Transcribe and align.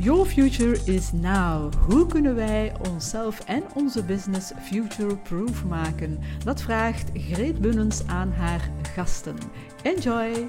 Your 0.00 0.24
future 0.24 0.78
is 0.84 1.12
now. 1.12 1.74
Hoe 1.74 2.06
kunnen 2.06 2.34
wij 2.34 2.72
onszelf 2.88 3.40
en 3.40 3.64
onze 3.74 4.04
business 4.04 4.52
future-proof 4.62 5.64
maken? 5.64 6.18
Dat 6.44 6.62
vraagt 6.62 7.10
Greet 7.14 7.60
Bunnens 7.60 8.06
aan 8.06 8.32
haar 8.32 8.70
gasten. 8.94 9.36
Enjoy! 9.82 10.48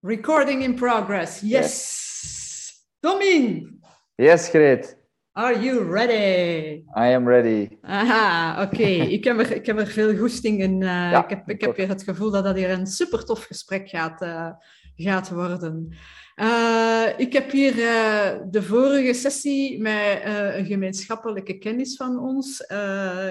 Recording 0.00 0.62
in 0.62 0.74
progress. 0.74 1.40
Yes. 1.40 2.86
Tommy. 3.00 3.66
Yes, 4.14 4.48
Greet. 4.48 5.01
Are 5.34 5.58
you 5.58 5.80
ready? 5.90 6.84
I 6.94 7.14
am 7.14 7.26
ready. 7.26 7.68
Aha, 7.82 8.62
oké. 8.62 8.86
ik, 9.16 9.24
heb 9.24 9.38
er, 9.38 9.52
ik 9.52 9.66
heb 9.66 9.78
er 9.78 9.86
veel 9.86 10.16
goesting 10.16 10.60
in. 10.60 10.80
Uh, 10.80 11.12
ik 11.12 11.30
heb, 11.30 11.48
ik 11.48 11.60
heb 11.60 11.76
weer 11.76 11.88
het 11.88 12.02
gevoel 12.02 12.30
dat 12.30 12.44
dat 12.44 12.56
hier 12.56 12.70
een 12.70 12.86
super 12.86 13.24
tof 13.24 13.44
gesprek 13.44 13.88
gaat, 13.88 14.22
uh, 14.22 14.50
gaat 14.96 15.30
worden. 15.30 15.94
Uh, 16.36 17.08
ik 17.16 17.32
heb 17.32 17.50
hier 17.50 17.78
uh, 17.78 18.30
de 18.50 18.62
vorige 18.62 19.12
sessie 19.12 19.80
met 19.80 20.22
uh, 20.26 20.56
een 20.56 20.66
gemeenschappelijke 20.66 21.58
kennis 21.58 21.96
van 21.96 22.18
ons, 22.18 22.64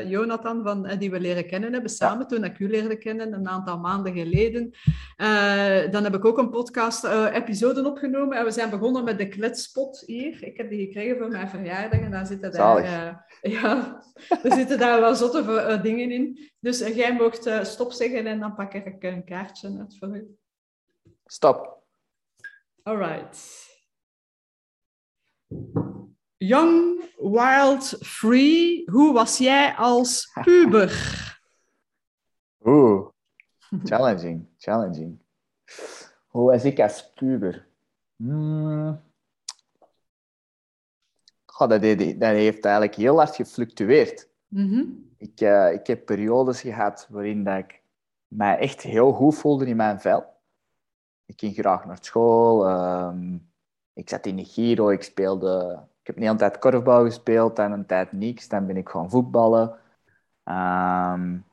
Jonathan, 0.06 0.64
van, 0.64 0.98
die 0.98 1.12
we 1.12 1.20
leren 1.20 1.48
kennen 1.48 1.74
hebben 1.74 1.92
samen, 1.92 2.28
toen 2.28 2.44
ik 2.44 2.60
u 2.60 2.70
leerde 2.70 2.98
kennen, 2.98 3.34
een 3.34 3.48
aantal 3.48 3.78
maanden 3.78 4.14
geleden. 4.14 4.72
dan 5.92 6.04
heb 6.04 6.16
ik 6.16 6.26
ook 6.26 6.38
een 6.38 6.50
podcast-episode 6.50 7.86
opgenomen 7.86 8.38
en 8.38 8.46
we 8.46 8.52
zijn 8.52 8.70
begonnen 8.70 9.04
met 9.04 9.18
de 9.18 9.28
kletspot 9.28 10.04
hier. 10.06 10.44
Ik 10.44 10.58
heb 10.58 10.70
die 10.70 10.86
gekregen 10.86 11.18
voor 11.18 11.30
mijn 11.30 11.50
verjaardag 11.50 12.00
en 12.00 12.12
daar 12.12 12.26
zitten 12.26 12.52
daar, 12.52 13.26
ja, 13.42 14.04
er 14.44 14.54
zitten 14.54 14.80
daar 14.80 15.00
wel 15.00 15.16
zotte 15.16 15.80
dingen 15.84 16.12
in. 16.12 16.50
Dus 16.60 16.80
jij 16.80 17.14
mocht 17.14 17.50
stop 17.62 17.92
zeggen 17.92 18.26
en 18.26 18.40
dan 18.40 18.56
pak 18.56 18.74
ik 18.74 19.04
een 19.04 19.24
kaartje 19.24 19.78
uit 19.80 19.98
voor 20.00 20.16
u. 20.16 20.40
Stop. 21.32 21.84
Alright. 22.84 23.38
Young, 26.38 27.04
wild, 27.20 27.98
free. 28.02 28.84
Hoe 28.90 29.14
was 29.14 29.38
jij 29.38 29.76
als 29.76 30.32
puber? 30.44 30.92
Oeh, 32.66 33.10
challenging, 33.84 34.48
challenging. 34.58 35.20
Hoe 36.28 36.52
was 36.52 36.64
ik 36.64 36.80
als 36.80 37.12
puber? 37.14 37.68
Hmm. 38.16 39.02
Goh, 41.46 41.70
dat, 41.70 41.82
dat, 41.82 42.30
heeft 42.30 42.66
eigenlijk 42.66 42.96
heel 42.96 43.18
hard 43.18 43.36
gefluctueerd. 43.36 44.30
Mm 44.48 44.70
-hmm. 44.70 45.14
ik, 45.18 45.42
uh, 45.42 45.74
ik 45.74 45.88
heb 45.88 46.06
periodes 46.06 46.62
gehad 46.62 47.08
waarin 47.10 47.44
dat 47.44 47.58
ik 47.58 47.82
mij 48.28 48.58
echt 48.58 48.82
heel 48.82 49.12
goed 49.12 49.36
voelde 49.36 49.66
in 49.66 49.76
mijn 49.76 50.02
vel. 50.02 50.31
Ik 51.32 51.40
ging 51.40 51.56
graag 51.56 51.86
naar 51.86 51.98
school. 52.02 52.70
Um, 52.70 53.52
ik 53.94 54.10
zat 54.10 54.26
in 54.26 54.36
de 54.36 54.46
Giro. 54.46 54.90
Ik 54.90 55.04
speelde... 55.04 55.80
Ik 56.02 56.08
heb 56.08 56.16
niet 56.18 56.30
altijd 56.30 56.60
korfbal 56.60 57.04
gespeeld. 57.04 57.56
Dan 57.56 57.72
een 57.72 57.86
tijd 57.86 58.12
niks. 58.12 58.48
Dan 58.48 58.66
ben 58.66 58.78
ik 58.78 58.90
gewoon 58.90 59.10
voetballen. 59.10 59.78
Um, 60.44 61.46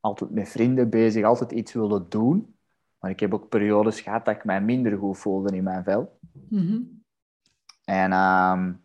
altijd 0.00 0.30
met 0.30 0.48
vrienden 0.48 0.90
bezig. 0.90 1.24
Altijd 1.24 1.52
iets 1.52 1.72
willen 1.72 2.08
doen. 2.08 2.56
Maar 2.98 3.10
ik 3.10 3.20
heb 3.20 3.34
ook 3.34 3.48
periodes 3.48 4.00
gehad 4.00 4.24
dat 4.24 4.34
ik 4.34 4.44
mij 4.44 4.60
minder 4.60 4.98
goed 4.98 5.18
voelde 5.18 5.56
in 5.56 5.64
mijn 5.64 5.84
vel. 5.84 6.18
Mm 6.48 6.66
-hmm. 6.66 7.02
En 7.84 8.12
um, 8.12 8.84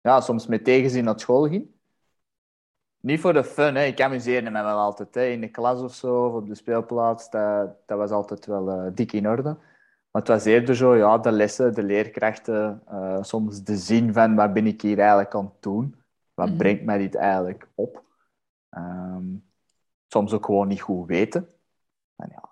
ja, 0.00 0.20
soms 0.20 0.46
met 0.46 0.64
tegenzin 0.64 1.04
naar 1.04 1.20
school 1.20 1.48
ging. 1.48 1.70
Niet 3.02 3.20
voor 3.20 3.32
de 3.32 3.44
fun, 3.44 3.74
hè. 3.74 3.84
ik 3.84 4.00
amuseerde 4.00 4.50
me 4.50 4.62
wel 4.62 4.78
altijd. 4.78 5.14
Hè. 5.14 5.24
In 5.24 5.40
de 5.40 5.48
klas 5.48 5.80
of 5.82 5.94
zo, 5.94 6.26
of 6.26 6.32
op 6.32 6.48
de 6.48 6.54
speelplaats, 6.54 7.30
dat, 7.30 7.76
dat 7.86 7.98
was 7.98 8.10
altijd 8.10 8.46
wel 8.46 8.86
uh, 8.86 8.92
dik 8.94 9.12
in 9.12 9.28
orde. 9.28 9.56
Maar 10.10 10.22
het 10.22 10.28
was 10.28 10.44
eerder 10.44 10.76
zo, 10.76 10.96
ja, 10.96 11.18
de 11.18 11.30
lessen, 11.32 11.74
de 11.74 11.82
leerkrachten, 11.82 12.82
uh, 12.92 13.22
soms 13.22 13.62
de 13.62 13.76
zin 13.76 14.12
van 14.12 14.34
wat 14.34 14.52
ben 14.52 14.66
ik 14.66 14.80
hier 14.80 14.98
eigenlijk 14.98 15.34
aan 15.34 15.44
het 15.44 15.62
doen? 15.62 15.96
Wat 16.34 16.48
Mhm. 16.48 16.56
brengt 16.56 16.84
mij 16.84 16.98
dit 16.98 17.14
eigenlijk 17.14 17.68
op? 17.74 18.02
Um, 18.70 19.44
soms 20.08 20.32
ook 20.32 20.44
gewoon 20.44 20.68
niet 20.68 20.80
goed 20.80 21.06
weten. 21.06 21.48
En 22.16 22.28
ja, 22.30 22.48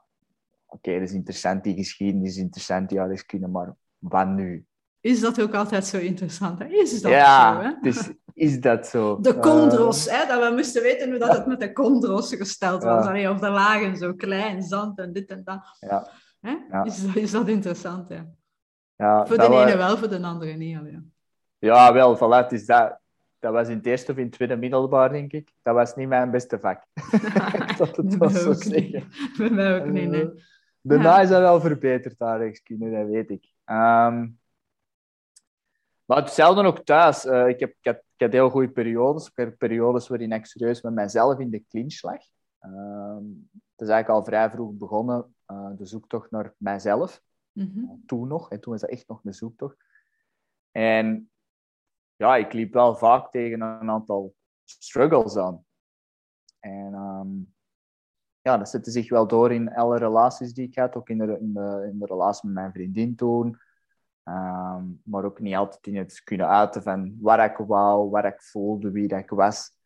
oké, 0.67 0.93
dat 0.93 1.03
is 1.09 1.12
interessant, 1.12 1.65
die 1.65 1.77
geschiedenis 1.77 2.28
is 2.28 2.43
interessant, 2.43 2.88
die 2.88 2.99
aardrijkskunde, 3.00 3.47
maar 3.47 3.75
wat 3.99 4.27
nu? 4.27 4.65
Is 5.00 5.21
dat 5.21 5.43
ook 5.43 5.55
altijd 5.55 5.87
zo 5.87 5.99
interessant? 5.99 6.59
Hè? 6.59 6.65
Is 6.65 7.03
dat 7.03 7.12
ja, 7.12 7.55
zo? 7.55 7.61
Hè? 7.61 7.75
Dus 7.81 7.97
is 8.09 8.15
dat 8.61 8.87
zo? 8.87 9.21
De 9.21 9.34
Uh, 9.34 9.41
chondros, 9.43 10.11
hè? 10.11 10.27
dat 10.27 10.49
we 10.49 10.55
moesten 10.55 10.83
weten 10.83 11.11
hoe 11.11 11.19
dat 11.19 11.37
het 11.37 11.47
met 11.47 11.61
de 11.61 11.71
chondros 11.75 12.34
gesteld 12.34 12.83
was. 12.83 13.05
Ja. 13.05 13.11
Allee, 13.11 13.31
of 13.31 13.39
de 13.39 13.51
lagen 13.51 13.97
zo 13.97 14.12
klein, 14.15 14.62
zand 14.62 14.99
en 14.99 15.12
dit 15.12 15.31
en 15.31 15.41
dat. 15.45 15.77
ja, 15.81 16.09
Hè? 16.41 16.56
Ja. 16.71 16.84
Is, 16.84 17.06
dat- 17.06 17.17
is 17.17 17.31
dat 17.31 17.49
interessant? 17.49 18.09
Ja. 18.09 18.27
ja, 18.97 19.27
Voor 19.27 19.37
dat 19.37 19.50
de 19.50 19.56
ene 19.56 19.77
wel, 19.77 19.97
voor 19.97 20.09
de 20.09 20.23
andere 20.23 20.53
niet. 20.53 20.79
allee. 20.79 20.99
Ja, 21.59 21.93
wel, 21.93 22.17
voilà, 22.17 22.43
het 22.43 22.53
is 22.53 22.67
dat. 22.67 22.99
Dat 23.39 23.53
was 23.53 23.69
in 23.69 23.77
het 23.77 23.87
eerste 23.87 24.12
of 24.12 24.19
in 24.19 24.25
het 24.25 24.33
tweede 24.33 24.56
middelbaar, 24.56 25.09
denk 25.11 25.33
ik. 25.33 25.53
Dat 25.62 25.75
was 25.75 25.95
niet 25.95 26.09
mijn 26.09 26.31
beste 26.31 26.59
vak. 26.61 26.83
ik 27.69 27.75
zal 27.77 27.87
het 27.87 28.17
wel 28.17 28.31
mij 28.31 28.41
zo 28.41 28.53
zeggen. 28.53 29.05
Bij 29.37 29.50
mij 29.50 29.81
ook 29.81 29.87
niet, 29.87 30.09
nee. 30.11 30.23
Eh, 30.23 30.29
Daarna 30.83 31.21
is 31.21 31.29
dat 31.29 31.41
wel 31.41 31.61
verbeterd, 31.61 32.21
aardrijkskunde, 32.21 32.91
dat 32.91 33.06
weet 33.09 33.31
ik. 33.31 33.45
Ehm, 33.65 34.27
maar 36.10 36.22
hetzelfde 36.22 36.62
ook 36.62 36.84
thuis. 36.84 37.25
Eh, 37.25 37.48
ik, 37.48 37.60
heb, 37.60 37.71
ik, 37.71 37.84
had, 37.84 37.97
ik 37.97 38.21
had 38.21 38.32
heel 38.32 38.50
goede 38.50 38.71
periodes. 38.71 39.26
Ik 39.26 39.44
had 39.44 39.56
periodes 39.56 40.09
waarin 40.09 40.32
ik 40.32 40.47
serieus 40.47 40.82
met 40.82 40.93
mezelf 40.93 41.38
in 41.38 41.50
de 41.50 41.65
clinch 41.69 42.03
lag. 42.03 42.22
Ehm, 42.59 43.25
het 43.53 43.88
is 43.88 43.88
eigenlijk 43.88 44.09
al 44.09 44.25
vrij 44.25 44.50
vroeg 44.50 44.72
begonnen, 44.72 45.34
eh, 45.47 45.70
de 45.76 45.87
zoektocht 45.87 46.31
naar 46.31 46.54
mijzelf 46.56 47.22
Mhm. 47.53 47.84
toen 48.06 48.28
nog. 48.28 48.50
En 48.50 48.60
toen 48.60 48.72
was 48.72 48.81
dat 48.81 48.91
echt 48.91 49.09
nog 49.09 49.20
een 49.25 49.34
zoektocht. 49.34 49.76
En 50.70 51.31
ja, 52.16 52.37
ik 52.37 52.53
liep 52.53 52.72
wel 52.72 52.97
vaak 52.97 53.31
tegen 53.31 53.60
een 53.60 53.91
aantal 53.91 54.34
struggles 54.65 55.37
aan. 55.37 55.65
En 56.59 56.94
ehm, 56.94 57.28
ja, 58.41 58.59
dat 58.59 58.69
zette 58.69 58.91
zich 58.91 59.10
wel 59.10 59.26
door 59.26 59.53
in 59.53 59.75
alle 59.75 59.99
relaties 59.99 60.53
die 60.54 60.66
ik 60.66 60.76
had. 60.76 60.94
Ook 60.94 61.09
in 61.09 61.19
de, 61.19 61.38
in 61.41 61.53
de, 61.53 61.88
in 61.93 61.99
de 61.99 62.06
relatie 62.06 62.47
met 62.49 62.54
mijn 62.54 62.72
vriendin 62.72 63.16
toen. 63.16 63.59
Ehm, 64.31 64.85
maar 65.05 65.25
ook 65.25 65.41
niet 65.41 65.55
altijd 65.55 65.87
in 65.87 65.97
het 65.97 66.23
kunnen 66.23 66.49
uiten 66.49 66.83
van 66.83 67.17
wat 67.21 67.41
ik 67.41 67.57
wou, 67.57 68.11
wat 68.11 68.25
ik 68.25 68.43
voelde, 68.43 68.91
wie 68.91 69.09
dat 69.09 69.19
ik 69.19 69.31
was. 69.31 69.79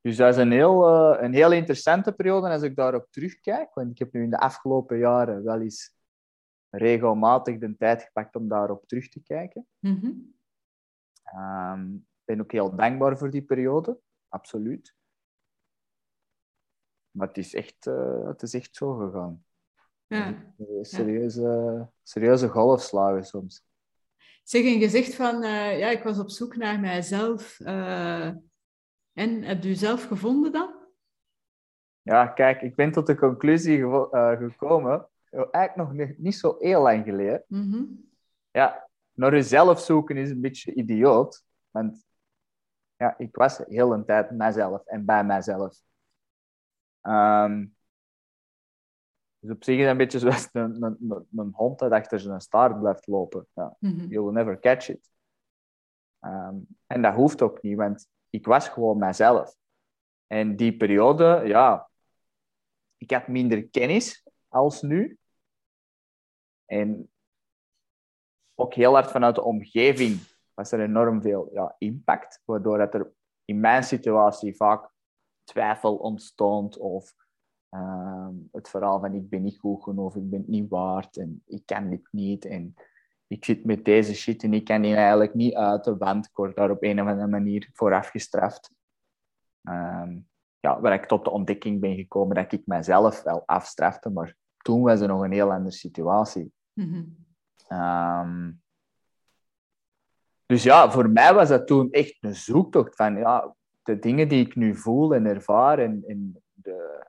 Dus 0.00 0.16
dat 0.16 0.34
is 0.34 0.40
een 0.40 0.50
heel, 0.52 0.86
eh, 0.86 1.22
een 1.22 1.34
heel 1.34 1.52
interessante 1.52 2.12
periode 2.12 2.48
als 2.48 2.62
ik 2.62 2.76
daarop 2.76 3.06
terugkijk. 3.10 3.74
Want 3.74 3.90
ik 3.90 3.98
heb 3.98 4.12
nu 4.12 4.22
in 4.22 4.30
de 4.30 4.38
afgelopen 4.38 4.98
jaren 4.98 5.44
wel 5.44 5.60
eens 5.60 5.94
regelmatig 6.70 7.58
de 7.58 7.76
tijd 7.76 8.02
gepakt 8.02 8.36
om 8.36 8.48
daarop 8.48 8.86
terug 8.86 9.08
te 9.08 9.22
kijken. 9.22 9.66
Mhm. 9.78 10.12
Ehm, 11.22 11.94
Ik 11.94 12.34
ben 12.36 12.40
ook 12.40 12.52
heel 12.52 12.76
dankbaar 12.76 13.18
voor 13.18 13.30
die 13.30 13.42
periode, 13.42 14.00
absoluut. 14.28 14.94
Maar 17.10 17.28
het 17.28 17.38
is 17.38 17.54
echt, 17.54 17.86
eh, 17.86 18.26
het 18.26 18.42
is 18.42 18.54
echt 18.54 18.76
zo 18.76 18.94
gegaan. 18.94 19.45
Ja. 20.06 20.54
Serieuze, 20.82 21.88
serieuze 22.02 22.48
golfslagen 22.48 23.24
soms. 23.24 23.64
Zeg, 24.42 24.64
en 24.64 24.78
je 24.78 24.88
zegt 24.88 25.14
van, 25.14 25.42
eh, 25.42 25.78
ja, 25.78 25.88
ik 25.90 26.02
was 26.02 26.18
op 26.18 26.30
zoek 26.30 26.56
naar 26.56 26.80
mijzelf. 26.80 27.60
eh, 27.60 28.26
en 29.12 29.42
heb 29.42 29.62
je 29.62 29.74
zelf 29.74 30.04
gevonden 30.04 30.52
dan? 30.52 30.74
Ja, 32.02 32.26
kijk, 32.26 32.62
ik 32.62 32.74
ben 32.74 32.92
tot 32.92 33.06
de 33.06 33.16
conclusie 33.16 33.78
gevo- 33.78 34.10
eh, 34.10 34.36
gekomen, 34.38 35.08
eigenlijk 35.30 35.76
nog 35.76 35.92
niet, 35.92 36.18
niet 36.18 36.34
zo 36.34 36.56
heel 36.58 36.82
lang 36.82 37.04
geleden. 37.04 37.44
Mhm. 37.48 37.84
Ja, 38.50 38.88
naar 39.12 39.32
jezelf 39.34 39.80
zoeken 39.80 40.16
is 40.16 40.30
een 40.30 40.40
beetje 40.40 40.74
idioot. 40.74 41.44
Want 41.70 42.04
ja, 42.96 43.14
ik 43.18 43.36
was 43.36 43.58
heel 43.58 43.92
een 43.92 44.04
tijd 44.04 44.30
mijzelf 44.30 44.84
en 44.86 45.04
bij 45.04 45.24
mijzelf. 45.24 45.78
Ehm, 47.00 47.66
dus 49.46 49.54
op 49.54 49.64
zich 49.64 49.74
is 49.76 49.80
het 49.82 49.90
een 49.90 49.96
beetje 49.96 50.18
zoals 50.18 50.48
een, 50.52 50.82
een, 50.82 50.96
een, 51.10 51.26
een 51.36 51.52
hond 51.54 51.78
dat 51.78 51.92
achter 51.92 52.20
zijn 52.20 52.40
staart 52.40 52.80
blijft 52.80 53.06
lopen. 53.06 53.46
Ja, 53.52 53.76
Mhm. 53.80 54.06
you 54.06 54.24
will 54.24 54.32
never 54.32 54.58
catch 54.60 54.88
it. 54.88 55.10
Ehm, 56.20 56.56
en 56.86 57.02
dat 57.02 57.14
hoeft 57.14 57.42
ook 57.42 57.62
niet, 57.62 57.76
want 57.76 58.08
ik 58.30 58.46
was 58.46 58.68
gewoon 58.68 58.98
mijzelf. 58.98 59.56
En 60.26 60.56
die 60.56 60.76
periode, 60.76 61.42
ja, 61.44 61.90
ik 62.96 63.10
had 63.10 63.28
minder 63.28 63.68
kennis 63.68 64.26
als 64.48 64.82
nu. 64.82 65.18
En 66.64 67.10
ook 68.54 68.74
heel 68.74 68.92
hard 68.92 69.10
vanuit 69.10 69.34
de 69.34 69.42
omgeving 69.42 70.20
was 70.54 70.72
er 70.72 70.80
enorm 70.80 71.22
veel 71.22 71.48
ja, 71.52 71.74
impact, 71.78 72.42
waardoor 72.44 72.78
dat 72.78 72.94
er 72.94 73.12
in 73.44 73.60
mijn 73.60 73.82
situatie 73.84 74.56
vaak 74.56 74.90
twijfel 75.44 75.96
ontstond 75.96 76.78
of 76.78 77.14
ehm, 77.68 78.34
het 78.52 78.68
verhaal 78.68 79.00
van 79.00 79.14
ik 79.14 79.28
ben 79.28 79.42
niet 79.42 79.58
goed 79.58 79.82
genoeg, 79.82 80.16
ik 80.16 80.30
ben 80.30 80.38
het 80.38 80.48
niet 80.48 80.68
waard 80.68 81.16
en 81.16 81.42
ik 81.46 81.62
kan 81.64 81.90
dit 81.90 82.08
niet 82.10 82.44
en 82.44 82.74
ik 83.26 83.44
zit 83.44 83.64
met 83.64 83.84
deze 83.84 84.14
shit 84.14 84.42
en 84.42 84.54
ik 84.54 84.64
kan 84.64 84.82
die 84.82 84.94
eigenlijk 84.94 85.34
niet 85.34 85.54
uit 85.54 85.84
de 85.84 85.96
wand. 85.96 86.26
Ik 86.26 86.36
word 86.36 86.56
daar 86.56 86.70
op 86.70 86.82
een 86.82 87.00
of 87.00 87.08
andere 87.08 87.26
manier 87.26 87.70
voor 87.72 87.94
afgestraft. 87.94 88.70
Ehm, 89.62 90.18
ja, 90.60 90.80
waar 90.80 90.92
ik 90.92 91.06
tot 91.06 91.24
de 91.24 91.30
ontdekking 91.30 91.80
ben 91.80 91.94
gekomen 91.94 92.34
dat 92.34 92.52
ik 92.52 92.62
mezelf 92.66 93.22
wel 93.22 93.42
afstrafte, 93.46 94.10
maar 94.10 94.36
toen 94.56 94.82
was 94.82 95.00
er 95.00 95.08
nog 95.08 95.22
een 95.22 95.32
heel 95.32 95.52
andere 95.52 95.76
situatie. 95.76 96.52
Mhm. 96.72 97.04
Ehm, 97.68 98.52
dus 100.46 100.62
ja, 100.62 100.90
voor 100.90 101.10
mij 101.10 101.34
was 101.34 101.48
dat 101.48 101.66
toen 101.66 101.90
echt 101.90 102.16
een 102.20 102.34
zoektocht 102.34 102.96
van 102.96 103.16
ja, 103.16 103.54
de 103.82 103.98
dingen 103.98 104.28
die 104.28 104.46
ik 104.46 104.54
nu 104.54 104.76
voel 104.76 105.14
en 105.14 105.26
ervaar 105.26 105.78
en, 105.78 106.04
en 106.06 106.42
de, 106.52 107.06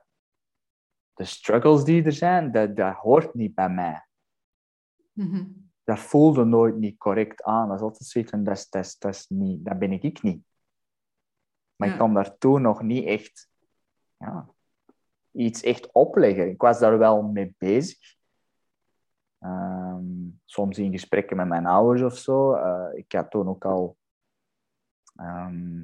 de 1.18 1.24
struggles 1.24 1.84
die 1.84 2.04
er 2.04 2.12
zijn, 2.12 2.52
dat, 2.52 2.76
dat 2.76 2.94
hoort 2.94 3.34
niet 3.34 3.54
bij 3.54 3.68
mij. 3.70 4.06
Mhm. 5.12 5.46
Dat 5.84 5.98
voelde 5.98 6.44
nooit 6.44 6.76
niet 6.76 6.98
correct 6.98 7.42
aan. 7.42 7.68
Dat 7.68 7.76
is 7.76 7.82
altijd 7.82 8.08
zoiets 8.08 8.30
van, 8.30 8.44
dat, 8.44 8.56
is, 8.56 8.68
dat, 8.68 8.84
is, 8.84 8.98
dat, 8.98 9.14
is 9.14 9.28
niet, 9.28 9.64
dat 9.64 9.78
ben 9.78 9.92
ik, 9.92 10.02
ik 10.02 10.22
niet. 10.22 10.42
Maar 11.76 11.88
Ja. 11.88 11.94
ik 11.94 12.00
kon 12.00 12.14
daar 12.14 12.38
toen 12.38 12.62
nog 12.62 12.82
niet 12.82 13.04
echt 13.06 13.48
ja, 14.16 14.48
iets 15.32 15.62
echt 15.62 15.92
opleggen. 15.92 16.48
Ik 16.50 16.60
was 16.60 16.78
daar 16.78 16.98
wel 16.98 17.22
mee 17.22 17.54
bezig. 17.58 18.16
Ehm, 19.38 20.04
soms 20.44 20.78
in 20.78 20.92
gesprekken 20.92 21.36
met 21.36 21.48
mijn 21.48 21.66
ouders 21.66 22.02
of 22.02 22.18
zo. 22.18 22.52
Eh, 22.54 22.98
ik 22.98 23.12
had 23.12 23.30
toen 23.30 23.48
ook 23.48 23.64
al... 23.64 23.96
ehm, 25.16 25.80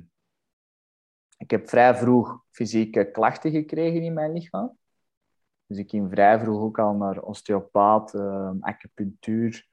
ik 1.36 1.50
heb 1.50 1.68
vrij 1.68 1.94
vroeg 1.94 2.44
fysieke 2.50 3.10
klachten 3.10 3.50
gekregen 3.50 4.02
in 4.02 4.12
mijn 4.14 4.32
lichaam. 4.32 4.78
Dus 5.66 5.78
ik 5.78 5.90
ging 5.90 6.10
vrij 6.10 6.40
vroeg 6.40 6.60
ook 6.62 6.78
al 6.78 6.94
naar 6.94 7.20
osteopaat, 7.22 8.14
ehm, 8.14 8.56
acupunctuur. 8.60 9.66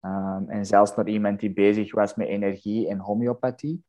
ehm, 0.00 0.48
en 0.48 0.66
zelfs 0.66 0.96
naar 0.96 1.08
iemand 1.08 1.40
die 1.40 1.52
bezig 1.52 1.94
was 1.94 2.14
met 2.14 2.26
energie 2.28 2.88
en 2.88 2.98
homeopathie. 2.98 3.84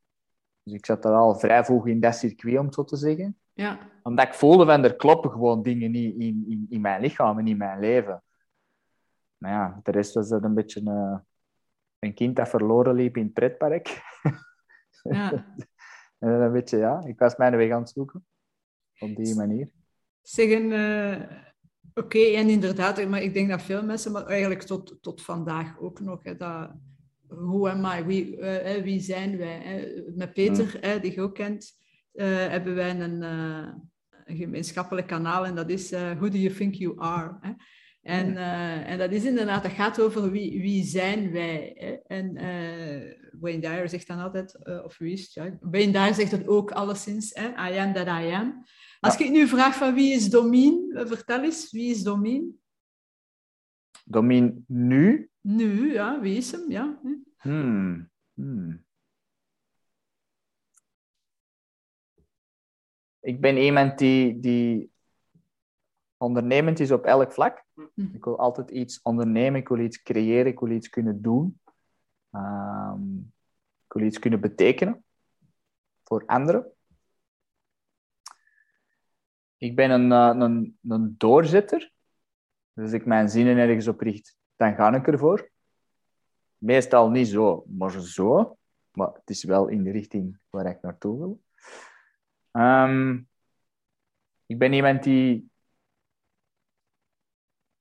Dus 0.64 0.74
ik 0.74 0.86
zat 0.86 1.06
er 1.06 1.12
al 1.12 1.36
vrij 1.40 1.66
vroeg 1.66 1.88
in 1.88 2.00
dat 2.00 2.16
circuit, 2.16 2.58
om 2.60 2.66
het 2.66 2.74
zo 2.74 2.84
te 2.84 2.96
zeggen 2.96 3.40
Ja. 3.54 3.80
omdat 4.04 4.26
ik 4.28 4.34
voelde 4.34 4.66
van 4.66 4.84
er 4.84 4.96
kloppen 4.96 5.32
gewoon 5.32 5.64
dingen 5.64 5.92
niet 5.92 6.16
in, 6.20 6.44
in, 6.48 6.66
in 6.70 6.82
mijn 6.82 7.02
lichaam 7.02 7.40
en 7.40 7.48
in 7.48 7.58
mijn 7.58 7.80
leven. 7.80 8.24
Maar 9.38 9.52
ja, 9.52 9.80
de 9.84 9.92
rest 9.92 10.14
was 10.14 10.30
dat 10.30 10.44
een 10.44 10.54
beetje 10.54 10.82
eh, 10.86 11.18
een 12.00 12.14
kind 12.14 12.36
dat 12.36 12.50
verloren 12.50 12.96
liep 12.96 13.18
in 13.18 13.24
het 13.24 13.34
pretpark. 13.34 14.02
ja. 15.04 15.32
en 16.20 16.30
een 16.30 16.52
beetje, 16.52 16.78
ja, 16.78 17.02
ik 17.06 17.20
was 17.20 17.36
mijn 17.36 17.56
weg 17.58 17.72
aan 17.72 17.80
het 17.82 17.90
zoeken. 17.90 18.26
Op 19.00 19.16
die 19.16 19.36
manier. 19.36 19.72
Zeggen, 20.22 20.72
eh, 20.72 21.22
oké, 21.94 22.20
en 22.20 22.50
inderdaad, 22.50 23.08
maar 23.08 23.22
ik 23.22 23.34
denk 23.34 23.50
dat 23.50 23.62
veel 23.62 23.84
mensen, 23.84 24.12
maar 24.12 24.26
eigenlijk 24.26 24.62
tot, 24.62 24.98
tot 25.02 25.22
vandaag 25.22 25.80
ook 25.80 26.00
nog, 26.00 26.24
hè, 26.24 26.36
dat, 26.36 26.72
hoe 27.28 27.70
am 27.70 27.86
I, 27.86 28.04
wie, 28.04 28.38
eh, 28.38 28.84
wie 28.84 29.00
zijn 29.00 29.38
wij? 29.38 29.60
Hè? 29.64 30.04
Met 30.16 30.34
Peter, 30.34 30.78
hè, 30.82 31.00
die 31.00 31.14
je 31.14 31.22
ook 31.22 31.36
kent, 31.36 31.72
eh, 32.14 32.28
hebben 32.28 32.76
wij 32.76 33.00
een, 33.00 33.22
een 33.22 34.38
gemeenschappelijk 34.38 35.08
kanaal 35.08 35.46
en 35.46 35.56
dat 35.56 35.70
is 35.70 35.90
Who 35.90 36.30
do 36.30 36.38
you 36.38 36.54
think 36.54 36.76
you 36.76 37.00
are? 37.00 37.38
Hè? 37.42 37.52
En, 38.02 38.38
en 38.86 38.98
dat 38.98 39.12
is 39.12 39.26
inderdaad, 39.26 39.64
dat 39.64 39.72
gaat 39.72 40.02
over 40.02 40.32
wie, 40.32 40.62
wie 40.62 40.84
zijn 40.84 41.32
wij. 41.32 41.72
Hè? 41.76 42.16
En 42.16 42.34
Wayne 43.40 43.60
Dyer 43.60 43.90
zegt 43.90 44.08
dan 44.08 44.20
altijd, 44.20 44.66
of 44.84 44.98
wie 44.98 45.12
is 45.12 45.22
het? 45.22 45.34
Ja, 45.34 45.58
Wayne 45.62 45.92
Dyer 45.92 46.14
zegt 46.14 46.32
het 46.32 46.48
ook 46.48 46.72
alleszins, 46.72 47.34
hè? 47.34 47.72
I 47.72 47.78
am 47.78 47.94
that 47.94 48.08
I 48.08 48.32
am. 48.32 48.64
Als 49.02 49.18
ik 49.18 49.30
nu 49.30 49.48
vraag 49.48 49.76
van 49.76 49.94
wie 49.94 50.14
is 50.14 50.30
Domien, 50.30 50.92
eh, 50.96 51.06
vertel 51.06 51.44
eens, 51.44 51.72
wie 51.72 51.92
is 51.92 52.04
Domien? 52.04 52.62
Domin 54.06 54.66
nu? 54.68 55.30
Nu, 55.42 55.94
ja, 55.94 56.20
wie 56.20 56.38
is 56.38 56.52
hem? 56.52 56.72
Ja. 56.72 57.00
Hmm. 57.38 58.10
Hmm. 58.34 58.86
Ik 63.20 63.42
ben 63.42 63.58
iemand 63.58 63.98
die, 63.98 64.40
die 64.40 64.92
ondernemend 66.18 66.80
is 66.80 66.92
op 66.92 67.06
elk 67.06 67.32
vlak. 67.32 67.66
Mhm. 67.74 68.16
Ik 68.16 68.24
wil 68.24 68.38
altijd 68.38 68.72
iets 68.72 69.02
ondernemen, 69.02 69.60
ik 69.60 69.68
wil 69.68 69.80
iets 69.80 70.02
creëren, 70.02 70.52
ik 70.52 70.60
wil 70.60 70.70
iets 70.70 70.90
kunnen 70.90 71.22
doen. 71.22 71.60
Ehm, 72.32 73.18
ik 73.86 73.94
wil 73.94 74.06
iets 74.06 74.20
kunnen 74.20 74.42
betekenen 74.42 75.04
voor 76.04 76.26
anderen. 76.26 76.72
Ik 79.62 79.76
ben 79.76 79.92
een, 79.92 80.12
eh, 80.12 80.42
een, 80.42 80.80
een 80.88 81.16
doorzetter. 81.18 81.92
Dus 82.74 82.84
als 82.84 82.94
ik 82.94 83.06
mijn 83.06 83.30
zinnen 83.30 83.58
ergens 83.58 83.88
op 83.88 84.00
richt, 84.00 84.38
dan 84.56 84.76
ga 84.76 84.94
ik 84.94 85.08
ervoor. 85.08 85.52
Meestal 86.58 87.10
niet 87.10 87.28
zo, 87.28 87.64
maar 87.68 87.92
zo. 87.92 88.58
Maar 88.92 89.14
het 89.14 89.30
is 89.30 89.44
wel 89.44 89.68
in 89.68 89.84
de 89.84 89.92
richting 89.92 90.40
waar 90.50 90.66
ik 90.66 90.82
naartoe 90.82 91.18
wil. 91.18 91.42
Ehm, 92.52 93.22
ik 94.46 94.58
ben 94.58 94.74
iemand 94.74 95.04
die 95.04 95.50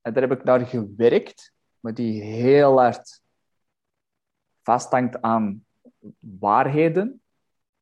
en 0.01 0.13
daar 0.13 0.29
heb 0.29 0.39
ik 0.39 0.45
naar 0.45 0.67
gewerkt, 0.67 1.55
maar 1.81 1.95
die 1.95 2.23
heel 2.23 2.81
hard 2.81 3.23
vasthangt 4.63 5.23
aan 5.23 5.67
waarheden, 6.19 7.23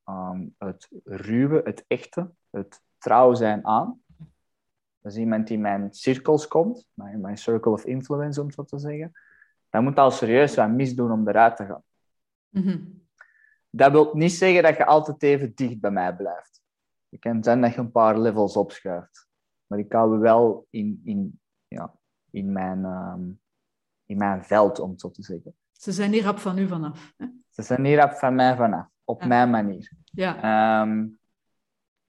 aan 0.02 0.54
het 0.58 0.88
ruwe, 1.04 1.60
het 1.64 1.84
echte, 1.86 2.30
het 2.50 2.82
trouw 2.98 3.34
zijn 3.34 3.66
aan. 3.66 4.00
Dat 5.00 5.12
is 5.12 5.18
iemand 5.18 5.46
die 5.46 5.56
in 5.56 5.62
mijn 5.62 5.92
cirkels 5.92 6.48
komt, 6.48 6.88
mijn, 6.94 7.20
mijn 7.20 7.36
circle 7.38 7.72
of 7.72 7.84
influence, 7.84 8.40
om 8.40 8.50
zo 8.50 8.64
te 8.64 8.78
zeggen. 8.78 9.12
Dat 9.70 9.82
moet 9.82 9.98
al 9.98 10.10
serieus 10.10 10.54
wat 10.54 10.70
misdoen 10.70 11.12
om 11.12 11.28
eruit 11.28 11.56
te 11.56 11.64
gaan. 11.66 11.82
Mhm. 12.48 12.78
Dat 13.70 13.92
wil 13.92 14.10
niet 14.14 14.32
zeggen 14.32 14.62
dat 14.62 14.76
je 14.76 14.86
altijd 14.86 15.22
even 15.22 15.52
dicht 15.54 15.80
bij 15.80 15.90
mij 15.90 16.16
blijft. 16.16 16.62
Het 17.08 17.20
kan 17.20 17.42
zijn 17.44 17.60
dat 17.60 17.74
je 17.74 17.80
een 17.80 17.90
paar 17.90 18.18
levels 18.18 18.56
opschuift. 18.56 19.28
Maar 19.66 19.78
ik 19.78 19.92
hou 19.92 20.18
wel 20.18 20.66
in, 20.70 21.00
in, 21.04 21.40
ja, 21.68 21.94
in, 22.30 22.52
mijn, 22.52 22.84
ehm, 22.84 23.22
in 24.06 24.16
mijn 24.18 24.44
veld, 24.44 24.78
om 24.78 24.90
het 24.90 25.00
zo 25.00 25.10
te 25.10 25.22
zeggen. 25.22 25.54
Ze 25.72 25.92
zijn 25.92 26.12
hier 26.12 26.22
rap 26.22 26.38
van 26.38 26.58
u 26.58 26.68
vanaf. 26.68 27.14
Hè? 27.16 27.26
Ze 27.48 27.62
zijn 27.62 27.84
hier 27.84 28.04
op 28.04 28.12
van 28.12 28.34
mij 28.34 28.56
vanaf, 28.56 28.86
op 29.04 29.20
Ja. 29.20 29.26
mijn 29.26 29.50
manier. 29.50 29.92
Ja. 30.04 30.36
Ehm, 30.82 31.06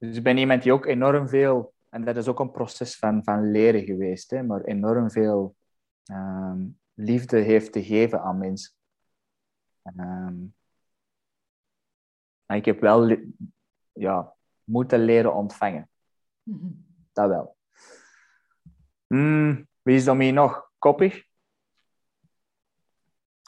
dus 0.00 0.16
ik 0.16 0.22
ben 0.22 0.36
iemand 0.36 0.62
die 0.62 0.72
ook 0.72 0.86
enorm 0.86 1.28
veel, 1.28 1.74
en 1.88 2.04
dat 2.04 2.16
is 2.16 2.28
ook 2.28 2.40
een 2.40 2.50
proces 2.50 2.98
van, 2.98 3.24
van 3.24 3.50
leren 3.50 3.84
geweest, 3.84 4.30
hè, 4.30 4.42
maar 4.42 4.60
enorm 4.60 5.10
veel 5.10 5.56
ehm, 6.04 6.66
liefde 6.94 7.36
heeft 7.36 7.72
te 7.72 7.84
geven 7.84 8.22
aan 8.22 8.38
mensen. 8.38 8.72
Ehm, 9.82 10.36
ik 12.46 12.64
heb 12.64 12.80
wel 12.80 13.16
ja, 13.92 14.34
moeten 14.64 15.04
leren 15.04 15.34
ontvangen. 15.34 15.90
Mhm. 16.42 16.70
Dat 17.12 17.28
wel. 17.28 17.56
Wie 19.82 19.94
is 19.94 20.04
dan 20.04 20.20
hier 20.20 20.32
nog? 20.32 20.70
Koppig? 20.78 21.24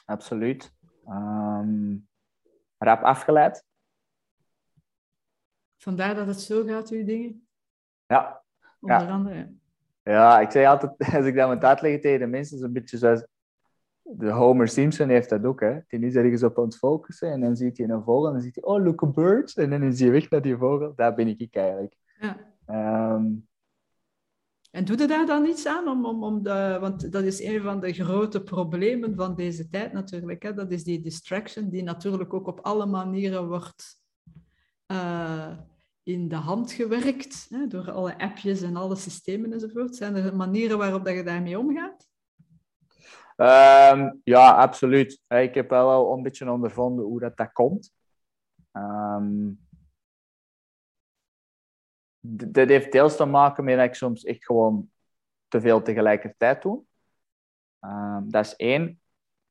Absoluut. 0.05 0.73
Ehm, 1.05 1.97
rap 2.77 3.03
afgeleid? 3.03 3.65
Vandaar 5.83 6.15
dat 6.15 6.27
het 6.27 6.41
zo 6.41 6.63
gaat, 6.63 6.89
uw 6.89 7.05
dingen. 7.05 7.47
Ja. 8.07 8.41
Onder 8.79 8.99
Ja. 8.99 9.07
andere. 9.11 9.53
ja. 10.03 10.39
Ik 10.39 10.51
zeg 10.51 10.67
altijd, 10.67 10.91
als 11.17 11.25
ik 11.25 11.35
dat 11.35 11.53
moet 11.53 11.63
uitleggen 11.63 12.01
tegen 12.01 12.19
de 12.19 12.25
mensen, 12.25 12.57
is 12.57 12.63
een 12.63 12.73
beetje 12.73 12.97
zoals... 12.97 13.25
De 14.05 14.29
Homer 14.29 14.67
Simpson 14.67 15.09
heeft 15.09 15.29
dat 15.29 15.45
ook, 15.45 15.59
hè. 15.59 15.79
Die 15.87 15.99
is 15.99 16.15
ergens 16.15 16.43
op 16.43 16.57
aan 16.57 16.63
het 16.63 16.77
focussen 16.77 17.31
en 17.31 17.41
dan 17.41 17.55
ziet 17.55 17.77
hij 17.77 17.89
een 17.89 18.03
vogel 18.03 18.27
en 18.27 18.33
dan 18.33 18.41
ziet 18.41 18.55
hij, 18.55 18.63
oh, 18.63 18.83
look 18.83 19.03
a 19.03 19.07
bird. 19.07 19.57
En 19.57 19.69
dan 19.69 19.83
is 19.83 19.99
hij 19.99 20.11
weg 20.11 20.29
naar 20.29 20.41
die 20.41 20.57
vogel. 20.57 20.93
Daar 20.95 21.13
ben 21.13 21.27
ik 21.27 21.55
eigenlijk. 21.55 21.95
Ja. 22.19 22.37
Ehm, 22.65 23.25
En 24.71 24.85
doe 24.85 24.97
je 24.97 25.07
daar 25.07 25.25
dan 25.25 25.45
iets 25.45 25.67
aan? 25.67 25.87
Om, 25.87 26.05
om, 26.05 26.23
om 26.23 26.43
de, 26.43 26.77
want 26.81 27.11
dat 27.11 27.23
is 27.23 27.43
een 27.43 27.61
van 27.61 27.79
de 27.79 27.93
grote 27.93 28.43
problemen 28.43 29.15
van 29.15 29.35
deze 29.35 29.69
tijd 29.69 29.93
natuurlijk. 29.93 30.43
Hè? 30.43 30.53
Dat 30.53 30.71
is 30.71 30.83
die 30.83 31.01
distraction 31.01 31.69
die 31.69 31.83
natuurlijk 31.83 32.33
ook 32.33 32.47
op 32.47 32.59
alle 32.59 32.85
manieren 32.85 33.47
wordt 33.47 34.01
eh, 34.85 35.57
in 36.03 36.27
de 36.27 36.35
hand 36.35 36.71
gewerkt. 36.71 37.45
Hè? 37.49 37.67
Door 37.67 37.91
alle 37.91 38.17
appjes 38.17 38.61
en 38.61 38.75
alle 38.75 38.95
systemen 38.95 39.53
enzovoort. 39.53 39.95
Zijn 39.95 40.15
er 40.15 40.35
manieren 40.35 40.77
waarop 40.77 41.05
dat 41.05 41.15
je 41.15 41.23
daarmee 41.23 41.59
omgaat? 41.59 42.07
Ehm, 43.35 44.11
ja, 44.23 44.51
absoluut. 44.51 45.21
Ik 45.27 45.53
heb 45.53 45.69
wel 45.69 45.89
al 45.89 46.13
een 46.13 46.23
beetje 46.23 46.51
ondervonden 46.51 47.05
hoe 47.05 47.19
dat, 47.19 47.37
dat 47.37 47.51
komt. 47.51 47.93
D- 52.37 52.53
dat 52.53 52.67
heeft 52.69 52.91
deels 52.91 53.15
te 53.15 53.25
maken 53.25 53.63
met 53.63 53.77
dat 53.77 53.85
ik 53.85 53.95
soms 53.95 54.23
echt 54.23 54.45
gewoon 54.45 54.91
te 55.47 55.61
veel 55.61 55.81
tegelijkertijd 55.81 56.61
doe. 56.61 56.83
Ehm, 57.79 58.29
dat 58.29 58.45
is 58.45 58.55
één. 58.55 59.01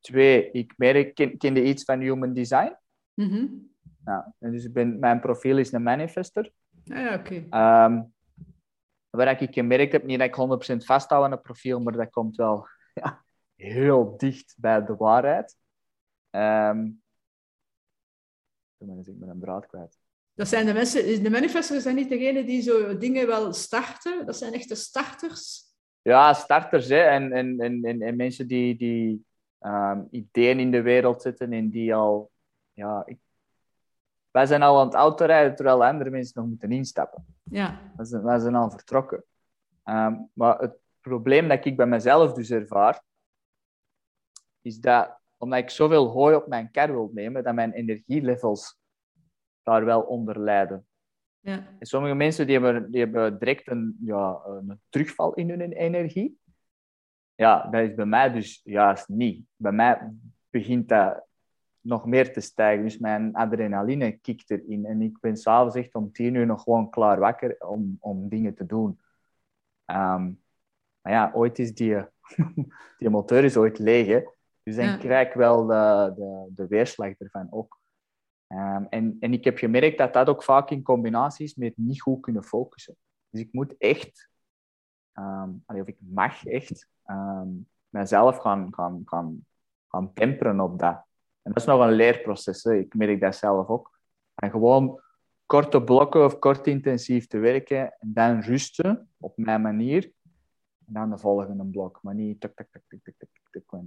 Twee, 0.00 0.50
ik 0.50 0.72
merk, 0.76 1.14
ken, 1.38 1.66
iets 1.66 1.84
van 1.84 2.00
human 2.00 2.32
design. 2.32 2.76
Mhm. 3.14 3.46
Ja, 4.04 4.34
en 4.38 4.50
dus 4.50 4.64
ik 4.64 4.72
ben, 4.72 4.98
mijn 4.98 5.20
profiel 5.20 5.58
is 5.58 5.72
een 5.72 5.82
manifester. 5.82 6.52
Ah, 6.90 6.96
ja, 6.96 7.14
oké. 7.14 7.46
Ehm 7.50 8.02
waar 9.10 9.42
ik 9.42 9.54
gemerkt 9.54 9.92
heb, 9.92 10.04
niet 10.04 10.18
dat 10.18 10.28
ik 10.28 10.74
100% 10.74 10.84
vasthoud 10.84 11.24
aan 11.24 11.30
het 11.30 11.42
profiel, 11.42 11.80
maar 11.80 11.92
dat 11.92 12.10
komt 12.10 12.36
wel 12.36 12.66
ja, 13.02 13.24
heel 13.56 14.16
dicht 14.16 14.54
bij 14.58 14.84
de 14.84 14.96
waarheid. 14.96 15.56
Ehm 16.30 16.90
is 18.98 19.08
ik 19.08 19.18
met 19.18 19.28
een 19.28 19.40
draad 19.40 19.66
kwijt. 19.66 19.98
Dat 20.34 20.48
zijn 20.48 20.66
de 20.66 20.72
mensen, 20.72 21.22
de 21.22 21.30
manifestors 21.30 21.82
zijn 21.82 21.96
niet 21.96 22.08
degene 22.08 22.44
die 22.44 22.62
zo 22.62 22.98
dingen 22.98 23.26
wel 23.26 23.52
starten. 23.52 24.26
Dat 24.26 24.36
zijn 24.36 24.52
echte 24.52 24.74
starters. 24.74 25.62
ja, 26.02 26.32
starters 26.32 26.88
hè, 26.88 27.00
en, 27.00 27.32
en, 27.32 27.60
en, 27.60 28.02
en, 28.02 28.16
mensen 28.16 28.46
die, 28.46 28.76
die 28.76 29.26
um, 29.60 30.08
ideeën 30.10 30.60
in 30.60 30.70
de 30.70 30.82
wereld 30.82 31.22
zetten 31.22 31.52
en 31.52 31.70
die 31.70 31.94
al... 31.94 32.30
Ja, 32.72 33.02
ik, 33.06 33.18
wij 34.32 34.46
zijn 34.46 34.62
al 34.62 34.78
aan 34.78 34.86
het 34.86 34.94
autorijden 34.94 35.54
terwijl 35.54 35.84
andere 35.84 36.10
mensen 36.10 36.40
nog 36.40 36.48
moeten 36.48 36.72
instappen. 36.72 37.26
Ja. 37.42 37.92
Wij 37.96 38.06
zijn, 38.06 38.22
wij 38.22 38.38
zijn 38.38 38.54
al 38.54 38.70
vertrokken. 38.70 39.24
Um, 39.84 40.30
maar 40.32 40.58
het 40.58 40.76
probleem 41.00 41.48
dat 41.48 41.64
ik 41.64 41.76
bij 41.76 41.86
mezelf 41.86 42.32
dus 42.32 42.50
ervaar, 42.50 43.02
is 44.60 44.78
dat 44.78 45.20
omdat 45.36 45.58
ik 45.58 45.70
zoveel 45.70 46.06
hooi 46.06 46.34
op 46.34 46.46
mijn 46.46 46.70
kar 46.70 46.92
wil 46.92 47.10
nemen, 47.14 47.44
dat 47.44 47.54
mijn 47.54 47.72
energielevels 47.72 48.78
daar 49.62 49.84
wel 49.84 50.00
onder 50.00 50.40
lijden. 50.40 50.86
Ja. 51.40 51.66
En 51.78 51.86
sommige 51.86 52.14
mensen 52.14 52.46
die 52.46 52.60
hebben, 52.60 52.90
die 52.90 53.00
hebben 53.00 53.38
direct 53.38 53.68
een, 53.68 53.96
ja, 54.04 54.40
een 54.44 54.80
terugval 54.88 55.34
in 55.34 55.48
hun 55.48 55.72
energie. 55.72 56.38
Ja, 57.34 57.68
dat 57.70 57.82
is 57.82 57.94
bij 57.94 58.06
mij 58.06 58.32
dus 58.32 58.60
juist 58.64 59.08
niet. 59.08 59.44
Bij 59.56 59.72
mij 59.72 60.12
begint 60.50 60.88
dat 60.88 61.24
nog 61.82 62.06
meer 62.06 62.32
te 62.32 62.40
stijgen. 62.40 62.84
Dus 62.84 62.98
mijn 62.98 63.34
adrenaline 63.34 64.12
kikt 64.12 64.50
erin. 64.50 64.86
En 64.86 65.02
ik 65.02 65.20
ben 65.20 65.36
s'avonds 65.36 65.76
echt 65.76 65.94
om 65.94 66.12
tien 66.12 66.34
uur 66.34 66.46
nog 66.46 66.62
gewoon 66.62 66.90
klaar 66.90 67.18
wakker 67.18 67.56
om, 67.58 67.96
om 68.00 68.28
dingen 68.28 68.54
te 68.54 68.66
doen. 68.66 69.00
Um, 69.86 70.40
maar 71.00 71.12
ja, 71.12 71.30
ooit 71.34 71.58
is 71.58 71.74
die, 71.74 71.96
die 72.98 73.10
motor 73.10 73.44
is 73.44 73.56
ooit 73.56 73.78
leeg. 73.78 74.06
Hè? 74.06 74.20
Dus 74.62 74.76
dan 74.76 74.84
ja. 74.84 74.96
krijg 74.96 75.28
ik 75.28 75.34
wel 75.34 75.66
de, 75.66 76.12
de, 76.16 76.46
de 76.54 76.66
weerslag 76.66 77.12
ervan 77.18 77.46
ook. 77.50 77.80
Um, 78.48 78.86
en, 78.90 79.16
en 79.20 79.32
ik 79.32 79.44
heb 79.44 79.58
gemerkt 79.58 79.98
dat 79.98 80.12
dat 80.12 80.28
ook 80.28 80.42
vaak 80.42 80.70
in 80.70 80.82
combinatie 80.82 81.44
is 81.44 81.54
met 81.54 81.76
niet 81.76 82.02
goed 82.02 82.20
kunnen 82.20 82.44
focussen. 82.44 82.96
Dus 83.28 83.40
ik 83.40 83.52
moet 83.52 83.76
echt, 83.78 84.30
um, 85.14 85.62
of 85.66 85.86
ik 85.86 85.96
mag 85.98 86.44
echt, 86.44 86.88
um, 87.06 87.68
mezelf 87.88 88.36
gaan, 88.36 88.74
gaan, 88.74 89.02
gaan, 89.04 89.46
gaan 89.88 90.12
temperen 90.12 90.60
op 90.60 90.78
dat. 90.78 91.04
En 91.42 91.52
dat 91.52 91.56
is 91.56 91.64
nog 91.64 91.80
een 91.80 91.92
leerproces, 91.92 92.62
hè. 92.62 92.74
ik 92.74 92.94
merk 92.94 93.20
dat 93.20 93.36
zelf 93.36 93.68
ook. 93.68 93.98
En 94.34 94.50
gewoon 94.50 95.00
korte 95.46 95.82
blokken 95.82 96.24
of 96.24 96.38
kort 96.38 96.66
intensief 96.66 97.26
te 97.26 97.38
werken 97.38 97.96
en 97.98 98.12
dan 98.12 98.40
rusten 98.40 99.08
op 99.18 99.36
mijn 99.36 99.62
manier. 99.62 100.12
En 100.86 100.92
dan 100.92 101.10
de 101.10 101.18
volgende 101.18 101.64
blok, 101.64 101.98
maar 102.02 102.14
niet 102.14 102.40
tuk, 102.40 102.54
tuk, 102.54 102.68
tuk, 102.70 102.82
tuk, 102.88 103.00
tuk, 103.02 103.28
tuk, 103.50 103.62
tuk. 103.68 103.80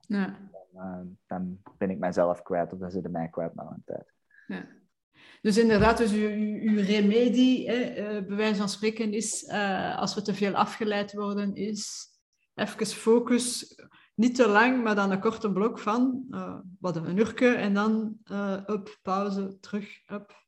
Ja. 0.00 0.38
Dan, 0.72 0.82
uh, 0.82 1.00
dan, 1.26 1.62
ben 1.78 1.90
ik 1.90 1.98
mijzelf 1.98 2.42
kwijt 2.42 2.72
of 2.72 2.78
dan 2.78 2.90
zit 2.90 3.10
mij 3.10 3.28
kwijt 3.28 3.54
na 3.54 3.62
een 3.62 3.82
tijd. 3.84 4.12
Ja. 4.46 4.66
Dus 5.42 5.58
inderdaad, 5.58 5.98
dus 5.98 6.12
uw, 6.12 6.28
uw 6.60 6.82
remedie, 6.82 7.70
hè, 7.70 7.90
uh, 7.90 8.26
bij 8.26 8.36
wijze 8.36 8.58
van 8.58 8.68
spreken, 8.68 9.12
is 9.12 9.42
uh, 9.42 9.98
als 9.98 10.14
we 10.14 10.22
te 10.22 10.34
veel 10.34 10.54
afgeleid 10.54 11.12
worden, 11.12 11.54
is 11.54 12.08
even 12.54 12.86
focus, 12.86 13.74
niet 14.14 14.34
te 14.34 14.48
lang, 14.48 14.82
maar 14.82 14.94
dan 14.94 15.10
een 15.10 15.20
korte 15.20 15.52
blok 15.52 15.78
van 15.78 16.26
wat 16.80 16.96
een 16.96 17.18
uurtje 17.18 17.48
en 17.48 17.74
dan 17.74 18.18
up, 18.66 18.98
pauze, 19.02 19.58
terug, 19.60 20.10
up. 20.12 20.40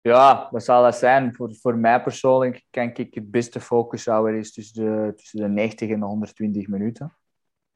Ja, 0.00 0.48
wat 0.50 0.64
zal 0.64 0.82
dat 0.82 0.96
zijn? 0.96 1.34
Voor, 1.34 1.54
voor 1.54 1.76
mij 1.76 2.02
persoonlijk 2.02 2.66
kan 2.70 2.90
ik 2.94 3.14
het 3.14 3.30
beste 3.30 3.60
focus 3.60 4.06
houden 4.06 4.38
is 4.38 4.52
tussen 4.52 4.84
de, 4.84 5.12
tussen 5.16 5.40
de 5.40 5.48
90 5.48 5.90
en 5.90 6.00
de 6.00 6.06
120 6.06 6.68
minuten. 6.68 7.16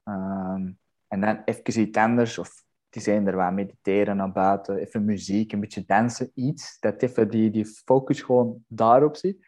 Um, 0.05 0.79
en 1.09 1.21
dan 1.21 1.43
even 1.45 1.81
iets 1.81 1.99
anders, 1.99 2.39
of 2.39 2.65
het 2.87 2.97
is 2.97 3.07
er 3.07 3.37
wat 3.37 3.53
mediteren 3.53 4.17
naar 4.17 4.33
buiten, 4.33 4.77
even 4.77 5.05
muziek, 5.05 5.53
een 5.53 5.61
beetje 5.61 5.85
dansen, 5.87 6.31
iets, 6.35 6.79
dat 6.81 7.03
even 7.03 7.31
die, 7.31 7.51
die 7.51 7.67
focus 7.67 8.23
gewoon 8.23 8.65
daarop 8.69 9.17
zit. 9.17 9.47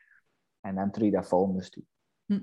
En 0.61 0.75
dan 0.75 0.91
terug 0.91 1.13
dat 1.13 1.29
volgende 1.29 1.63
stuk. 1.63 1.85
Hm. 2.25 2.41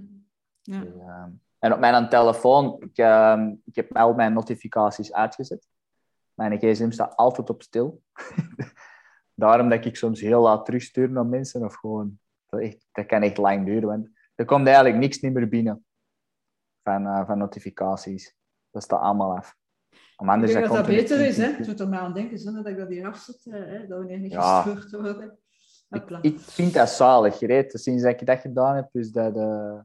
Ja. 0.62 0.80
Dus, 0.80 0.94
um, 0.94 1.42
en 1.62 1.74
op 1.74 1.80
mijn 1.80 2.10
telefoon, 2.10 2.76
ik, 2.80 2.98
um, 2.98 3.62
ik 3.66 3.76
heb 3.76 3.98
al 3.98 4.14
mijn 4.14 4.34
notificaties 4.34 5.14
uitgezet. 5.14 5.68
Mijn 6.34 6.58
gsm 6.58 6.92
staat 6.92 7.16
altijd 7.16 7.50
op 7.50 7.62
stil. 7.62 8.02
Daarom 9.34 9.70
dat 9.70 9.86
ik 9.86 9.96
soms 9.96 10.22
heel 10.22 10.42
laat 10.42 10.66
terugstuur 10.66 11.10
naar 11.12 11.26
mensen, 11.26 11.64
of 11.66 11.76
gewoon, 11.76 12.20
dat, 12.46 12.60
echt, 12.60 12.88
dat 12.92 13.06
kan 13.06 13.22
echt 13.22 13.38
lang 13.38 13.66
duren, 13.66 13.88
want 13.88 14.10
er 14.36 14.46
komt 14.46 14.66
eigenlijk 14.66 14.98
niks 14.98 15.20
niet 15.20 15.34
meer 15.34 15.50
binnen 15.50 15.86
van, 16.84 17.06
uh, 17.06 17.26
van 17.26 17.38
notificaties. 17.38 18.36
Dat 18.72 18.84
staat 18.84 19.02
allemaal 19.02 19.36
af. 19.38 19.56
Om 20.16 20.30
anders 20.30 20.52
ik 20.52 20.58
denk 20.58 20.68
dat 20.68 20.78
dat 20.78 20.96
beter 20.96 21.20
is, 21.20 21.38
hè? 21.38 21.52
Het 21.52 21.66
doet 21.66 21.80
er 21.80 21.90
maar 21.90 22.00
aan 22.00 22.14
denken, 22.14 22.40
zonder 22.40 22.64
dat 22.64 22.72
ik 22.72 22.78
dat 22.78 22.90
hier 22.90 23.08
afzet, 23.08 23.44
hè? 23.50 23.88
dat 23.88 23.98
wanneer 23.98 24.20
niet 24.20 24.32
ja. 24.32 24.62
gestuurd 24.62 24.92
wordt. 24.92 25.40
Ik, 25.90 26.10
ik, 26.22 26.40
vind 26.40 26.74
dat 26.74 26.90
zalig, 26.90 27.38
gereed. 27.38 27.72
Sinds 27.80 28.04
dat 28.04 28.22
ik 28.22 28.26
dat 28.28 28.40
gedaan 28.40 28.76
heb, 28.76 28.90
dus 28.92 29.12
dat... 29.12 29.36
Uh, 29.36 29.80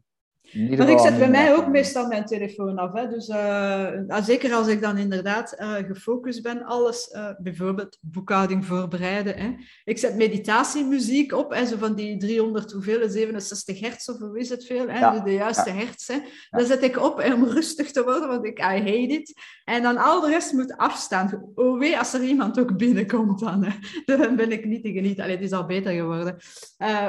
maar 0.52 0.88
ik 0.88 0.98
zet 0.98 1.18
bij 1.18 1.30
mij 1.30 1.56
ook 1.56 1.68
meestal 1.68 2.06
mijn 2.06 2.24
telefoon 2.24 2.78
af. 2.78 2.92
Hè. 2.92 3.08
Dus, 3.08 3.28
uh, 3.28 4.22
zeker 4.22 4.54
als 4.54 4.66
ik 4.66 4.80
dan 4.80 4.98
inderdaad 4.98 5.56
uh, 5.58 5.74
gefocust 5.74 6.42
ben, 6.42 6.64
alles, 6.64 7.12
uh, 7.12 7.28
bijvoorbeeld 7.38 7.98
boekhouding 8.00 8.66
voorbereiden. 8.66 9.36
Hè. 9.36 9.54
Ik 9.84 9.98
zet 9.98 10.16
meditatiemuziek 10.16 11.32
op, 11.32 11.54
hè, 11.54 11.66
zo 11.66 11.76
van 11.76 11.94
die 11.94 12.16
300 12.16 12.72
hoeveel, 12.72 13.08
67 13.08 13.80
hertz 13.80 14.08
of 14.08 14.18
hoe 14.18 14.38
is 14.38 14.48
het 14.48 14.66
veel, 14.66 14.88
hè, 14.88 14.98
ja. 14.98 15.20
de 15.20 15.32
juiste 15.32 15.70
ja. 15.70 15.76
hertz. 15.76 16.08
Hè. 16.08 16.14
Ja. 16.14 16.58
Dat 16.58 16.66
zet 16.66 16.82
ik 16.82 17.02
op 17.02 17.24
om 17.34 17.44
rustig 17.44 17.90
te 17.90 18.04
worden, 18.04 18.28
want 18.28 18.44
ik 18.44 18.58
I 18.58 18.62
hate 18.62 19.12
it. 19.12 19.32
En 19.64 19.82
dan 19.82 19.96
al 19.96 20.20
de 20.20 20.28
rest 20.28 20.52
moet 20.52 20.76
afstaan. 20.76 21.50
Oh 21.54 21.78
wee, 21.78 21.98
als 21.98 22.14
er 22.14 22.22
iemand 22.22 22.60
ook 22.60 22.76
binnenkomt 22.76 23.38
dan, 23.38 23.64
hè. 23.64 23.72
dan 24.16 24.36
ben 24.36 24.52
ik 24.52 24.64
niet 24.64 24.82
te 24.82 24.92
genieten. 24.92 25.22
Allee, 25.22 25.36
het 25.36 25.44
is 25.44 25.52
al 25.52 25.66
beter 25.66 25.92
geworden. 25.92 26.36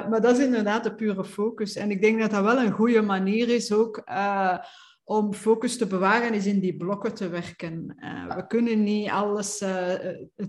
maar 0.10 0.22
dat 0.22 0.38
is 0.38 0.46
inderdaad 0.46 0.84
de 0.84 0.96
pure 0.96 1.26
focus. 1.26 1.76
En 1.76 1.92
ik 1.92 2.02
denk 2.02 2.20
dat 2.20 2.32
dat 2.32 2.44
wel 2.44 2.58
een 2.58 2.72
goede 2.72 3.02
manier 3.02 3.27
manier 3.28 3.50
is 3.50 3.72
ook 3.72 4.02
uh, 4.10 4.58
om 5.04 5.34
focus 5.34 5.78
te 5.78 5.88
bewaren, 5.88 6.34
is 6.34 6.46
in 6.46 6.60
die 6.60 6.78
blokken 6.78 7.14
te 7.14 7.30
werken. 7.30 7.96
Uh, 8.00 8.36
we 8.36 8.48
kunnen 8.48 8.84
niet 8.84 9.10
alles 9.10 9.62
uh, 9.62 9.94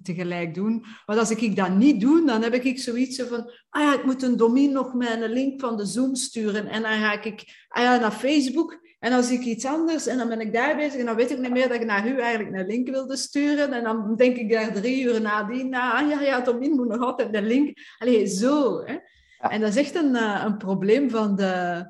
tegelijk 0.02 0.54
doen. 0.54 0.84
Want 1.06 1.18
als 1.18 1.30
ik 1.30 1.56
dat 1.56 1.70
niet 1.70 2.00
doe, 2.00 2.26
dan 2.26 2.42
heb 2.42 2.54
ik 2.54 2.78
zoiets 2.78 3.22
van... 3.22 3.50
Ah 3.70 3.82
ja, 3.82 3.94
ik 3.94 4.04
moet 4.04 4.22
een 4.22 4.36
domin 4.36 4.72
nog 4.72 4.94
mijn 4.94 5.32
link 5.32 5.60
van 5.60 5.76
de 5.76 5.86
Zoom 5.86 6.14
sturen. 6.14 6.66
En 6.66 6.82
dan 6.82 6.92
ga 6.92 7.22
ik 7.22 7.66
ah 7.68 7.82
ja, 7.82 7.98
naar 7.98 8.12
Facebook... 8.12 8.86
En 8.98 9.10
dan 9.10 9.22
zie 9.22 9.38
ik 9.38 9.44
iets 9.44 9.64
anders 9.64 10.06
en 10.06 10.18
dan 10.18 10.28
ben 10.28 10.40
ik 10.40 10.52
daar 10.52 10.76
bezig 10.76 11.00
en 11.00 11.06
dan 11.06 11.16
weet 11.16 11.30
ik 11.30 11.38
niet 11.38 11.50
meer 11.50 11.68
dat 11.68 11.80
ik 11.80 11.86
naar 11.86 12.06
u 12.08 12.18
eigenlijk 12.20 12.56
een 12.56 12.66
link 12.66 12.88
wilde 12.88 13.16
sturen. 13.16 13.72
En 13.72 13.84
dan 13.84 14.16
denk 14.16 14.36
ik 14.36 14.50
daar 14.50 14.72
drie 14.72 15.02
uur 15.02 15.20
nadien 15.20 15.68
na, 15.68 16.00
ah 16.00 16.08
ja, 16.08 16.20
ja, 16.20 16.40
Domin 16.40 16.74
moet 16.74 16.88
nog 16.88 17.00
altijd 17.00 17.32
de 17.32 17.42
link. 17.42 17.78
Allee, 17.98 18.26
zo. 18.26 18.82
Hè? 18.84 18.92
Ja. 18.92 19.50
En 19.50 19.60
dat 19.60 19.68
is 19.68 19.76
echt 19.76 19.94
een, 19.94 20.14
een 20.44 20.56
probleem 20.56 21.10
van 21.10 21.36
de, 21.36 21.84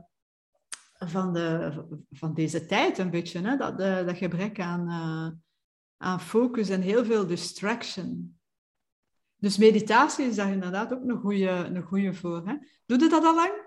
van, 0.99 1.33
de, 1.33 1.73
van 2.11 2.35
deze 2.35 2.67
tijd 2.67 2.99
een 2.99 3.11
beetje. 3.11 3.41
Hè? 3.41 3.57
Dat, 3.57 3.79
de, 3.79 4.03
dat 4.07 4.17
gebrek 4.17 4.61
aan, 4.61 4.89
uh, 4.89 5.29
aan 5.97 6.21
focus 6.21 6.69
en 6.69 6.81
heel 6.81 7.05
veel 7.05 7.27
distraction. 7.27 8.39
Dus 9.37 9.59
meditatie 9.59 10.27
is 10.27 10.37
daar 10.37 10.53
inderdaad 10.53 10.93
ook 10.93 11.03
een 11.03 11.19
goede, 11.19 11.49
een 11.49 11.83
goede 11.83 12.15
voor. 12.15 12.43
Hè? 12.47 12.57
Doe 12.87 12.99
je 12.99 13.09
dat 13.09 13.25
al 13.25 13.35
lang? 13.35 13.67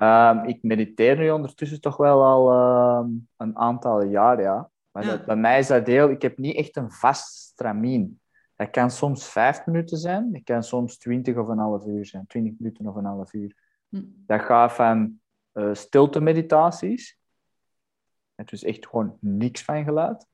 Um, 0.00 0.44
ik 0.44 0.62
mediteer 0.62 1.16
nu 1.16 1.30
ondertussen 1.30 1.80
toch 1.80 1.96
wel 1.96 2.24
al 2.24 2.52
um, 2.98 3.28
een 3.36 3.56
aantal 3.56 4.02
jaar, 4.02 4.40
ja. 4.40 4.70
Maar 4.90 5.04
ja. 5.04 5.10
Dat, 5.10 5.26
bij 5.26 5.36
mij 5.36 5.58
is 5.58 5.66
dat 5.66 5.86
deel... 5.86 6.10
Ik 6.10 6.22
heb 6.22 6.38
niet 6.38 6.56
echt 6.56 6.76
een 6.76 6.90
vast 6.90 7.36
stramien. 7.36 8.20
Dat 8.56 8.70
kan 8.70 8.90
soms 8.90 9.28
vijf 9.28 9.66
minuten 9.66 9.98
zijn. 9.98 10.32
Dat 10.32 10.42
kan 10.44 10.62
soms 10.62 10.98
twintig 10.98 11.36
of 11.36 11.48
een 11.48 11.58
half 11.58 11.86
uur 11.86 12.06
zijn. 12.06 12.26
Twintig 12.26 12.52
minuten 12.58 12.86
of 12.86 12.94
een 12.94 13.04
half 13.04 13.32
uur. 13.32 13.56
Hm. 13.88 14.02
Dat 14.04 14.40
gaat 14.40 14.72
van 14.72 15.20
uh, 15.58 15.74
stilte 15.74 16.20
meditaties. 16.20 17.18
Het 18.34 18.52
is 18.52 18.64
echt 18.64 18.86
gewoon 18.86 19.16
niks 19.20 19.64
van 19.64 19.84
geluid. 19.84 20.26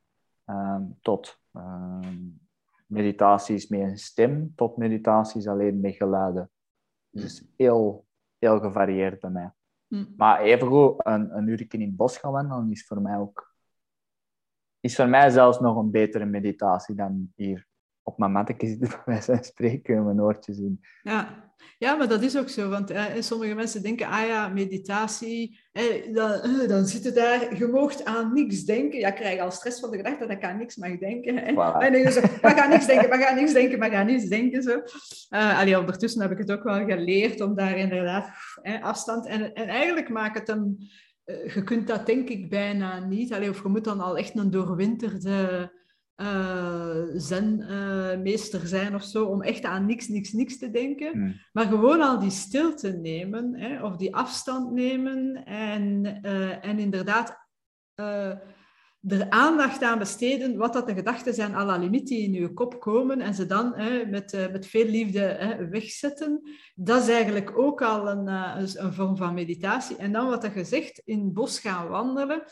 Um, 0.47 0.99
tot 1.01 1.41
um, 1.53 2.41
meditaties 2.87 3.69
met 3.69 3.81
een 3.81 3.99
stem, 3.99 4.53
tot 4.55 4.77
meditaties 4.77 5.47
alleen 5.47 5.81
met 5.81 5.95
geluiden. 5.95 6.51
Dus 7.11 7.45
heel, 7.57 8.07
heel 8.39 8.61
gevarieerd 8.61 9.21
bij 9.21 9.31
mij. 9.31 9.53
Mm. 9.87 10.15
Maar 10.17 10.41
evengoed, 10.41 11.07
een, 11.07 11.37
een 11.37 11.49
uur 11.49 11.67
in 11.69 11.81
het 11.81 11.97
bos 11.97 12.19
gaan 12.19 12.33
wandelen 12.33 12.71
is 12.71 12.87
voor 12.87 13.01
mij 13.01 13.19
ook... 13.19 13.53
Is 14.81 14.97
voor 14.97 15.09
mij 15.09 15.31
zelfs 15.31 15.61
nog 15.61 15.77
een 15.77 15.91
betere 15.91 16.25
meditatie 16.25 16.95
dan 16.95 17.33
hier 17.35 17.67
op 18.05 18.19
mijn 18.19 18.33
matteke 18.33 18.67
zitten, 18.67 18.89
bij 18.89 19.03
wijze 19.05 19.35
van 19.35 19.45
spreken, 19.45 20.05
mijn 20.05 20.21
oortjes 20.21 20.59
in. 20.59 20.81
Ja. 21.03 21.53
ja, 21.79 21.95
maar 21.95 22.09
dat 22.09 22.23
is 22.23 22.39
ook 22.39 22.49
zo. 22.49 22.69
Want 22.69 22.91
eh, 22.91 23.05
sommige 23.19 23.55
mensen 23.55 23.83
denken, 23.83 24.07
ah 24.07 24.27
ja, 24.27 24.49
meditatie, 24.49 25.59
eh, 25.73 26.15
dan, 26.15 26.31
eh, 26.31 26.69
dan 26.69 26.87
zit 26.87 27.03
je 27.03 27.13
daar, 27.13 27.57
je 27.59 27.67
moogt 27.67 28.05
aan 28.05 28.33
niks 28.35 28.65
denken. 28.65 28.99
Ja, 28.99 29.09
ik 29.09 29.15
krijg 29.15 29.41
al 29.41 29.51
stress 29.51 29.81
van 29.81 29.91
de 29.91 29.97
gedachte 29.97 30.27
dat 30.27 30.37
ik 30.37 30.45
aan 30.45 30.59
niks 30.59 30.77
mag 30.77 30.99
denken. 30.99 31.37
Hè. 31.37 31.53
Voilà. 31.53 31.79
En 31.79 32.03
dan 32.03 32.13
zo, 32.13 32.21
maar 32.43 32.57
ga 32.57 32.67
niks 32.67 32.87
denken, 32.87 33.09
maar 33.19 33.19
ga 33.19 33.35
niks 33.35 33.53
denken, 33.53 33.79
maar 33.79 33.91
ga 33.91 34.03
niets 34.03 34.29
denken. 34.29 34.63
Zo. 34.63 34.83
Uh, 35.31 35.59
allee, 35.61 35.79
ondertussen 35.79 36.23
heb 36.23 36.31
ik 36.31 36.39
het 36.39 36.53
ook 36.53 36.63
wel 36.63 36.85
geleerd 36.85 37.41
om 37.41 37.55
daar 37.55 37.79
inderdaad 37.79 38.29
eh, 38.63 38.83
afstand... 38.83 39.27
En, 39.27 39.55
en 39.55 39.69
eigenlijk 39.69 40.09
maakt 40.09 40.39
het 40.39 40.49
een... 40.49 40.91
Uh, 41.25 41.55
je 41.55 41.63
kunt 41.65 41.87
dat 41.87 42.07
denk 42.07 42.29
ik 42.29 42.51
bijna 42.51 42.99
niet. 42.99 43.33
Allee, 43.33 43.51
of 43.51 43.63
je 43.63 43.69
moet 43.69 43.85
dan 43.85 44.01
al 44.01 44.19
echt 44.19 44.39
een 44.39 44.51
doorwinterde 44.51 45.73
uh, 46.17 47.03
zenmeester 47.15 48.67
zijn 48.67 48.95
of 48.95 49.05
zo, 49.05 49.25
om 49.25 49.43
echt 49.43 49.65
aan 49.65 49.87
niks, 49.87 50.09
niks, 50.09 50.33
niks 50.33 50.59
te 50.59 50.71
denken. 50.71 51.13
Hmm. 51.13 51.41
Maar 51.53 51.67
gewoon 51.67 52.01
al 52.01 52.19
die 52.19 52.31
stilte 52.31 52.93
nemen, 52.93 53.55
hè, 53.55 53.85
of 53.85 53.97
die 53.97 54.15
afstand 54.15 54.73
nemen 54.73 55.45
en, 55.45 56.21
en 56.61 56.79
inderdaad 56.79 57.43
er 59.09 59.31
aandacht 59.31 59.83
aan 59.83 59.99
besteden 59.99 60.57
wat 60.57 60.73
dat 60.73 60.87
de 60.87 60.95
gedachten 60.95 61.35
zijn 61.35 61.55
à 61.55 61.65
la 61.65 61.77
limiet 61.77 62.07
die 62.07 62.23
in 62.23 62.33
je 62.33 62.53
kop 62.53 62.81
komen 62.81 63.21
en 63.21 63.35
ze 63.35 63.47
dan 63.47 63.75
hè, 63.75 64.07
met, 64.07 64.49
met 64.53 64.67
veel 64.67 64.87
liefde 64.87 65.21
hè, 65.21 65.69
wegzetten. 65.69 66.41
Dat 66.75 67.03
is 67.03 67.09
eigenlijk 67.09 67.59
ook 67.59 67.83
al 67.83 68.11
een, 68.11 68.27
een 68.27 68.93
vorm 68.93 69.17
van 69.17 69.35
meditatie. 69.35 69.97
En 69.97 70.13
dan 70.13 70.29
wat 70.29 70.51
je 70.55 70.65
zegt, 70.65 71.03
in 71.05 71.21
het 71.25 71.33
bos 71.33 71.59
gaan 71.59 71.89
wandelen. 71.89 72.43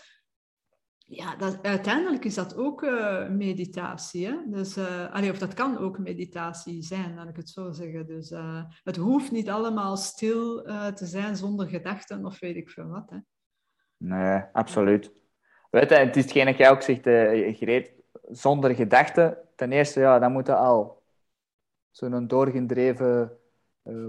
Ja, 1.15 1.37
dat, 1.37 1.59
uiteindelijk 1.63 2.25
is 2.25 2.35
dat 2.35 2.57
ook 2.57 2.83
uh, 2.83 3.29
meditatie. 3.29 4.27
Hè? 4.27 4.37
Dus, 4.47 4.79
allee, 5.11 5.31
of 5.31 5.39
dat 5.39 5.55
kan 5.55 5.79
ook 5.79 5.99
meditatie 5.99 6.83
zijn, 6.83 7.15
laat 7.15 7.29
ik 7.29 7.37
het 7.37 7.49
zo 7.49 7.71
zeggen. 7.71 8.07
Dus 8.07 8.35
het 8.85 8.97
hoeft 8.97 9.31
niet 9.31 9.51
allemaal 9.51 9.97
stil 9.97 10.63
te 10.95 11.07
zijn 11.07 11.37
zonder 11.37 11.69
gedachten 11.69 12.25
of 12.25 12.41
weet 12.41 12.57
ik 12.57 12.71
veel 12.71 12.87
wat. 12.87 13.11
Hè? 13.11 13.17
Nee, 13.97 14.43
absoluut. 14.53 15.13
Weet 15.71 15.89
je, 15.89 15.95
het 15.95 16.17
is 16.17 16.23
hetgeen 16.23 16.47
dat 16.47 16.57
jij 16.57 16.71
ook 16.71 16.83
zegt, 16.83 17.03
Greet, 17.57 17.93
zonder 18.31 18.75
gedachten. 18.75 19.39
Ten 19.57 19.73
eerste, 19.73 20.01
ja, 20.01 20.19
dan 20.19 20.33
moet 20.33 20.47
je 20.47 20.55
al 20.55 21.03
zo'n 21.91 22.27
doorgedreven 22.27 23.39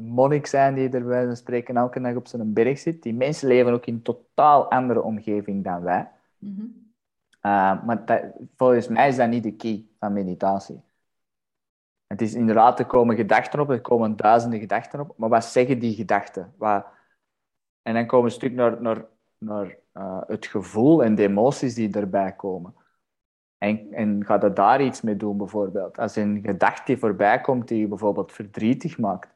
monnik 0.01 0.45
zijn 0.45 0.75
die 0.75 0.89
er 0.89 1.05
bij 1.05 1.35
spreken 1.35 1.77
elke 1.77 2.01
dag 2.01 2.15
op 2.15 2.27
zijn 2.27 2.53
berg 2.53 2.79
zit. 2.79 3.03
Die 3.03 3.13
mensen 3.13 3.47
leven 3.47 3.73
ook 3.73 3.85
in 3.85 3.93
een 3.93 4.01
totaal 4.01 4.71
andere 4.71 5.01
omgeving 5.01 5.63
dan 5.63 5.81
wij. 5.81 6.09
Mm 6.37 6.55
-hmm. 6.57 6.82
Uh, 7.45 7.83
maar 7.83 8.05
dat, 8.05 8.23
volgens 8.55 8.87
mij 8.87 9.07
is 9.07 9.15
dat 9.15 9.29
niet 9.29 9.43
de 9.43 9.55
key 9.55 9.85
van 9.99 10.13
meditatie. 10.13 10.81
Het 12.07 12.21
is 12.21 12.33
inderdaad, 12.33 12.79
er 12.79 12.85
komen 12.85 13.15
gedachten 13.15 13.59
op, 13.59 13.69
er 13.69 13.81
komen 13.81 14.15
duizenden 14.15 14.59
gedachten 14.59 14.99
op, 14.99 15.17
maar 15.17 15.29
wat 15.29 15.45
zeggen 15.45 15.79
die 15.79 15.95
gedachten? 15.95 16.53
Wat... 16.57 16.85
En 17.81 17.93
dan 17.93 18.05
komen 18.05 18.25
we 18.25 18.31
een 18.31 18.37
stuk 18.37 18.53
naar, 18.53 18.81
naar, 18.81 19.05
naar 19.37 19.77
uh, 19.93 20.21
het 20.27 20.45
gevoel 20.45 21.03
en 21.03 21.15
de 21.15 21.23
emoties 21.23 21.75
die 21.75 21.93
erbij 21.93 22.35
komen. 22.35 22.75
En, 23.57 23.91
en 23.91 24.25
ga 24.25 24.41
er 24.41 24.53
daar 24.53 24.81
iets 24.81 25.01
mee 25.01 25.15
doen, 25.15 25.37
bijvoorbeeld. 25.37 25.97
Als 25.97 26.15
een 26.15 26.41
gedachte 26.45 26.97
voorbij 26.97 27.41
komt 27.41 27.67
die 27.67 27.79
je 27.79 27.87
bijvoorbeeld 27.87 28.31
verdrietig 28.31 28.97
maakt, 28.97 29.29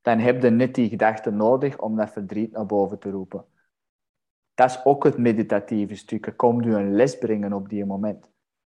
dan 0.00 0.18
heb 0.18 0.42
je 0.42 0.50
net 0.50 0.74
die 0.74 0.88
gedachte 0.88 1.30
nodig 1.30 1.78
om 1.78 1.96
dat 1.96 2.10
verdriet 2.10 2.52
naar 2.52 2.66
boven 2.66 2.98
te 2.98 3.10
roepen. 3.10 3.44
Dat 4.60 4.70
is 4.70 4.84
ook 4.84 5.04
het 5.04 5.18
meditatieve 5.18 5.94
stuk. 5.94 6.32
Kom 6.36 6.62
je 6.62 6.70
een 6.70 6.94
les 6.94 7.18
brengen 7.18 7.52
op 7.52 7.68
die 7.68 7.84
moment. 7.84 8.30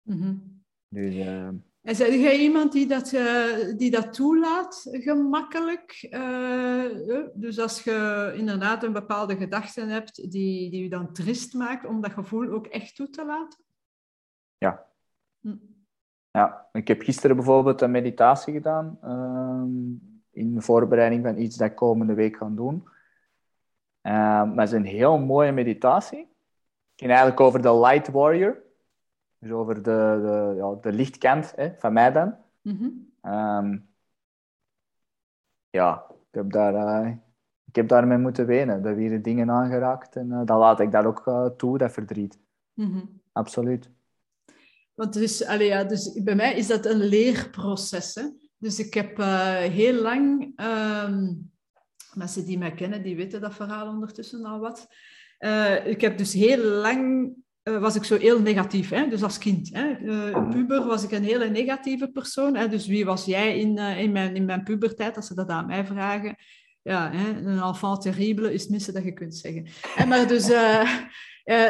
Mm 0.01 0.21
-hmm. 0.21 0.63
Dus... 0.87 1.15
Uh, 1.15 1.47
en 1.81 1.95
zijn 1.95 2.19
jij 2.19 2.37
iemand 2.37 2.71
die 2.71 2.87
dat, 2.87 3.11
uh, 3.11 3.77
die 3.77 3.91
dat 3.91 4.13
toelaat, 4.13 4.87
gemakkelijk? 4.91 6.07
Uh, 6.09 6.85
dus 7.33 7.59
als 7.59 7.83
je 7.83 8.33
inderdaad 8.35 8.83
een 8.83 8.93
bepaalde 8.93 9.35
gedachte 9.35 9.81
hebt 9.81 10.31
die, 10.31 10.69
die 10.69 10.83
je 10.83 10.89
dan 10.89 11.13
trist 11.13 11.53
maakt, 11.53 11.85
om 11.85 12.01
dat 12.01 12.11
gevoel 12.11 12.49
ook 12.49 12.67
echt 12.67 12.95
toe 12.95 13.09
te 13.09 13.25
laten? 13.25 13.59
Ja. 14.57 14.85
Hm. 15.39 15.55
Ja, 16.31 16.69
ik 16.71 16.87
heb 16.87 17.01
gisteren 17.01 17.35
bijvoorbeeld 17.35 17.81
een 17.81 17.91
meditatie 17.91 18.53
gedaan 18.53 18.99
uh, 19.03 20.41
in 20.43 20.61
voorbereiding 20.61 21.23
van 21.23 21.37
iets 21.37 21.57
dat 21.57 21.69
ik 21.69 21.75
komende 21.75 22.13
week 22.13 22.37
ga 22.37 22.49
doen. 22.49 22.87
Maar 24.01 24.55
het 24.55 24.67
is 24.67 24.75
een 24.75 24.85
heel 24.85 25.17
mooie 25.17 25.51
meditatie. 25.51 26.19
Het 26.19 26.99
ging 26.99 27.11
eigenlijk 27.11 27.39
over 27.39 27.61
de 27.61 27.79
Light 27.79 28.07
Warrior. 28.07 28.57
Dus 29.39 29.51
over 29.51 29.75
de, 29.75 30.19
de, 30.21 30.53
ja, 30.55 30.75
de 30.81 30.91
lichtkant 30.91 31.53
hè, 31.55 31.71
van 31.77 31.93
mij 31.93 32.11
dan. 32.11 32.35
Mm 32.61 33.09
ja, 35.71 36.05
ik 36.09 36.35
heb, 36.35 36.51
daar, 36.51 37.03
uh, 37.03 37.11
ik 37.65 37.75
heb 37.75 37.87
daarmee 37.87 38.17
moeten 38.17 38.45
wenen. 38.45 38.85
Er 38.85 38.95
werden 38.95 39.21
dingen 39.21 39.51
aangeraakt 39.51 40.15
en 40.15 40.27
uh, 40.29 40.41
dan 40.45 40.59
laat 40.59 40.79
ik 40.79 40.91
dat 40.91 41.05
ook 41.05 41.27
uh, 41.27 41.45
toe, 41.45 41.77
dat 41.77 41.91
verdriet. 41.91 42.39
Mm 42.73 43.19
Absoluut. 43.31 43.89
Want 44.93 45.13
dus, 45.13 45.45
allee, 45.45 45.67
ja, 45.67 45.83
dus 45.83 46.21
bij 46.23 46.35
mij 46.35 46.55
is 46.55 46.67
dat 46.67 46.85
een 46.85 46.97
leerproces. 46.97 48.15
Hè? 48.15 48.23
Dus 48.57 48.79
ik 48.79 48.93
heb 48.93 49.17
heel 49.71 50.01
lang, 50.01 50.53
um, 50.61 51.51
mensen 52.15 52.45
die 52.45 52.57
mij 52.57 52.71
kennen, 52.71 53.03
die 53.03 53.15
weten 53.15 53.41
dat 53.41 53.55
verhaal 53.55 53.87
ondertussen 53.87 54.45
al 54.45 54.59
wat. 54.59 54.87
ik 55.85 56.01
heb 56.01 56.17
dus 56.17 56.33
heel 56.33 56.63
lang 56.63 57.33
uh, 57.63 57.77
was 57.79 57.95
ik 57.95 58.03
zo 58.03 58.17
heel 58.17 58.39
negatief. 58.39 58.89
Hè? 58.89 59.07
Dus 59.07 59.23
als 59.23 59.37
kind. 59.37 59.69
Hè? 59.73 59.99
Uh, 59.99 60.49
puber 60.49 60.85
was 60.85 61.03
ik 61.03 61.11
een 61.11 61.23
hele 61.23 61.49
negatieve 61.49 62.07
persoon. 62.07 62.55
Hè? 62.55 62.67
Dus 62.67 62.87
wie 62.87 63.05
was 63.05 63.25
jij 63.25 63.59
in, 63.59 63.77
in, 63.77 64.11
mijn, 64.11 64.35
in 64.35 64.45
mijn 64.45 64.63
puberteit, 64.63 65.15
als 65.15 65.27
ze 65.27 65.35
dat 65.35 65.49
aan 65.49 65.65
mij 65.65 65.85
vragen? 65.85 66.35
Ja, 66.81 67.11
hè? 67.11 67.29
een 67.29 67.61
enfant 67.61 68.01
terrible 68.01 68.53
is 68.53 68.61
het 68.61 68.71
minste 68.71 68.91
dat 68.91 69.03
je 69.03 69.13
kunt 69.13 69.35
zeggen. 69.35 69.67
En 69.95 70.07
maar 70.07 70.27
dus 70.27 70.47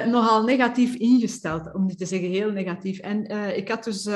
nogal 0.06 0.43
negatief 0.43 0.95
ingesteld, 0.95 1.73
om 1.73 1.86
niet 1.86 1.97
te 1.97 2.06
zeggen 2.06 2.30
heel 2.30 2.51
negatief. 2.51 2.99
En 2.99 3.25
ik 3.56 3.69
had 3.69 3.84
dus 3.84 4.10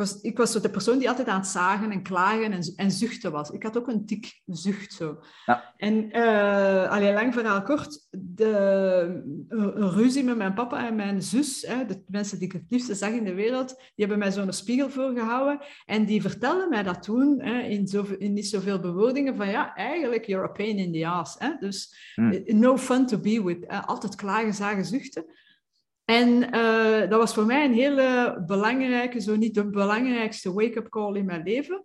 was, 0.00 0.20
ik 0.20 0.36
was 0.36 0.52
zo 0.52 0.60
de 0.60 0.70
persoon 0.70 0.98
die 0.98 1.08
altijd 1.08 1.28
aan 1.28 1.40
het 1.40 1.48
zagen 1.48 1.90
en 1.90 2.02
klagen 2.02 2.52
en, 2.52 2.72
en 2.76 2.90
zuchten 2.90 3.32
was. 3.32 3.50
Ik 3.50 3.62
had 3.62 3.78
ook 3.78 3.88
een 3.88 4.06
tik 4.06 4.40
zucht 4.46 4.92
zo. 4.92 5.22
Ja. 5.46 5.74
En 5.76 6.16
uh, 6.16 6.90
alleen 6.90 7.14
lang 7.14 7.34
verhaal 7.34 7.62
kort, 7.62 8.08
de, 8.10 9.22
een 9.48 9.90
ruzie 9.90 10.24
met 10.24 10.36
mijn 10.36 10.54
papa 10.54 10.86
en 10.86 10.96
mijn 10.96 11.22
zus, 11.22 11.62
hè, 11.66 11.86
de 11.86 12.02
mensen 12.06 12.38
die 12.38 12.46
ik 12.46 12.52
het 12.52 12.64
liefste 12.68 12.94
zag 12.94 13.10
in 13.10 13.24
de 13.24 13.34
wereld, 13.34 13.68
die 13.68 14.06
hebben 14.06 14.18
mij 14.18 14.32
zo'n 14.32 14.52
spiegel 14.52 14.90
voorgehouden 14.90 15.60
en 15.86 16.04
die 16.04 16.20
vertelden 16.20 16.68
mij 16.68 16.82
dat 16.82 17.02
toen 17.02 17.40
hè, 17.40 17.60
in, 17.60 17.86
zo, 17.86 18.06
in 18.18 18.32
niet 18.32 18.48
zoveel 18.48 18.80
bewoordingen 18.80 19.36
van 19.36 19.48
ja, 19.48 19.74
eigenlijk 19.74 20.24
you're 20.26 20.48
a 20.48 20.52
pain 20.52 20.76
in 20.76 20.92
the 20.92 21.06
ass. 21.06 21.34
Hè? 21.38 21.56
Dus 21.58 21.94
hm. 22.14 22.58
no 22.58 22.76
fun 22.76 23.06
to 23.06 23.18
be 23.18 23.42
with. 23.42 23.68
Altijd 23.86 24.14
klagen, 24.14 24.54
zagen, 24.54 24.84
zuchten. 24.84 25.24
En 26.10 26.54
uh, 26.54 27.10
dat 27.10 27.18
was 27.18 27.34
voor 27.34 27.46
mij 27.46 27.64
een 27.64 27.72
hele 27.72 28.42
belangrijke, 28.46 29.20
zo 29.20 29.36
niet 29.36 29.54
de 29.54 29.70
belangrijkste 29.70 30.52
wake-up 30.52 30.88
call 30.88 31.16
in 31.16 31.24
mijn 31.24 31.42
leven. 31.42 31.84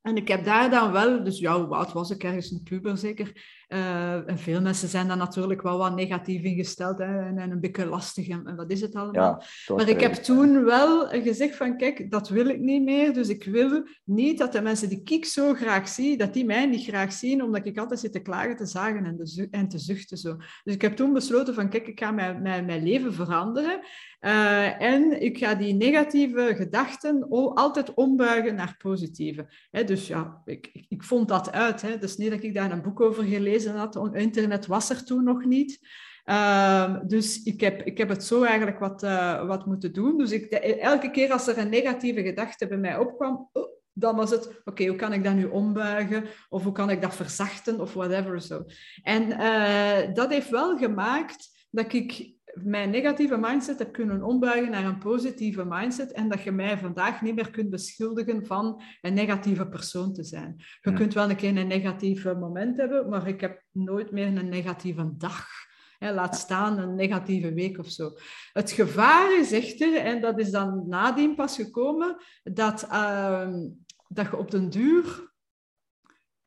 En 0.00 0.16
ik 0.16 0.28
heb 0.28 0.44
daar 0.44 0.70
dan 0.70 0.92
wel, 0.92 1.24
dus 1.24 1.38
ja, 1.38 1.52
oud 1.52 1.92
was 1.92 2.10
ik? 2.10 2.24
Ergens 2.24 2.50
een 2.50 2.62
puber 2.62 2.98
zeker. 2.98 3.61
Uh, 3.72 4.28
en 4.28 4.38
veel 4.38 4.60
mensen 4.60 4.88
zijn 4.88 5.08
daar 5.08 5.16
natuurlijk 5.16 5.62
wel 5.62 5.78
wat 5.78 5.94
negatief 5.94 6.42
ingesteld 6.42 6.98
hè, 6.98 7.20
en, 7.20 7.38
en, 7.38 7.50
een 7.50 7.60
beetje 7.60 7.86
lastig 7.86 8.28
en, 8.28 8.46
en, 8.46 8.56
wat 8.56 8.70
is 8.70 8.80
het 8.80 8.94
allemaal. 8.94 9.42
Ja, 9.66 9.74
maar 9.74 9.88
ik 9.88 10.00
heb 10.00 10.12
toen 10.12 10.64
wel 10.64 11.06
gezegd 11.06 11.56
van 11.56 11.76
kijk, 11.76 12.10
dat 12.10 12.28
wil 12.28 12.46
ik 12.46 12.60
niet 12.60 12.82
meer. 12.82 13.12
Dus 13.12 13.28
ik 13.28 13.44
wil 13.44 13.86
niet 14.04 14.38
dat 14.38 14.52
de 14.52 14.62
mensen 14.62 14.88
die 14.88 15.02
ik 15.04 15.24
zo 15.24 15.54
graag 15.54 15.88
zie, 15.88 16.16
dat 16.16 16.34
die 16.34 16.44
mij 16.44 16.66
niet 16.66 16.84
graag 16.84 17.12
zien, 17.12 17.42
omdat 17.42 17.66
ik 17.66 17.78
altijd 17.78 18.00
zit 18.00 18.12
te 18.12 18.22
klagen, 18.22 18.56
te 18.56 18.66
zagen 18.66 19.04
en, 19.04 19.48
en 19.50 19.68
te 19.68 19.78
zuchten. 19.78 20.16
Zo. 20.16 20.36
Dus 20.64 20.74
ik 20.74 20.82
heb 20.82 20.96
toen 20.96 21.12
besloten 21.12 21.54
van 21.54 21.68
kijk, 21.68 21.86
ik 21.86 22.00
ga 22.00 22.10
mijn, 22.10 22.42
mijn, 22.42 22.64
mijn 22.64 22.82
leven 22.82 23.14
veranderen. 23.14 23.80
Uh, 24.20 24.82
en 24.82 25.22
ik 25.22 25.38
ga 25.38 25.54
die 25.54 25.74
negatieve 25.74 26.54
gedachten 26.56 27.28
altijd 27.54 27.94
ombuigen 27.94 28.54
naar 28.54 28.74
positieve. 28.78 29.46
dus 29.86 30.06
ja, 30.06 30.42
ik, 30.44 30.70
ik, 30.72 30.84
ik, 30.88 31.02
vond 31.02 31.28
dat 31.28 31.52
uit. 31.52 31.82
Hè. 31.82 31.98
Dus 31.98 32.16
niet 32.16 32.30
dat 32.30 32.42
ik 32.42 32.54
daar 32.54 32.72
een 32.72 32.82
boek 32.82 33.00
over 33.00 33.24
gelezen 33.24 33.61
had. 33.66 34.08
Internet 34.12 34.66
was 34.66 34.90
er 34.90 35.04
toen 35.04 35.24
nog 35.24 35.44
niet. 35.44 35.80
Uh, 36.24 36.96
dus 37.06 37.42
ik 37.42 37.60
heb, 37.60 37.82
ik 37.82 37.98
heb 37.98 38.08
het 38.08 38.24
zo 38.24 38.42
eigenlijk 38.42 38.78
wat, 38.78 39.02
uh, 39.02 39.46
wat 39.46 39.66
moeten 39.66 39.92
doen. 39.92 40.18
Dus 40.18 40.30
ik, 40.30 40.52
elke 40.52 41.10
keer 41.10 41.32
als 41.32 41.46
er 41.46 41.58
een 41.58 41.68
negatieve 41.68 42.22
gedachte 42.22 42.66
bij 42.66 42.76
mij 42.76 42.98
opkwam, 42.98 43.48
oh, 43.52 43.68
dan 43.92 44.16
was 44.16 44.30
het, 44.30 44.60
oké, 44.64 44.86
hoe 44.86 44.96
kan 44.96 45.12
ik 45.12 45.24
dat 45.24 45.34
nu 45.34 45.44
ombuigen? 45.44 46.24
Of 46.48 46.62
hoe 46.62 46.72
kan 46.72 46.90
ik 46.90 47.02
dat 47.02 47.16
verzachten? 47.16 47.80
Of 47.80 47.92
whatever 47.92 48.40
zo. 48.40 48.64
En 49.02 49.22
uh, 49.22 50.14
dat 50.14 50.30
heeft 50.30 50.50
wel 50.50 50.78
gemaakt 50.78 51.66
dat 51.70 51.92
ik 51.92 52.32
mijn 52.54 52.90
negatieve 52.90 53.36
mindset 53.36 53.78
heb 53.78 53.92
kunnen 53.92 54.22
ombuigen 54.22 54.70
naar 54.70 54.84
een 54.84 54.98
positieve 54.98 55.64
mindset 55.64 56.12
en 56.12 56.28
dat 56.28 56.42
je 56.42 56.52
mij 56.52 56.78
vandaag 56.78 57.22
niet 57.22 57.34
meer 57.34 57.50
kunt 57.50 57.70
beschuldigen 57.70 58.46
van 58.46 58.82
een 59.00 59.14
negatieve 59.14 59.68
persoon 59.68 60.12
te 60.12 60.24
zijn. 60.24 60.64
Je 60.80 60.92
kunt 60.92 61.14
wel 61.14 61.30
een 61.30 61.36
keer 61.36 61.56
een 61.56 61.66
negatief 61.66 62.24
moment 62.24 62.76
hebben, 62.76 63.08
maar 63.08 63.28
ik 63.28 63.40
heb 63.40 63.62
nooit 63.72 64.10
meer 64.10 64.26
een 64.26 64.48
negatieve 64.48 65.12
dag. 65.16 65.46
laat 65.98 66.36
staan 66.36 66.78
een 66.78 66.94
negatieve 66.94 67.52
week 67.52 67.78
of 67.78 67.90
zo. 67.90 68.10
Het 68.52 68.70
gevaar 68.70 69.38
is 69.38 69.52
echter, 69.52 69.96
en 69.96 70.20
dat 70.20 70.38
is 70.38 70.50
dan 70.50 70.88
nadien 70.88 71.34
pas 71.34 71.56
gekomen, 71.56 72.16
dat, 72.42 72.86
uh, 72.92 73.48
dat 74.08 74.30
je 74.30 74.36
op 74.36 74.50
den 74.50 74.70
duur 74.70 75.31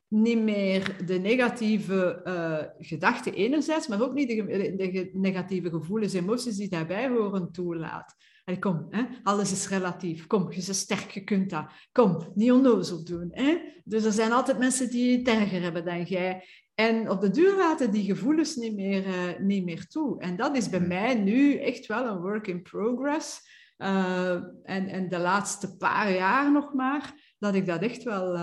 niet 0.08 0.42
meer 0.42 1.06
de 1.06 1.20
negatieve 1.20 2.22
uh, 2.24 2.86
gedachten 2.88 3.34
enerzijds, 3.34 3.88
maar 3.88 4.02
ook 4.02 4.14
niet 4.14 4.28
de, 4.28 4.76
de, 4.76 5.10
negatieve 5.14 5.70
gevoelens, 5.70 6.14
emoties 6.14 6.58
die 6.58 6.70
daarbij 6.70 7.08
horen 7.08 7.52
toelaat. 7.52 8.16
Allee, 8.44 8.60
kom, 8.60 8.88
hè? 8.90 9.04
alles 9.24 9.52
is 9.52 9.70
relatief. 9.70 10.28
Kom, 10.28 10.52
je 10.52 10.64
bent 10.66 10.76
sterk, 10.76 11.12
je 11.12 11.24
kunt 11.24 11.50
dat. 11.50 11.66
Kom, 11.92 12.32
niet 12.34 12.52
onnozel 12.52 13.04
doen. 13.04 13.30
Hè? 13.32 13.58
Dus 13.84 14.04
er 14.04 14.12
zijn 14.12 14.32
altijd 14.32 14.58
mensen 14.58 14.90
die 14.90 15.18
het 15.18 15.28
erger 15.28 15.62
hebben 15.62 15.86
dan 15.86 16.04
jij. 16.04 16.48
En 16.74 17.10
op 17.10 17.22
de 17.22 17.30
duur 17.30 17.56
laten 17.56 17.92
die 17.92 18.04
gevoelens 18.04 18.56
niet 18.56 18.76
meer, 18.76 19.08
uh, 19.08 19.40
niet 19.40 19.66
meer 19.66 19.88
toe. 19.88 20.20
En 20.20 20.36
dat 20.36 20.58
is 20.58 20.70
bij 20.70 20.80
mij 20.80 21.16
nu 21.16 21.58
echt 21.58 21.86
wel 21.86 22.06
een 22.06 22.22
work 22.22 22.48
in 22.48 22.62
progress. 22.62 23.42
en, 23.78 24.88
en 24.88 25.10
de 25.10 25.20
laatste 25.20 25.78
paar 25.78 26.14
jaar 26.14 26.52
nog 26.52 26.74
maar, 26.74 27.34
dat 27.38 27.56
ik 27.56 27.66
dat 27.66 27.82
echt 27.82 28.04
wel 28.04 28.38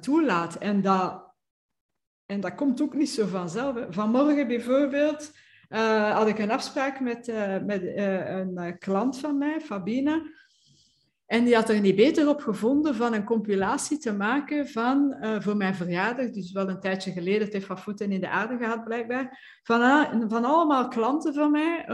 toelaat. 0.00 0.54
En 0.54 0.82
dat, 0.82 1.34
en 2.26 2.40
dat 2.40 2.54
komt 2.54 2.82
ook 2.82 2.94
niet 2.94 3.10
zo 3.10 3.26
vanzelf. 3.26 3.86
Vanmorgen 3.90 4.46
bijvoorbeeld 4.46 5.32
had 6.12 6.28
ik 6.28 6.38
een 6.38 6.50
afspraak 6.50 7.00
met, 7.00 7.32
met 7.66 7.82
een 7.96 8.76
klant 8.78 9.18
van 9.18 9.38
mij, 9.38 9.60
Fabine. 9.60 10.42
En 11.26 11.44
die 11.44 11.54
had 11.54 11.68
er 11.68 11.80
niet 11.80 11.96
beter 11.96 12.28
op 12.28 12.40
gevonden 12.40 12.94
van 12.94 13.14
een 13.14 13.24
compilatie 13.24 13.98
te 13.98 14.12
maken 14.12 14.68
van, 14.68 15.16
voor 15.38 15.56
mijn 15.56 15.74
verjaardag, 15.74 16.30
dus 16.30 16.52
wel 16.52 16.68
een 16.68 16.80
tijdje 16.80 17.12
geleden, 17.12 17.42
het 17.42 17.52
heeft 17.52 17.66
van 17.66 17.78
voeten 17.78 18.12
in 18.12 18.20
de 18.20 18.28
aarde 18.28 18.56
gehad 18.56 18.84
blijkbaar, 18.84 19.58
van, 19.62 19.80
uh, 19.80 20.28
van 20.28 20.44
allemaal 20.44 20.88
klanten 20.88 21.34
van 21.34 21.50
mij, 21.50 21.90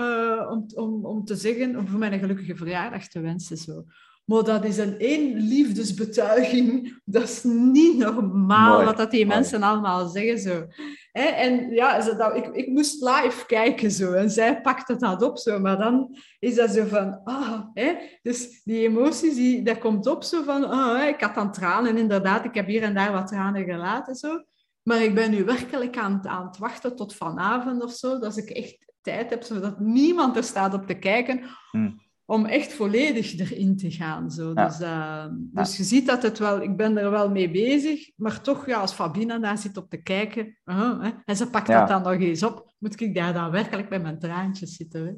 om, 0.48 0.66
om, 0.74 1.06
om 1.06 1.24
te 1.24 1.36
zeggen, 1.36 1.76
om 1.76 1.88
voor 1.88 1.98
mij 1.98 2.12
een 2.12 2.18
gelukkige 2.18 2.56
verjaardag 2.56 3.08
te 3.08 3.20
wensen. 3.20 3.56
Zo. 3.56 3.84
Maar 4.24 4.44
dat 4.44 4.64
is 4.64 4.78
een 4.78 4.98
één 4.98 5.36
liefdesbetuiging. 5.36 7.00
Dat 7.04 7.22
is 7.22 7.42
niet 7.42 7.96
normaal 7.96 8.84
wat 8.84 8.96
dat 8.96 9.10
die 9.10 9.26
mensen 9.26 9.62
allemaal 9.62 10.08
zeggen. 10.08 10.38
Zo. 10.38 10.66
En 11.12 11.70
ja, 11.70 12.00
dat, 12.00 12.36
ik, 12.36 12.46
ik 12.46 12.68
moest 12.68 13.02
live 13.02 13.46
kijken 13.46 13.90
zo. 13.90 14.12
En 14.12 14.30
zij 14.30 14.60
pakte 14.60 14.96
dat 14.96 15.22
op 15.22 15.38
zo. 15.38 15.58
Maar 15.58 15.78
dan 15.78 16.16
is 16.38 16.54
dat 16.54 16.70
zo 16.70 16.84
van... 16.86 17.20
Ah, 17.24 17.60
hè? 17.74 17.94
Dus 18.22 18.62
die 18.64 18.88
emoties, 18.88 19.34
die, 19.34 19.62
dat 19.62 19.78
komt 19.78 20.06
op 20.06 20.22
zo 20.22 20.42
van... 20.42 20.64
Ah, 20.64 21.08
ik 21.08 21.20
had 21.20 21.34
dan 21.34 21.52
tranen, 21.52 21.96
inderdaad. 21.96 22.44
Ik 22.44 22.54
heb 22.54 22.66
hier 22.66 22.82
en 22.82 22.94
daar 22.94 23.12
wat 23.12 23.28
tranen 23.28 23.64
gelaten. 23.64 24.14
Zo. 24.14 24.44
Maar 24.82 25.02
ik 25.02 25.14
ben 25.14 25.30
nu 25.30 25.44
werkelijk 25.44 25.96
aan, 25.96 26.28
aan 26.28 26.46
het 26.46 26.58
wachten 26.58 26.96
tot 26.96 27.14
vanavond 27.14 27.82
of 27.82 27.92
zo. 27.92 28.18
Dat 28.18 28.36
ik 28.36 28.50
echt 28.50 28.92
tijd 29.00 29.30
heb, 29.30 29.42
zodat 29.42 29.80
niemand 29.80 30.36
er 30.36 30.44
staat 30.44 30.74
op 30.74 30.86
te 30.86 30.98
kijken. 30.98 31.40
Hmm 31.70 32.08
om 32.30 32.46
echt 32.46 32.72
volledig 32.72 33.38
erin 33.38 33.76
te 33.76 33.90
gaan. 33.90 34.30
Zo. 34.30 34.54
Dus, 34.54 34.80
uh, 34.80 35.26
dus 35.30 35.76
je 35.76 35.82
ziet 35.82 36.06
dat 36.06 36.22
het 36.22 36.38
wel, 36.38 36.62
ik 36.62 36.76
ben 36.76 36.98
er 36.98 37.10
wel 37.10 37.30
mee 37.30 37.50
bezig, 37.50 38.10
maar 38.16 38.40
toch, 38.40 38.66
ja, 38.66 38.80
als 38.80 38.92
Fabina 38.92 39.38
daar 39.38 39.58
zit 39.58 39.76
op 39.76 39.90
te 39.90 40.02
kijken 40.02 40.58
uh, 40.64 41.02
hè, 41.02 41.10
en 41.24 41.36
ze 41.36 41.50
pakt 41.50 41.66
dat 41.66 41.88
dan 41.88 42.02
nog 42.02 42.12
eens 42.20 42.42
op, 42.42 42.72
moet 42.78 43.00
ik 43.00 43.14
daar 43.14 43.32
dan 43.32 43.50
werkelijk 43.50 43.88
bij 43.88 44.00
mijn 44.00 44.18
traantjes 44.18 44.76
zitten. 44.76 45.06
Hè. 45.06 45.12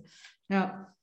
Ja. 0.57 0.95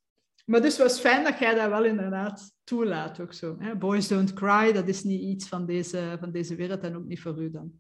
Maar 0.46 0.62
dus 0.62 0.78
was 0.78 1.00
fijn 1.00 1.24
dat 1.24 1.40
jij 1.40 1.56
dat 1.56 1.70
wel 1.70 1.86
inderdaad 1.86 2.54
toelaat 2.64 3.20
ook 3.20 3.34
zo. 3.34 3.56
Hè. 3.60 3.76
Boys 3.76 4.08
don't 4.08 4.34
cry, 4.34 4.72
dat 4.72 4.88
is 4.88 5.04
niet 5.04 5.22
iets 5.22 5.48
van 5.48 5.66
deze, 5.66 6.18
van 6.20 6.32
deze 6.32 6.56
wereld 6.56 6.82
en 6.82 6.96
ook 6.96 7.06
niet 7.06 7.22
voor 7.22 7.42
u 7.42 7.52
dan. 7.52 7.72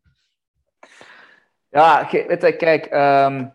Ja, 1.69 2.07
weet 2.11 2.41
je, 2.41 2.55
kijk, 2.55 2.85
um, 2.93 3.53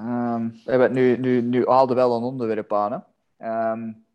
um, 0.00 0.50
we 0.64 0.70
hebben 0.70 0.88
het 0.88 0.92
nu, 0.92 1.16
nu, 1.16 1.40
nu 1.40 1.66
haalden 1.66 1.96
wel 1.96 2.16
een 2.16 2.22
onderwerp 2.22 2.72
aan, 2.72 2.92
hè. 2.92 2.98
Um, 3.38 4.06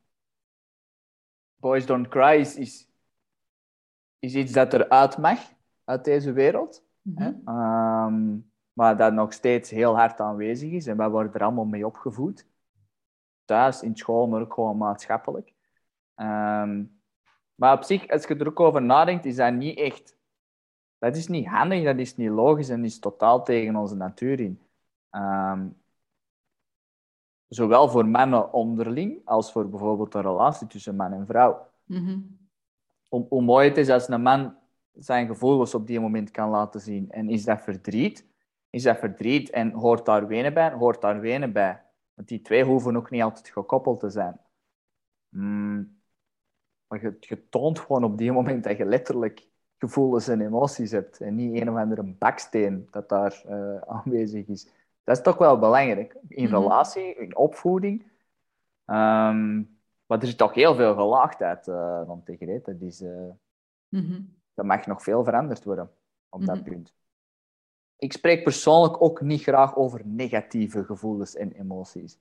Boys 1.56 1.86
Don't 1.86 2.08
Cry 2.08 2.40
is, 2.40 2.56
is, 4.20 4.36
iets 4.36 4.52
dat 4.52 4.74
eruit 4.74 5.18
mag 5.18 5.40
uit 5.84 6.06
deze 6.06 6.32
wereld. 6.32 6.84
hè? 7.16 7.28
Um, 7.28 8.52
maar 8.74 8.98
dat 8.98 9.14
nog 9.14 9.34
steeds 9.34 9.70
heel 9.70 9.96
hard 9.98 10.20
aanwezig 10.20 10.72
is. 10.72 10.88
En 10.88 10.98
wij 10.98 11.10
worden 11.10 11.34
er 11.34 11.44
allemaal 11.44 11.66
mee 11.66 11.86
opgevoed. 11.86 12.48
Thuis, 13.46 13.82
in 13.82 13.96
school, 13.96 14.28
maar 14.28 14.42
ook 14.42 14.54
gewoon 14.54 14.78
maatschappelijk. 14.78 15.54
Um, 16.16 17.02
maar 17.56 17.74
op 17.74 17.84
zich, 17.84 18.08
als 18.08 18.26
je 18.26 18.36
er 18.36 18.48
ook 18.48 18.60
over 18.60 18.82
nadenkt, 18.82 19.26
is 19.26 19.36
dat 19.36 19.54
niet 19.54 19.78
echt... 19.78 20.20
Dat 20.98 21.16
is 21.16 21.28
niet 21.28 21.48
handig, 21.48 21.84
dat 21.84 21.98
is 21.98 22.16
niet 22.16 22.30
logisch 22.30 22.70
en 22.70 22.86
is 22.86 23.00
totaal 23.00 23.44
tegen 23.44 23.76
onze 23.76 23.96
natuur 23.96 24.40
in. 24.40 24.62
Um, 25.12 25.81
Zowel 27.54 27.90
voor 27.90 28.08
mannen 28.08 28.54
onderling 28.54 29.22
als 29.26 29.52
voor 29.52 29.70
bijvoorbeeld 29.70 30.14
een 30.14 30.22
relatie 30.22 30.68
tussen 30.68 30.96
man 30.96 31.14
en 31.14 31.26
vrouw. 31.26 31.68
Mm 31.86 32.40
hoe, 33.12 33.42
mooi 33.42 33.68
het 33.68 33.78
is 33.78 33.90
als 33.90 34.08
een 34.08 34.22
man 34.22 34.56
zijn 34.94 35.28
gevoelens 35.28 35.76
op 35.76 35.88
die 35.88 36.00
moment 36.00 36.32
kan 36.32 36.50
laten 36.50 36.82
zien. 36.82 37.12
En 37.12 37.30
is 37.30 37.44
dat 37.44 37.62
verdriet? 37.62 38.28
Is 38.70 38.84
dat 38.84 38.98
verdriet 38.98 39.50
en 39.50 39.72
hoort 39.72 40.06
daar 40.06 40.28
wenen 40.28 40.54
bij? 40.54 40.72
Hoort 40.72 41.02
daar 41.02 41.20
wenen 41.20 41.52
bij? 41.52 41.84
Want 42.14 42.28
die 42.28 42.42
twee 42.42 42.64
hoeven 42.64 42.96
ook 42.96 43.10
niet 43.10 43.22
altijd 43.22 43.50
gekoppeld 43.50 44.00
te 44.00 44.10
zijn. 44.10 44.40
Mm. 45.30 46.00
Maar 46.88 47.02
je, 47.02 47.18
je, 47.20 47.50
toont 47.50 47.80
gewoon 47.80 48.04
op 48.04 48.18
die 48.18 48.32
moment 48.32 48.64
dat 48.64 48.78
je 48.78 48.86
letterlijk 48.86 49.48
gevoelens 49.78 50.28
en 50.28 50.42
emoties 50.42 50.92
hebt. 50.92 51.22
En 51.22 51.36
niet 51.36 51.62
een 51.62 51.70
of 51.70 51.76
andere 51.76 52.04
baksteen 52.04 52.88
dat 52.92 53.10
daar 53.10 53.44
uh, 53.50 53.82
aanwezig 53.82 54.48
is. 54.48 54.68
Dat 55.04 55.18
is 55.18 55.24
toch 55.24 55.38
wel 55.38 55.60
belangrijk. 55.60 56.18
In 56.28 56.44
mhm. 56.44 56.54
relatie, 56.54 57.16
in 57.16 57.36
opvoeding. 57.36 58.02
Um, 58.86 59.80
maar 60.06 60.20
er 60.20 60.28
zit 60.28 60.38
toch 60.38 60.54
heel 60.54 60.76
veel 60.76 60.96
gelaagdheid 60.96 61.68
uh, 61.68 62.02
rond 62.06 62.26
tegen. 62.26 62.62
Dat, 62.64 62.82
is, 62.82 63.02
uh, 63.02 63.30
dat 64.54 64.66
mag 64.66 64.86
nog 64.86 65.04
veel 65.04 65.24
veranderd 65.24 65.64
worden 65.64 65.92
op 66.30 66.46
dat 66.46 66.56
mhm. 66.56 66.70
punt. 66.70 66.94
Ik 67.98 68.14
spreek 68.14 68.44
persoonlijk 68.44 69.02
ook 69.02 69.22
niet 69.22 69.42
graag 69.42 69.76
over 69.76 70.02
negatieve 70.06 70.84
gevoelens 70.84 71.36
en 71.36 71.52
emoties. 71.52 72.20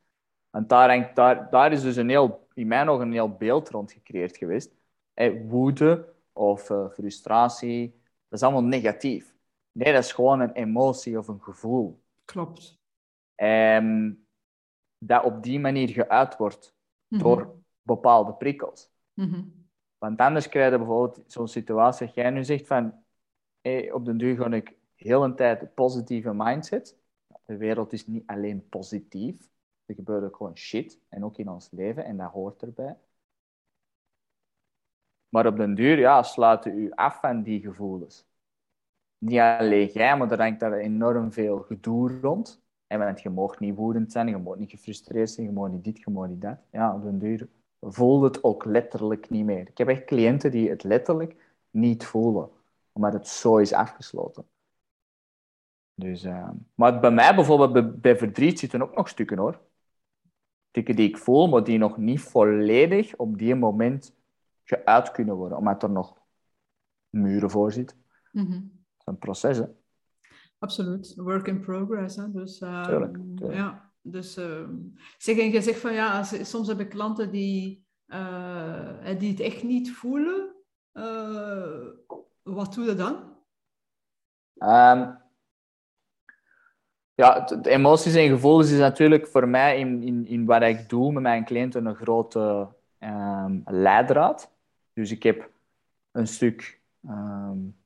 Want 0.50 0.68
daar, 0.68 1.14
daar, 1.14 1.50
daar 1.50 1.72
is 1.72 1.82
dus 1.82 1.96
een 1.96 2.08
heel, 2.08 2.46
in 2.54 2.66
mijn 2.66 2.88
ogen 2.88 3.06
een 3.06 3.12
heel 3.12 3.36
beeld 3.36 3.70
rond 3.70 3.92
gecreëerd 3.92 4.36
geweest. 4.36 4.74
Eh, 5.14 5.40
woede 5.48 6.12
of 6.32 6.70
uh, 6.70 6.88
frustratie, 6.88 8.00
dat 8.28 8.38
is 8.38 8.42
allemaal 8.42 8.64
negatief. 8.64 9.34
Nee, 9.72 9.92
dat 9.92 10.04
is 10.04 10.12
gewoon 10.12 10.40
een 10.40 10.52
emotie 10.52 11.18
of 11.18 11.28
een 11.28 11.42
gevoel. 11.42 12.02
Klopt. 12.30 12.78
Um, 13.36 14.26
dat 14.98 15.24
op 15.24 15.42
die 15.42 15.60
manier 15.60 15.88
geuit 15.88 16.36
wordt 16.36 16.76
mhm. 17.08 17.22
door 17.22 17.62
bepaalde 17.82 18.34
prikkels. 18.34 18.90
Mhm. 19.12 19.44
Want 19.98 20.20
anders 20.20 20.48
krijg 20.48 20.70
je 20.72 20.78
bijvoorbeeld 20.78 21.32
zo'n 21.32 21.48
situatie 21.48 22.06
dat 22.06 22.14
jij 22.14 22.30
nu 22.30 22.44
zegt 22.44 22.66
van 22.66 23.04
hey, 23.60 23.92
op 23.92 24.04
den 24.04 24.16
duur 24.16 24.36
ga 24.36 24.50
ik 24.50 24.76
heel 24.94 25.24
een 25.24 25.36
tijd 25.36 25.62
een 25.62 25.74
positieve 25.74 26.32
mindset. 26.34 26.98
De 27.44 27.56
wereld 27.56 27.92
is 27.92 28.06
niet 28.06 28.26
alleen 28.26 28.68
positief. 28.68 29.50
Er 29.84 29.94
gebeurt 29.94 30.24
ook 30.24 30.36
gewoon 30.36 30.56
shit. 30.56 31.00
En 31.08 31.24
ook 31.24 31.38
in 31.38 31.48
ons 31.48 31.70
leven. 31.70 32.04
En 32.04 32.16
dat 32.16 32.30
hoort 32.30 32.62
erbij. 32.62 32.98
Maar 35.28 35.46
op 35.46 35.56
den 35.56 35.74
duur 35.74 35.98
ja, 35.98 36.22
sluiten 36.22 36.78
u 36.78 36.90
af 36.90 37.20
van 37.20 37.42
die 37.42 37.60
gevoelens. 37.60 38.29
Niet 39.20 39.38
alleen 39.38 39.87
jij, 39.87 40.16
maar 40.16 40.30
er 40.30 40.40
hangt 40.40 40.61
daar 40.61 40.72
enorm 40.72 41.33
veel 41.33 41.59
gedoe 41.59 42.18
rond. 42.20 42.62
En 42.87 42.98
want 42.98 43.20
je 43.20 43.30
mag 43.30 43.61
niet 43.61 43.74
woedend 43.74 44.12
zijn, 44.12 44.28
je 44.28 44.38
mag 44.38 44.56
niet 44.56 44.70
gefrustreerd 44.70 45.30
zijn, 45.30 45.46
je 45.46 45.52
mag 45.52 45.70
niet 45.70 45.85
dit, 45.85 45.98
je 45.98 46.11
mag 46.11 46.28
niet 46.28 46.40
dat. 46.40 46.59
Ja, 46.70 46.94
op 46.94 47.02
den 47.02 47.18
duur 47.18 47.48
voelt 47.80 48.22
het 48.22 48.44
ook 48.44 48.64
letterlijk 48.64 49.30
niet 49.30 49.44
meer. 49.44 49.68
Ik 49.68 49.78
heb 49.78 49.88
echt 49.88 50.04
cliënten 50.04 50.50
die 50.50 50.70
het 50.70 50.83
letterlijk 50.83 51.37
niet 51.70 52.04
voelen, 52.04 52.50
omdat 52.92 53.12
het 53.12 53.28
zo 53.28 53.56
is 53.56 53.72
afgesloten. 53.72 54.44
Dus, 55.94 56.24
uh, 56.24 56.48
maar 56.74 57.00
bij 57.00 57.11
mij 57.11 57.35
bijvoorbeeld, 57.35 58.00
bij, 58.00 58.16
verdriet 58.16 58.59
zitten 58.59 58.83
ook 58.83 58.94
nog 58.94 59.09
stukken 59.09 59.38
hoor. 59.38 59.61
Stukken 60.68 60.96
die 60.96 61.09
ik 61.09 61.18
voel, 61.18 61.48
maar 61.48 61.64
die 61.64 61.78
nog 61.78 61.96
niet 61.96 62.20
volledig 62.20 63.16
op 63.16 63.38
die 63.38 63.54
moment 63.54 64.14
geuit 64.64 65.11
kunnen 65.11 65.35
worden, 65.35 65.59
omdat 65.59 65.83
er 65.83 65.90
nog 65.90 66.18
muren 67.09 67.50
voor 67.50 67.72
zitten. 67.72 68.04
Mm. 68.33 68.79
Een 69.10 69.18
proces, 69.18 69.58
hè. 69.58 69.64
Absoluut, 70.58 71.14
work 71.16 71.46
in 71.46 71.60
progress. 71.60 72.16
Hè? 72.16 72.30
Dus, 72.30 72.60
uh, 72.60 73.04
Ja, 73.36 73.92
dus 74.02 74.38
uh, 74.38 74.68
zeg, 75.18 75.38
en 75.38 75.50
je 75.50 75.62
zegt 75.62 75.80
van 75.80 75.92
ja, 75.92 76.22
soms 76.22 76.68
heb 76.68 76.80
ik 76.80 76.88
klanten 76.88 77.30
die, 77.30 77.86
uh, 78.06 79.18
die 79.18 79.30
het 79.30 79.40
echt 79.40 79.62
niet 79.62 79.92
voelen. 79.92 80.54
Uh, 80.92 81.86
wat 82.42 82.74
doe 82.74 82.84
je 82.84 82.94
dan? 82.94 83.14
Um, 84.58 85.18
ja, 87.14 87.40
de 87.40 87.70
emoties 87.70 88.14
en 88.14 88.28
gevoelens 88.28 88.70
is 88.70 88.78
natuurlijk 88.78 89.26
voor 89.26 89.48
mij 89.48 89.78
in, 89.78 90.02
in, 90.02 90.26
in 90.26 90.44
wat 90.44 90.62
ik 90.62 90.88
doe 90.88 91.12
met 91.12 91.22
mijn 91.22 91.44
cliënten 91.44 91.86
een 91.86 91.94
grote 91.94 92.68
um, 92.98 93.62
leidraad. 93.64 94.52
Dus 94.92 95.10
ik 95.10 95.22
heb 95.22 95.50
een 96.10 96.26
stuk 96.26 96.80
um, 97.08 97.79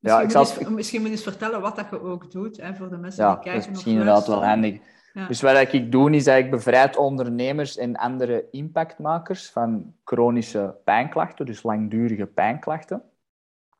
ja, 0.00 0.20
ik 0.20 0.30
zal... 0.30 0.40
Eens, 0.40 0.68
misschien 0.68 1.00
moet 1.00 1.10
je 1.10 1.14
eens 1.14 1.24
vertellen 1.24 1.60
wat 1.60 1.76
dat 1.76 1.86
je 1.90 2.02
ook 2.02 2.30
doet, 2.30 2.56
hè, 2.56 2.74
voor 2.74 2.88
de 2.88 2.96
mensen 2.96 3.26
die 3.26 3.38
kijken. 3.38 3.62
Ja, 3.62 3.68
misschien 3.68 3.92
inderdaad 3.92 4.26
wel 4.26 4.44
handig. 4.44 4.80
Dus 5.26 5.40
wat 5.40 5.72
ik 5.72 5.92
doe, 5.92 6.10
is 6.10 6.24
dat 6.24 6.36
ik 6.36 6.50
bevrijd 6.50 6.96
ondernemers 6.96 7.76
en 7.76 7.96
andere 7.96 8.48
impactmakers 8.50 9.50
van 9.50 9.94
chronische 10.04 10.76
pijnklachten, 10.84 11.46
dus 11.46 11.62
langdurige 11.62 12.26
pijnklachten. 12.26 13.02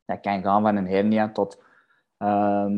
Dat 0.04 0.20
kan 0.20 0.42
gaan 0.42 0.62
van 0.62 0.76
een 0.76 0.88
hernia 0.88 1.28
tot 1.33 1.62
ehm, 2.16 2.76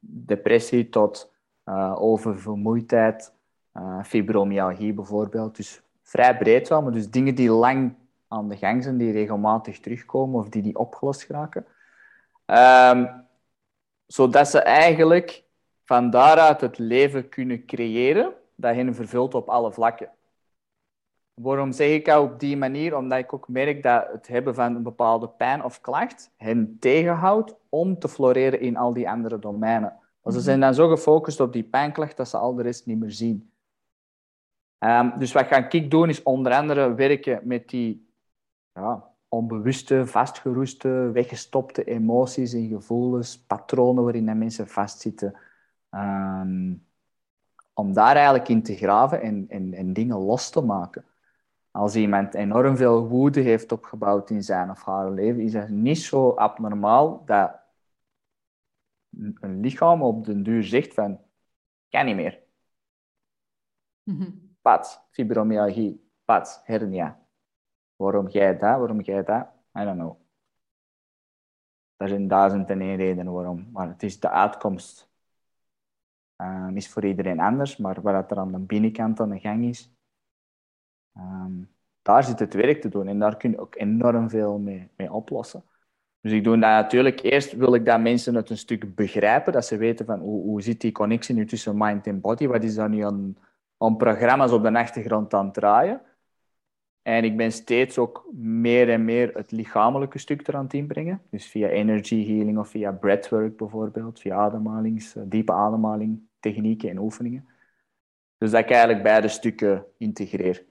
depressie, 0.00 0.88
tot 0.88 1.32
uh, 1.64 2.02
oververmoeidheid, 2.02 3.32
uh, 3.74 4.02
fibromyalgie 4.04 4.92
bijvoorbeeld. 4.92 5.56
Dus 5.56 5.82
vrij 6.02 6.36
breed 6.38 6.68
wel, 6.68 6.82
maar 6.82 6.92
dus 6.92 7.10
dingen 7.10 7.34
die 7.34 7.50
lang 7.50 7.94
aan 8.28 8.48
de 8.48 8.56
gang 8.56 8.82
zijn, 8.82 8.96
die 8.96 9.12
regelmatig 9.12 9.80
terugkomen 9.80 10.40
of 10.40 10.48
die 10.48 10.62
niet 10.62 10.76
opgelost 10.76 11.26
raken. 11.26 11.66
Um, 12.50 13.26
zodat 14.06 14.48
ze 14.48 14.58
eigenlijk 14.58 15.44
van 15.84 16.10
daaruit 16.10 16.60
het 16.60 16.78
leven 16.78 17.28
kunnen 17.28 17.66
creëren 17.66 18.32
dat 18.54 18.74
hen 18.74 18.94
vervult 18.94 19.34
op 19.34 19.48
alle 19.48 19.72
vlakken. 19.72 20.10
waarom 21.34 21.72
zeg 21.72 21.90
ik 21.90 22.04
dat 22.04 22.22
op 22.22 22.40
die 22.40 22.56
manier? 22.56 22.96
Omdat 22.96 23.18
ik 23.18 23.32
ook 23.32 23.48
merk 23.48 23.82
dat 23.82 24.06
het 24.12 24.28
hebben 24.28 24.54
van 24.54 24.74
een 24.74 24.82
bepaalde 24.82 25.28
pijn 25.28 25.64
of 25.64 25.80
klacht 25.80 26.30
hen 26.36 26.76
tegenhoudt 26.80 27.54
om 27.68 27.98
te 27.98 28.08
floreren 28.08 28.60
in 28.60 28.76
al 28.76 28.92
die 28.92 29.08
andere 29.08 29.38
domeinen. 29.38 29.98
Want 30.20 30.36
ze 30.36 30.42
zijn 30.42 30.60
dan 30.60 30.74
zo 30.74 30.88
gefocust 30.88 31.40
op 31.40 31.52
die 31.52 31.64
pijnklacht 31.64 32.16
dat 32.16 32.28
ze 32.28 32.36
al 32.36 32.54
de 32.54 32.62
rest 32.62 32.86
niet 32.86 32.98
meer 32.98 33.10
zien. 33.10 33.52
Ehm, 34.78 35.18
dus 35.18 35.32
wat 35.32 35.46
ga 35.46 35.68
ik 35.68 35.90
doen, 35.90 36.08
is 36.08 36.22
onder 36.22 36.52
andere 36.52 36.94
werken 36.94 37.40
met 37.42 37.68
die 37.68 38.12
ja, 38.72 39.09
onbewuste, 39.30 40.06
vastgeroeste, 40.06 41.10
weggestopte 41.12 41.84
emoties 41.84 42.52
en 42.52 42.68
gevoelens, 42.68 43.38
patronen 43.38 44.02
waarin 44.04 44.38
mensen 44.38 44.68
vastzitten. 44.68 45.36
Ehm, 45.90 46.74
om 47.72 47.92
daar 47.92 48.14
eigenlijk 48.14 48.48
in 48.48 48.62
te 48.62 48.76
graven 48.76 49.20
en, 49.20 49.48
en, 49.48 49.74
en 49.74 49.92
dingen 49.92 50.16
los 50.16 50.50
te 50.50 50.60
maken. 50.60 51.04
Als 51.70 51.96
iemand 51.96 52.34
enorm 52.34 52.76
veel 52.76 53.08
woede 53.08 53.40
heeft 53.40 53.72
opgebouwd 53.72 54.30
in 54.30 54.42
zijn 54.42 54.70
of 54.70 54.84
haar 54.84 55.10
leven, 55.10 55.40
is 55.40 55.52
het 55.52 55.68
niet 55.68 55.98
zo 55.98 56.30
abnormaal 56.30 57.24
dat 57.24 57.60
een 59.10 59.60
lichaam 59.60 60.02
op 60.02 60.24
den 60.24 60.42
duur 60.42 60.64
zegt 60.64 60.94
van, 60.94 61.20
kan 61.88 62.04
niet 62.04 62.16
meer. 62.16 62.42
Mm 64.02 64.48
Pat, 64.62 65.06
fibromyalgie, 65.10 66.10
pat, 66.24 66.62
hernia. 66.64 67.19
Waarom 68.00 68.28
jij 68.28 68.58
dat, 68.58 68.78
waarom 68.78 69.00
jij 69.00 69.24
dat? 69.24 69.46
I 69.78 69.84
don't 69.84 69.98
know. 69.98 70.16
Er 71.96 72.08
zijn 72.08 72.28
duizend 72.28 72.70
en 72.70 72.80
één 72.80 72.96
redenen 72.96 73.32
waarom, 73.32 73.68
maar 73.72 73.88
het 73.88 74.02
is 74.02 74.20
de 74.20 74.30
uitkomst. 74.30 75.10
Um, 76.36 76.76
is 76.76 76.88
voor 76.88 77.04
iedereen 77.04 77.40
anders, 77.40 77.76
maar 77.76 78.00
wat 78.00 78.30
er 78.30 78.38
aan 78.38 78.52
de 78.52 78.58
binnenkant 78.58 79.20
aan 79.20 79.28
de 79.28 79.38
gang 79.38 79.64
is, 79.64 79.92
um, 81.16 81.74
daar 82.02 82.24
zit 82.24 82.38
het 82.38 82.54
werk 82.54 82.80
te 82.80 82.88
doen 82.88 83.08
en 83.08 83.18
daar 83.18 83.36
kun 83.36 83.50
je 83.50 83.58
ook 83.58 83.74
enorm 83.74 84.30
veel 84.30 84.58
mee, 84.58 84.90
mee 84.96 85.12
oplossen. 85.12 85.64
Dus 86.20 86.32
ik 86.32 86.44
doe 86.44 86.52
dat 86.52 86.70
natuurlijk. 86.70 87.22
Eerst 87.22 87.52
wil 87.52 87.74
ik 87.74 87.84
dat 87.84 88.00
mensen 88.00 88.34
het 88.34 88.50
een 88.50 88.58
stuk 88.58 88.94
begrijpen, 88.94 89.52
dat 89.52 89.66
ze 89.66 89.76
weten 89.76 90.06
van 90.06 90.20
hoe, 90.20 90.42
hoe 90.42 90.62
zit 90.62 90.80
die 90.80 90.92
connectie 90.92 91.34
nu 91.34 91.46
tussen 91.46 91.76
mind 91.76 92.06
en 92.06 92.20
body, 92.20 92.46
wat 92.46 92.64
is 92.64 92.74
daar 92.74 92.88
nu 92.88 93.00
aan, 93.00 93.36
aan 93.78 93.96
programma's 93.96 94.52
op 94.52 94.62
de 94.62 94.78
achtergrond 94.78 95.34
aan 95.34 95.44
het 95.44 95.54
draaien. 95.54 96.02
En 97.02 97.24
ik 97.24 97.36
ben 97.36 97.52
steeds 97.52 97.98
ook 97.98 98.28
meer 98.34 98.90
en 98.90 99.04
meer 99.04 99.34
het 99.34 99.50
lichamelijke 99.50 100.18
stuk 100.18 100.48
eraan 100.48 100.64
het 100.64 100.74
inbrengen. 100.74 101.22
Dus 101.30 101.46
via 101.46 101.68
energy 101.68 102.26
healing 102.26 102.58
of 102.58 102.68
via 102.68 102.92
breathwork 102.92 103.56
bijvoorbeeld, 103.56 104.20
via 104.20 104.36
ademhalings, 104.36 105.16
eh, 105.16 105.22
diepe 105.26 105.52
ademhaling, 105.52 106.20
technieken 106.40 106.90
en 106.90 106.98
oefeningen. 106.98 107.48
Dus 108.38 108.50
dat 108.50 108.60
ik 108.60 108.70
eigenlijk 108.70 109.02
beide 109.02 109.28
stukken 109.28 109.86
integreer. 109.98 110.66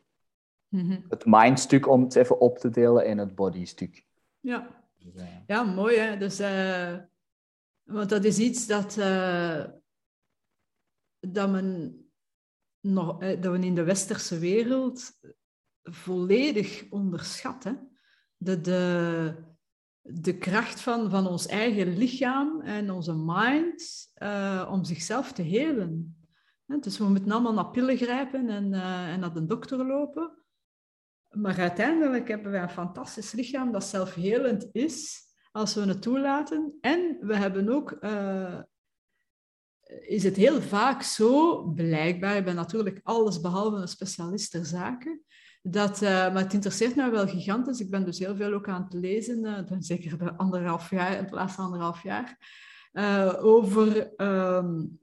Mm 0.68 1.06
Het 1.10 1.26
mindstuk 1.26 1.88
om 1.88 2.04
het 2.04 2.16
even 2.16 2.40
op 2.40 2.58
te 2.58 2.70
delen 2.70 3.06
en 3.06 3.18
het 3.18 3.36
bodystuk. 3.36 4.06
Ja, 4.40 4.84
dus, 4.98 5.16
uh... 5.16 5.28
ja 5.48 5.64
mooi 5.64 5.98
hè. 5.98 6.18
Dus, 6.18 6.40
uh, 6.40 6.98
want 7.84 8.10
dat 8.10 8.24
is 8.24 8.40
iets 8.40 8.68
dat, 8.68 8.98
uh, 8.98 9.66
dat, 11.20 11.50
men 11.50 11.98
nog, 12.80 13.18
dat 13.18 13.52
we 13.58 13.60
in 13.60 13.76
de 13.76 13.84
westerse 13.84 14.40
wereld 14.40 15.18
volledig 15.84 16.86
onderschat. 16.90 17.64
Hè? 17.64 17.74
De, 18.38 18.62
de, 18.62 19.36
de 20.02 20.38
kracht 20.38 20.82
van, 20.82 21.10
van 21.10 21.28
ons 21.28 21.48
eigen 21.48 21.98
lichaam 21.98 22.62
en 22.62 22.92
onze 22.92 23.16
mind 23.16 24.12
uh, 24.18 24.70
om 24.72 24.84
zichzelf 24.84 25.32
te 25.32 25.42
helen. 25.42 26.18
Dus 26.66 26.98
we 26.98 27.04
moeten 27.04 27.32
allemaal 27.32 27.54
naar 27.54 27.72
pillen 27.72 27.98
grijpen 27.98 28.50
en, 28.50 28.74
uh, 28.74 29.14
en 29.14 29.20
naar 29.20 29.34
de 29.34 29.46
dokter 29.46 29.86
lopen. 29.86 30.38
Maar 31.30 31.60
uiteindelijk 31.60 32.28
hebben 32.28 32.52
wij 32.52 32.62
een 32.62 32.70
fantastisch 32.70 33.32
lichaam 33.32 33.72
dat 33.72 33.84
zelfhelend 33.84 34.70
is 34.72 35.28
als 35.52 35.74
we 35.74 35.82
het 35.82 36.02
toelaten. 36.02 36.78
En 36.82 37.18
we 37.22 37.36
hebben 37.36 37.70
ook, 37.70 37.98
uh, 38.02 38.60
is 40.00 40.24
het 40.24 40.36
heel 40.36 40.62
vaak 40.62 41.02
zo, 41.02 41.64
blijkbaar, 41.64 42.38
ik 42.38 42.46
ben 42.46 42.56
natuurlijk 42.56 43.00
alles 43.04 43.42
behalve 43.42 43.78
een 43.78 43.88
specialist 43.88 44.52
ter 44.52 44.66
zaken, 44.66 45.24
dat, 45.62 46.02
uh, 46.02 46.10
maar 46.10 46.44
het 46.44 46.54
interesseert 46.54 46.96
mij 46.96 47.12
wel 47.12 47.28
gigantisch. 47.28 47.80
Ik 47.80 47.90
ben 47.90 48.06
dus 48.06 48.20
heel 48.20 48.36
veel 48.36 48.54
ook 48.54 48.68
aan 48.68 48.84
het 48.84 48.94
lezen, 48.94 49.46
uh, 49.46 49.78
zeker 49.80 50.18
de 50.18 50.38
anderhalf 50.38 50.90
jaar, 50.90 51.18
het 51.18 51.32
laatste 51.32 51.62
anderhalf 51.62 52.04
jaar, 52.04 52.38
uh, 52.94 53.34
over, 53.40 54.12
um, 54.18 55.00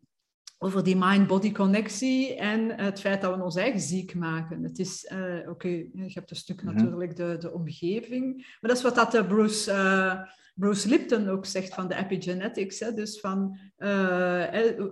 over 0.59 0.85
die 0.85 0.97
mind-body 0.97 1.53
connectie 1.53 2.35
en 2.35 2.71
het 2.71 3.01
feit 3.01 3.21
dat 3.21 3.37
we 3.37 3.43
ons 3.43 3.57
eigen 3.57 3.81
ziek 3.81 4.15
maken. 4.15 4.63
Het 4.63 4.79
is, 4.79 5.11
oké, 5.11 5.51
okay, 5.51 5.91
je 5.93 6.11
hebt 6.13 6.31
een 6.31 6.37
stuk 6.37 6.61
-hmm. 6.61 6.75
natuurlijk 6.75 7.17
de, 7.17 7.37
de 7.39 7.53
omgeving, 7.53 8.35
maar 8.35 8.71
dat 8.71 8.77
is 8.77 8.83
wat 8.83 8.95
dat 8.95 9.29
Bruce... 9.29 10.35
Bruce 10.55 10.89
Lipton 10.89 11.29
ook 11.29 11.47
zegt 11.47 11.75
van 11.75 11.89
de 11.89 11.95
epigenetics. 11.95 12.81
Hè? 12.81 12.95
Dus 12.95 13.21
van, 13.21 13.59
de, 13.77 14.83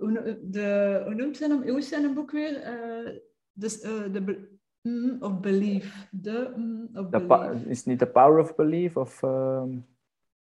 hoe 1.05 1.15
noemt 1.15 1.37
zijn, 1.37 1.51
hoe 1.51 1.77
is 1.77 1.87
zijn 1.87 2.13
boek 2.13 2.31
weer? 2.31 2.53
de, 3.53 4.54
Mm, 4.85 5.17
of 5.19 5.39
belief. 5.39 6.07
De, 6.11 6.53
mm, 6.55 6.89
of 6.93 7.09
belief. 7.09 7.65
Is 7.65 7.77
het 7.77 7.85
niet 7.85 7.99
the 7.99 8.07
power 8.07 8.39
of 8.39 8.55
belief? 8.55 8.97
Of, 8.97 9.21
um... 9.21 9.85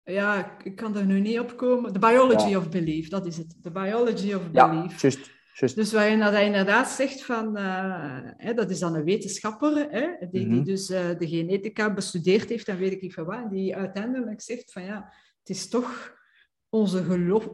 Ja, 0.05 0.59
ik 0.63 0.77
kan 0.77 0.97
er 0.97 1.05
nu 1.05 1.21
niet 1.21 1.39
op 1.39 1.57
komen. 1.57 1.93
The 1.93 1.99
biology 1.99 2.49
ja. 2.49 2.59
of 2.59 2.69
belief, 2.69 3.09
dat 3.09 3.27
is 3.27 3.37
het. 3.37 3.57
The 3.63 3.71
biology 3.71 4.33
of 4.33 4.43
ja, 4.53 4.71
belief. 4.71 5.01
Just, 5.01 5.31
just. 5.55 5.75
Dus 5.77 5.93
waarin 5.93 6.19
dat 6.19 6.33
hij 6.33 6.47
inderdaad 6.47 6.89
zegt 6.89 7.25
van... 7.25 7.59
Uh, 7.59 8.19
hè, 8.37 8.55
dat 8.55 8.71
is 8.71 8.79
dan 8.79 8.95
een 8.95 9.05
wetenschapper, 9.05 9.91
hè, 9.91 10.01
die, 10.01 10.01
mm 10.01 10.21
-hmm. 10.21 10.31
die 10.31 10.47
mhm. 10.47 10.65
dus 10.65 10.91
uh, 10.91 11.19
de 11.19 11.29
genetica 11.29 11.95
bestudeerd 11.95 12.49
heeft 12.49 12.69
en 12.69 12.79
weet 12.79 12.93
ik 12.93 13.03
niet 13.03 13.15
van 13.15 13.25
wat. 13.25 13.51
Die 13.51 13.77
uiteindelijk 13.77 14.41
zegt 14.41 14.73
van 14.73 14.83
ja, 14.83 15.13
het 15.39 15.49
is 15.49 15.69
toch 15.69 16.21
onze 16.69 17.03
geloof, 17.05 17.49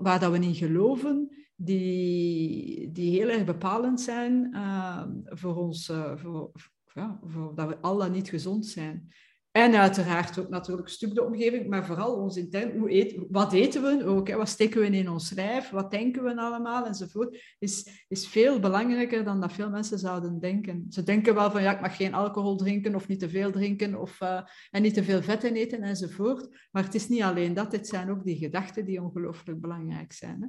waar 0.00 0.20
dat 0.20 0.30
we 0.30 0.38
in 0.38 0.54
geloven 0.54 1.30
die, 1.64 2.92
die 2.92 3.10
heel 3.10 3.28
erg 3.28 3.44
bepalend 3.44 4.00
zijn 4.00 4.50
uh, 4.54 5.04
voor 5.24 5.56
ons, 5.56 5.88
uh, 5.88 6.16
voor, 6.16 6.50
ja, 6.94 7.20
voor 7.24 7.52
dat 7.54 7.68
we 7.68 7.76
al 7.80 8.10
niet 8.10 8.28
gezond 8.28 8.66
zijn. 8.66 9.12
En 9.52 9.74
uiteraard 9.74 10.38
ook 10.38 10.48
natuurlijk 10.48 10.88
een 10.88 10.94
stuk 10.94 11.14
de 11.14 11.24
omgeving, 11.24 11.68
maar 11.68 11.86
vooral 11.86 12.14
ons 12.16 12.36
intern. 12.36 12.78
Hoe 12.78 12.92
eet, 12.92 13.26
wat 13.30 13.52
eten 13.52 13.82
we 13.82 14.04
ook? 14.04 14.28
Hè? 14.28 14.36
Wat 14.36 14.48
steken 14.48 14.80
we 14.80 14.86
in 14.86 15.10
ons 15.10 15.30
lijf? 15.30 15.70
Wat 15.70 15.90
denken 15.90 16.22
we 16.24 16.36
allemaal? 16.36 16.86
Enzovoort. 16.86 17.54
Is, 17.58 18.04
is 18.08 18.28
veel 18.28 18.60
belangrijker 18.60 19.24
dan 19.24 19.40
dat 19.40 19.52
veel 19.52 19.70
mensen 19.70 19.98
zouden 19.98 20.40
denken. 20.40 20.86
Ze 20.88 21.02
denken 21.02 21.34
wel 21.34 21.50
van 21.50 21.62
ja, 21.62 21.74
ik 21.74 21.80
mag 21.80 21.96
geen 21.96 22.14
alcohol 22.14 22.56
drinken 22.56 22.94
of 22.94 23.08
niet 23.08 23.20
te 23.20 23.28
veel 23.28 23.50
drinken 23.50 24.00
of, 24.00 24.20
uh, 24.20 24.40
en 24.70 24.82
niet 24.82 24.94
te 24.94 25.04
veel 25.04 25.22
vetten 25.22 25.54
eten 25.54 25.82
enzovoort. 25.82 26.68
Maar 26.70 26.84
het 26.84 26.94
is 26.94 27.08
niet 27.08 27.22
alleen 27.22 27.54
dat, 27.54 27.72
het 27.72 27.88
zijn 27.88 28.10
ook 28.10 28.24
die 28.24 28.36
gedachten 28.36 28.84
die 28.84 29.02
ongelooflijk 29.02 29.60
belangrijk 29.60 30.12
zijn. 30.12 30.40
Hè? 30.40 30.48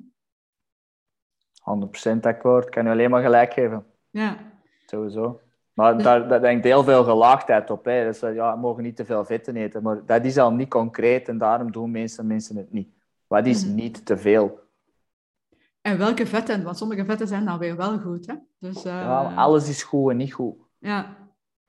100% 1.63 2.19
akkoord. 2.21 2.65
Ik 2.65 2.71
kan 2.71 2.83
je 2.83 2.89
alleen 2.89 3.09
maar 3.09 3.21
gelijk 3.21 3.53
geven. 3.53 3.85
Ja. 4.09 4.37
Sowieso. 4.85 5.39
Maar 5.73 5.93
dus... 5.93 6.03
daar, 6.03 6.27
daar 6.27 6.41
denkt 6.41 6.63
heel 6.63 6.83
veel 6.83 7.03
gelaagdheid 7.03 7.69
op. 7.69 7.85
Hè. 7.85 8.03
Dus, 8.03 8.19
ja, 8.19 8.53
we 8.53 8.59
mogen 8.59 8.83
niet 8.83 8.95
te 8.95 9.05
veel 9.05 9.25
vetten 9.25 9.55
eten. 9.55 9.83
Maar 9.83 10.05
dat 10.05 10.25
is 10.25 10.37
al 10.37 10.51
niet 10.51 10.69
concreet 10.69 11.27
en 11.27 11.37
daarom 11.37 11.71
doen 11.71 11.91
mensen, 11.91 12.27
mensen 12.27 12.55
het 12.55 12.73
niet. 12.73 12.89
Wat 13.27 13.45
is 13.45 13.65
mm. 13.65 13.75
niet 13.75 14.05
te 14.05 14.17
veel? 14.17 14.59
En 15.81 15.97
welke 15.97 16.25
vetten? 16.25 16.63
Want 16.63 16.77
sommige 16.77 17.05
vetten 17.05 17.27
zijn 17.27 17.45
dan 17.45 17.57
weer 17.57 17.75
wel 17.75 17.99
goed. 17.99 18.27
Hè? 18.27 18.33
Dus, 18.59 18.85
uh... 18.85 18.91
ja, 18.91 19.33
alles 19.35 19.69
is 19.69 19.83
goed 19.83 20.11
en 20.11 20.17
niet 20.17 20.33
goed. 20.33 20.55
Ja. 20.77 21.15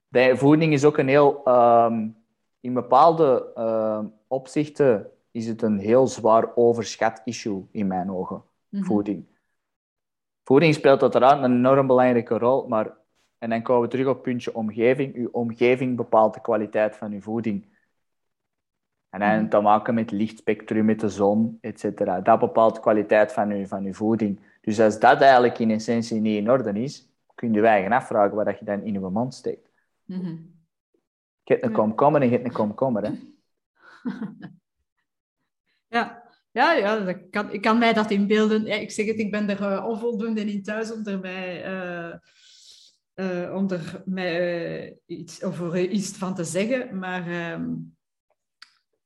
De 0.07 0.37
voeding 0.37 0.73
is 0.73 0.85
ook 0.85 0.97
een 0.97 1.07
heel... 1.07 1.41
Um, 1.47 2.23
in 2.59 2.73
bepaalde 2.73 3.51
uh, 3.57 3.99
opzichten 4.27 5.07
is 5.31 5.47
het 5.47 5.61
een 5.61 5.77
heel 5.77 6.07
zwaar 6.07 6.55
overschat 6.55 7.21
issue 7.23 7.65
in 7.71 7.87
mijn 7.87 8.11
ogen. 8.11 8.35
Mm 8.35 8.43
-hmm. 8.69 8.83
Voeding. 8.83 9.25
Voeding 10.45 10.73
speelt 10.73 11.01
uiteraard 11.01 11.43
een 11.43 11.55
enorm 11.55 11.87
belangrijke 11.87 12.37
rol, 12.37 12.67
maar 12.67 12.93
en 13.37 13.49
dan 13.49 13.61
komen 13.61 13.81
we 13.81 13.87
terug 13.87 14.07
op 14.07 14.23
puntje 14.23 14.55
omgeving. 14.55 15.15
Uw 15.15 15.29
omgeving 15.31 15.95
bepaalt 15.95 16.33
de 16.33 16.41
kwaliteit 16.41 16.95
van 16.95 17.11
uw 17.11 17.21
voeding. 17.21 17.65
En 19.09 19.19
dan 19.19 19.39
mm. 19.39 19.49
te 19.49 19.59
maken 19.59 19.93
met 19.93 20.11
lichtspectrum, 20.11 20.85
met 20.85 20.99
de 20.99 21.09
zon, 21.09 21.57
etc. 21.61 22.05
Dat 22.23 22.39
bepaalt 22.39 22.75
de 22.75 22.81
kwaliteit 22.81 23.33
van 23.33 23.51
uw, 23.51 23.65
van 23.65 23.83
uw 23.83 23.93
voeding. 23.93 24.39
Dus 24.61 24.79
als 24.79 24.99
dat 24.99 25.21
eigenlijk 25.21 25.59
in 25.59 25.71
essentie 25.71 26.21
niet 26.21 26.37
in 26.37 26.51
orde 26.51 26.81
is, 26.81 27.09
kun 27.35 27.53
je 27.53 27.61
je 27.61 27.67
eigen 27.67 27.91
afvragen 27.91 28.35
wat 28.35 28.59
je 28.59 28.65
dan 28.65 28.81
in 28.81 28.93
je 28.93 28.99
mond 28.99 29.33
steekt. 29.33 29.69
Mm 30.03 30.19
-hmm. 30.19 30.53
Je 31.43 31.53
hebt 31.53 31.65
een 31.65 31.71
komkommer 31.71 32.21
en 32.21 32.27
je 32.27 32.33
hebt 32.33 32.45
een 32.45 32.53
komkommer, 32.53 33.03
hè? 33.03 33.11
ja. 35.97 36.24
Ja, 36.55 36.73
ja 36.73 36.99
dat 36.99 37.17
kan, 37.29 37.51
ik 37.51 37.61
kan 37.61 37.77
mij 37.77 37.93
dat 37.93 38.11
inbeelden. 38.11 38.65
Ja, 38.65 38.75
ik 38.75 38.91
zeg 38.91 39.05
het, 39.05 39.19
ik 39.19 39.31
ben 39.31 39.49
er 39.49 39.61
uh, 39.61 39.85
onvoldoende 39.85 40.41
in 40.41 40.63
thuis 40.63 40.91
om 40.91 41.05
er 41.05 41.19
mij, 41.19 41.65
uh, 41.67 42.13
uh, 43.15 43.55
om 43.55 43.69
er 43.69 44.01
mij 44.05 44.97
iets, 45.05 45.43
over 45.43 45.79
iets 45.79 46.11
van 46.11 46.35
te 46.35 46.43
zeggen. 46.43 46.99
Maar 46.99 47.27
ehm, 47.27 47.73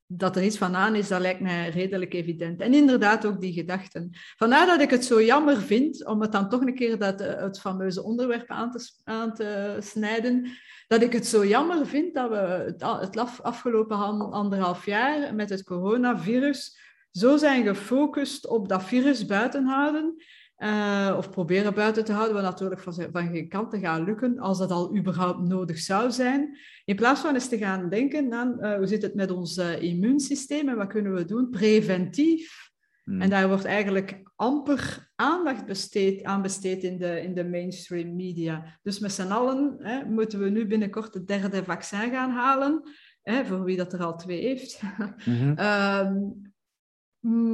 dat 0.06 0.36
er 0.36 0.44
iets 0.44 0.58
van 0.58 0.76
aan 0.76 0.96
is, 0.96 1.08
dat 1.08 1.22
lijkt 1.22 1.40
mij 1.40 1.70
redelijk 1.70 2.14
evident. 2.14 2.62
En 2.62 2.74
inderdaad 2.74 3.26
ook 3.26 3.42
die 3.42 3.54
gedachten. 3.54 4.10
Vandaar 4.38 4.66
dat 4.66 4.82
ik 4.82 4.90
het 4.90 5.06
zo 5.06 5.22
jammer 5.22 5.58
vind, 5.58 6.06
om 6.06 6.22
het 6.22 6.32
dan 6.32 6.50
toch 6.50 6.62
een 6.62 6.76
keer 6.76 6.98
dat, 6.98 7.22
eh, 7.22 7.42
het 7.42 7.60
fameuze 7.60 8.04
onderwerp 8.04 8.50
aan 8.50 8.72
te, 8.72 8.92
aan 9.04 9.34
te 9.34 9.78
snijden, 9.80 10.50
dat 10.88 11.02
ik 11.02 11.14
het 11.14 11.28
zo 11.28 11.46
jammer 11.46 11.88
vind 11.88 12.14
dat 12.14 12.30
we 12.30 12.36
het, 12.36 12.82
het 12.82 13.42
afgelopen 13.42 13.98
anderhalf 14.32 14.86
jaar 14.86 15.36
met 15.36 15.50
het 15.50 15.64
coronavirus 15.64 16.88
zo 17.12 17.38
zijn 17.38 17.66
gefocust 17.66 18.48
op 18.48 18.70
dat 18.70 18.84
virus 18.84 19.26
buiten 19.26 19.66
houden 19.66 20.16
uh, 20.60 21.16
of 21.18 21.30
proberen 21.30 21.74
buiten 21.74 22.06
te 22.06 22.12
houden, 22.12 22.34
wat 22.34 22.44
natuurlijk 22.44 22.82
van, 22.82 22.94
van 22.94 23.30
geen 23.32 23.50
kant 23.50 23.72
te 23.72 23.80
gaan 23.80 24.04
lukken, 24.04 24.40
als 24.40 24.58
dat 24.58 24.72
al 24.72 24.98
überhaupt 24.98 25.40
nodig 25.40 25.78
zou 25.78 26.12
zijn. 26.12 26.58
In 26.86 26.96
plaats 26.96 27.22
van 27.22 27.34
eens 27.34 27.50
te 27.50 27.58
gaan 27.58 27.90
denken 27.90 28.34
aan 28.34 28.58
uh, 28.60 28.76
hoe 28.76 28.88
zit 28.88 29.02
het 29.02 29.16
met 29.16 29.32
ons 29.32 29.58
uh, 29.58 29.82
immuunsysteem 29.82 30.70
en 30.70 30.76
wat 30.76 30.88
kunnen 30.88 31.14
we 31.14 31.26
doen 31.26 31.50
preventief. 31.50 32.72
Hmm. 33.04 33.22
En 33.22 33.30
daar 33.30 33.48
wordt 33.48 33.66
eigenlijk 33.66 34.22
amper 34.36 35.10
aandacht 35.16 35.66
besteed, 35.66 36.24
aan 36.24 36.42
besteed 36.42 36.84
in 36.84 36.98
de, 36.98 37.22
in 37.22 37.34
de 37.34 37.46
mainstream 37.46 38.16
media. 38.16 38.80
Dus 38.82 39.00
met 39.00 39.12
z'n 39.12 39.32
allen 39.32 39.76
hè, 39.80 40.06
moeten 40.06 40.40
we 40.40 40.50
nu 40.50 40.68
binnenkort 40.68 41.14
het 41.14 41.28
derde 41.28 41.64
vaccin 41.64 42.12
gaan 42.12 42.32
halen, 42.32 42.90
hè, 43.22 43.46
voor 43.46 43.64
wie 43.64 43.78
dat 43.78 43.94
er 43.94 44.04
al 44.04 44.18
twee 44.18 44.42
heeft. 44.42 44.82
Mm 45.26 45.36
-hmm. 45.36 46.49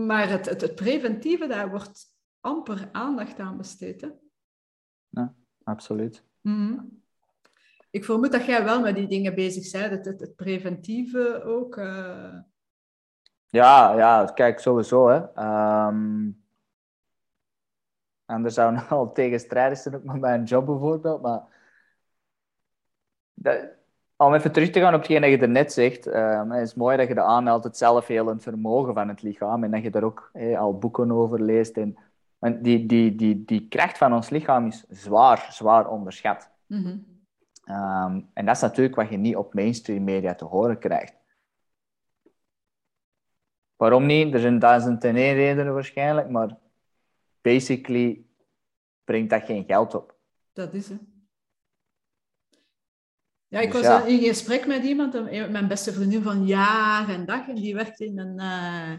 Maar 0.06 0.30
het, 0.30 0.46
het, 0.50 0.62
het 0.62 0.76
preventieve, 0.76 1.48
daar 1.48 1.70
wordt 1.70 2.06
amper 2.40 2.90
aandacht 2.92 3.40
aan 3.40 3.58
besteed. 3.58 4.12
Ja, 5.10 5.34
absoluut. 5.64 6.24
Mhm. 6.42 6.80
Ik 7.90 8.06
vermoed 8.06 8.32
dat 8.32 8.46
jij 8.46 8.64
wel 8.64 8.82
met 8.82 8.96
die 8.96 9.08
dingen 9.08 9.36
bezig 9.36 9.72
bent, 9.72 10.06
het, 10.06 10.20
het, 10.20 10.36
preventieve 10.36 11.44
ook. 11.44 11.78
Uh... 11.78 12.40
Ja, 13.48 13.98
ja, 13.98 14.26
kijk, 14.26 14.60
sowieso. 14.60 15.08
Hè. 15.08 15.18
Um... 15.88 16.44
En 18.26 18.44
er 18.44 18.52
zou 18.52 18.78
al 18.90 19.12
tegenstrijdig 19.12 19.78
zijn, 19.78 19.96
ook 19.96 20.04
met 20.04 20.20
mijn 20.20 20.44
job 20.44 20.66
bijvoorbeeld. 20.66 21.22
Maar 21.22 21.44
dat, 23.34 23.75
om 24.18 24.34
even 24.34 24.52
terug 24.52 24.70
te 24.70 24.80
gaan 24.80 24.94
op 24.94 25.00
hetgeen 25.00 25.22
dat 25.22 25.30
je 25.30 25.38
er 25.38 25.50
net 25.50 25.74
zegt, 25.74 26.06
um, 26.06 26.52
het 26.52 26.68
is 26.68 26.74
mooi 26.74 26.98
dat 26.98 27.08
je 27.08 27.14
de 27.14 27.22
aanmeldt 27.22 27.64
het 27.64 27.78
zelfhelend 27.78 28.44
vermogen 28.44 28.94
van 28.94 29.08
het 29.08 29.22
lichaam 29.22 29.64
en 29.64 29.72
dat 29.72 29.84
je 29.84 29.90
daar 29.90 30.04
ook 30.04 30.32
al 30.58 30.78
boeken 30.78 31.12
over 31.12 31.42
leest 31.42 31.78
en 31.78 31.98
want 32.46 32.64
die, 32.64 32.86
die, 32.86 33.16
die, 33.16 33.46
die 33.46 33.68
kracht 33.68 33.98
van 33.98 34.14
ons 34.14 34.30
lichaam 34.30 34.68
is 34.68 34.86
zwaar, 34.90 35.48
zwaar 35.52 35.90
onderschat. 35.90 36.50
Mhm. 36.68 36.98
Ehm, 37.64 38.22
en 38.34 38.46
dat 38.46 38.56
is 38.56 38.62
natuurlijk 38.62 38.96
wat 38.96 39.10
je 39.10 39.18
niet 39.18 39.36
op 39.36 39.54
mainstream 39.54 40.04
media 40.04 40.36
te 40.36 40.46
horen 40.46 40.80
krijgt. 40.80 41.14
Waarom 43.76 44.06
niet? 44.06 44.34
Er 44.34 44.40
zijn 44.40 44.60
duizend 44.60 45.04
en 45.04 45.16
één 45.16 45.34
redenen 45.34 45.74
waarschijnlijk, 45.74 46.30
maar 46.30 46.58
basically 47.42 48.26
brengt 49.04 49.30
dat 49.30 49.44
geen 49.44 49.64
geld 49.64 49.96
op. 49.96 50.16
Dat 50.54 50.74
is 50.74 50.90
het. 50.90 51.02
Ja, 53.48 53.60
ik 53.60 53.72
dus 53.72 53.88
was 53.88 54.06
in 54.06 54.20
gesprek 54.20 54.68
met 54.68 54.84
iemand, 54.84 55.14
mijn 55.52 55.68
beste 55.68 55.94
vriendin 55.94 56.22
van 56.22 56.46
jaar 56.46 57.10
en 57.10 57.26
dag, 57.26 57.48
en 57.48 57.56
die 57.56 57.76
werkt 57.76 58.00
in 58.00 58.20
een, 58.20 58.40
uh, 58.40 58.92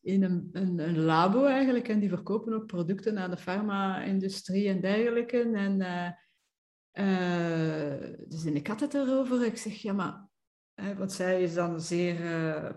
in 0.00 0.22
een, 0.22 0.48
een, 0.52 0.78
een, 0.78 0.98
labo 0.98 1.44
eigenlijk. 1.44 1.88
En 1.88 2.00
die 2.00 2.08
verkopen 2.08 2.52
ook 2.52 2.66
producten 2.66 3.18
aan 3.18 3.30
de 3.30 3.36
farma-industrie 3.36 4.68
en 4.68 4.80
dergelijke. 4.80 5.40
En, 5.40 5.80
uh, 5.80 6.08
uh, 7.06 8.16
dus 8.28 8.44
ik 8.44 8.66
had 8.66 8.80
het 8.80 8.94
erover. 8.94 9.44
Ik 9.44 9.56
zeg, 9.56 9.74
ja, 9.74 9.92
maar... 9.92 10.28
want 10.96 11.12
zij 11.12 11.42
is 11.42 11.54
dan 11.54 11.80
zeer 11.80 12.16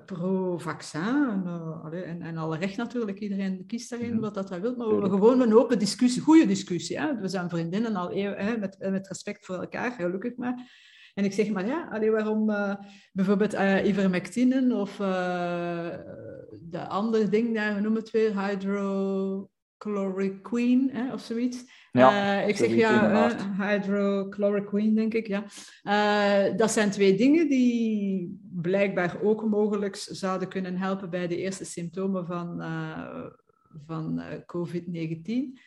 pro-vaccin. 0.06 1.02
En, 1.02 2.04
en, 2.06 2.22
en, 2.22 2.38
alle 2.38 2.58
recht 2.58 2.78
natuurlijk. 2.78 3.20
Iedereen 3.20 3.66
kiest 3.66 3.90
daarin 3.90 4.20
wat 4.20 4.34
dat 4.34 4.50
hij 4.50 4.62
wil. 4.62 4.76
Maar 4.76 4.88
we 4.88 4.94
hebben 4.94 5.12
gewoon 5.12 5.42
een 5.42 5.56
open 5.56 5.80
discussie. 5.80 6.22
Goede 6.22 6.46
discussie. 6.46 7.00
Hè? 7.00 7.16
We 7.16 7.28
zijn 7.28 7.50
vriendinnen 7.50 7.96
al 7.96 8.12
eeuw, 8.16 8.34
hè? 8.34 8.58
Met, 8.58 8.78
met 8.80 9.08
respect 9.08 9.46
voor 9.46 9.56
elkaar, 9.56 9.92
gelukkig 9.92 10.36
maar. 10.36 10.90
En 11.22 11.28
ik 11.28 11.34
zeg 11.34 11.50
maar, 11.50 11.68
ja, 11.68 11.88
allee, 11.92 12.12
waarom 12.12 12.50
uh, 12.50 12.76
bijvoorbeeld 13.12 13.54
uh, 13.54 13.86
ivermectine 13.86 14.76
of 14.76 15.00
uh, 15.00 15.88
de 16.62 16.88
andere 16.88 17.30
ding, 17.30 17.56
daar, 17.56 17.76
we 17.76 17.82
noemen 17.82 18.02
het 18.02 18.12
weer, 18.12 18.46
hydrochloroquine 18.46 20.92
hè, 20.92 21.14
of 21.14 21.22
zoiets. 21.22 21.64
Ja, 21.92 22.42
ik 22.42 22.58
zeg 22.58 22.74
ja, 22.74 23.36
hydrochloroquine 23.58 24.94
denk 24.94 25.14
ik, 25.14 25.28
ja. 25.28 25.44
dat 26.56 26.72
zijn 26.72 26.92
twee 26.92 27.16
dingen 27.16 27.50
die 27.50 28.40
blijkbaar 28.54 29.18
ook 29.24 29.50
mogelijk 29.50 29.96
zouden 29.96 30.48
kunnen 30.48 30.78
helpen 30.78 31.10
bij 31.10 31.28
de 31.28 31.38
eerste 31.38 31.66
symptomen 31.66 32.26
van, 32.26 32.64
van 33.86 34.22
COVID-19. 34.46 35.60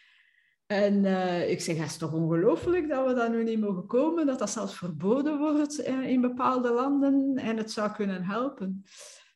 En 0.66 1.04
uh, 1.04 1.50
ik 1.50 1.60
zeg, 1.60 1.76
het 1.76 1.86
is 1.86 1.96
toch 1.96 2.12
ongelooflijk 2.12 2.88
dat 2.88 3.06
we 3.06 3.14
daar 3.14 3.30
nu 3.30 3.44
niet 3.44 3.60
mogen 3.60 3.86
komen, 3.86 4.26
dat 4.26 4.38
dat 4.38 4.50
zelfs 4.50 4.76
verboden 4.76 5.38
wordt 5.38 5.88
uh, 5.88 6.08
in 6.08 6.20
bepaalde 6.20 6.72
landen 6.72 7.36
en 7.36 7.56
het 7.56 7.70
zou 7.70 7.92
kunnen 7.92 8.24
helpen. 8.24 8.84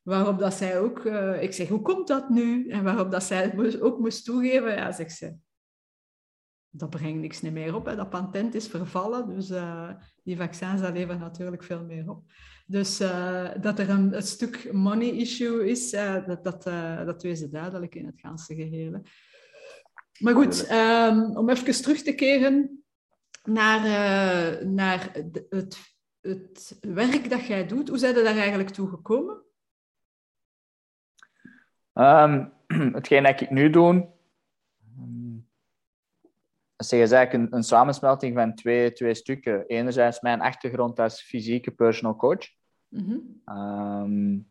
Waarop 0.02 0.38
dat 0.38 0.54
zij 0.54 0.80
ook, 0.80 1.04
uh, 1.04 1.42
ik 1.42 1.52
zeg, 1.52 1.68
hoe 1.68 1.82
komt 1.82 2.08
dat 2.08 2.28
nu? 2.28 2.68
En 2.68 2.84
waarop 2.84 3.10
dat 3.10 3.22
zij 3.22 3.80
ook 3.80 3.98
moest 3.98 4.24
toegeven, 4.24 4.74
ja, 4.74 4.92
zegt 4.92 5.16
ze, 5.16 5.34
dat 6.70 6.90
brengt 6.90 7.20
niks 7.20 7.40
meer 7.40 7.74
op. 7.74 7.86
Hè. 7.86 7.96
Dat 7.96 8.10
patent 8.10 8.54
is 8.54 8.66
vervallen, 8.66 9.28
dus 9.28 9.52
die 10.22 10.36
vaccins 10.36 10.80
dat 10.80 10.92
leveren 10.92 11.20
natuurlijk 11.20 11.62
veel 11.62 11.84
meer 11.84 12.10
op. 12.10 12.22
Dus 12.66 12.96
dat 13.60 13.78
er 13.78 13.90
een, 13.90 14.14
een, 14.14 14.22
stuk 14.22 14.72
money 14.72 15.08
issue 15.08 15.68
is, 15.68 15.90
dat, 15.90 16.44
dat, 16.44 16.62
dat 17.06 17.22
wees 17.22 17.40
duidelijk 17.40 17.94
in 17.94 18.06
het 18.06 18.20
ganse 18.20 18.54
geheel. 18.54 19.02
Maar 20.18 20.34
goed, 20.34 20.70
um, 20.70 21.36
om 21.36 21.48
even 21.48 21.82
terug 21.82 22.02
te 22.02 22.14
keren 22.14 22.84
naar, 23.44 23.84
uh, 23.84 24.68
naar 24.68 25.10
het, 25.48 25.78
het 26.20 26.78
werk 26.80 27.30
dat 27.30 27.46
jij 27.46 27.66
doet. 27.66 27.88
Hoe 27.88 27.98
zijn 27.98 28.16
je 28.16 28.22
daar 28.22 28.36
eigenlijk 28.36 28.70
toe 28.70 28.88
gekomen? 28.88 29.42
Um, 31.92 32.52
hetgeen 32.98 33.22
dat 33.22 33.40
ik 33.40 33.50
nu 33.50 33.70
doe, 33.70 34.16
is 36.76 36.92
eigenlijk 36.92 37.32
een, 37.32 37.56
een 37.56 37.62
samensmelting 37.62 38.36
van 38.36 38.54
twee, 38.54 38.92
twee 38.92 39.14
stukken. 39.14 39.66
Enerzijds 39.66 40.20
mijn 40.20 40.40
achtergrond 40.40 40.98
als 40.98 41.22
fysieke 41.22 41.70
personal 41.70 42.16
coach. 42.16 42.48
Mm 42.88 43.04
-hmm. 43.44 43.56
um, 43.56 44.48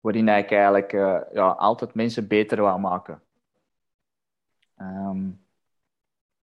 waarin 0.00 0.28
ik 0.28 0.50
eigenlijk 0.50 0.92
uh, 0.92 1.20
ja, 1.32 1.48
altijd 1.48 1.94
mensen 1.94 2.28
beter 2.28 2.62
wil 2.62 2.78
maken. 2.78 3.22
Um, 4.80 5.40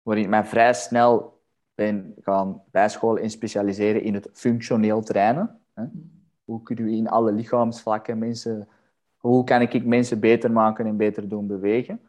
waarin 0.01 0.23
ik 0.23 0.29
mij 0.29 0.43
vrij 0.45 0.73
snel 0.73 1.41
ben 1.75 2.13
gaan 2.21 2.63
bijscholen 2.71 3.23
en 3.23 3.29
specialiseren 3.29 4.01
in 4.01 4.13
het 4.13 4.29
functioneel 4.33 5.01
trainen. 5.01 5.61
Hè? 5.73 5.85
Hoe 6.43 6.63
kunnen 6.63 6.85
we 6.85 6.91
in 6.91 7.09
alle 7.09 7.31
lichaamsvlakken 7.31 8.17
mensen... 8.17 8.67
Hoe 9.17 9.43
kan 9.43 9.61
ik 9.61 9.85
mensen 9.85 10.19
beter 10.19 10.51
maken 10.51 10.85
en 10.85 10.97
beter 10.97 11.27
doen 11.27 11.47
bewegen? 11.47 12.01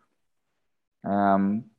Um, 1.00 1.74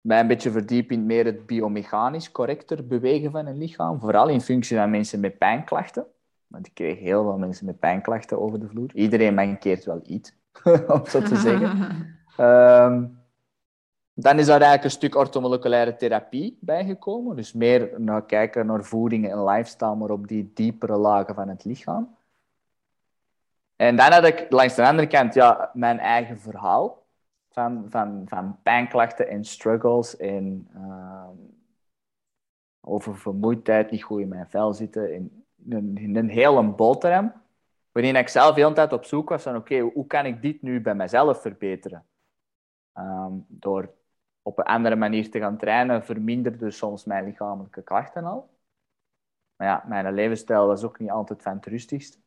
mij 0.00 0.20
een 0.20 0.26
beetje 0.26 0.50
verdiepen 0.50 0.96
in 0.96 1.06
meer 1.06 1.24
het 1.24 1.46
biomechanisch 1.46 2.32
correcter 2.32 2.86
bewegen 2.86 3.30
van 3.30 3.46
een 3.46 3.58
lichaam. 3.58 4.00
Vooral 4.00 4.28
in 4.28 4.40
functie 4.40 4.76
van 4.76 4.90
mensen 4.90 5.20
met 5.20 5.38
pijnklachten. 5.38 6.06
Want 6.46 6.66
ik 6.66 6.74
kreeg 6.74 6.98
heel 6.98 7.22
veel 7.22 7.38
mensen 7.38 7.66
met 7.66 7.78
pijnklachten 7.78 8.40
over 8.40 8.60
de 8.60 8.68
vloer. 8.68 8.94
Iedereen 8.94 9.34
mankeert 9.34 9.84
wel 9.84 10.00
iets, 10.04 10.34
om 10.94 11.06
zo 11.06 11.20
te 11.20 11.36
zeggen. 11.36 11.78
Um, 12.40 13.24
dan 14.18 14.38
is 14.38 14.46
daar 14.46 14.60
eigenlijk 14.60 14.84
een 14.84 14.90
stuk 14.90 15.14
ortomoleculaire 15.14 15.96
therapie 15.96 16.58
bijgekomen. 16.60 17.36
Dus 17.36 17.52
meer 17.52 18.00
naar 18.00 18.24
kijken 18.24 18.66
naar 18.66 18.84
voeding 18.84 19.30
en 19.30 19.44
lifestyle, 19.44 19.94
maar 19.94 20.10
op 20.10 20.28
die 20.28 20.50
diepere 20.54 20.96
lagen 20.96 21.34
van 21.34 21.48
het 21.48 21.64
lichaam. 21.64 22.16
En 23.76 23.96
dan 23.96 24.12
had 24.12 24.24
ik 24.24 24.46
langs 24.48 24.74
de 24.74 24.86
andere 24.86 25.08
kant 25.08 25.34
ja, 25.34 25.70
mijn 25.72 25.98
eigen 25.98 26.40
verhaal 26.40 27.06
van, 27.50 27.86
van, 27.88 28.22
van 28.26 28.58
pijnklachten 28.62 29.28
en 29.28 29.44
struggles 29.44 30.16
en 30.16 30.68
uh, 30.76 31.28
over 32.80 33.16
vermoeidheid, 33.16 33.90
niet 33.90 34.02
goed 34.02 34.20
in 34.20 34.28
mijn 34.28 34.48
vel 34.48 34.72
zitten. 34.74 35.14
En 35.14 35.44
een, 35.68 36.14
een 36.14 36.28
hele 36.28 36.62
boterham, 36.62 37.32
waarin 37.92 38.16
ik 38.16 38.28
zelf 38.28 38.54
de 38.54 38.60
hele 38.60 38.74
tijd 38.74 38.92
op 38.92 39.04
zoek 39.04 39.28
was 39.28 39.42
van 39.42 39.56
oké, 39.56 39.78
hoe 39.78 40.06
kan 40.06 40.26
ik 40.26 40.42
dit 40.42 40.62
nu 40.62 40.80
bij 40.80 40.94
mezelf 40.94 41.40
verbeteren? 41.40 42.04
Um, 42.98 43.44
door 43.48 43.94
op 44.42 44.58
een 44.58 44.64
andere 44.64 44.96
manier 44.96 45.30
te 45.30 45.38
gaan 45.38 45.56
trainen, 45.56 46.04
verminderde 46.04 46.70
soms 46.70 47.04
mijn 47.04 47.24
lichamelijke 47.24 47.82
klachten 47.82 48.24
al. 48.24 48.50
Maar 49.56 49.68
ja, 49.68 49.84
mijn 49.86 50.14
levensstijl 50.14 50.66
was 50.66 50.84
ook 50.84 50.98
niet 50.98 51.10
altijd 51.10 51.42
van 51.42 51.54
het 51.54 51.66
rustigst. 51.66 52.20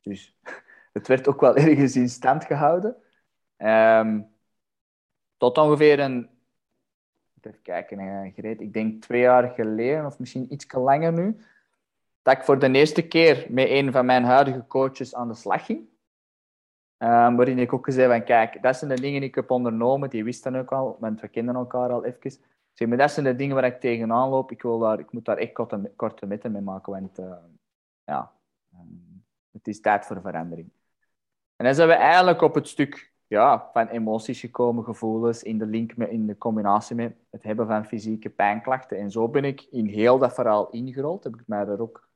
Dus 0.00 0.38
het 0.92 1.08
werd 1.08 1.28
ook 1.28 1.40
wel 1.40 1.56
ergens 1.56 1.96
in 1.96 2.08
stand 2.08 2.44
gehouden. 2.44 2.96
Um, 3.56 4.34
tot 5.36 5.58
ongeveer 5.58 6.00
een... 6.00 6.28
Even 7.40 7.62
kijken, 7.62 8.32
gereed. 8.32 8.60
Ik 8.60 8.72
denk 8.72 9.02
twee 9.02 9.20
jaar 9.20 9.48
geleden, 9.48 10.06
of 10.06 10.18
misschien 10.18 10.52
iets 10.52 10.72
langer 10.72 11.12
nu. 11.12 11.36
dat 12.22 12.36
ik 12.36 12.44
voor 12.44 12.58
de 12.58 12.70
eerste 12.70 13.08
keer 13.08 13.46
met 13.50 13.68
een 13.68 13.92
van 13.92 14.06
mijn 14.06 14.24
huidige 14.24 14.66
coaches 14.66 15.14
aan 15.14 15.28
de 15.28 15.34
slag 15.34 15.64
ging. 15.64 15.88
Um, 16.98 17.36
waarin 17.36 17.58
ik 17.58 17.72
ook 17.72 17.86
zei 17.90 18.08
van, 18.08 18.24
kijk, 18.24 18.62
dat 18.62 18.76
zijn 18.76 18.90
de 18.90 19.00
dingen 19.00 19.20
die 19.20 19.28
ik 19.28 19.34
heb 19.34 19.50
ondernomen. 19.50 20.10
Die 20.10 20.24
wisten 20.24 20.54
ook 20.54 20.72
al, 20.72 20.96
want 21.00 21.20
we 21.20 21.28
kenden 21.28 21.54
elkaar 21.54 21.90
al 21.90 22.04
even. 22.04 22.40
Maar 22.88 22.98
dat 22.98 23.10
zijn 23.10 23.26
de 23.26 23.36
dingen 23.36 23.54
waar 23.54 23.64
ik 23.64 23.80
tegenaan 23.80 24.28
loop. 24.28 24.50
Ik, 24.50 24.62
wil 24.62 24.78
daar, 24.78 24.98
ik 24.98 25.12
moet 25.12 25.24
daar 25.24 25.36
echt 25.36 25.52
korte, 25.52 25.92
korte 25.96 26.26
metten 26.26 26.52
mee 26.52 26.62
maken, 26.62 26.92
want 26.92 27.18
uh, 27.18 27.34
ja, 28.04 28.32
um, 28.74 29.24
het 29.50 29.68
is 29.68 29.80
tijd 29.80 30.06
voor 30.06 30.20
verandering. 30.20 30.70
En 31.56 31.64
dan 31.64 31.74
zijn 31.74 31.88
we 31.88 31.94
eigenlijk 31.94 32.42
op 32.42 32.54
het 32.54 32.68
stuk 32.68 33.12
ja, 33.26 33.70
van 33.72 33.86
emoties 33.86 34.40
gekomen, 34.40 34.84
gevoelens, 34.84 35.42
in 35.42 35.58
de 35.58 35.66
link 35.66 35.96
met, 35.96 36.10
in 36.10 36.26
de 36.26 36.38
combinatie 36.38 36.96
met 36.96 37.16
het 37.30 37.42
hebben 37.42 37.66
van 37.66 37.84
fysieke 37.84 38.30
pijnklachten. 38.30 38.98
En 38.98 39.10
zo 39.10 39.28
ben 39.28 39.44
ik 39.44 39.60
in 39.60 39.86
heel 39.86 40.18
dat 40.18 40.34
verhaal 40.34 40.70
ingerold. 40.70 41.24
Heb 41.24 41.34
ik 41.34 41.46
mij 41.46 41.66
er 41.66 41.80
ook 41.80 42.08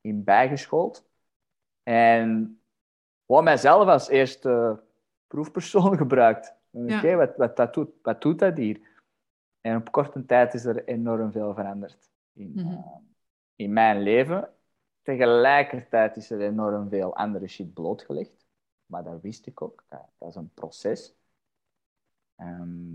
in 0.00 0.24
bijgeschoold. 0.24 1.08
En 1.82 2.59
gewoon 3.30 3.44
mijzelf 3.44 3.88
als 3.88 4.08
eerste 4.08 4.82
proefpersoon 5.26 5.96
gebruikt. 6.02 6.54
Oké, 6.70 7.16
wat, 7.16 7.36
wat, 7.36 7.56
dat 7.56 7.74
doet, 7.74 7.90
wat 8.02 8.22
doet 8.22 8.38
dat 8.38 8.56
hier? 8.56 8.80
En 9.60 9.76
op 9.76 9.92
korte 9.92 10.26
tijd 10.26 10.54
is 10.54 10.64
er 10.64 10.84
enorm 10.84 11.32
veel 11.32 11.54
veranderd 11.54 12.10
in, 12.32 12.52
mhm. 12.54 12.72
eh, 12.72 12.96
in 13.56 13.72
mijn 13.72 14.02
leven. 14.02 14.48
Tegelijkertijd 15.02 16.16
is 16.16 16.30
er 16.30 16.40
enorm 16.40 16.88
veel 16.88 17.16
andere 17.16 17.48
shit 17.48 17.74
blootgelegd. 17.74 18.46
Maar 18.86 19.04
dat 19.04 19.20
wist 19.20 19.46
ik 19.46 19.62
ook. 19.62 19.84
Dat, 19.88 20.08
dat 20.18 20.28
is 20.28 20.34
een 20.34 20.54
proces. 20.54 21.14
Ehm, 22.36 22.94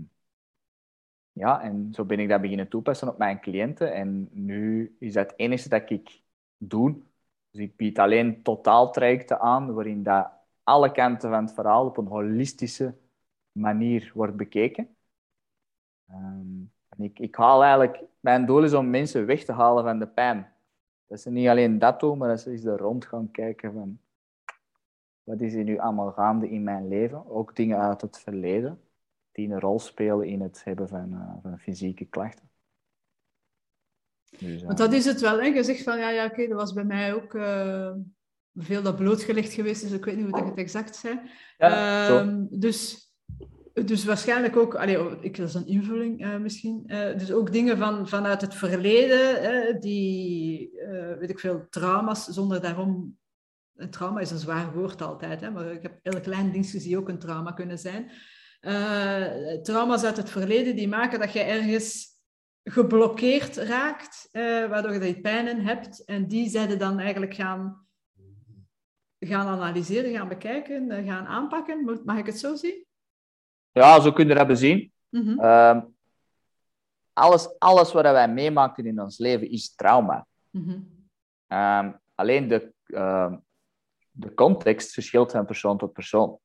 ja, 1.32 1.62
en 1.62 1.92
zo 1.92 2.04
ben 2.04 2.18
ik 2.18 2.28
dat 2.28 2.40
beginnen 2.40 2.68
toepassen 2.68 3.08
op 3.08 3.18
mijn 3.18 3.40
cliënten. 3.40 3.94
En 3.94 4.28
nu 4.32 4.96
is 4.98 5.12
dat 5.12 5.30
het 5.30 5.38
enige 5.38 5.68
dat 5.68 5.90
ik 5.90 6.22
doe. 6.56 7.00
Dus 7.56 7.64
ik 7.64 7.76
bied 7.76 7.98
alleen 7.98 8.42
totaaltrajecten 8.42 9.40
aan, 9.40 9.74
waarin 9.74 10.02
dat 10.02 10.30
alle 10.62 10.92
kanten 10.92 11.30
van 11.30 11.44
het 11.44 11.54
verhaal 11.54 11.86
op 11.86 11.96
een 11.96 12.06
holistische 12.06 12.94
manier 13.52 14.10
wordt 14.14 14.36
bekeken. 14.36 14.96
Ehm, 16.08 16.62
ik, 16.96 17.18
ik 17.18 17.34
haal 17.34 17.62
eigenlijk... 17.62 18.04
Mijn 18.20 18.46
doel 18.46 18.64
is 18.64 18.72
om 18.72 18.90
mensen 18.90 19.26
weg 19.26 19.44
te 19.44 19.52
halen 19.52 19.84
van 19.84 19.98
de 19.98 20.06
pijn. 20.06 20.52
Dat 21.06 21.20
ze 21.20 21.30
niet 21.30 21.48
alleen 21.48 21.78
dat 21.78 22.00
doen, 22.00 22.18
maar 22.18 22.28
dat 22.28 22.40
ze 22.40 22.50
eens 22.50 22.64
er 22.64 22.78
rond 22.78 23.06
gaan 23.06 23.30
kijken 23.30 23.72
van 23.72 24.00
wat 25.22 25.40
is 25.40 25.54
er 25.54 25.64
nu 25.64 25.78
allemaal 25.78 26.12
gaande 26.12 26.50
in 26.50 26.62
mijn 26.62 26.88
leven? 26.88 27.26
Ook 27.26 27.56
dingen 27.56 27.78
uit 27.78 28.00
het 28.00 28.18
verleden 28.18 28.80
die 29.32 29.48
een 29.48 29.60
rol 29.60 29.78
spelen 29.78 30.26
in 30.26 30.40
het 30.40 30.64
hebben 30.64 30.88
van, 30.88 31.12
uh, 31.12 31.34
van 31.42 31.58
fysieke 31.58 32.04
klachten. 32.04 32.50
Dus, 34.38 34.62
Want 34.62 34.78
dat 34.78 34.92
is 34.92 35.04
het 35.04 35.20
wel. 35.20 35.40
Hè? 35.40 35.46
Je 35.46 35.62
zegt 35.62 35.82
van 35.82 35.98
ja, 35.98 36.10
ja 36.10 36.24
oké, 36.24 36.48
dat 36.48 36.58
was 36.58 36.72
bij 36.72 36.84
mij 36.84 37.14
ook 37.14 37.34
uh, 37.34 37.92
veel 38.54 38.82
dat 38.82 38.96
blootgelegd 38.96 39.52
geweest 39.52 39.82
is. 39.82 39.92
ik 39.92 40.04
weet 40.04 40.16
niet 40.16 40.24
hoe 40.24 40.38
dat 40.38 40.48
het 40.48 40.58
exact 40.58 40.96
zei. 40.96 41.20
Ja, 41.58 42.24
uh, 42.24 42.34
dus, 42.50 43.10
dus 43.72 44.04
waarschijnlijk 44.04 44.56
ook, 44.56 44.74
allee, 44.74 44.98
ik, 45.20 45.36
dat 45.36 45.48
is 45.48 45.54
een 45.54 45.66
invulling 45.66 46.24
uh, 46.24 46.36
misschien. 46.36 46.84
dus 47.16 47.32
ook 47.32 47.52
dingen 47.52 47.78
van, 47.78 48.08
vanuit 48.08 48.40
het 48.40 48.54
verleden, 48.54 49.80
die, 49.80 50.70
weet 51.18 51.30
ik 51.30 51.40
veel, 51.40 51.66
trauma's, 51.70 52.26
zonder 52.26 52.60
daarom 52.60 53.16
een 53.76 53.90
trauma 53.90 54.20
is 54.20 54.30
een 54.30 54.38
zwaar 54.38 54.72
woord 54.72 55.02
altijd, 55.02 55.40
hè, 55.40 55.50
maar 55.50 55.72
ik 55.72 55.82
heb 55.82 55.98
elk 56.02 56.22
klein 56.22 56.52
dingetje 56.52 56.78
die 56.78 56.98
ook 56.98 57.08
een 57.08 57.18
trauma 57.18 57.52
kunnen 57.52 57.78
zijn. 57.78 58.10
Trauma's 59.62 60.04
uit 60.04 60.16
het 60.16 60.30
verleden 60.30 60.76
die 60.76 60.88
maken 60.88 61.18
dat 61.18 61.32
je 61.32 61.40
ergens 61.40 62.15
geblokkeerd 62.68 63.56
raakt, 63.56 64.28
uh, 64.32 64.68
waardoor 64.68 65.04
je 65.04 65.20
pijnen 65.20 65.60
hebt. 65.60 66.04
En 66.04 66.26
die 66.26 66.48
zijde 66.48 66.76
dan 66.76 66.98
eigenlijk 66.98 67.34
gaan, 67.34 67.86
gaan 69.18 69.46
analyseren, 69.46 70.12
gaan 70.12 70.28
bekijken, 70.28 70.90
eh, 70.90 71.06
gaan 71.06 71.26
aanpakken. 71.26 72.00
Mag 72.04 72.18
ik 72.18 72.26
het 72.26 72.38
zo 72.38 72.54
zien? 72.54 72.84
Ja, 73.72 74.00
zo 74.00 74.12
kun 74.12 74.28
je 74.28 74.34
dat 74.34 74.46
bezien. 74.46 74.92
Mm 75.08 75.94
alles, 77.12 77.58
alles 77.58 77.92
wat 77.92 78.04
wij 78.04 78.28
meemaken 78.28 78.86
in 78.86 79.00
ons 79.00 79.18
leven 79.18 79.50
is 79.50 79.74
trauma. 79.74 80.26
Mm 80.50 80.94
alleen 82.14 82.48
de, 82.48 82.72
uh, 82.86 83.34
de 84.10 84.34
context 84.34 84.92
verschilt 84.92 85.30
van 85.30 85.46
persoon 85.46 85.78
tot 85.78 85.92
persoon. 85.92 86.38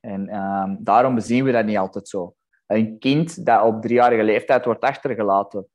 En 0.00 0.26
daarom 0.80 1.14
bezien 1.14 1.44
we 1.44 1.52
dat 1.52 1.64
niet 1.64 1.76
altijd 1.76 2.08
zo. 2.08 2.36
Een 2.68 2.98
kind 2.98 3.46
dat 3.46 3.64
op 3.64 3.82
driejarige 3.82 4.22
leeftijd 4.22 4.64
wordt 4.64 4.80
achtergelaten, 4.80 5.66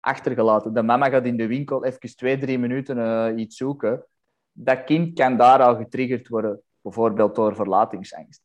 achtergelaten. 0.00 0.74
De 0.74 0.82
mama 0.82 1.08
gaat 1.08 1.24
in 1.24 1.36
de 1.36 1.46
winkel 1.46 1.84
even 1.84 2.16
twee, 2.16 2.38
drie 2.38 2.58
minuten 2.58 2.98
uh, 2.98 3.38
iets 3.42 3.56
zoeken. 3.56 4.06
Dat 4.52 4.84
kind 4.84 5.18
kan 5.18 5.36
daar 5.36 5.62
al 5.62 5.76
getriggerd 5.76 6.28
worden, 6.28 6.62
bijvoorbeeld 6.80 7.34
door 7.34 7.54
verlatingsangst. 7.54 8.42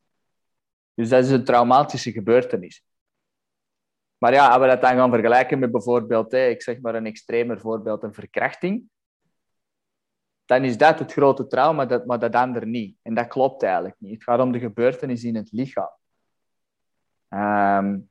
Dus 0.94 1.10
dat 1.10 1.24
is 1.24 1.32
een 1.32 1.44
traumatische 1.44 2.12
gebeurtenis. 2.12 2.84
Maar 4.18 4.34
ja, 4.34 4.50
als 4.50 4.62
we 4.62 4.68
dat 4.68 4.82
dan 4.82 4.96
gaan 4.96 5.12
vergelijken 5.12 5.60
met 5.60 5.72
bijvoorbeeld, 5.72 6.34
ik 6.34 6.62
zeg 6.62 6.82
maar 6.82 6.96
een 6.96 7.06
extremer 7.06 7.60
voorbeeld, 7.60 8.04
een 8.04 8.14
verkrachting, 8.14 8.90
dan 10.46 10.64
is 10.64 10.78
dat 10.78 11.00
het 11.00 11.12
grote 11.12 11.48
trauma, 11.48 11.86
dat, 11.86 12.06
maar 12.06 12.20
dat 12.20 12.36
ander 12.36 12.68
niet. 12.68 12.98
En 13.02 13.14
dat 13.14 13.28
klopt 13.28 13.64
eigenlijk 13.64 13.96
niet. 14.00 14.14
Het 14.14 14.24
gaat 14.24 14.40
om 14.40 14.52
de 14.52 14.60
gebeurtenis 14.60 15.24
in 15.24 15.36
het 15.36 15.52
lichaam. 15.52 15.99
Um, 17.30 18.10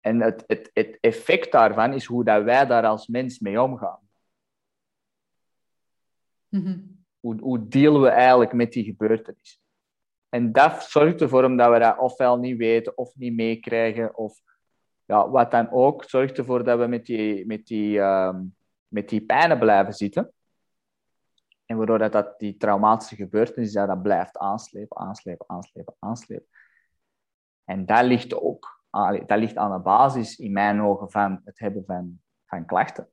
en 0.00 0.20
het, 0.20 0.44
het, 0.46 0.70
het 0.72 0.98
effect 1.00 1.52
daarvan 1.52 1.92
is 1.92 2.04
hoe 2.04 2.24
dat 2.24 2.42
wij 2.42 2.66
daar 2.66 2.86
als 2.86 3.06
mens 3.06 3.38
mee 3.38 3.62
omgaan. 3.62 4.00
Mm 6.48 6.94
hoe, 7.24 7.40
hoe 7.40 7.68
dealen 7.68 8.00
we 8.02 8.08
eigenlijk 8.08 8.52
met 8.52 8.72
die 8.72 8.84
gebeurtenis? 8.84 9.62
En 10.28 10.52
dat 10.52 10.82
zorgt 10.82 11.20
ervoor 11.20 11.44
omdat 11.44 11.72
we 11.72 11.78
dat 11.78 11.98
ofwel 11.98 12.38
niet 12.38 12.56
weten 12.56 12.98
of 12.98 13.14
niet 13.14 13.34
meekrijgen, 13.34 14.16
of 14.16 14.40
ja, 15.04 15.30
wat 15.30 15.50
dan 15.50 15.70
ook, 15.70 16.04
zorgt 16.04 16.38
ervoor 16.38 16.64
dat 16.64 16.78
we 16.78 16.86
met 16.86 17.06
die, 17.06 17.46
met 17.46 17.66
die, 17.66 17.98
um, 17.98 18.56
met 18.88 19.08
die 19.08 19.20
pijnen 19.20 19.58
blijven 19.58 19.92
zitten. 19.92 20.32
En 21.66 21.76
waardoor 21.76 21.98
dat, 21.98 22.12
dat 22.12 22.38
die 22.38 22.56
traumatische 22.56 23.16
gebeurtenis 23.16 23.72
dat, 23.72 23.88
dat 23.88 24.02
blijft 24.02 24.38
aanslepen, 24.38 24.96
aanslepen, 24.96 25.48
aanslepen, 25.48 25.94
aanslepen. 25.98 26.46
En 27.64 27.86
dat 27.86 28.04
ligt 28.04 28.34
ook 28.34 28.74
dat 29.26 29.38
ligt 29.38 29.56
aan 29.56 29.72
de 29.72 29.78
basis, 29.78 30.38
in 30.38 30.52
mijn 30.52 30.82
ogen, 30.82 31.10
van 31.10 31.40
het 31.44 31.58
hebben 31.58 31.84
van, 31.84 32.20
van 32.46 32.66
klachten. 32.66 33.08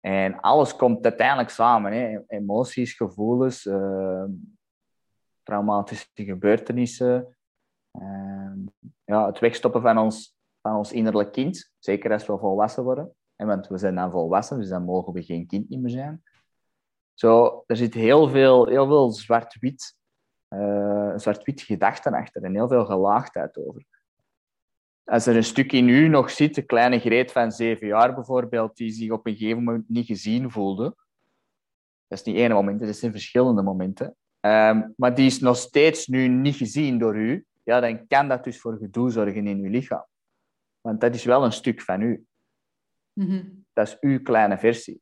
En 0.00 0.40
alles 0.40 0.76
komt 0.76 1.04
uiteindelijk 1.04 1.48
samen. 1.48 1.92
Hè. 1.92 2.18
Emoties, 2.26 2.94
gevoelens, 2.94 3.64
uh, 3.64 4.24
traumatische 5.42 6.08
gebeurtenissen. 6.14 7.36
Uh, 7.92 8.52
ja, 9.04 9.26
het 9.26 9.38
wegstoppen 9.38 9.82
van 9.82 9.98
ons, 9.98 10.36
van 10.60 10.76
ons 10.76 10.92
innerlijk 10.92 11.32
kind. 11.32 11.72
Zeker 11.78 12.12
als 12.12 12.26
we 12.26 12.38
volwassen 12.38 12.84
worden. 12.84 13.14
En 13.36 13.46
want 13.46 13.68
we 13.68 13.78
zijn 13.78 13.94
dan 13.94 14.10
volwassen, 14.10 14.58
dus 14.58 14.68
dan 14.68 14.84
mogen 14.84 15.12
we 15.12 15.22
geen 15.22 15.46
kind 15.46 15.70
meer 15.70 15.90
zijn. 15.90 16.22
Zo, 17.14 17.62
er 17.66 17.76
zit 17.76 17.94
heel 17.94 18.28
veel, 18.28 18.66
heel 18.66 18.86
veel 18.86 19.10
zwart-wit, 19.10 19.96
uh, 20.52 21.12
zwart-wit 21.16 21.60
gedachten 21.60 22.14
achter 22.14 22.42
en 22.42 22.54
heel 22.54 22.68
veel 22.68 22.84
gelaagdheid 22.84 23.56
over. 23.56 23.84
Als 25.04 25.26
er 25.26 25.36
een 25.36 25.44
stuk 25.44 25.72
in 25.72 25.88
u 25.88 26.08
nog 26.08 26.30
zit, 26.30 26.56
een 26.56 26.66
kleine 26.66 26.98
Greet 26.98 27.32
van 27.32 27.52
zeven 27.52 27.86
jaar 27.86 28.14
bijvoorbeeld, 28.14 28.76
die 28.76 28.90
zich 28.90 29.10
op 29.10 29.26
een 29.26 29.36
gegeven 29.36 29.62
moment 29.62 29.88
niet 29.88 30.06
gezien 30.06 30.50
voelde, 30.50 30.94
dat 32.06 32.18
is 32.18 32.22
niet 32.22 32.36
één 32.36 32.52
moment, 32.52 32.80
dat 32.80 32.96
zijn 32.96 33.12
verschillende 33.12 33.62
momenten, 33.62 34.16
um, 34.40 34.94
maar 34.96 35.14
die 35.14 35.26
is 35.26 35.40
nog 35.40 35.56
steeds 35.56 36.06
nu 36.06 36.28
niet 36.28 36.56
gezien 36.56 36.98
door 36.98 37.16
u, 37.16 37.44
ja, 37.62 37.80
dan 37.80 38.06
kan 38.06 38.28
dat 38.28 38.44
dus 38.44 38.60
voor 38.60 38.76
gedoe 38.76 39.10
zorgen 39.10 39.46
in 39.46 39.58
uw 39.58 39.70
lichaam. 39.70 40.06
Want 40.80 41.00
dat 41.00 41.14
is 41.14 41.24
wel 41.24 41.44
een 41.44 41.52
stuk 41.52 41.80
van 41.80 42.00
u. 42.00 42.24
Mm 43.12 43.26
-hmm. 43.26 43.64
Dat 43.72 43.86
is 43.86 43.96
uw 44.00 44.22
kleine 44.22 44.58
versie. 44.58 45.00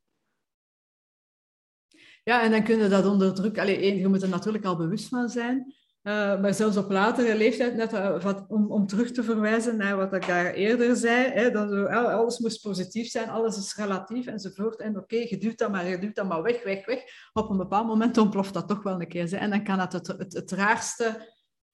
Ja, 2.23 2.43
en 2.43 2.51
dan 2.51 2.63
kun 2.63 2.77
je 2.77 2.87
dat 2.87 3.05
onder 3.05 3.33
druk... 3.33 3.59
Allee, 3.59 3.99
je 3.99 4.07
moet 4.07 4.21
er 4.21 4.29
natuurlijk 4.29 4.65
al 4.65 4.77
bewust 4.77 5.07
van 5.07 5.29
zijn. 5.29 5.73
Uh, 6.03 6.41
maar 6.41 6.53
zelfs 6.53 6.77
op 6.77 6.91
latere 6.91 7.35
leeftijd, 7.35 7.75
net 7.75 7.93
uh, 7.93 8.21
wat, 8.21 8.45
om, 8.47 8.71
om 8.71 8.87
terug 8.87 9.11
te 9.11 9.23
verwijzen 9.23 9.77
naar 9.77 9.97
wat 9.97 10.13
ik 10.13 10.27
daar 10.27 10.53
eerder 10.53 10.95
zei, 10.95 11.31
hè, 11.31 11.51
dat 11.51 11.87
alles 11.89 12.39
moest 12.39 12.61
positief 12.61 13.09
zijn, 13.09 13.29
alles 13.29 13.57
is 13.57 13.75
relatief 13.75 14.25
enzovoort. 14.25 14.79
En 14.79 14.97
oké, 14.97 15.15
je 15.15 15.37
duwt 15.37 15.57
dat 15.57 15.71
maar, 15.71 15.87
je 15.87 15.99
duwt 15.99 16.15
dat 16.15 16.27
maar 16.27 16.41
weg, 16.41 16.63
weg, 16.63 16.85
weg. 16.85 16.99
Op 17.33 17.49
een 17.49 17.57
bepaald 17.57 17.87
moment 17.87 18.17
ontploft 18.17 18.53
dat 18.53 18.67
toch 18.67 18.83
wel 18.83 19.01
een 19.01 19.07
keer. 19.07 19.33
En 19.33 19.49
dan 19.49 19.63
kan 19.63 19.77
dat 19.77 19.93
het, 19.93 20.07
het, 20.07 20.33
het 20.33 20.51
raarste, 20.51 21.27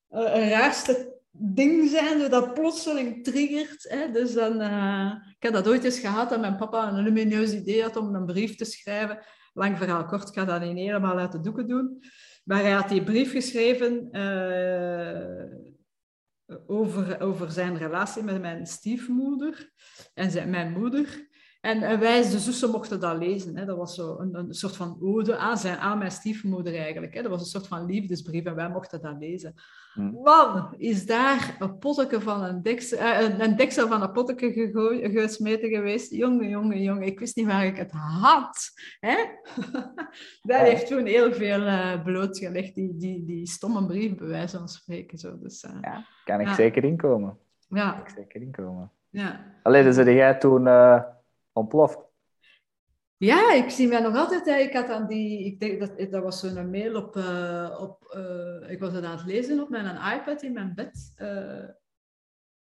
uh, 0.09 0.49
raarste 0.49 1.19
ding 1.31 1.89
zijn, 1.89 2.29
dat 2.29 2.53
plotseling 2.53 3.23
triggert. 3.23 3.85
Hè. 3.89 4.11
Dus 4.11 4.33
dan, 4.33 4.61
ik 5.35 5.43
heb 5.43 5.53
dat 5.53 5.67
ooit 5.67 5.83
eens 5.83 5.99
gehad, 5.99 6.29
dat 6.29 6.39
mijn 6.39 6.57
papa 6.57 6.87
een 6.87 7.03
lumineus 7.03 7.53
idee 7.53 7.81
had 7.81 7.95
om 7.95 8.15
een 8.15 8.25
brief 8.25 8.55
te 8.55 8.65
schrijven 8.65 9.19
lang 9.57 9.77
verhaal 9.77 10.05
kort, 10.05 10.27
ik 10.27 10.33
ga 10.33 10.45
dat 10.45 10.61
niet 10.61 10.77
helemaal 10.77 11.17
uit 11.17 11.31
de 11.31 11.39
doeken 11.39 11.67
doen. 11.67 12.03
Maar 12.43 12.61
hij 12.61 12.71
had 12.71 12.89
die 12.89 13.03
brief 13.03 13.31
geschreven 13.31 14.09
uh, 14.11 15.43
over, 16.67 17.21
over 17.21 17.51
zijn 17.51 17.77
relatie 17.77 18.23
met 18.23 18.41
mijn 18.41 18.65
stiefmoeder 18.65 19.71
en 20.13 20.31
zijn, 20.31 20.49
mijn 20.49 20.71
moeder. 20.71 21.26
En, 21.67 21.83
en, 21.83 21.99
wij, 21.99 22.21
de 22.21 22.39
zussen, 22.39 22.69
mochten 22.69 22.99
dat 22.99 23.17
lezen. 23.17 23.57
Hè. 23.57 23.65
Dat 23.65 23.77
was 23.77 23.95
zo 23.95 24.17
een, 24.19 24.35
een 24.35 24.53
soort 24.53 24.75
van 24.75 24.97
ode 25.01 25.37
aan, 25.37 25.57
zijn, 25.57 25.77
aan 25.77 25.97
mijn 25.97 26.11
stiefmoeder 26.11 26.75
eigenlijk. 26.75 27.13
Hè. 27.13 27.21
Dat 27.21 27.31
was 27.31 27.41
een 27.41 27.47
soort 27.47 27.67
van 27.67 27.85
liefdesbrief 27.85 28.45
en 28.45 28.55
wij 28.55 28.69
mochten 28.69 29.01
dat 29.01 29.15
lezen. 29.19 29.53
Hmm. 29.93 30.11
Man, 30.23 30.73
is 30.77 31.05
daar 31.05 31.55
een 31.59 31.77
potje 31.77 32.21
van 32.21 32.43
een 32.43 32.61
deksel, 32.61 32.97
eh, 32.97 33.21
een, 33.21 33.43
een, 33.43 33.55
deksel 33.55 33.87
van 33.87 34.01
een 34.01 34.11
potje 34.11 35.09
gesmeten 35.13 35.69
geweest. 35.69 36.11
Jongen, 36.11 36.49
jongen, 36.49 36.81
jongen, 36.81 37.07
ik 37.07 37.19
wist 37.19 37.35
niet 37.35 37.45
waar 37.45 37.65
ik 37.65 37.77
het 37.77 37.91
had. 37.91 38.71
Hè? 38.99 39.15
dat 40.51 40.59
heeft 40.59 40.87
toen 40.87 41.05
heel 41.05 41.33
veel 41.33 41.61
uh, 41.61 42.03
blootgelegd, 42.03 42.75
die, 42.75 42.97
die, 42.97 43.25
die 43.25 43.47
stomme 43.47 43.85
brief, 43.85 44.15
bij 44.15 44.27
wijze 44.27 44.57
van 44.57 44.69
spreken. 44.69 45.17
Zo. 45.17 45.39
Dus, 45.39 45.63
uh, 45.63 45.71
ja, 45.81 46.05
kan 46.25 46.39
ik 46.39 46.47
zeker 46.47 46.83
inkomen. 46.83 47.37
Ja. 47.69 47.91
Kan 47.91 48.01
ik 48.01 48.09
zeker 48.09 48.41
inkomen. 48.41 48.91
Ja. 49.09 49.55
Alleen, 49.63 49.83
dus 49.83 49.95
jij 49.95 50.33
toen 50.37 50.67
ontploft? 51.57 51.97
Ja, 53.17 53.53
ik 53.53 53.69
zie 53.69 53.87
mij 53.87 53.99
nog 53.99 54.15
altijd. 54.15 54.47
Ik 54.67 54.73
had 54.73 54.89
aan 54.89 55.07
die, 55.07 55.45
ik 55.45 55.59
denk 55.59 55.79
dat 55.79 56.11
dat 56.11 56.23
was 56.23 56.39
zo'n 56.39 56.69
mail 56.69 56.95
op, 56.95 57.15
uh, 57.15 57.77
op 57.79 58.13
uh, 58.17 58.69
ik 58.71 58.79
was 58.79 58.93
het 58.93 59.03
aan 59.03 59.17
het 59.17 59.25
lezen 59.25 59.59
op 59.59 59.69
mijn 59.69 60.19
iPad 60.19 60.41
in 60.41 60.53
mijn 60.53 60.73
bed. 60.75 61.13
Uh, 61.21 61.69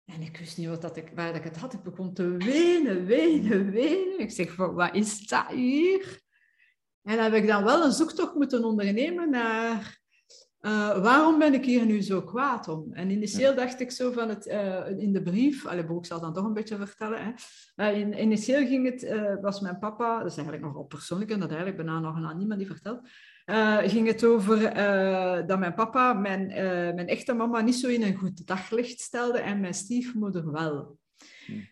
en 0.04 0.20
ik 0.20 0.36
wist 0.36 0.58
niet 0.58 0.68
wat 0.68 0.82
dat 0.82 0.96
ik, 0.96 1.12
waar 1.14 1.34
ik 1.34 1.44
het 1.44 1.56
had. 1.56 1.72
Ik 1.72 1.82
begon 1.82 2.14
te 2.14 2.36
wenen, 2.36 3.04
wenen, 3.06 3.70
wenen. 3.70 4.18
Ik 4.18 4.30
zeg, 4.30 4.56
wat 4.56 4.94
is 4.94 5.26
dat 5.26 5.46
hier? 5.46 6.22
En 7.02 7.22
heb 7.22 7.32
ik 7.32 7.46
dan 7.46 7.64
wel 7.64 7.84
een 7.84 7.92
zoektocht 7.92 8.34
moeten 8.34 8.64
ondernemen 8.64 9.30
naar 9.30 10.03
uh, 10.64 11.02
waarom 11.02 11.38
ben 11.38 11.54
ik 11.54 11.64
hier 11.64 11.86
nu 11.86 12.02
zo 12.02 12.22
kwaad 12.22 12.68
om? 12.68 12.92
En 12.92 13.10
initieel 13.10 13.54
dacht 13.54 13.80
ik 13.80 13.90
zo 13.90 14.12
van 14.12 14.28
het, 14.28 14.46
uh, 14.46 14.98
in 14.98 15.12
de 15.12 15.22
brief, 15.22 15.66
allee, 15.66 15.84
ik 15.84 16.06
zal 16.06 16.20
dan 16.20 16.32
toch 16.32 16.44
een 16.44 16.52
beetje 16.52 16.76
vertellen. 16.76 17.18
Hè. 17.24 17.32
Uh, 17.90 17.98
in, 17.98 18.22
initieel 18.22 18.66
ging 18.66 18.90
het, 18.90 19.14
was 19.40 19.60
mijn 19.60 19.78
papa, 19.78 20.18
dat 20.18 20.30
is 20.30 20.36
eigenlijk 20.36 20.66
nogal 20.66 20.84
persoonlijk 20.84 21.30
en 21.30 21.40
dat 21.40 21.48
eigenlijk 21.48 21.76
bijna 21.76 22.00
nog 22.00 22.16
aan 22.16 22.38
niemand 22.38 22.58
die 22.58 22.68
vertelt, 22.68 23.00
ging 23.90 24.06
het 24.06 24.24
over 24.24 24.58
dat 25.46 25.58
mijn 25.58 25.74
papa 25.74 26.12
mijn, 26.12 26.46
mijn 26.94 27.08
echte 27.08 27.32
mama 27.32 27.60
niet 27.60 27.74
zo 27.74 27.88
in 27.88 28.02
een 28.02 28.16
goed 28.16 28.46
daglicht 28.46 29.00
stelde 29.00 29.38
en 29.38 29.60
mijn 29.60 29.74
stiefmoeder 29.74 30.52
wel. 30.52 30.98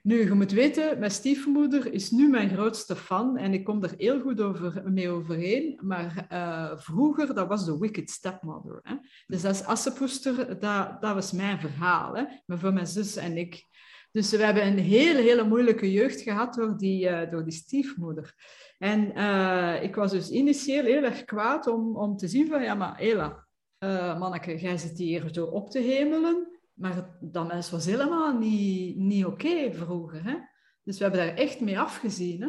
Nu, 0.03 0.25
je 0.25 0.35
moet 0.35 0.53
weten, 0.53 0.99
mijn 0.99 1.11
stiefmoeder 1.11 1.93
is 1.93 2.11
nu 2.11 2.29
mijn 2.29 2.51
grootste 2.51 2.97
fan 2.97 3.37
en 3.37 3.53
ik 3.53 3.65
kom 3.65 3.83
er 3.83 3.95
heel 3.97 4.21
goed 4.21 4.41
over, 4.41 4.83
mee 4.85 5.09
overeen. 5.09 5.79
Maar 5.83 6.27
uh, 6.33 6.79
vroeger, 6.79 7.35
dat 7.35 7.49
was 7.49 7.65
de 7.65 7.79
Wicked 7.79 8.11
Stepmother. 8.11 8.79
Hè? 8.83 8.95
Dus 9.27 9.45
is 9.45 9.65
Assepoester, 9.65 10.59
dat, 10.59 11.03
dat 11.03 11.15
was 11.15 11.33
mijn 11.33 11.61
verhaal. 11.61 12.17
Hè? 12.17 12.25
Maar 12.47 12.59
voor 12.59 12.73
mijn 12.73 12.87
zus 12.87 13.17
en 13.17 13.37
ik. 13.37 13.67
Dus 14.13 14.31
we 14.31 14.45
hebben 14.45 14.67
een 14.67 14.79
hele, 14.79 15.21
hele 15.21 15.45
moeilijke 15.45 15.93
jeugd 15.93 16.21
gehad 16.21 16.55
door 16.55 16.77
die, 16.77 17.09
uh, 17.09 17.31
door 17.31 17.45
die 17.45 17.53
stiefmoeder. 17.53 18.35
En 18.79 19.19
uh, 19.19 19.83
ik 19.83 19.95
was 19.95 20.11
dus 20.11 20.31
initieel 20.31 20.85
heel 20.85 21.03
erg 21.03 21.25
kwaad 21.25 21.67
om, 21.67 21.97
om 21.97 22.17
te 22.17 22.29
zien 22.29 22.49
van, 22.49 22.63
ja 22.63 22.75
maar 22.75 22.99
Ela, 22.99 23.47
manneke, 24.19 24.59
jij 24.59 24.77
zit 24.77 24.99
hier 24.99 25.29
zo 25.33 25.45
op 25.45 25.71
te 25.71 25.79
hemelen. 25.79 26.52
Maar 26.83 27.17
dat 27.21 27.47
mens 27.47 27.71
was 27.71 27.85
helemaal 27.85 28.39
niet, 28.39 28.97
niet 28.97 29.25
oké 29.25 29.73
vroeger. 29.73 30.25
Hè? 30.25 30.37
Dus 30.83 30.99
we 30.99 31.05
hebben 31.05 31.27
daar 31.27 31.37
echt 31.37 31.61
mee 31.61 31.79
afgezien. 31.79 32.43
Hè? 32.43 32.49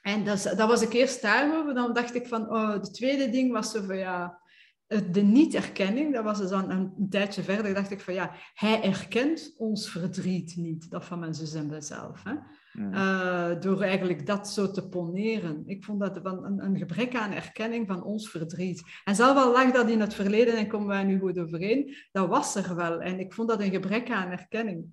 En 0.00 0.24
dat, 0.24 0.42
dat 0.42 0.68
was 0.68 0.82
ik 0.82 0.92
eerst 0.92 1.22
daarover. 1.22 1.74
Dan 1.74 1.92
dacht 1.92 2.14
ik 2.14 2.26
van, 2.26 2.50
oh, 2.50 2.82
de 2.82 2.90
tweede 2.90 3.30
ding 3.30 3.52
was 3.52 3.70
zo 3.70 3.82
van, 3.82 3.96
ja, 3.96 4.40
de 4.86 5.22
niet-erkenning. 5.22 6.14
Dat 6.14 6.24
was 6.24 6.38
dus 6.38 6.50
dan 6.50 6.70
een, 6.70 7.08
tijdje 7.10 7.42
verder. 7.42 7.74
dacht 7.74 7.90
ik 7.90 8.00
van, 8.00 8.14
ja, 8.14 8.34
hij 8.54 8.82
erkent 8.82 9.54
ons 9.56 9.90
verdriet 9.90 10.56
niet. 10.56 10.90
Dat 10.90 11.04
van 11.04 11.18
mijn 11.18 11.34
zus 11.34 11.54
en. 11.54 12.24
Hè? 12.24 12.34
Uh, 12.78 13.60
door 13.60 13.80
eigenlijk 13.80 14.26
dat 14.26 14.48
zo 14.48 14.70
te 14.70 14.88
poneren. 14.88 15.62
Ik 15.66 15.84
vond 15.84 16.00
dat 16.00 16.16
een, 16.24 16.64
een, 16.64 16.76
gebrek 16.76 17.14
aan 17.14 17.32
erkenning 17.32 17.86
van 17.86 18.02
ons 18.02 18.30
verdriet. 18.30 18.82
En 19.04 19.14
zelf 19.14 19.36
al 19.36 19.52
lag 19.52 19.70
dat 19.72 19.90
in 19.90 20.00
het 20.00 20.14
verleden 20.14 20.56
en 20.56 20.68
komen 20.68 20.86
wij 20.86 21.04
nu 21.04 21.18
goed 21.18 21.38
overeen, 21.38 21.96
dat 22.12 22.28
was 22.28 22.54
er 22.54 22.76
wel. 22.76 23.00
En 23.00 23.20
ik 23.20 23.32
vond 23.32 23.48
dat 23.48 23.60
een 23.60 23.70
gebrek 23.70 24.10
aan 24.10 24.30
erkenning. 24.30 24.84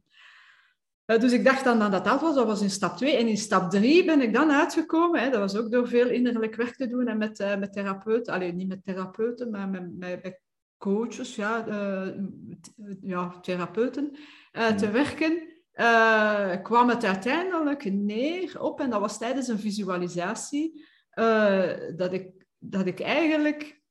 Uh, 1.05 1.19
dus 1.19 1.31
ik 1.31 1.43
dacht 1.43 1.63
dan 1.63 1.79
dat 1.79 2.05
dat 2.05 2.21
was, 2.21 2.36
dat 2.36 2.45
was 2.45 2.61
in 2.61 2.69
stap 2.69 2.97
2. 2.97 3.17
En 3.17 3.27
in 3.27 3.38
stap 3.38 3.71
3 3.71 4.05
ben 4.05 4.21
ik 4.21 4.34
dan 4.34 4.51
uitgekomen. 4.51 5.21
Hè. 5.21 5.29
Dat 5.29 5.39
was 5.39 5.55
ook 5.55 5.71
door 5.71 5.88
veel 5.88 6.09
innerlijk 6.09 6.55
werk 6.55 6.75
te 6.75 6.88
doen 6.88 7.07
en 7.07 7.17
met, 7.17 7.39
uh, 7.39 7.57
met 7.57 7.73
therapeuten. 7.73 8.34
Alleen 8.34 8.55
niet 8.55 8.67
met 8.67 8.84
therapeuten, 8.84 9.49
maar 9.51 9.69
met, 9.69 9.97
met, 9.97 10.41
coaches, 10.77 11.36
ja, 11.36 11.65
ja 13.01 13.39
therapeuten, 13.41 14.17
te 14.51 14.91
werken 14.91 15.53
uh, 15.76 16.61
kwam 16.63 16.89
het 16.89 17.03
uiteindelijk 17.03 17.91
neer 17.91 18.61
op, 18.61 18.80
en 18.80 18.89
dat 18.89 18.99
was 18.99 19.17
tijdens 19.17 19.47
een 19.47 19.59
visualisatie, 19.59 20.86
uh, 21.15 21.71
dat, 21.95 22.13
ik, 22.13 22.30
dat 22.57 22.86
ik 22.86 22.99
eigenlijk 22.99 23.82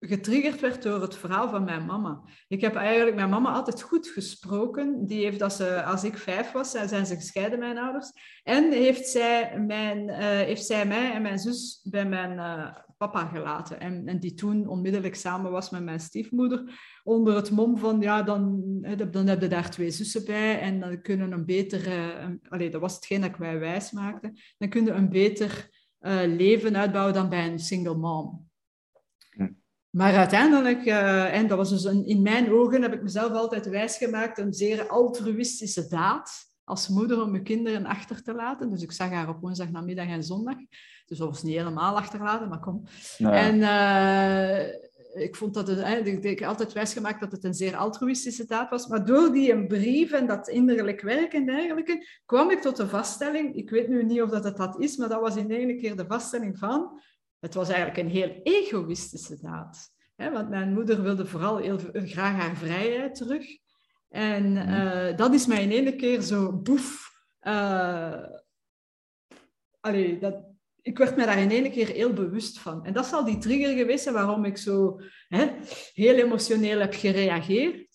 getriggerd 0.00 0.60
werd 0.60 0.82
door 0.82 1.02
het 1.02 1.16
verhaal 1.16 1.48
van 1.48 1.64
mijn 1.64 1.86
mama. 1.86 2.22
Ik 2.48 2.60
heb 2.60 2.74
eigenlijk 2.74 3.16
mijn 3.16 3.30
mama 3.30 3.52
altijd 3.52 3.82
goed 3.82 4.08
gesproken. 4.08 5.06
Die 5.06 5.24
heeft, 5.24 5.42
als, 5.42 5.56
ze, 5.56 5.82
als 5.82 6.04
ik 6.04 6.18
vijf 6.18 6.52
was, 6.52 6.70
zijn 6.70 7.06
ze 7.06 7.14
gescheiden, 7.14 7.58
mijn 7.58 7.78
ouders. 7.78 8.12
En 8.42 8.72
heeft 8.72 9.08
zij, 9.08 9.60
mijn, 9.60 10.08
uh, 10.08 10.16
heeft 10.18 10.66
zij 10.66 10.86
mij 10.86 11.12
en 11.12 11.22
mijn 11.22 11.38
zus 11.38 11.80
bij 11.90 12.06
mijn 12.06 12.38
papa 12.96 13.26
gelaten. 13.26 13.80
En, 13.80 14.06
en 14.06 14.20
die 14.20 14.34
toen 14.34 14.66
onmiddellijk 14.66 15.14
samen 15.14 15.50
was 15.50 15.70
met 15.70 15.84
mijn 15.84 16.00
stiefmoeder. 16.00 16.80
Onder 17.04 17.34
het 17.34 17.50
mom 17.50 17.78
van, 17.78 18.00
ja, 18.00 18.22
dan, 18.22 18.62
dan 19.10 19.26
heb 19.26 19.40
je 19.40 19.48
daar 19.48 19.70
twee 19.70 19.90
zussen 19.90 20.24
bij. 20.24 20.60
En 20.60 20.80
dan 20.80 21.02
kunnen 21.02 21.32
een 21.32 21.44
betere... 21.44 22.38
Allee, 22.48 22.70
dat 22.70 22.80
was 22.80 22.94
hetgeen 22.94 23.20
dat 23.20 23.30
ik 23.30 23.38
mij 23.38 23.58
wijs 23.58 23.90
maakte. 23.90 24.32
Dan 24.58 24.68
kun 24.68 24.84
je 24.84 24.90
een 24.90 25.08
beter 25.08 25.68
uh, 26.00 26.20
leven 26.26 26.76
uitbouwen 26.76 27.14
dan 27.14 27.28
bij 27.28 27.46
een 27.46 27.58
single 27.58 27.96
mom. 27.96 28.48
Maar 29.90 30.14
uiteindelijk, 30.14 30.84
uh, 30.84 31.34
en 31.34 31.46
dat 31.46 31.58
was 31.58 31.70
dus 31.70 31.84
een, 31.84 32.06
in 32.06 32.22
mijn 32.22 32.52
ogen, 32.52 32.82
heb 32.82 32.92
ik 32.92 33.02
mezelf 33.02 33.32
altijd 33.32 33.68
wijsgemaakt, 33.68 34.38
een 34.38 34.52
zeer 34.52 34.88
altruïstische 34.88 35.88
daad 35.88 36.30
als 36.66 36.88
moeder 36.88 37.22
om 37.22 37.30
mijn 37.30 37.42
kinderen 37.42 37.86
achter 37.86 38.22
te 38.22 38.34
laten. 38.34 38.70
Dus 38.70 38.82
ik 38.82 38.92
zag 38.92 39.10
haar 39.10 39.28
op 39.28 39.40
woensdag 39.40 39.70
namiddag 39.70 40.06
en 40.06 40.22
zondag. 40.22 40.56
Dus 41.06 41.18
dat 41.18 41.28
was 41.28 41.42
niet 41.42 41.56
helemaal 41.56 41.96
achterlaten, 41.96 42.48
maar 42.48 42.60
kom. 42.60 42.84
En 43.18 43.56
uh, 43.56 45.22
ik 45.22 45.36
vond 45.36 45.54
dat 45.54 45.68
het, 45.68 45.78
eh, 45.78 46.06
ik, 46.06 46.24
ik 46.24 46.42
altijd 46.42 46.72
wijsgemaakt 46.72 47.20
dat 47.20 47.32
het 47.32 47.44
een 47.44 47.54
zeer 47.54 47.76
altruïstische 47.76 48.46
daad 48.46 48.70
was. 48.70 48.86
Maar 48.86 49.04
door 49.04 49.32
die 49.32 49.52
een 49.52 49.66
brief 49.66 50.12
en 50.12 50.26
dat 50.26 50.48
innerlijk 50.48 51.00
werk 51.00 51.32
en 51.32 51.46
dergelijke, 51.46 52.06
kwam 52.24 52.50
ik 52.50 52.60
tot 52.60 52.76
de 52.76 52.88
vaststelling, 52.88 53.54
ik 53.54 53.70
weet 53.70 53.88
nu 53.88 54.04
niet 54.04 54.22
of 54.22 54.30
dat 54.30 54.44
het 54.44 54.56
dat 54.56 54.80
is, 54.80 54.96
maar 54.96 55.08
dat 55.08 55.20
was 55.20 55.36
in 55.36 55.50
ene 55.50 55.76
keer 55.76 55.96
de 55.96 56.06
vaststelling 56.06 56.58
van, 56.58 57.00
het 57.38 57.54
was 57.54 57.68
eigenlijk 57.68 57.98
een 57.98 58.14
heel 58.14 58.40
egoïstische 58.42 59.38
daad. 59.40 59.90
want 60.16 60.48
mijn 60.48 60.72
moeder 60.72 61.02
wilde 61.02 61.26
vooral 61.26 61.56
heel 61.56 61.78
graag 61.92 62.36
haar 62.36 62.56
vrijheid 62.56 63.14
terug. 63.14 63.64
En 64.16 64.56
uh, 64.56 65.16
dat 65.16 65.34
is 65.34 65.46
mij 65.46 65.62
in 65.62 65.70
ene 65.70 65.96
keer 65.96 66.20
zo 66.20 66.52
boef. 66.52 67.10
Uh, 67.42 68.22
allee, 69.80 70.18
dat, 70.18 70.34
ik 70.82 70.98
werd 70.98 71.16
me 71.16 71.24
daar 71.24 71.38
in 71.38 71.50
ene 71.50 71.70
keer 71.70 71.88
heel 71.88 72.12
bewust 72.12 72.58
van. 72.58 72.84
En 72.84 72.92
dat 72.92 73.06
zal 73.06 73.24
die 73.24 73.38
trigger 73.38 73.76
geweest 73.76 74.02
zijn 74.02 74.14
waarom 74.14 74.44
ik 74.44 74.56
zo 74.56 75.00
hè, 75.28 75.50
heel 75.92 76.14
emotioneel 76.14 76.80
heb 76.80 76.94
gereageerd. 76.94 77.88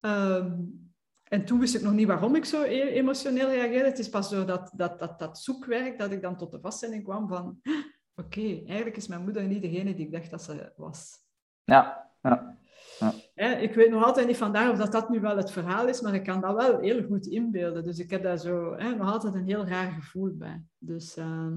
Um, 0.00 0.92
en 1.24 1.44
toen 1.44 1.60
wist 1.60 1.74
ik 1.74 1.82
nog 1.82 1.92
niet 1.92 2.06
waarom 2.06 2.34
ik 2.34 2.44
zo 2.44 2.62
e-, 2.62 2.90
emotioneel 2.90 3.50
reageerde. 3.50 3.88
Het 3.88 3.98
is 3.98 4.08
pas 4.08 4.30
door 4.30 4.46
dat, 4.46 4.72
dat, 4.76 4.98
dat, 4.98 5.18
dat 5.18 5.38
zoekwerk 5.38 5.98
dat 5.98 6.10
ik 6.10 6.22
dan 6.22 6.36
tot 6.36 6.50
de 6.50 6.60
vaststelling 6.60 7.04
kwam 7.04 7.28
van... 7.28 7.60
Oké, 8.22 8.62
eigenlijk 8.66 8.96
is 8.96 9.06
mijn 9.06 9.22
moeder 9.22 9.42
niet 9.42 9.62
degene 9.62 9.94
die 9.94 10.06
ik 10.06 10.12
dacht 10.12 10.30
dat 10.30 10.42
ze 10.42 10.72
was. 10.76 11.12
Ja, 11.64 12.10
ja. 12.22 12.58
Ja. 13.34 13.56
ik 13.56 13.74
weet 13.74 13.90
nog 13.90 14.04
altijd 14.04 14.26
niet 14.26 14.36
vandaar 14.36 14.70
of 14.70 14.78
dat, 14.78 14.92
dat 14.92 15.08
nu 15.08 15.20
wel 15.20 15.36
het 15.36 15.50
verhaal 15.50 15.88
is, 15.88 16.00
maar 16.00 16.14
ik 16.14 16.24
kan 16.24 16.40
dat 16.40 16.54
wel 16.54 16.80
heel 16.80 17.02
goed 17.02 17.26
inbeelden. 17.26 17.84
Dus 17.84 17.98
ik 17.98 18.10
heb 18.10 18.22
daar 18.22 18.38
zo 18.38 18.74
hè, 18.76 18.94
nog 18.94 19.12
altijd 19.12 19.34
een 19.34 19.46
heel 19.46 19.66
raar 19.66 19.92
gevoel 19.92 20.36
bij. 20.36 20.62
Dus, 20.78 21.16
uh, 21.16 21.48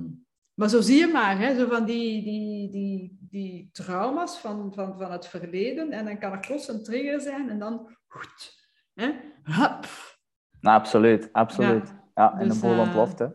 maar 0.54 0.70
zo 0.70 0.82
zie 0.82 0.98
je 0.98 1.08
maar, 1.08 1.40
hè, 1.40 1.56
zo 1.56 1.68
van 1.68 1.86
die, 1.86 2.24
die, 2.24 2.72
die, 2.72 3.18
die 3.30 3.70
trauma's 3.72 4.38
van, 4.38 4.74
van, 4.74 4.98
van 4.98 5.12
het 5.12 5.28
verleden. 5.28 5.92
En 5.92 6.06
dan 6.06 6.20
kan 6.20 6.32
er 6.32 6.40
plots 6.40 6.68
een 6.68 6.84
trigger 6.84 7.22
zijn 7.22 7.50
en 7.50 7.60
dan... 7.60 7.96
Goed, 8.08 8.54
hè, 8.94 9.06
hup. 9.44 9.86
Nou, 10.62 10.80
absoluut, 10.80 11.30
absoluut. 11.32 11.88
Ja, 11.88 12.04
ja 12.14 12.40
en 12.40 12.48
dus, 12.48 12.60
de 12.60 12.68
boel 12.68 12.80
ontploft, 12.80 13.20
hè. 13.20 13.28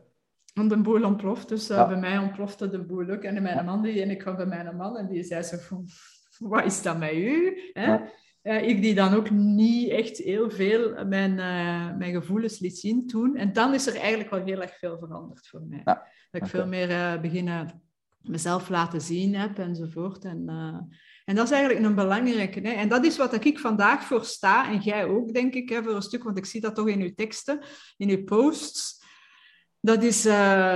En 0.55 0.68
de 0.68 0.76
boel 0.76 1.05
ontploft. 1.05 1.49
Dus 1.49 1.70
uh, 1.70 1.88
bij 1.88 1.97
mij 1.97 2.18
ontplofte 2.18 2.70
de 2.70 2.84
boel 2.84 3.11
ook. 3.11 3.22
En 3.22 3.43
mijn 3.43 3.64
man, 3.64 3.82
die, 3.82 4.03
en 4.03 4.11
ik 4.11 4.18
kwam 4.18 4.36
bij 4.36 4.47
mijn 4.47 4.76
man 4.76 4.97
en 4.97 5.07
die 5.07 5.22
zei 5.22 5.43
zo 5.43 5.57
van 5.57 5.86
wat 6.38 6.64
is 6.64 6.82
dat 6.82 6.99
met 6.99 7.12
u? 7.12 7.59
Hè? 7.72 7.99
Ik 8.43 8.82
die 8.82 8.95
dan 8.95 9.14
ook 9.14 9.30
niet 9.30 9.88
echt 9.88 10.18
heel 10.18 10.51
veel 10.51 11.07
mijn, 11.07 11.30
uh, 11.30 11.97
mijn 11.99 12.12
gevoelens 12.12 12.59
liet 12.59 12.78
zien 12.78 13.07
toen. 13.07 13.36
En 13.36 13.53
dan 13.53 13.74
is 13.74 13.86
er 13.86 13.97
eigenlijk 13.97 14.30
wel 14.30 14.45
heel 14.45 14.62
erg 14.62 14.78
veel 14.78 14.99
veranderd 14.99 15.49
voor 15.49 15.62
mij. 15.68 15.80
Ja. 15.84 16.07
Dat 16.30 16.43
ik 16.43 16.49
veel 16.49 16.66
meer 16.66 16.90
uh, 16.90 17.20
beginnen 17.20 17.82
mezelf 18.22 18.68
laten 18.68 19.01
zien 19.01 19.34
heb 19.34 19.59
enzovoort. 19.59 20.24
En, 20.24 20.43
uh, 20.47 20.76
en 21.24 21.34
dat 21.34 21.45
is 21.45 21.51
eigenlijk 21.51 21.84
een 21.84 21.95
belangrijke. 21.95 22.61
Hè? 22.61 22.70
En 22.70 22.88
dat 22.88 23.05
is 23.05 23.16
wat 23.16 23.45
ik 23.45 23.59
vandaag 23.59 24.05
voor 24.05 24.24
sta, 24.24 24.70
en 24.70 24.78
jij 24.78 25.05
ook, 25.05 25.32
denk 25.32 25.55
ik, 25.55 25.68
hè, 25.68 25.82
voor 25.82 25.95
een 25.95 26.03
stuk, 26.03 26.22
want 26.22 26.38
ik 26.38 26.45
zie 26.45 26.61
dat 26.61 26.74
toch 26.74 26.88
in 26.88 27.01
uw 27.01 27.14
teksten, 27.14 27.61
in 27.97 28.09
uw 28.09 28.24
posts. 28.24 29.01
Dat 29.84 30.02
is 30.02 30.26
uh, 30.26 30.32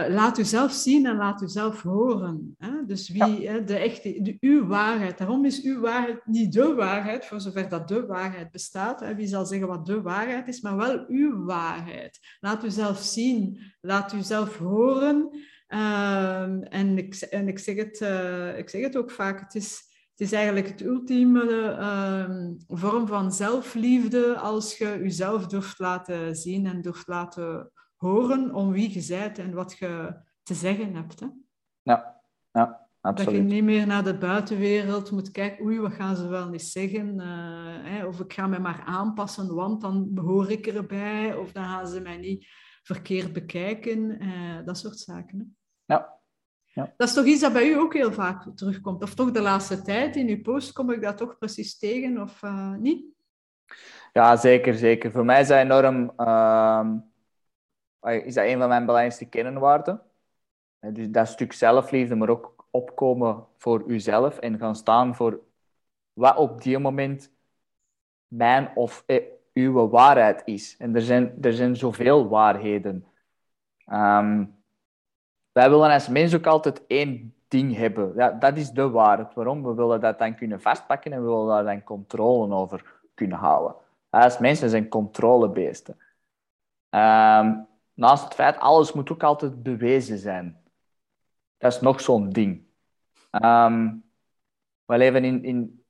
laat 0.09 0.39
uzelf 0.39 0.73
zien 0.73 1.07
en 1.07 1.17
laat 1.17 1.43
uzelf 1.43 1.83
horen. 1.83 2.55
Hè? 2.59 2.85
Dus 2.87 3.09
wie, 3.09 3.49
hè, 3.49 3.65
de 3.65 3.77
echte, 3.77 4.23
de, 4.23 4.37
uw 4.41 4.67
waarheid. 4.67 5.19
Daarom 5.19 5.45
is 5.45 5.63
uw 5.63 5.81
waarheid 5.81 6.27
niet 6.27 6.53
de 6.53 6.75
waarheid, 6.75 7.27
voor 7.27 7.41
zover 7.41 7.69
dat 7.69 7.89
de 7.89 8.07
waarheid 8.07 8.51
bestaat. 8.51 9.01
Hè? 9.01 9.15
Wie 9.15 9.27
zal 9.27 9.47
zeggen 9.47 9.69
wat 9.69 9.87
de 9.87 10.03
waarheid 10.03 10.49
is, 10.49 10.61
maar 10.61 10.77
wel 10.77 11.05
uw 11.09 11.45
waarheid. 11.45 12.19
Laat 12.41 12.65
uzelf 12.65 12.99
zien, 12.99 13.61
laat 13.81 14.13
uzelf 14.13 14.59
horen. 14.59 15.31
Uh, 15.69 16.75
en 16.75 16.99
ik, 16.99 17.15
en 17.15 17.49
ik, 17.49 17.59
zeg 17.59 17.77
het, 17.77 18.01
uh, 18.01 18.59
ik 18.59 18.69
zeg 18.69 18.83
het 18.83 18.97
ook 18.97 19.11
vaak, 19.11 19.41
het 19.41 19.55
is, 19.55 19.83
het 20.11 20.21
is 20.21 20.33
eigenlijk 20.33 20.69
het 20.69 20.83
ultieme 20.83 21.77
uh, 21.79 22.79
vorm 22.79 23.07
van 23.07 23.33
zelfliefde 23.33 24.37
als 24.37 24.79
je 24.79 24.99
jezelf 25.03 25.47
durft 25.47 25.79
laten 25.79 26.37
zien 26.37 26.67
en 26.67 26.83
durft 26.83 27.07
laten 27.07 27.71
horen 27.97 28.55
om 28.55 28.73
wie 28.73 28.93
je 28.93 29.07
bent 29.09 29.39
en 29.39 29.55
wat 29.55 29.77
je 29.79 30.17
te 30.43 30.55
zeggen 30.55 30.95
hebt. 30.95 31.21
Hè? 31.21 31.27
Ja, 31.83 32.21
ja, 32.53 32.89
absoluut. 33.01 33.35
Dat 33.35 33.43
je 33.43 33.55
niet 33.55 33.65
meer 33.65 33.87
naar 33.87 34.05
de 34.05 34.19
buitenwereld 34.19 35.11
moet 35.11 35.31
kijken, 35.31 35.65
oei, 35.65 35.81
wat 35.81 35.93
gaan 35.93 36.17
ze 36.17 36.29
wel 36.29 36.49
niet 36.49 36.63
zeggen? 36.63 37.21
Uh, 37.21 37.25
hè, 37.91 38.07
of 38.07 38.21
ik 38.21 38.33
ga 38.33 38.47
me 38.47 38.59
maar 38.59 38.83
aanpassen, 38.87 39.55
want 39.55 39.81
dan 39.81 40.15
behoor 40.15 40.51
ik 40.51 40.67
erbij. 40.67 41.37
Of 41.37 41.53
dan 41.53 41.65
gaan 41.65 41.87
ze 41.87 42.01
mij 42.01 42.17
niet 42.17 42.47
verkeerd 42.83 43.33
bekijken. 43.33 44.23
Uh, 44.23 44.65
dat 44.65 44.79
soort 44.79 44.99
zaken. 44.99 45.39
Hè? 45.39 45.45
Ja. 45.95 46.15
Ja. 46.65 46.95
Dat 46.97 47.09
is 47.09 47.15
toch 47.15 47.25
iets 47.25 47.41
dat 47.41 47.53
bij 47.53 47.69
u 47.69 47.79
ook 47.79 47.95
heel 47.95 48.13
vaak 48.13 48.51
terugkomt? 48.55 49.03
Of 49.03 49.15
toch 49.15 49.31
de 49.31 49.41
laatste 49.41 49.83
tijd 49.83 50.17
in 50.17 50.29
uw 50.29 50.41
post 50.41 50.73
kom 50.73 50.91
ik 50.91 51.03
dat 51.03 51.17
toch 51.17 51.39
precies 51.39 51.79
tegen, 51.79 52.21
of 52.21 52.43
uh, 52.43 52.75
niet? 52.75 53.05
Ja, 54.13 54.37
zeker, 54.37 54.75
zeker. 54.75 55.11
Voor 55.11 55.25
mij 55.25 55.41
is 55.41 55.49
dat 55.49 55.59
enorm... 55.59 56.13
Is 58.07 58.35
dat 58.35 58.45
een 58.45 58.59
van 58.59 58.69
mijn 58.69 58.85
belangrijkste 58.87 59.25
kernwaarden. 59.25 60.03
Dus 60.81 61.11
dat 61.11 61.29
stuk 61.29 61.53
zelfliefde, 61.53 62.15
maar 62.15 62.29
ook 62.29 62.67
opkomen 62.71 63.47
voor 63.57 63.83
uzelf 63.87 64.39
en 64.39 64.59
gaan 64.59 64.77
staan 64.77 65.15
voor 65.15 65.41
wat 66.13 66.37
op 66.37 66.63
die 66.63 66.79
moment 66.79 67.31
mijn 68.29 68.77
of 68.77 69.03
eh, 69.07 69.23
uw 69.53 69.89
waarheid 69.89 70.43
is. 70.45 70.77
En 70.79 70.95
er 70.95 71.01
zijn, 71.01 71.43
er 71.43 71.53
zijn 71.53 71.77
zoveel 71.77 72.29
waarheden. 72.29 73.07
Um, 73.93 74.57
wij 75.53 75.71
willen 75.71 75.91
als 75.91 76.09
mens 76.09 76.35
ook 76.35 76.47
altijd 76.47 76.87
één 76.87 77.35
ding 77.49 77.77
hebben. 77.77 78.13
Ja, 78.17 78.31
dat 78.31 78.57
is 78.57 78.71
de 78.71 78.89
waarheid. 78.91 79.35
Waarom? 79.35 79.63
We 79.63 79.75
willen 79.75 80.01
dat 80.01 80.19
dan 80.19 80.35
kunnen 80.35 80.61
vastpakken 80.61 81.13
en 81.13 81.23
we 81.23 81.29
willen 81.29 81.47
daar 81.47 81.65
dan 81.65 81.83
controle 81.83 82.55
over 82.55 83.01
kunnen 83.15 83.39
houden. 83.39 83.77
Als 84.11 84.39
mensen 84.39 84.71
zijn 84.71 84.89
controlebeesten. 84.89 85.97
Um, 86.91 87.67
naast 87.97 88.25
het 88.25 88.35
feit, 88.35 88.59
alles 88.59 88.93
moet 88.93 89.11
ook 89.11 89.23
altijd 89.23 89.63
bewezen 89.63 90.19
zijn. 90.19 90.63
Dat 91.59 91.73
is 91.73 91.81
nog 91.81 92.01
zo'n 92.01 92.31
ding. 92.31 92.65
Um, 93.31 94.05
we 94.85 94.97
leven 94.97 95.25
in, 95.25 95.45
in, 95.45 95.85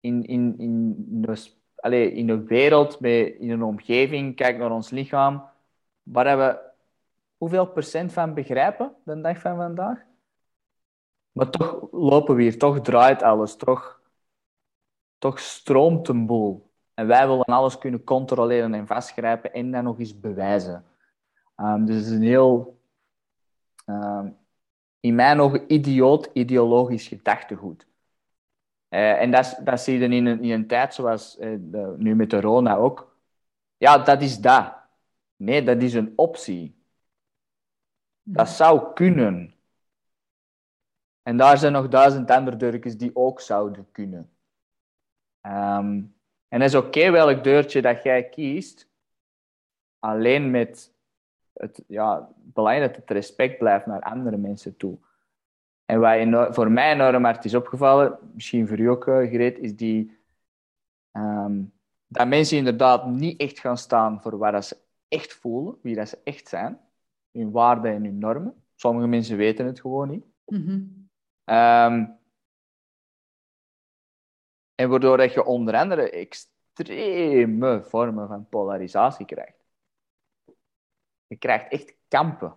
in, 0.00 0.24
in, 0.24 0.58
in, 0.58 1.22
de, 1.80 2.12
in 2.12 2.28
een 2.28 2.46
wereld, 2.46 3.04
in 3.04 3.50
een 3.50 3.62
omgeving, 3.62 4.36
kijk 4.36 4.58
naar 4.58 4.70
ons 4.70 4.90
lichaam, 4.90 5.44
waar 6.02 6.38
we 6.38 6.58
hoeveel 7.36 7.66
procent 7.66 8.12
van 8.12 8.34
begrijpen 8.34 8.94
de 9.04 9.20
dag 9.20 9.38
van 9.38 9.56
vandaag? 9.56 10.04
Maar 11.32 11.50
toch 11.50 11.88
lopen 11.92 12.34
we 12.34 12.42
hier, 12.42 12.58
toch 12.58 12.80
draait 12.80 13.22
alles, 13.22 13.56
toch, 13.56 14.00
toch 15.18 15.38
stroomt 15.38 16.08
een 16.08 16.26
boel. 16.26 16.70
En 16.94 17.06
wij 17.06 17.28
willen 17.28 17.44
alles 17.44 17.78
kunnen 17.78 18.04
controleren 18.04 18.74
en 18.74 18.86
vastgrijpen 18.86 19.52
en 19.52 19.70
dan 19.70 19.84
nog 19.84 19.98
eens 19.98 20.20
bewijzen. 20.20 20.84
Um, 21.56 21.86
dus 21.86 21.96
het 21.96 22.04
is 22.04 22.10
een 22.10 22.22
heel, 22.22 22.80
um, 23.86 24.36
in 25.00 25.14
mijn 25.14 25.40
ogen, 25.40 25.72
idioot 25.72 26.30
ideologisch 26.32 27.08
gedachtegoed. 27.08 27.86
Uh, 28.88 29.20
en 29.20 29.30
dat, 29.30 29.60
dat 29.64 29.80
zie 29.80 29.98
je 29.98 30.04
in 30.04 30.26
een, 30.26 30.42
in 30.42 30.50
een 30.50 30.66
tijd 30.66 30.94
zoals 30.94 31.38
uh, 31.38 31.56
de, 31.60 31.94
nu 31.98 32.14
met 32.14 32.30
de 32.30 32.40
Rona 32.40 32.76
ook. 32.76 33.16
Ja, 33.76 33.98
dat 33.98 34.22
is 34.22 34.38
dat. 34.38 34.74
Nee, 35.36 35.62
dat 35.62 35.82
is 35.82 35.94
een 35.94 36.12
optie. 36.16 36.74
Dat 38.22 38.48
zou 38.48 38.92
kunnen. 38.92 39.54
En 41.22 41.36
daar 41.36 41.58
zijn 41.58 41.72
nog 41.72 41.88
duizend 41.88 42.30
andere 42.30 42.56
deurtjes 42.56 42.96
die 42.96 43.16
ook 43.16 43.40
zouden 43.40 43.90
kunnen. 43.90 44.30
Um, 45.42 46.14
en 46.48 46.58
dat 46.58 46.68
is 46.68 46.74
oké 46.74 46.86
okay, 46.86 47.12
welk 47.12 47.44
deurtje 47.44 47.82
dat 47.82 48.02
jij 48.02 48.28
kiest, 48.28 48.88
alleen 49.98 50.50
met 50.50 50.94
het 51.56 51.82
ja, 51.86 52.28
belangrijk 52.36 52.92
dat 52.92 53.00
het 53.00 53.10
respect 53.10 53.58
blijft 53.58 53.86
naar 53.86 54.00
andere 54.00 54.36
mensen 54.36 54.76
toe. 54.76 54.98
En 55.84 56.30
wat 56.30 56.54
voor 56.54 56.70
mij 56.70 56.92
enorm 56.92 57.24
hard 57.24 57.44
is 57.44 57.54
opgevallen, 57.54 58.18
misschien 58.34 58.68
voor 58.68 58.78
u 58.78 58.86
ook 58.86 59.06
uh, 59.06 59.16
gereed, 59.16 59.58
is 59.58 59.76
die, 59.76 60.18
um, 61.12 61.72
dat 62.06 62.28
mensen 62.28 62.56
inderdaad 62.58 63.06
niet 63.06 63.40
echt 63.40 63.58
gaan 63.58 63.78
staan 63.78 64.20
voor 64.22 64.38
wat 64.38 64.64
ze 64.64 64.76
echt 65.08 65.34
voelen, 65.34 65.78
wie 65.82 65.94
dat 65.94 66.08
ze 66.08 66.18
echt 66.24 66.48
zijn 66.48 66.80
hun 67.32 67.50
waarden 67.50 67.92
en 67.92 68.04
hun 68.04 68.18
normen. 68.18 68.54
Sommige 68.74 69.06
mensen 69.06 69.36
weten 69.36 69.66
het 69.66 69.80
gewoon 69.80 70.08
niet. 70.08 70.24
Mm 70.46 71.04
en 74.76 74.88
waardoor 74.88 75.16
dat 75.16 75.32
je 75.32 75.44
onder 75.44 75.74
andere 75.74 76.10
extreme 76.10 77.82
vormen 77.82 78.28
van 78.28 78.48
polarisatie 78.48 79.26
krijgt. 79.26 79.55
Je 81.26 81.36
krijgt 81.36 81.72
echt 81.72 81.94
kampen. 82.08 82.56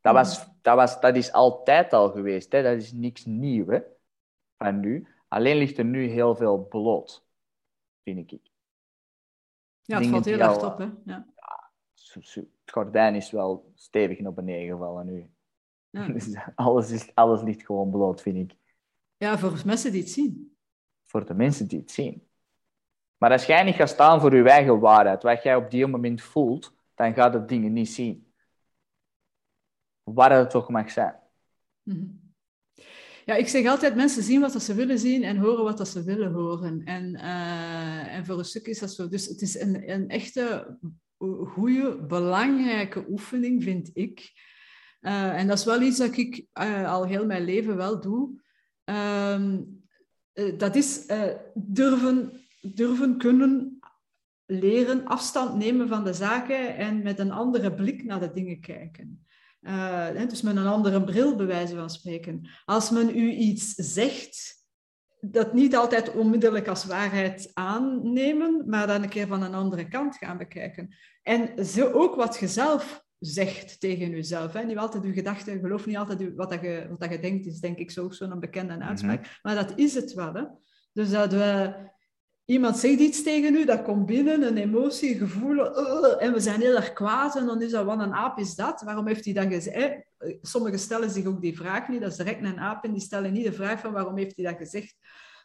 Dat, 0.00 0.14
was, 0.14 0.38
mhm. 0.38 0.50
dat, 0.62 0.76
was, 0.76 1.00
dat 1.00 1.16
is 1.16 1.32
altijd 1.32 1.92
al 1.92 2.10
geweest. 2.10 2.52
Hè? 2.52 2.62
Dat 2.62 2.76
is 2.76 2.92
niks 2.92 3.24
nieuws 3.24 3.66
hè? 3.66 3.80
van 4.58 4.80
nu. 4.80 5.06
Alleen 5.28 5.56
ligt 5.56 5.78
er 5.78 5.84
nu 5.84 6.06
heel 6.06 6.36
veel 6.36 6.66
bloot, 6.66 7.26
vind 8.02 8.32
ik. 8.32 8.40
Ja, 9.82 9.98
het 9.98 10.08
valt 10.08 10.24
heel 10.24 10.38
erg 10.38 10.64
op. 10.64 10.78
Hè? 10.78 10.88
Ja 11.04 11.32
het 12.14 12.50
gordijn 12.64 13.14
is 13.14 13.30
wel 13.30 13.72
stevig 13.74 14.18
naar 14.18 14.32
beneden 14.32 14.72
gevallen 14.72 15.06
nu. 15.06 15.30
Dus 16.12 16.36
alles, 16.54 16.90
is, 16.90 17.14
alles 17.14 17.42
ligt 17.42 17.66
gewoon 17.66 17.90
bloot, 17.90 18.22
vind 18.22 18.36
ik. 18.36 18.58
Ja, 19.16 19.38
voor 19.38 19.54
de 19.54 19.62
mensen 19.64 19.92
die 19.92 20.00
het 20.00 20.10
zien. 20.10 20.56
Voor 21.02 21.26
de 21.26 21.34
mensen 21.34 21.68
die 21.68 21.78
het 21.78 21.90
zien. 21.90 22.28
Maar 23.16 23.30
als 23.30 23.46
jij 23.46 23.62
niet 23.62 23.74
gaat 23.74 23.88
staan 23.88 24.20
voor 24.20 24.36
je 24.36 24.48
eigen 24.48 24.80
waarheid, 24.80 25.22
wat 25.22 25.42
jij 25.42 25.56
op 25.56 25.70
die 25.70 25.86
moment 25.86 26.22
voelt, 26.22 26.74
dan 27.02 27.14
gaat 27.14 27.34
het 27.34 27.48
dingen 27.48 27.72
niet 27.72 27.88
zien. 27.88 28.32
Waar 30.02 30.32
het 30.32 30.50
toch 30.50 30.68
mag 30.68 30.90
zijn. 30.90 31.14
Mhm. 31.82 32.06
Ja, 33.24 33.34
ik 33.34 33.48
zeg 33.48 33.66
altijd, 33.66 33.94
mensen 33.94 34.22
zien 34.22 34.40
wat 34.40 34.62
ze 34.62 34.74
willen 34.74 34.98
zien 34.98 35.22
en 35.22 35.36
horen 35.36 35.64
wat 35.64 35.88
ze 35.88 36.02
willen 36.02 36.32
horen. 36.32 36.84
En, 36.84 37.14
uh, 37.14 38.14
en 38.14 38.26
voor 38.26 38.38
een 38.38 38.44
stuk 38.44 38.66
is 38.66 38.78
dat 38.78 38.90
zo. 38.90 39.08
Dus 39.08 39.26
het 39.26 39.40
is 39.40 39.60
een, 39.60 39.90
een 39.90 40.08
echte 40.08 40.78
goede, 41.44 42.06
belangrijke 42.06 43.04
oefening, 43.08 43.62
vind 43.62 43.90
ik. 43.92 44.32
Uh, 45.00 45.38
en 45.38 45.46
dat 45.46 45.58
is 45.58 45.64
wel 45.64 45.82
iets 45.82 45.98
dat 45.98 46.16
ik 46.16 46.46
uh, 46.60 46.92
al 46.92 47.06
heel 47.06 47.26
mijn 47.26 47.44
leven 47.44 47.76
wel 47.76 48.00
doe. 48.00 48.40
Uh, 48.84 49.58
dat 50.58 50.76
is 50.76 51.06
durven, 51.54 52.32
durven 52.60 53.18
kunnen 53.18 53.81
leren 54.46 55.06
afstand 55.06 55.56
nemen 55.56 55.88
van 55.88 56.04
de 56.04 56.12
zaken 56.12 56.76
en 56.76 57.02
met 57.02 57.18
een 57.18 57.32
andere 57.32 57.74
blik 57.74 58.04
naar 58.04 58.20
de 58.20 58.32
dingen 58.32 58.60
kijken. 58.60 59.26
dus 60.28 60.42
met 60.42 60.56
een 60.56 60.66
andere 60.66 61.04
bril, 61.04 61.36
bij 61.36 61.46
wijze 61.46 61.74
van 61.74 61.90
spreken. 61.90 62.48
Als 62.64 62.90
men 62.90 63.18
u 63.18 63.30
iets 63.30 63.74
zegt, 63.74 64.60
dat 65.20 65.52
niet 65.52 65.76
altijd 65.76 66.14
onmiddellijk 66.14 66.68
als 66.68 66.84
waarheid 66.84 67.50
aannemen, 67.54 68.62
maar 68.66 68.86
dan 68.86 69.02
een 69.02 69.08
keer 69.08 69.26
van 69.26 69.42
een 69.42 69.54
andere 69.54 69.88
kant 69.88 70.16
gaan 70.16 70.38
bekijken. 70.38 70.96
En 71.22 71.64
zo 71.64 71.90
ook 71.90 72.14
wat 72.14 72.38
je 72.38 72.48
zelf 72.48 73.04
zegt 73.18 73.80
tegen 73.80 74.10
jezelf. 74.10 74.52
Hè. 74.52 74.64
Niet 74.64 74.76
altijd 74.76 75.04
je 75.04 75.12
gedachten, 75.12 75.60
geloof 75.60 75.86
niet 75.86 75.96
altijd 75.96 76.34
wat, 76.34 76.50
dat 76.50 76.60
je, 76.60 76.86
wat 76.88 77.00
dat 77.00 77.10
je 77.10 77.18
denkt, 77.18 77.46
is 77.46 77.60
denk 77.60 77.78
ik 77.78 77.90
zo 77.90 78.10
zo'n 78.10 78.40
bekende 78.40 78.74
mhm. 78.74 78.82
uitspraak. 78.82 79.38
Maar 79.42 79.54
dat 79.54 79.72
is 79.78 79.94
het 79.94 80.12
wel. 80.12 80.34
Hè. 80.34 80.44
Dus 80.92 81.10
dat 81.10 81.32
we, 81.32 81.74
iemand 82.44 82.78
zegt 82.78 83.00
iets 83.00 83.22
tegen 83.22 83.54
u, 83.54 83.64
dat 83.64 83.82
komt 83.82 84.06
binnen, 84.06 84.42
een 84.42 84.56
emotie, 84.56 85.12
een 85.12 85.18
gevoel, 85.18 85.56
uh, 85.56 86.22
en 86.22 86.32
we 86.32 86.40
zijn 86.40 86.60
heel 86.60 86.76
erg 86.76 86.92
kwaad, 86.92 87.36
en 87.36 87.46
dan 87.46 87.62
is 87.62 87.70
dat, 87.70 87.84
wat 87.84 88.00
een 88.00 88.14
aap 88.14 88.38
is 88.38 88.54
dat? 88.54 88.82
Waarom 88.82 89.06
heeft 89.06 89.24
hij 89.24 89.34
dat 89.34 89.46
gezegd? 89.46 90.04
Sommigen 90.42 90.78
stellen 90.78 91.10
zich 91.10 91.26
ook 91.26 91.40
die 91.40 91.56
vraag 91.56 91.88
niet, 91.88 92.00
dat 92.00 92.10
is 92.10 92.16
direct 92.16 92.44
een 92.44 92.60
aap, 92.60 92.84
en 92.84 92.92
die 92.92 93.00
stellen 93.00 93.32
niet 93.32 93.44
de 93.44 93.52
vraag 93.52 93.80
van 93.80 93.92
waarom 93.92 94.16
heeft 94.16 94.36
hij 94.36 94.44
dat 94.44 94.56
gezegd? 94.56 94.96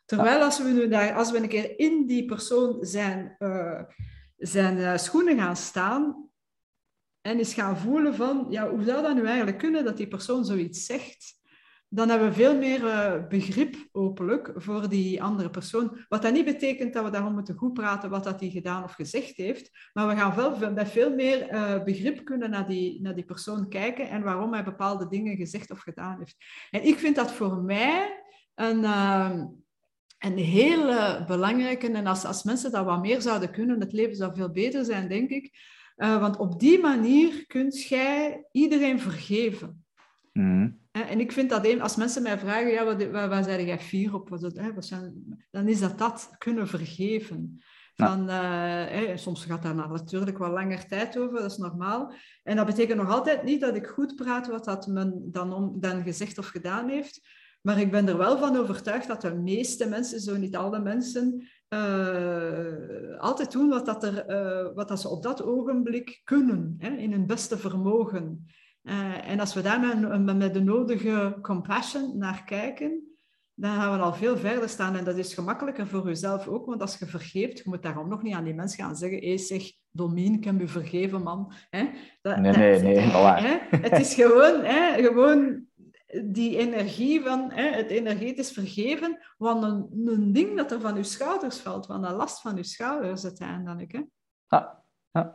Terwijl 0.05 0.41
als 0.41 0.57
we 0.57 0.69
nu 0.69 0.87
daar, 0.87 1.13
als 1.13 1.31
we 1.31 1.37
een 1.37 1.47
keer 1.47 1.79
in 1.79 2.05
die 2.05 2.25
persoon 2.25 2.77
zijn... 2.85 3.35
Uh, 3.39 3.81
zijn 4.37 4.77
uh, 4.77 4.97
schoenen 4.97 5.37
gaan 5.37 5.55
staan 5.55 6.29
en 7.21 7.37
eens 7.37 7.53
gaan 7.53 7.77
voelen 7.77 8.15
van, 8.15 8.45
ja, 8.49 8.69
hoe 8.69 8.83
zou 8.83 9.01
dat 9.01 9.15
nu 9.15 9.25
eigenlijk 9.25 9.57
kunnen 9.57 9.85
dat 9.85 9.97
die 9.97 10.07
persoon 10.07 10.45
zoiets 10.45 10.85
zegt? 10.85 11.36
Dan 11.89 12.09
hebben 12.09 12.27
we 12.27 12.33
veel 12.33 12.57
meer 12.57 12.83
uh, 12.83 13.27
begrip, 13.27 13.75
hopelijk, 13.91 14.51
voor 14.55 14.89
die 14.89 15.23
andere 15.23 15.49
persoon. 15.49 16.05
Wat 16.07 16.21
dat 16.21 16.33
niet 16.33 16.45
betekent 16.45 16.93
dat 16.93 17.03
we 17.03 17.09
daarom 17.09 17.33
moeten 17.33 17.55
goed 17.55 17.73
praten 17.73 18.09
wat 18.09 18.23
dat 18.23 18.39
hij 18.39 18.49
gedaan 18.49 18.83
of 18.83 18.93
gezegd 18.93 19.37
heeft, 19.37 19.89
maar 19.93 20.07
we 20.07 20.15
gaan 20.15 20.35
wel 20.35 20.71
met 20.71 20.89
veel 20.89 21.15
meer 21.15 21.53
uh, 21.53 21.83
begrip 21.83 22.25
kunnen 22.25 22.49
naar 22.49 22.67
die, 22.67 23.01
naar 23.01 23.15
die 23.15 23.25
persoon 23.25 23.69
kijken 23.69 24.09
en 24.09 24.23
waarom 24.23 24.53
hij 24.53 24.63
bepaalde 24.63 25.07
dingen 25.07 25.35
gezegd 25.35 25.71
of 25.71 25.79
gedaan 25.79 26.17
heeft. 26.19 26.35
En 26.69 26.87
ik 26.87 26.97
vind 26.97 27.15
dat 27.15 27.31
voor 27.31 27.57
mij 27.57 28.23
een, 28.55 28.79
uh, 28.79 29.43
een 30.17 30.37
hele 30.37 31.23
belangrijke, 31.27 31.91
en 31.91 32.07
als, 32.07 32.25
als 32.25 32.43
mensen 32.43 32.71
dat 32.71 32.85
wat 32.85 33.01
meer 33.01 33.21
zouden 33.21 33.51
kunnen, 33.51 33.79
het 33.79 33.93
leven 33.93 34.15
zou 34.15 34.35
veel 34.35 34.51
beter 34.51 34.85
zijn, 34.85 35.07
denk 35.07 35.29
ik. 35.29 35.75
want 35.95 36.37
op 36.37 36.59
die 36.59 36.79
manier 36.79 37.45
kunt 37.45 37.83
jij 37.83 38.45
iedereen 38.51 38.99
vergeven. 38.99 39.85
Mm. 40.33 40.86
En 41.05 41.19
ik 41.19 41.31
vind 41.31 41.49
dat 41.49 41.65
een, 41.65 41.81
als 41.81 41.95
mensen 41.95 42.23
mij 42.23 42.39
vragen, 42.39 42.71
ja, 42.71 42.85
wat, 42.85 43.09
waar, 43.09 43.29
waar 43.29 43.43
zijn 43.43 43.65
jij 43.65 43.79
fier 43.79 44.13
op? 44.13 44.29
Wat, 44.29 44.41
hè, 44.41 44.73
wat 44.73 44.85
zijn, 44.85 45.37
dan 45.51 45.67
is 45.67 45.79
dat 45.79 45.97
dat 45.97 46.35
kunnen 46.37 46.67
vergeven. 46.67 47.61
Van, 47.95 48.29
uh, 48.29 49.15
soms 49.15 49.45
gaat 49.45 49.63
daar 49.63 49.75
natuurlijk 49.75 50.37
wel 50.37 50.51
langer 50.51 50.87
tijd 50.87 51.17
over, 51.17 51.39
dat 51.41 51.51
is 51.51 51.57
normaal. 51.57 52.13
En 52.43 52.55
dat 52.55 52.65
betekent 52.65 52.97
nog 52.97 53.09
altijd 53.09 53.43
niet 53.43 53.61
dat 53.61 53.75
ik 53.75 53.87
goed 53.87 54.15
praat 54.15 54.47
wat 54.47 54.65
dat 54.65 54.87
men 54.87 55.21
dan, 55.31 55.53
om, 55.53 55.79
dan 55.79 56.03
gezegd 56.03 56.37
of 56.37 56.47
gedaan 56.47 56.89
heeft. 56.89 57.21
Maar 57.61 57.79
ik 57.79 57.91
ben 57.91 58.07
er 58.07 58.17
wel 58.17 58.37
van 58.37 58.57
overtuigd 58.57 59.07
dat 59.07 59.21
de 59.21 59.35
meeste 59.35 59.89
mensen, 59.89 60.19
zo 60.19 60.37
niet 60.37 60.55
alle 60.55 60.79
mensen, 60.79 61.47
uh, 61.69 63.17
altijd 63.17 63.51
doen 63.51 63.69
wat, 63.69 63.85
dat 63.85 64.03
er, 64.03 64.29
uh, 64.29 64.75
wat 64.75 64.87
dat 64.87 65.01
ze 65.01 65.09
op 65.09 65.23
dat 65.23 65.43
ogenblik 65.43 66.21
kunnen, 66.23 66.75
hè, 66.77 66.89
in 66.89 67.11
hun 67.11 67.25
beste 67.25 67.57
vermogen. 67.57 68.45
Uh, 68.87 69.29
en 69.29 69.39
als 69.39 69.53
we 69.53 69.61
daar 69.61 69.79
met, 69.79 70.37
met, 70.37 70.53
de 70.53 70.63
nodige 70.63 71.37
compassion 71.41 72.17
naar 72.17 72.43
kijken, 72.43 73.17
dan 73.53 73.75
gaan 73.75 73.97
we 73.97 74.03
al 74.03 74.13
veel 74.13 74.37
verder 74.37 74.69
staan. 74.69 74.95
En 74.95 75.03
dat 75.03 75.17
is 75.17 75.33
gemakkelijker 75.33 75.87
voor 75.87 76.05
jezelf 76.05 76.47
ook, 76.47 76.65
want 76.65 76.81
als 76.81 76.97
je 76.97 77.05
vergeeft, 77.05 77.57
je 77.57 77.63
moet 77.65 77.81
daarom 77.81 78.09
nog 78.09 78.23
niet 78.23 78.33
aan 78.33 78.43
die 78.43 78.53
mensen 78.53 78.83
gaan 78.83 78.95
zeggen, 78.95 79.19
hé 79.19 79.37
zeg, 79.37 79.71
Domien, 79.91 80.33
ik 80.33 80.43
heb 80.43 80.59
je 80.59 80.67
vergeven, 80.67 81.23
man. 81.23 81.53
Hè? 81.69 81.89
Dat, 82.21 82.37
nee, 82.37 82.51
nee, 82.55 82.81
nee. 82.81 82.99
Hè? 82.99 83.57
Het 83.77 83.99
is 83.99 84.13
gewoon, 84.13 84.63
hè, 84.63 85.03
gewoon 85.03 85.65
die 86.25 86.57
energie 86.57 87.21
van 87.21 87.51
hè, 87.51 87.69
het 87.69 87.89
energetisch 87.89 88.51
vergeven, 88.51 89.17
want 89.37 89.63
een, 89.63 89.87
een 90.05 90.33
ding 90.33 90.57
dat 90.57 90.71
er 90.71 90.81
van 90.81 90.95
je 90.95 91.03
schouders 91.03 91.59
valt, 91.59 91.85
van 91.85 92.01
de 92.01 92.11
last 92.11 92.41
van 92.41 92.55
je 92.55 92.63
schouders 92.63 93.23
uiteindelijk. 93.23 93.91
Hè? 93.91 94.01
Ja. 94.47 94.76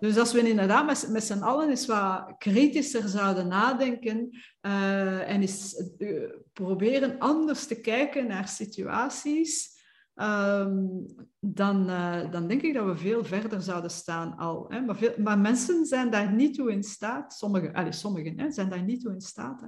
Dus 0.00 0.18
als 0.18 0.32
we 0.32 0.48
inderdaad 0.48 0.86
met, 0.86 1.08
met 1.10 1.24
z'n 1.24 1.42
allen 1.42 1.68
eens 1.68 1.86
wat 1.86 2.34
kritischer 2.38 3.08
zouden 3.08 3.48
nadenken 3.48 4.28
uh, 4.62 5.30
en 5.30 5.40
eens 5.40 5.82
uh, 5.98 6.30
proberen 6.52 7.18
anders 7.18 7.66
te 7.66 7.80
kijken 7.80 8.26
naar 8.26 8.48
situaties, 8.48 9.80
um, 10.14 11.06
dan, 11.38 11.90
uh, 11.90 12.30
dan 12.30 12.48
denk 12.48 12.62
ik 12.62 12.74
dat 12.74 12.86
we 12.86 12.96
veel 12.96 13.24
verder 13.24 13.60
zouden 13.60 13.90
staan 13.90 14.36
al. 14.36 14.66
Hè? 14.68 14.80
Maar, 14.80 14.96
veel, 14.96 15.14
maar 15.18 15.38
mensen 15.38 15.86
zijn 15.86 16.10
daar 16.10 16.32
niet 16.32 16.54
toe 16.54 16.72
in 16.72 16.82
staat, 16.82 17.32
sommigen, 17.32 17.72
allez, 17.72 17.98
sommigen 17.98 18.38
hè, 18.38 18.50
zijn 18.50 18.68
daar 18.68 18.82
niet 18.82 19.00
toe 19.00 19.12
in 19.12 19.20
staat. 19.20 19.60
Hè? 19.60 19.66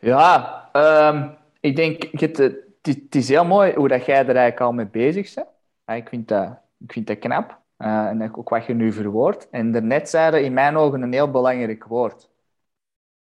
Ja, 0.00 0.68
um, 1.12 1.36
ik 1.60 1.76
denk, 1.76 2.02
het, 2.20 2.36
het, 2.82 3.14
is 3.14 3.28
heel 3.28 3.44
mooi 3.44 3.74
hoe 3.74 3.88
dat 3.88 4.04
jij 4.04 4.18
er 4.18 4.26
eigenlijk 4.26 4.60
al 4.60 4.72
mee 4.72 4.86
bezig 4.86 5.34
bent. 5.34 5.48
Ik 5.86 6.08
vind 6.08 6.28
dat, 6.28 6.58
ik 6.78 6.92
vind 6.92 7.06
dat 7.06 7.18
knap. 7.18 7.62
Uh, 7.84 8.06
en 8.06 8.36
ook 8.36 8.48
wat 8.48 8.66
je 8.66 8.74
nu 8.74 8.92
verwoordt. 8.92 9.50
En 9.50 9.72
daarnet 9.72 10.08
zeiden 10.08 10.44
in 10.44 10.52
mijn 10.52 10.76
ogen 10.76 11.02
een 11.02 11.12
heel 11.12 11.30
belangrijk 11.30 11.84
woord. 11.84 12.30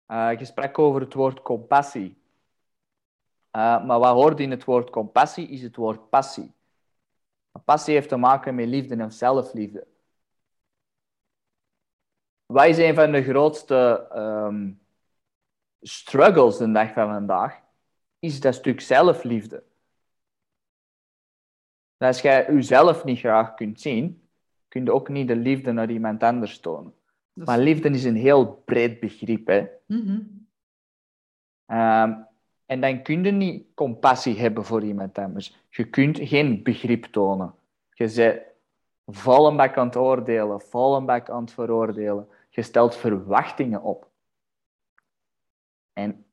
Uh, 0.07 0.31
je 0.39 0.45
sprak 0.45 0.79
over 0.79 1.01
het 1.01 1.13
woord 1.13 1.41
compassie. 1.41 2.17
Uh, 3.51 3.85
maar 3.85 3.99
wat 3.99 4.13
hoort 4.13 4.39
in 4.39 4.51
het 4.51 4.63
woord 4.63 4.89
compassie 4.89 5.47
is 5.47 5.61
het 5.61 5.75
woord 5.75 6.09
passie. 6.09 6.53
Passie 7.65 7.93
heeft 7.93 8.09
te 8.09 8.15
maken 8.15 8.55
met 8.55 8.67
liefde 8.67 8.95
en 8.95 9.11
zelfliefde. 9.11 9.87
Wat 12.45 12.65
is 12.65 12.77
een 12.77 12.95
van 12.95 13.11
de 13.11 13.23
grootste 13.23 14.09
um, 14.15 14.81
struggles 15.81 16.57
de 16.57 16.71
dag 16.71 16.93
van 16.93 17.07
vandaag? 17.07 17.59
Is 18.19 18.39
dat 18.39 18.55
stuk 18.55 18.81
zelfliefde. 18.81 19.63
als 21.97 22.21
jij 22.21 22.45
jezelf 22.53 23.03
niet 23.03 23.19
graag 23.19 23.53
kunt 23.53 23.81
zien, 23.81 24.20
kun 24.71 24.83
je 24.83 24.93
ook 24.93 25.09
niet 25.09 25.27
de 25.27 25.35
liefde 25.35 25.71
naar 25.71 25.91
iemand 25.91 26.23
anders 26.23 26.59
tonen. 26.59 26.93
Maar 27.33 27.59
liefde 27.59 27.89
is 27.89 28.03
een 28.03 28.15
heel 28.15 28.61
breed 28.65 28.99
begrip. 28.99 29.47
Hè? 29.47 29.65
Mm 29.87 30.39
en 32.65 32.81
dan 32.81 33.01
kun 33.01 33.23
je 33.23 33.31
niet 33.31 33.65
compassie 33.73 34.39
hebben 34.39 34.65
voor 34.65 34.83
iemand 34.83 35.17
anders. 35.17 35.65
Je 35.69 35.89
kunt 35.89 36.19
geen 36.21 36.63
begrip 36.63 37.05
tonen. 37.05 37.53
Je 37.93 38.13
bent 38.15 38.41
vol 39.17 39.55
bak 39.55 39.77
aan 39.77 39.85
het 39.85 39.95
oordelen, 39.95 40.61
vol 40.61 41.05
bak 41.05 41.29
aan 41.29 41.41
het 41.41 41.51
veroordelen. 41.51 42.27
Je 42.49 42.61
stelt 42.61 42.95
verwachtingen 42.95 43.81
op. 43.81 44.09
En 45.93 46.25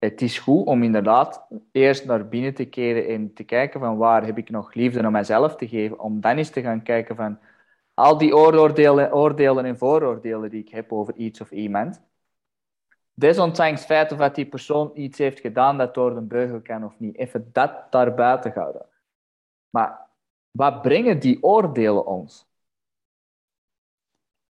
het 0.00 0.22
is 0.22 0.38
goed 0.38 0.66
om 0.66 0.82
inderdaad 0.82 1.46
eerst 1.72 2.04
naar 2.04 2.28
binnen 2.28 2.54
te 2.54 2.64
keren 2.64 3.06
en 3.06 3.34
te 3.34 3.44
kijken 3.44 3.80
van 3.80 3.96
waar 3.96 4.24
heb 4.24 4.38
ik 4.38 4.50
nog 4.50 4.74
liefde 4.74 5.00
naar 5.00 5.10
mijzelf 5.10 5.56
te 5.56 5.68
geven, 5.68 5.98
om 5.98 6.20
dan 6.20 6.36
eens 6.36 6.50
te 6.50 6.60
gaan 6.60 6.82
kijken 6.82 7.16
van 7.16 7.38
al 7.94 8.18
die 8.18 8.36
oordelen, 8.36 9.12
oordelen 9.14 9.64
en 9.64 9.78
vooroordelen 9.78 10.50
die 10.50 10.60
ik 10.62 10.68
heb 10.68 10.92
over 10.92 11.14
iets 11.14 11.40
of 11.40 11.50
iemand. 11.50 12.02
Desondanks 13.14 13.80
het 13.80 13.84
feit 13.84 14.12
of 14.12 14.18
dat 14.18 14.34
die 14.34 14.46
persoon 14.46 14.90
iets 14.94 15.18
heeft 15.18 15.40
gedaan 15.40 15.78
dat 15.78 15.94
door 15.94 16.14
de 16.14 16.20
beugel 16.20 16.60
kan 16.60 16.84
of 16.84 16.98
niet. 16.98 17.16
Even 17.16 17.48
dat 17.52 17.92
daar 17.92 18.14
buiten 18.14 18.52
houden. 18.52 18.86
Maar 19.70 20.08
wat 20.50 20.82
brengen 20.82 21.20
die 21.20 21.42
oordelen 21.42 22.06
ons? 22.06 22.48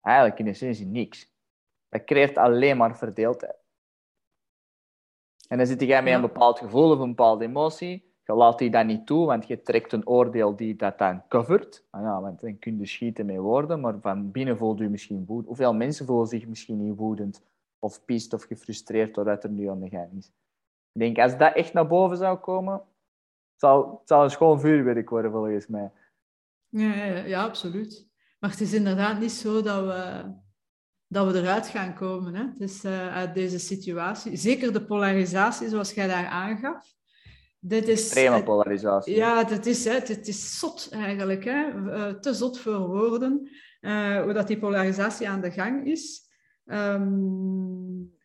Eigenlijk 0.00 0.38
in 0.38 0.46
essentie 0.46 0.86
niks. 0.86 1.32
Dat 1.88 2.04
creëert 2.04 2.36
alleen 2.36 2.76
maar 2.76 2.96
verdeeldheid. 2.96 3.59
En 5.50 5.58
dan 5.58 5.66
zit 5.66 5.80
jij 5.80 6.02
met 6.02 6.12
een 6.12 6.20
bepaald 6.20 6.58
gevoel 6.58 6.90
of 6.90 6.98
een 6.98 7.08
bepaalde 7.08 7.44
emotie. 7.44 8.12
Je 8.24 8.34
laat 8.34 8.58
die 8.58 8.70
dan 8.70 8.86
niet 8.86 9.06
toe, 9.06 9.26
want 9.26 9.46
je 9.46 9.62
trekt 9.62 9.92
een 9.92 10.06
oordeel 10.06 10.56
die 10.56 10.76
dat 10.76 10.98
dan 10.98 11.22
covert. 11.28 11.84
Ah 11.90 12.02
ja, 12.02 12.20
want 12.20 12.40
dan 12.40 12.58
kun 12.58 12.78
je 12.78 12.86
schieten 12.86 13.26
met 13.26 13.36
woorden, 13.36 13.80
maar 13.80 13.94
van 14.00 14.30
binnen 14.30 14.56
voelt 14.56 14.78
je 14.78 14.88
misschien 14.88 15.24
woedend. 15.26 15.46
Hoeveel 15.46 15.74
mensen 15.74 16.06
voelen 16.06 16.26
zich 16.26 16.46
misschien 16.46 16.84
niet 16.84 16.96
woedend 16.96 17.42
of 17.78 18.04
pist 18.04 18.32
of 18.32 18.42
gefrustreerd 18.42 19.14
doordat 19.14 19.44
er 19.44 19.50
nu 19.50 19.68
aan 19.68 19.80
de 19.80 19.88
gang 19.88 20.12
is? 20.18 20.26
Ik 20.92 21.00
denk, 21.00 21.18
als 21.18 21.36
dat 21.36 21.54
echt 21.54 21.72
naar 21.72 21.86
boven 21.86 22.16
zou 22.16 22.38
komen, 22.38 22.82
zou 23.56 23.90
het 23.90 24.08
zou 24.08 24.24
een 24.24 24.30
schoon 24.30 24.60
vuurwerk 24.60 25.10
worden 25.10 25.30
volgens 25.30 25.66
mij. 25.66 25.90
Ja, 26.68 26.94
ja, 26.94 27.24
ja, 27.24 27.44
absoluut. 27.44 28.08
Maar 28.38 28.50
het 28.50 28.60
is 28.60 28.72
inderdaad 28.72 29.20
niet 29.20 29.32
zo 29.32 29.62
dat 29.62 29.84
we 29.84 30.22
dat 31.12 31.32
we 31.32 31.38
eruit 31.38 31.66
gaan 31.66 31.94
komen. 31.94 32.34
Hè? 32.34 32.44
Dus 32.54 32.84
uh, 32.84 33.14
uit 33.14 33.34
deze 33.34 33.58
situatie. 33.58 34.36
Zeker 34.36 34.72
de 34.72 34.84
polarisatie, 34.84 35.68
zoals 35.68 35.92
jij 35.92 36.06
daar 36.06 36.26
aangaf. 36.26 36.94
Dit 37.58 37.88
is, 37.88 38.00
Extreme 38.00 38.42
polarisatie. 38.42 39.16
Ja, 39.16 39.44
dit 39.44 39.66
is, 39.66 39.84
hè, 39.84 40.00
dit 40.00 40.28
is 40.28 40.58
zot 40.58 40.88
eigenlijk. 40.90 41.44
Hè? 41.44 41.74
Uh, 41.74 42.06
te 42.06 42.34
zot 42.34 42.58
voor 42.58 42.88
woorden. 42.88 43.48
Uh, 43.80 44.22
hoe 44.22 44.32
dat 44.32 44.46
die 44.46 44.58
polarisatie 44.58 45.28
aan 45.28 45.40
de 45.40 45.50
gang 45.50 45.86
is. 45.86 46.22
Um, 46.64 48.18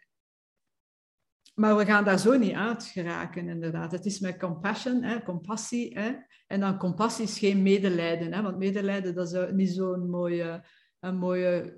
maar 1.54 1.78
we 1.78 1.86
gaan 1.86 2.04
daar 2.04 2.20
zo 2.20 2.38
niet 2.38 2.56
uit 2.56 2.84
geraken, 2.84 3.50
inderdaad. 3.50 3.92
Het 3.92 4.06
is 4.06 4.20
met 4.20 4.40
compassion, 4.40 5.04
hè, 5.04 5.24
compassie. 5.24 6.00
Hè? 6.00 6.12
En 6.48 6.60
dan 6.60 6.78
compassie 6.78 7.26
is 7.26 7.40
geen 7.40 7.62
medelijden. 7.62 8.34
Hè? 8.34 8.42
Want 8.42 8.58
medelijden 8.58 9.16
dat 9.16 9.34
is 9.34 9.52
niet 9.52 9.72
zo'n 9.72 10.10
mooie, 10.10 10.66
een 11.00 11.18
mooie 11.18 11.76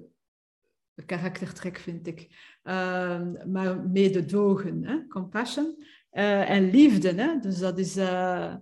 karaktertrek, 1.06 1.78
vind 1.78 2.08
ik. 2.08 2.28
Uh, 2.64 3.22
maar 3.46 3.80
mededogen, 3.90 4.84
hè? 4.84 5.08
compassion. 5.08 5.84
Uh, 6.12 6.50
en 6.50 6.70
liefde. 6.70 7.14
Hè? 7.14 7.40
Dus 7.40 7.60
dat 7.60 7.78
is... 7.78 7.98
Uh, 7.98 8.56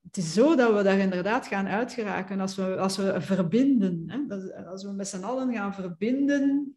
het 0.00 0.16
is 0.16 0.32
zo 0.32 0.56
dat 0.56 0.76
we 0.76 0.82
daar 0.82 0.98
inderdaad 0.98 1.46
gaan 1.46 1.66
uitgeraken 1.66 2.40
als 2.40 2.56
we, 2.56 2.76
als 2.76 2.96
we 2.96 3.20
verbinden. 3.20 4.04
Hè? 4.06 4.64
Als 4.64 4.84
we 4.84 4.92
met 4.92 5.08
z'n 5.08 5.22
allen 5.22 5.52
gaan 5.52 5.74
verbinden, 5.74 6.76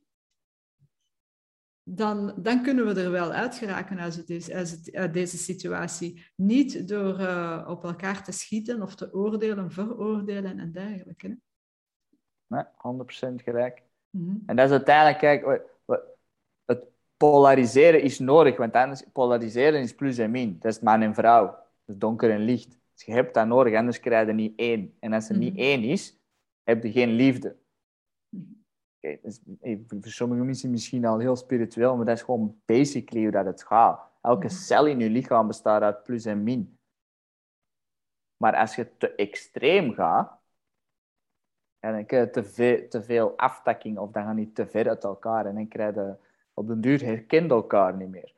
dan, 1.84 2.34
dan 2.38 2.64
kunnen 2.64 2.86
we 2.86 3.02
er 3.02 3.12
wel 3.12 3.32
uitgeraken 3.32 4.00
uit, 4.00 4.50
uit, 4.52 4.90
uit 4.92 5.14
deze 5.14 5.38
situatie. 5.38 6.32
Niet 6.36 6.88
door 6.88 7.20
uh, 7.20 7.66
op 7.68 7.84
elkaar 7.84 8.24
te 8.24 8.32
schieten 8.32 8.82
of 8.82 8.96
te 8.96 9.14
oordelen, 9.14 9.72
veroordelen 9.72 10.60
en 10.60 10.72
dergelijke. 10.72 11.38
Nee, 12.48 12.64
100% 12.64 12.68
gelijk. 13.36 13.84
Mhm. 14.18 14.38
En 14.46 14.56
dat 14.56 14.66
is 14.66 14.72
uiteindelijk, 14.72 15.18
kijk, 15.18 15.62
het 16.66 16.86
polariseren 17.18 18.02
is 18.02 18.20
nodig, 18.20 18.58
want 18.58 18.74
anders 18.74 19.04
polariseren 19.12 19.80
is 19.80 19.96
plus 19.96 20.18
en 20.18 20.32
min. 20.32 20.60
Dat 20.60 20.72
is 20.72 20.80
man 20.80 21.02
en 21.02 21.14
vrouw, 21.14 21.58
dus 21.86 21.98
donker 21.98 22.32
en 22.32 22.40
licht. 22.40 22.78
Dus 22.94 23.06
je 23.06 23.12
hebt 23.12 23.34
dat 23.34 23.48
nodig, 23.48 23.76
anders 23.76 24.00
krijg 24.00 24.28
je 24.28 24.34
niet 24.34 24.60
één. 24.60 24.96
En 25.00 25.14
als 25.14 25.30
er 25.30 25.38
niet 25.38 25.54
mhm. 25.54 25.62
één 25.62 25.84
is, 25.84 26.20
heb 26.64 26.84
je 26.84 26.92
geen 26.92 27.10
liefde. 27.10 27.58
okay, 28.98 29.20
dus, 29.22 29.42
voor 29.88 30.12
sommige 30.12 30.44
mensen 30.44 30.70
misschien 30.70 31.06
al 31.06 31.20
heel 31.20 31.36
spiritueel, 31.36 31.96
maar 31.96 32.06
dat 32.06 32.18
is 32.18 32.24
gewoon 32.24 32.62
basically 32.66 33.24
hoe 33.24 33.32
dat 33.32 33.46
het 33.46 33.64
gaat. 33.64 34.12
Elke 34.22 34.46
mhm. 34.46 34.56
cel 34.56 34.86
in 34.86 35.00
je 35.00 35.10
lichaam 35.10 35.48
bestaat 35.48 35.82
uit 35.82 36.04
plus 36.04 36.26
en 36.26 36.44
min. 36.44 36.78
Maar 38.38 38.56
als 38.56 38.76
je 38.76 38.98
te 38.98 39.16
extreem 39.16 39.94
gaat, 39.94 40.43
en 41.84 41.92
dan 41.92 42.06
krijg 42.06 42.26
je 42.26 42.32
te 42.32 42.44
veel, 42.44 42.88
te 42.88 43.04
veel 43.04 43.38
aftakking 43.38 43.98
of 43.98 44.12
dan 44.12 44.24
gaan 44.24 44.36
die 44.36 44.52
te 44.52 44.68
ver 44.68 44.90
uit 44.90 45.04
elkaar 45.04 45.46
en 45.46 45.56
dan 45.56 45.68
krijg 45.68 45.96
je 45.96 46.16
op 46.54 46.68
den 46.68 46.82
duur 46.82 47.04
herkent 47.04 47.52
elkaar 47.52 47.96
niet 47.96 48.10
meer. 48.10 48.34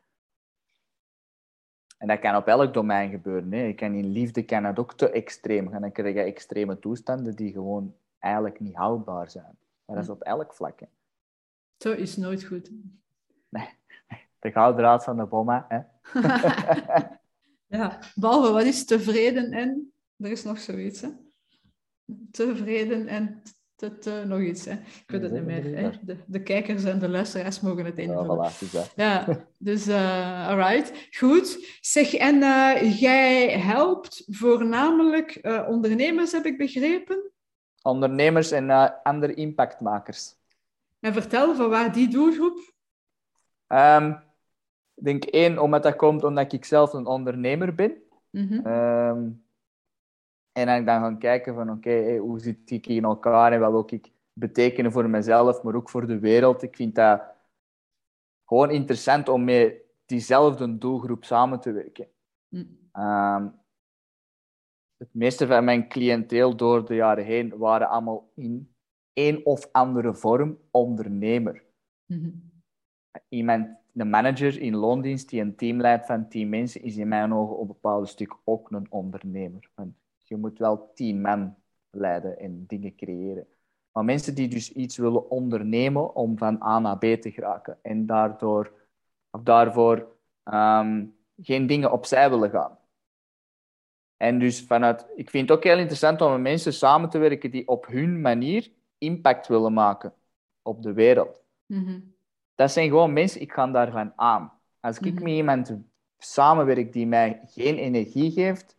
En 1.98 2.08
dat 2.08 2.18
kan 2.18 2.36
op 2.36 2.46
elk 2.46 2.74
domein 2.74 3.10
gebeuren. 3.10 3.52
Hè. 3.52 3.72
kan 3.72 3.94
in 3.94 4.12
liefde 4.12 4.44
kan 4.44 4.64
het 4.64 4.78
ook 4.78 4.94
te 4.94 5.10
extreem 5.10 5.70
gaan. 5.70 5.80
Dan 5.80 5.92
krijg 5.92 6.14
je 6.14 6.20
extreme 6.20 6.78
toestanden 6.78 7.36
die 7.36 7.52
gewoon 7.52 7.94
eigenlijk 8.18 8.60
niet 8.60 8.74
houdbaar 8.74 9.30
zijn. 9.30 9.58
Maar 9.84 9.96
dat 9.96 10.04
is 10.04 10.10
op 10.10 10.22
elk 10.22 10.54
vlak. 10.54 10.80
Hè. 10.80 10.86
Zo 11.78 11.92
is 11.92 12.16
nooit 12.16 12.44
goed. 12.44 12.70
Nee, 13.48 13.68
de 14.38 14.50
gouden 14.50 14.80
draad 14.80 15.04
van 15.04 15.16
de 15.16 15.26
bomma. 15.26 15.66
Hè. 15.68 15.80
ja, 17.78 17.98
behalve 18.14 18.52
wat 18.52 18.64
is 18.64 18.84
tevreden 18.84 19.52
en... 19.52 19.92
Er 20.16 20.30
is 20.30 20.44
nog 20.44 20.58
zoiets, 20.58 21.00
hè? 21.00 21.08
Tevreden 22.30 23.06
en 23.08 23.42
te, 23.76 24.24
nog 24.26 24.40
iets. 24.40 24.64
Hè. 24.64 24.72
Ik 24.72 25.04
weet 25.06 25.22
het 25.22 25.32
niet 25.32 25.44
meer. 25.44 25.76
Hè. 25.76 25.90
De, 26.02 26.16
de, 26.26 26.42
kijkers 26.42 26.84
en 26.84 26.98
de 26.98 27.08
luisteraars 27.08 27.60
mogen 27.60 27.84
het 27.84 27.98
invullen. 27.98 28.36
Ja, 28.36 28.50
voilà, 28.50 28.94
ja 28.94 29.46
dus 29.58 29.88
uh, 29.88 30.48
alright. 30.48 31.08
Goed. 31.10 31.78
Zeg, 31.80 32.14
en 32.14 32.36
uh, 32.36 33.00
jij 33.00 33.58
helpt 33.58 34.24
voornamelijk 34.26 35.38
uh, 35.42 35.66
ondernemers, 35.68 36.32
heb 36.32 36.44
ik 36.44 36.58
begrepen? 36.58 37.30
Ondernemers 37.82 38.50
en 38.50 39.02
andere 39.02 39.34
impactmakers. 39.34 40.34
En 41.00 41.12
vertel, 41.12 41.54
van 41.54 41.68
waar 41.68 41.92
die 41.92 42.08
doelgroep? 42.08 42.74
Um, 43.68 44.24
ik 44.94 45.04
denk 45.04 45.24
één, 45.24 45.58
omdat 45.58 45.82
dat 45.82 45.96
komt 45.96 46.24
omdat 46.24 46.52
ik 46.52 46.64
zelf 46.64 46.92
een 46.92 47.06
ondernemer 47.06 47.74
ben. 47.74 48.02
Mm 48.30 48.48
-hmm. 48.48 48.66
um, 48.66 49.45
en 50.56 50.66
dan, 50.66 50.84
dan 50.84 51.00
gaan 51.00 51.18
kijken 51.18 51.54
van 51.54 51.70
oké, 51.70 52.16
hoe 52.16 52.40
zit 52.40 52.70
ik 52.70 52.86
in 52.86 53.04
elkaar 53.04 53.52
en 53.52 53.60
wat 53.60 53.70
wil 53.70 53.86
ik 53.86 54.12
betekenen 54.32 54.92
voor 54.92 55.10
mezelf, 55.10 55.62
maar 55.62 55.74
ook 55.74 55.90
voor 55.90 56.06
de 56.06 56.18
wereld. 56.18 56.62
Ik 56.62 56.76
vind 56.76 56.94
dat 56.94 57.22
gewoon 58.44 58.70
interessant 58.70 59.28
om 59.28 59.44
met 59.44 59.74
diezelfde 60.06 60.78
doelgroep 60.78 61.24
samen 61.24 61.60
te 61.60 61.72
werken. 61.72 62.08
Mm. 62.48 62.78
Ehm, 62.92 63.48
het 64.96 65.14
meeste 65.14 65.46
van 65.46 65.64
mijn 65.64 65.88
cliënteel 65.88 66.56
door 66.56 66.86
de 66.86 66.94
jaren 66.94 67.24
heen 67.24 67.56
waren 67.56 67.88
allemaal 67.88 68.30
in 68.34 68.74
een 69.12 69.46
of 69.46 69.68
andere 69.72 70.14
vorm 70.14 70.58
ondernemer. 70.70 71.64
Mm-hmm. 72.06 72.50
Iemand, 73.28 73.68
een 73.94 74.10
manager 74.10 74.60
in 74.60 74.76
loondienst 74.76 75.28
die 75.28 75.40
een 75.40 75.56
team 75.56 75.80
leidt 75.80 76.06
van 76.06 76.28
tien 76.28 76.48
mensen, 76.48 76.82
is 76.82 76.96
in 76.96 77.08
mijn 77.08 77.32
ogen 77.32 77.56
op 77.56 77.60
een 77.60 77.66
bepaald 77.66 78.08
stuk 78.08 78.36
ook 78.44 78.70
een 78.70 78.90
ondernemer. 78.90 79.70
Je 80.28 80.36
moet 80.36 80.58
wel 80.58 80.92
tien 80.94 81.20
man 81.20 81.56
leiden 81.90 82.38
en 82.38 82.64
dingen 82.66 82.96
creëren. 82.96 83.46
Maar 83.92 84.04
mensen 84.04 84.34
die 84.34 84.48
dus 84.48 84.72
iets 84.72 84.96
willen 84.96 85.30
ondernemen 85.30 86.14
om 86.14 86.38
van 86.38 86.62
A 86.62 86.78
naar 86.78 86.98
B 86.98 87.04
te 87.04 87.30
geraken 87.30 87.78
en 87.82 88.06
daardoor, 88.06 88.72
of 89.30 89.42
daarvoor 89.42 90.16
um, 90.44 91.16
geen 91.42 91.66
dingen 91.66 91.92
opzij 91.92 92.30
willen 92.30 92.50
gaan. 92.50 92.78
En 94.16 94.38
dus 94.38 94.62
vanuit, 94.62 95.06
ik 95.14 95.30
vind 95.30 95.48
het 95.48 95.58
ook 95.58 95.64
heel 95.64 95.78
interessant 95.78 96.20
om 96.20 96.32
met 96.32 96.40
mensen 96.40 96.72
samen 96.72 97.10
te 97.10 97.18
werken 97.18 97.50
die 97.50 97.68
op 97.68 97.86
hun 97.86 98.20
manier 98.20 98.70
impact 98.98 99.46
willen 99.46 99.72
maken 99.72 100.14
op 100.62 100.82
de 100.82 100.92
wereld. 100.92 101.42
Mm 101.66 102.14
Dat 102.54 102.72
zijn 102.72 102.88
gewoon 102.88 103.12
mensen, 103.12 103.40
ik 103.40 103.52
ga 103.52 103.66
daarvan 103.66 104.12
aan. 104.16 104.52
Als 104.80 104.98
ik 104.98 105.14
mm 105.14 105.22
met 105.22 105.32
iemand 105.32 105.76
samenwerk 106.18 106.92
die 106.92 107.06
mij 107.06 107.40
geen 107.46 107.76
energie 107.76 108.30
geeft, 108.30 108.76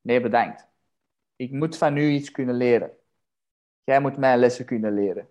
nee 0.00 0.20
bedankt. 0.20 0.69
Ik 1.40 1.50
moet 1.50 1.76
van 1.76 1.96
u 1.96 2.08
iets 2.08 2.30
kunnen 2.30 2.54
leren. 2.54 2.90
Jij 3.84 4.00
moet 4.00 4.16
mij 4.16 4.38
lessen 4.38 4.64
kunnen 4.64 4.94
leren. 4.94 5.28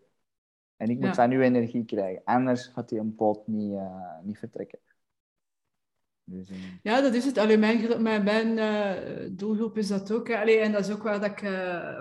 En 0.77 0.89
ik 0.89 0.99
moet 0.99 1.15
van 1.15 1.31
u 1.31 1.43
energie 1.43 1.85
krijgen. 1.85 2.21
Anders 2.23 2.65
gaat 2.65 2.89
die 2.89 2.99
een 2.99 3.15
boot 3.15 3.47
niet, 3.47 3.71
uh, 3.71 4.17
niet 4.23 4.37
vertrekken. 4.37 4.79
Dus, 6.23 6.49
uh... 6.49 6.57
Ja, 6.83 7.01
dat 7.01 7.13
is 7.13 7.25
het. 7.25 7.37
Allee, 7.37 7.57
mijn 7.57 8.01
mijn, 8.01 8.23
mijn 8.23 8.57
uh, 8.57 9.29
doelgroep 9.31 9.77
is 9.77 9.87
dat 9.87 10.11
ook. 10.11 10.31
Allee, 10.31 10.59
en 10.59 10.71
dat 10.71 10.87
is 10.87 10.91
ook 10.91 11.03
waar, 11.03 11.19
dat 11.19 11.31
ik, 11.31 11.41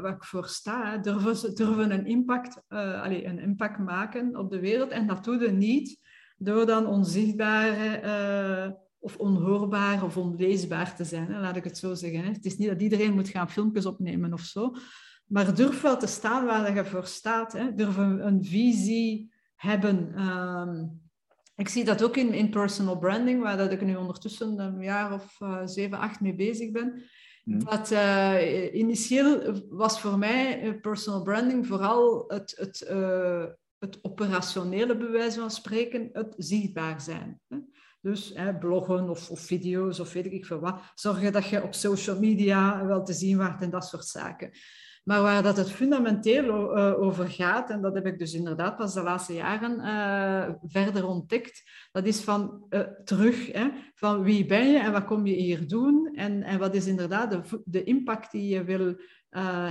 waar 0.00 0.14
ik 0.14 0.24
voor 0.24 0.46
sta. 0.46 0.90
Hè. 0.90 1.00
Durven, 1.00 1.54
durven 1.54 1.90
een, 1.90 2.06
impact, 2.06 2.62
allee, 2.68 3.24
een 3.24 3.38
impact 3.38 3.78
maken 3.78 4.36
op 4.36 4.50
de 4.50 4.61
wereld. 4.61 4.90
En 4.90 5.06
dat 5.06 5.24
doe 5.24 5.38
je 5.40 5.50
niet 5.50 5.98
door 6.36 6.66
dan 6.66 6.86
onzichtbare 6.86 8.00
of 8.99 9.16
onhoorbaar 9.16 10.05
of 10.05 10.16
onleesbaar 10.16 10.96
te 10.96 11.05
zijn, 11.05 11.32
hè, 11.32 11.40
laat 11.40 11.57
ik 11.57 11.64
het 11.64 11.78
zo 11.78 11.94
zeggen. 11.94 12.20
Hè. 12.20 12.30
Het 12.32 12.44
is 12.44 12.57
niet 12.57 12.68
dat 12.68 12.82
iedereen 12.82 13.14
moet 13.14 13.28
gaan 13.28 13.51
filmpjes 13.51 13.86
opnemen 13.86 14.32
of 14.32 14.40
zo, 14.40 14.74
maar 15.26 15.55
durf 15.55 15.80
wel 15.80 15.99
te 15.99 16.07
staan 16.07 16.44
waar 16.44 16.74
je 16.74 16.84
voor 16.84 17.07
staat. 17.07 17.53
Hè. 17.53 17.74
Durf 17.74 17.96
een, 17.96 18.26
een 18.26 18.44
visie 18.44 19.32
hebben. 19.55 20.14
Ehm, 20.14 20.84
ik 21.57 21.68
zie 21.68 21.84
dat 21.84 22.03
ook 22.03 22.16
in, 22.16 22.32
in 22.32 22.51
personal 22.51 22.99
branding, 22.99 23.42
waar 23.42 23.57
dat 23.57 23.72
ik 23.72 23.82
nu 23.82 23.96
ondertussen 23.96 24.59
een 24.59 24.82
jaar 24.82 25.12
of 25.12 25.40
uh, 25.40 25.61
zeven, 25.64 25.99
acht 25.99 26.20
mee 26.20 26.34
bezig 26.34 26.70
ben. 26.70 27.03
Hmm. 27.44 27.64
Dat 27.64 27.90
uh, 27.90 28.74
initieel 28.74 29.61
was 29.68 30.01
voor 30.01 30.18
mij 30.18 30.62
uh, 30.62 30.80
personal 30.80 31.22
branding 31.22 31.66
vooral 31.66 32.24
het, 32.26 32.55
het, 32.57 32.88
het 33.78 33.99
operationele 34.03 34.96
bewijs 34.96 35.34
van 35.34 35.51
spreken, 35.51 36.09
het 36.12 36.34
zichtbaar 36.36 37.01
zijn. 37.01 37.40
Hè. 37.49 37.57
Dus 38.01 38.30
hè, 38.34 38.55
bloggen 38.59 39.09
of, 39.09 39.30
of, 39.30 39.40
video's 39.40 40.01
of 40.01 40.12
weet 40.12 40.32
ik 40.32 40.46
veel 40.46 40.61
wat. 40.61 40.80
Zorgen 40.94 41.32
dat 41.32 41.49
je 41.49 41.62
op 41.62 41.74
social 41.74 42.18
media 42.18 42.86
wel 42.86 43.05
te 43.05 43.12
zien 43.12 43.36
wordt 43.36 43.62
en 43.62 43.70
dat 43.70 43.86
soort 43.86 44.07
zaken. 44.07 44.51
Maar 45.09 45.22
waar 45.22 45.42
dat 45.42 45.57
het 45.57 45.70
fundamenteel 45.70 46.78
uh, 46.78 47.01
over 47.01 47.28
gaat, 47.28 47.70
en 47.70 47.80
dat 47.80 47.94
heb 47.94 48.07
ik 48.07 48.18
dus 48.18 48.32
inderdaad 48.32 48.76
pas 48.76 48.94
de 48.94 49.03
laatste 49.03 49.34
jaren 49.34 49.78
uh, 49.78 50.55
verder 50.62 51.07
ontdekt, 51.07 51.70
dat 51.92 52.07
is 52.07 52.20
van 52.20 52.66
uh, 52.70 52.80
terug, 53.05 53.53
hè, 53.53 53.68
van 53.94 54.22
wie 54.22 54.46
ben 54.46 54.70
je 54.70 54.78
en 54.78 54.92
wat 54.92 55.05
kom 55.05 55.26
je 55.26 55.34
hier 55.34 55.68
doen 55.68 56.14
en, 56.14 56.42
en 56.42 56.59
wat 56.59 56.74
is 56.74 56.86
inderdaad 56.86 57.30
de, 57.30 57.62
de 57.64 57.84
impact 57.84 58.30
die 58.30 58.49
je 58.49 58.64
wil 58.64 58.96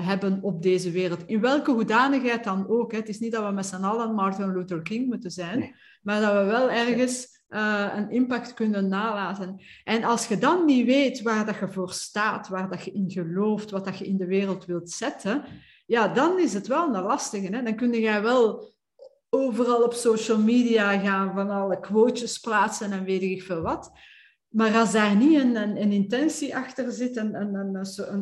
hebben 0.01 0.41
op 0.41 0.61
deze 0.61 0.91
wereld. 0.91 1.23
In 1.25 1.41
welke 1.41 1.71
hoedanigheid 1.71 2.43
dan 2.43 2.67
ook. 2.67 2.91
Hè. 2.91 2.97
Het 2.97 3.09
is 3.09 3.19
niet 3.19 3.31
dat 3.31 3.45
we 3.45 3.51
met 3.51 3.65
z'n 3.65 3.83
allen 3.83 4.15
Martin 4.15 4.53
Luther 4.53 4.81
King 4.81 5.07
moeten 5.07 5.31
zijn, 5.31 5.75
maar 6.01 6.21
dat 6.21 6.33
we 6.33 6.43
wel 6.43 6.71
ergens 6.71 7.36
uh, 7.49 7.93
een 7.95 8.09
impact 8.09 8.53
kunnen 8.53 8.87
nalaten. 8.87 9.61
En 9.83 10.03
als 10.03 10.27
je 10.27 10.37
dan 10.37 10.65
niet 10.65 10.85
weet 10.85 11.21
waar 11.21 11.45
dat 11.45 11.59
je 11.59 11.67
voor 11.67 11.91
staat, 11.91 12.47
waar 12.47 12.69
dat 12.69 12.83
je 12.83 12.91
in 12.91 13.11
gelooft, 13.11 13.71
wat 13.71 13.85
dat 13.85 13.97
je 13.97 14.07
in 14.07 14.17
de 14.17 14.25
wereld 14.25 14.65
wilt 14.65 14.89
zetten, 14.89 15.43
ja, 15.85 16.07
dan 16.07 16.39
is 16.39 16.53
het 16.53 16.67
wel 16.67 16.95
een 16.95 17.01
lastige. 17.01 17.55
Hè? 17.55 17.63
Dan 17.63 17.75
kun 17.75 17.93
je 17.93 18.21
wel 18.21 18.73
overal 19.29 19.83
op 19.83 19.93
social 19.93 20.37
media 20.37 20.99
gaan 20.99 21.33
van 21.33 21.49
alle 21.49 21.79
quotes 21.79 22.37
plaatsen 22.39 22.91
en 22.91 23.03
weet 23.03 23.21
ik 23.21 23.43
veel 23.43 23.61
wat. 23.61 23.91
Maar 24.47 24.75
als 24.75 24.91
daar 24.91 25.15
niet 25.15 25.39
een, 25.39 25.55
een, 25.55 25.81
een 25.81 25.91
intentie 25.91 26.55
achter 26.55 26.91
zit, 26.91 27.17
een, 27.17 27.35
een, 27.35 27.55
een, 27.55 27.75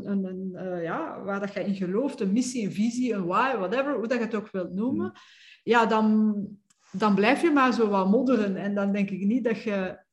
een, 0.09 0.26
een 0.26 0.51
uh, 0.53 0.84
ja, 0.84 1.21
waar 1.23 1.39
dat 1.39 1.53
je 1.53 1.65
in 1.65 1.76
gelooft, 1.76 2.19
een 2.19 2.34
missie, 2.34 2.65
een 2.65 2.73
visie, 2.73 3.13
een 3.13 3.26
why, 3.26 3.55
whatever, 3.57 3.95
hoe 3.95 4.07
dat 4.07 4.17
je 4.17 4.23
het 4.23 4.36
ook 4.36 4.51
wilt 4.51 4.73
noemen, 4.73 5.05
mm. 5.05 5.13
ja, 5.63 5.86
dan, 5.86 6.36
dan 6.98 7.16
blijf 7.16 7.41
je 7.41 7.52
maar 7.52 7.74
zo 7.74 7.89
wat 7.89 8.10
modderen. 8.10 8.56
En 8.56 8.76
dan 8.76 8.91
denk 8.91 9.10
ik 9.10 9.26
niet 9.26 9.43
dat 9.43 9.62
je... 9.62 10.04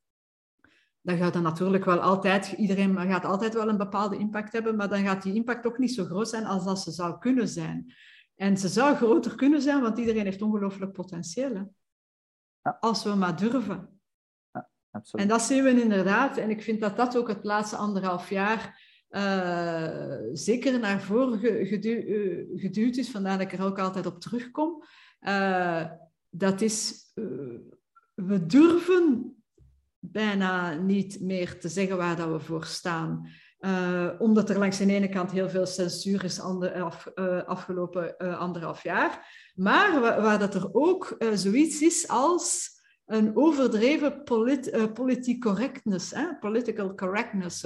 Dan 1.01 1.17
gaat 1.17 1.33
dan 1.33 1.43
natuurlijk 1.43 1.85
wel 1.85 2.01
altijd... 2.01 2.53
Iedereen 2.53 2.97
gaat 2.97 3.25
altijd 3.25 3.55
wel 3.55 3.69
een 3.69 3.77
bepaalde 3.77 4.19
impact 4.19 4.53
hebben, 4.53 4.77
maar 4.77 4.89
dan 4.89 5.05
gaat 5.05 5.23
die 5.23 5.35
impact 5.35 5.67
ook 5.67 5.79
niet 5.79 5.95
zo 5.95 6.05
groot 6.05 6.29
zijn 6.29 6.45
als 6.45 6.65
dat 6.65 6.81
ze 6.81 6.91
zou 6.91 7.19
kunnen 7.19 7.49
zijn. 7.49 7.95
En 8.35 8.57
ze 8.57 8.69
zou 8.69 8.97
groter 8.97 9.35
kunnen 9.35 9.63
zijn, 9.63 9.81
want 9.81 9.99
iedereen 9.99 10.25
heeft 10.25 10.43
ongelooflijk 10.43 10.93
potentieel. 10.93 11.73
Ja. 12.63 12.77
Als 12.81 13.05
we 13.05 13.15
maar 13.15 13.37
durven. 13.37 14.01
Ja, 14.53 14.69
absoluut. 14.91 15.25
En 15.25 15.31
dat 15.31 15.43
zien 15.43 15.65
we 15.65 15.83
inderdaad. 15.83 16.37
En 16.37 16.51
ik 16.51 16.63
vind 16.63 16.81
dat 16.81 16.97
dat 16.97 17.17
ook 17.17 17.29
het 17.29 17.45
laatste 17.45 17.77
anderhalf 17.77 18.31
jaar 18.31 18.91
uh, 19.11 20.19
zeker 20.33 20.79
naar 20.79 21.03
voren 21.03 21.67
gedu 21.67 22.05
uh, 22.05 22.61
geduwd 22.61 22.97
is. 22.97 23.11
Vandaar 23.11 23.39
dat 23.39 23.53
ik 23.53 23.59
er 23.59 23.65
ook 23.65 23.79
altijd 23.79 24.07
op 24.07 24.21
terugkom. 24.21 24.83
Uh, 25.21 25.91
dat 26.35 26.61
is, 26.61 27.11
uh, 27.15 27.59
we 28.15 28.47
durven 28.47 29.37
bijna 29.99 30.75
niet 30.75 31.21
meer 31.21 31.61
te 31.61 31.69
zeggen 31.69 31.97
waar 31.97 32.17
dat 32.17 32.29
we 32.29 32.41
voor 32.41 32.65
staan. 32.65 33.29
Uh, 33.61 34.09
omdat 34.19 34.51
er 34.51 34.59
langs 34.59 34.79
de 34.79 34.87
ene 34.87 35.09
kant 35.09 35.31
heel 35.31 35.49
veel 35.49 35.67
censuur 35.67 36.25
is 36.25 36.41
ander, 36.41 36.83
af, 36.83 37.07
uh, 37.15 37.43
afgelopen 37.43 38.17
anderhalf 38.39 38.83
jaar. 38.83 39.27
Maar 39.55 40.01
waar, 40.01 40.39
dat 40.39 40.55
er 40.55 40.75
ook 40.75 41.17
zoiets 41.35 41.83
is 41.83 42.09
als 42.09 42.71
een 43.07 43.37
overdreven 43.37 44.23
polit, 44.23 44.93
politiek 44.95 45.43
correctness, 45.43 46.11
hè? 46.11 46.39
political 46.41 46.95
correctness. 46.95 47.63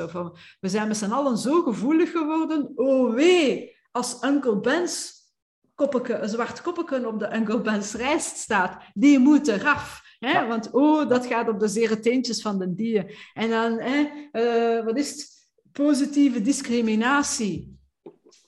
We 0.60 0.68
zijn 0.68 0.88
met 0.88 0.96
z'n 0.96 1.10
allen 1.10 1.38
zo 1.38 1.62
gevoelig 1.62 2.10
geworden. 2.10 2.72
Oh 2.74 3.14
wee, 3.14 3.76
als 3.90 4.22
Uncle 4.22 4.60
Ben's 4.60 5.15
koppeke, 5.76 6.14
een 6.14 6.28
zwart 6.28 6.62
koppeke 6.62 7.06
op 7.08 7.18
de 7.18 7.26
Engelbens 7.26 7.94
rijst 7.94 8.36
staat, 8.36 8.82
die 8.94 9.18
moet 9.18 9.48
eraf. 9.48 10.04
Hè? 10.18 10.46
Want 10.46 10.70
oh, 10.70 11.08
dat 11.08 11.26
gaat 11.26 11.48
op 11.48 11.60
de 11.60 11.68
zere 11.68 12.00
teentjes 12.00 12.42
van 12.42 12.58
de 12.58 12.74
dieren. 12.74 13.10
En 13.34 13.50
dan, 13.50 13.78
hè, 13.80 14.28
uh, 14.32 14.84
wat 14.84 14.98
is 14.98 15.10
het? 15.10 15.34
Positieve 15.72 16.40
discriminatie. 16.40 17.78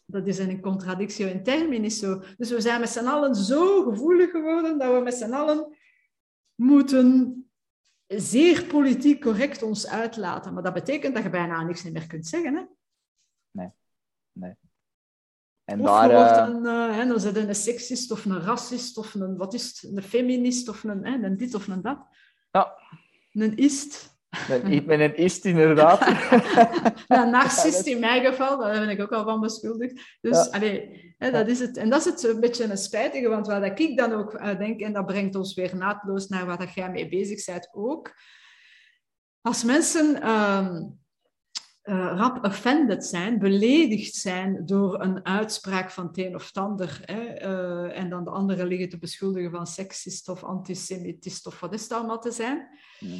Dat 0.07 0.27
is 0.27 0.39
een 0.39 0.61
contradictio 0.61 1.27
in 1.27 1.43
terminis 1.43 1.99
zo. 1.99 2.23
Dus 2.37 2.51
we 2.51 2.61
zijn 2.61 2.81
met 2.81 2.89
z'n 2.89 3.07
allen 3.07 3.35
zo 3.35 3.83
gevoelig 3.83 4.31
geworden 4.31 4.79
dat 4.79 4.93
we 4.93 5.01
met 5.01 5.15
z'n 5.15 5.33
allen 5.33 5.77
moeten 6.55 7.43
zeer 8.07 8.65
politiek 8.65 9.21
correct 9.21 9.63
ons 9.63 9.87
uitlaten. 9.87 10.55
Maar 10.55 10.63
dat 10.63 10.75
betekent 10.75 11.15
dat 11.15 11.23
je 11.23 11.31
bijna 11.31 11.63
niks 11.63 11.83
meer 11.83 12.07
kunt 12.07 12.27
zeggen. 12.27 12.55
Hè? 12.55 12.63
Nee. 13.51 13.71
nee. 14.33 14.55
En 15.69 15.81
of 15.81 15.87
daar, 15.87 16.13
wordt 16.13 16.31
eh, 16.31 16.55
een, 16.55 16.65
uh, 16.65 16.97
hè, 16.97 17.33
dan 17.33 17.49
een 17.49 17.55
seksist 17.55 18.11
of 18.11 18.25
een 18.25 18.41
racist 18.41 18.99
of 18.99 19.15
een, 19.15 19.37
wat 19.37 19.55
is 19.55 19.67
het, 19.67 19.91
een 19.97 20.03
feminist 20.03 20.69
of 20.69 20.85
een, 20.85 21.07
hè, 21.07 21.27
een 21.27 21.37
dit 21.37 21.55
of 21.55 21.67
een 21.67 21.83
dat. 21.83 21.99
Ja. 22.51 22.79
Een 23.33 23.57
ist. 23.57 24.17
Ik 24.65 24.87
ben 24.87 25.01
een 25.01 25.17
ist, 25.17 25.45
inderdaad. 25.45 26.01
een 27.09 27.31
narcist 27.31 27.87
in 27.87 28.01
mijn 28.01 28.25
geval, 28.25 28.59
daar 28.59 28.79
ben 28.79 28.89
ik 28.89 29.01
ook 29.01 29.13
al 29.13 29.25
van 29.25 29.41
beschuldigd. 29.41 30.19
Dus 30.21 30.45
ja. 30.45 30.51
allee, 30.51 31.15
hè, 31.19 31.31
dat 31.31 31.49
is 31.49 31.61
het. 31.61 31.77
En 31.77 31.91
dat 31.91 31.99
is 31.99 32.05
het 32.05 32.23
een 32.23 32.41
beetje 32.41 32.65
een 32.65 32.79
spijtige, 32.79 33.29
want 33.29 33.47
wat 33.47 33.81
ik 33.81 33.97
dan 33.97 34.13
ook 34.13 34.35
uh, 34.35 34.59
denk, 34.59 34.81
en 34.81 34.93
dat 34.93 35.07
brengt 35.07 35.35
ons 35.35 35.55
weer 35.55 35.77
naadloos 35.77 36.29
naar 36.29 36.47
wat 36.47 36.75
jij 36.75 36.91
mee 36.91 37.09
bezig 37.09 37.45
bent 37.45 37.69
ook. 37.73 38.15
Als 39.41 39.65
mensen... 39.65 40.17
Uh, 40.23 40.81
uh, 41.89 42.13
rap 42.17 42.45
offended 42.45 43.05
zijn, 43.05 43.39
beledigd 43.39 44.15
zijn 44.15 44.67
door 44.67 45.01
een 45.01 45.25
uitspraak 45.25 45.91
van 45.91 46.07
het 46.07 46.19
een 46.19 46.35
of 46.35 46.47
het 46.47 46.57
ander. 46.57 47.01
Hè, 47.05 47.43
uh, 47.43 47.99
en 47.99 48.11
dan 48.11 48.25
de 48.25 48.31
anderen 48.31 48.67
liggen 48.67 48.89
te 48.89 48.99
beschuldigen 48.99 49.51
van 49.51 49.67
seksist 49.67 50.29
of 50.29 50.45
antisemitist 50.45 51.47
of 51.47 51.61
wat 51.61 51.75
is 51.75 51.83
het 51.83 51.93
allemaal 51.93 52.21
te 52.21 52.31
zijn. 52.31 52.69
Ja. 52.99 53.17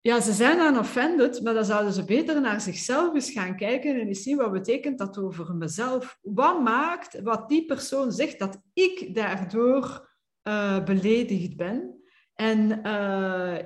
ja, 0.00 0.20
ze 0.20 0.32
zijn 0.32 0.56
dan 0.56 0.78
offended, 0.78 1.42
maar 1.42 1.54
dan 1.54 1.64
zouden 1.64 1.92
ze 1.92 2.04
beter 2.04 2.40
naar 2.40 2.60
zichzelf 2.60 3.14
eens 3.14 3.30
gaan 3.30 3.56
kijken 3.56 4.00
en 4.00 4.06
eens 4.06 4.22
zien 4.22 4.36
wat 4.36 4.52
betekent 4.52 4.98
dat 4.98 5.18
over 5.18 5.54
mezelf. 5.54 6.18
Wat 6.22 6.62
maakt 6.62 7.20
wat 7.20 7.48
die 7.48 7.64
persoon 7.64 8.12
zegt 8.12 8.38
dat 8.38 8.60
ik 8.72 9.14
daardoor 9.14 10.08
uh, 10.42 10.84
beledigd 10.84 11.56
ben? 11.56 12.02
En 12.34 12.82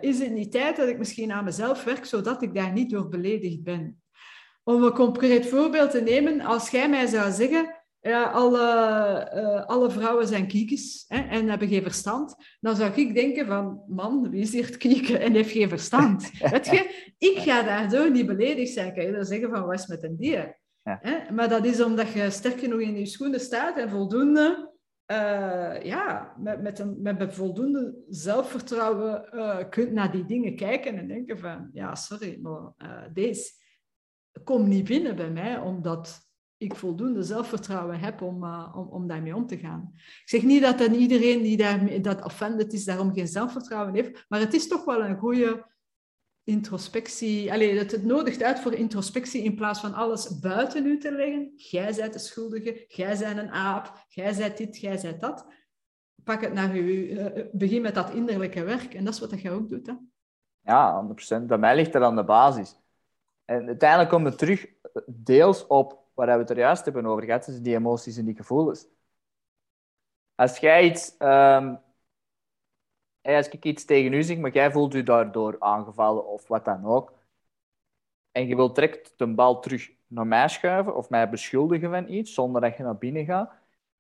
is 0.01 0.19
het 0.19 0.33
niet 0.33 0.53
tijd 0.53 0.77
dat 0.77 0.89
ik 0.89 0.99
misschien 0.99 1.33
aan 1.33 1.45
mezelf 1.45 1.85
werk, 1.85 2.05
zodat 2.05 2.43
ik 2.43 2.55
daar 2.55 2.73
niet 2.73 2.91
door 2.91 3.09
beledigd 3.09 3.63
ben? 3.63 4.02
Om 4.65 4.83
een 4.83 4.93
concreet 4.93 5.47
voorbeeld 5.47 5.91
te 5.91 6.01
nemen, 6.01 6.41
als 6.41 6.71
jij 6.71 6.89
mij 6.89 7.07
zou 7.07 7.33
zeggen, 7.33 7.83
ja, 8.03 8.25
alle, 8.25 9.31
uh, 9.35 9.67
alle 9.67 9.91
vrouwen 9.91 10.27
zijn 10.27 10.47
kiekjes 10.47 11.05
hè, 11.09 11.21
en 11.21 11.49
hebben 11.49 11.69
geen 11.69 11.83
verstand, 11.83 12.35
dan 12.61 12.77
zou 12.77 12.93
ik 12.95 13.15
denken 13.15 13.47
van, 13.47 13.83
man, 13.89 14.31
wie 14.31 14.41
is 14.41 14.53
hier 14.53 14.67
het 14.67 14.77
kieken 14.77 15.21
en 15.21 15.33
heeft 15.33 15.51
geen 15.51 15.69
verstand? 15.69 16.31
Weet 16.51 16.67
je, 16.67 17.13
ik 17.19 17.39
ga 17.39 17.63
daardoor 17.63 18.11
niet 18.11 18.27
beledigd 18.27 18.73
zijn. 18.73 18.95
Kan 18.95 19.05
je 19.05 19.13
dan 19.13 19.25
zeggen 19.25 19.51
van, 19.51 19.67
wat 19.67 19.79
is 19.79 19.87
met 19.87 20.03
een 20.03 20.17
dier? 20.17 20.61
Ja. 20.83 20.99
Hè? 21.03 21.33
Maar 21.33 21.49
dat 21.49 21.65
is 21.65 21.83
omdat 21.83 22.13
je 22.13 22.31
sterk 22.31 22.59
genoeg 22.59 22.81
in 22.81 22.99
je 22.99 23.07
schoenen 23.07 23.41
staat 23.41 23.79
en 23.79 23.91
voldoende, 23.91 24.73
uh, 25.07 25.83
ja, 25.83 26.35
met, 26.39 26.63
met, 26.63 26.79
een, 26.79 26.99
met 27.03 27.35
voldoende 27.35 27.95
zelfvertrouwen 28.09 29.29
uh, 29.35 29.59
kunt 29.71 29.93
naar 29.93 30.13
die 30.13 30.25
dingen 30.25 30.57
kijken 30.57 30.99
en 30.99 31.09
denken 31.09 31.39
van, 31.39 31.71
ja, 31.73 31.95
sorry, 31.95 32.39
maar 32.43 32.73
deze 33.13 33.61
kom 34.45 34.69
niet 34.69 34.85
binnen 34.85 35.17
bij 35.17 35.31
mij, 35.31 35.59
omdat 35.59 36.31
ik 36.57 36.75
voldoende 36.75 37.23
zelfvertrouwen 37.23 38.01
heb 38.01 38.23
om, 38.23 38.45
uh, 38.45 38.75
om, 38.77 38.87
om 38.87 39.07
daarmee 39.07 39.37
om 39.37 39.47
te 39.47 39.59
gaan. 39.59 39.91
Ik 39.95 40.23
zeg 40.25 40.43
niet 40.43 40.63
dat 40.63 40.79
dan 40.79 40.95
iedereen 40.95 41.43
die 41.43 41.57
daar, 41.57 42.03
dat 42.03 42.25
offended 42.25 42.73
is, 42.73 42.85
daarom 42.85 43.15
geen 43.15 43.29
zelfvertrouwen 43.29 43.95
heeft, 43.95 44.25
maar 44.29 44.41
het 44.41 44.55
is 44.55 44.69
toch 44.69 44.85
wel 44.85 45.05
een 45.05 45.19
goede 45.19 45.71
introspectie. 46.45 47.53
Allee, 47.53 47.79
het, 47.79 47.91
het 47.91 48.05
nodigt 48.05 48.43
uit 48.43 48.61
voor 48.61 48.75
introspectie 48.75 49.43
in 49.43 49.55
plaats 49.55 49.81
van 49.81 49.95
alles 49.95 50.39
buiten 50.39 50.87
u 50.87 50.99
te 50.99 51.13
leggen. 51.13 51.53
Jij 51.57 51.95
bent 51.95 52.13
de 52.13 52.19
schuldige, 52.19 52.85
jij 52.89 53.19
bent 53.19 53.39
een 53.39 53.51
aap, 53.51 54.05
jij 54.09 54.37
bent 54.37 54.57
dit, 54.57 54.79
jij 54.79 54.99
bent 55.03 55.21
dat. 55.21 55.47
Pak 56.25 56.41
het 56.41 56.53
naar 56.53 56.77
u, 56.77 57.11
uh, 57.11 57.45
begin 57.53 57.83
met 57.83 57.95
dat 57.95 58.11
innerlijke 58.11 58.65
werk 58.65 58.95
en 58.95 59.05
dat 59.05 59.15
is 59.15 59.21
wat 59.21 59.41
jij 59.41 59.53
ook 59.53 59.69
doet. 59.69 59.87
Hè? 59.87 59.93
Ja, 60.61 61.07
100%. 61.41 61.47
Bij 61.47 61.59
mij 61.59 61.77
ligt 61.77 61.95
er 61.95 62.05
aan 62.05 62.17
de 62.17 62.25
basis. 62.25 62.82
En 63.45 63.67
uiteindelijk 63.67 64.11
komen 64.11 64.31
we 64.31 64.37
terug 64.37 64.67
deels 65.07 65.67
op 65.67 66.03
waar 66.15 66.27
we 66.27 66.33
het 66.33 66.51
er 66.51 66.59
juist 66.59 66.85
hebben 66.85 67.07
over 67.07 67.25
gehad, 67.25 67.45
dus 67.45 67.61
die 67.61 67.75
emoties 67.75 68.17
en 68.17 68.25
die 68.25 68.35
gevoelens. 68.35 68.87
Als 70.35 70.59
jij 70.59 70.85
iets, 70.85 71.15
um, 71.19 71.81
als 73.23 73.49
ik 73.49 73.65
iets 73.65 73.85
tegen 73.85 74.13
u 74.13 74.23
zeg, 74.23 74.39
maar 74.39 74.53
jij 74.53 74.73
voelt 74.73 74.93
je 74.93 75.03
daardoor 75.03 75.57
aangevallen 75.59 76.27
of 76.27 76.49
wat 76.49 76.65
dan 76.65 76.85
ook, 76.85 77.13
en 78.31 78.47
je 78.47 78.57
wilt 78.57 78.75
direct 78.75 79.13
de 79.17 79.35
bal 79.35 79.61
terug 79.61 79.91
naar 80.07 80.27
mij 80.27 80.49
schuiven 80.49 80.97
of 80.97 81.11
mij 81.11 81.31
beschuldigen 81.31 81.91
van 81.91 82.09
iets 82.09 82.35
zonder 82.35 82.61
dat 82.61 82.77
je 82.77 82.83
naar 82.83 82.99
binnen 82.99 83.25
gaat, 83.25 83.53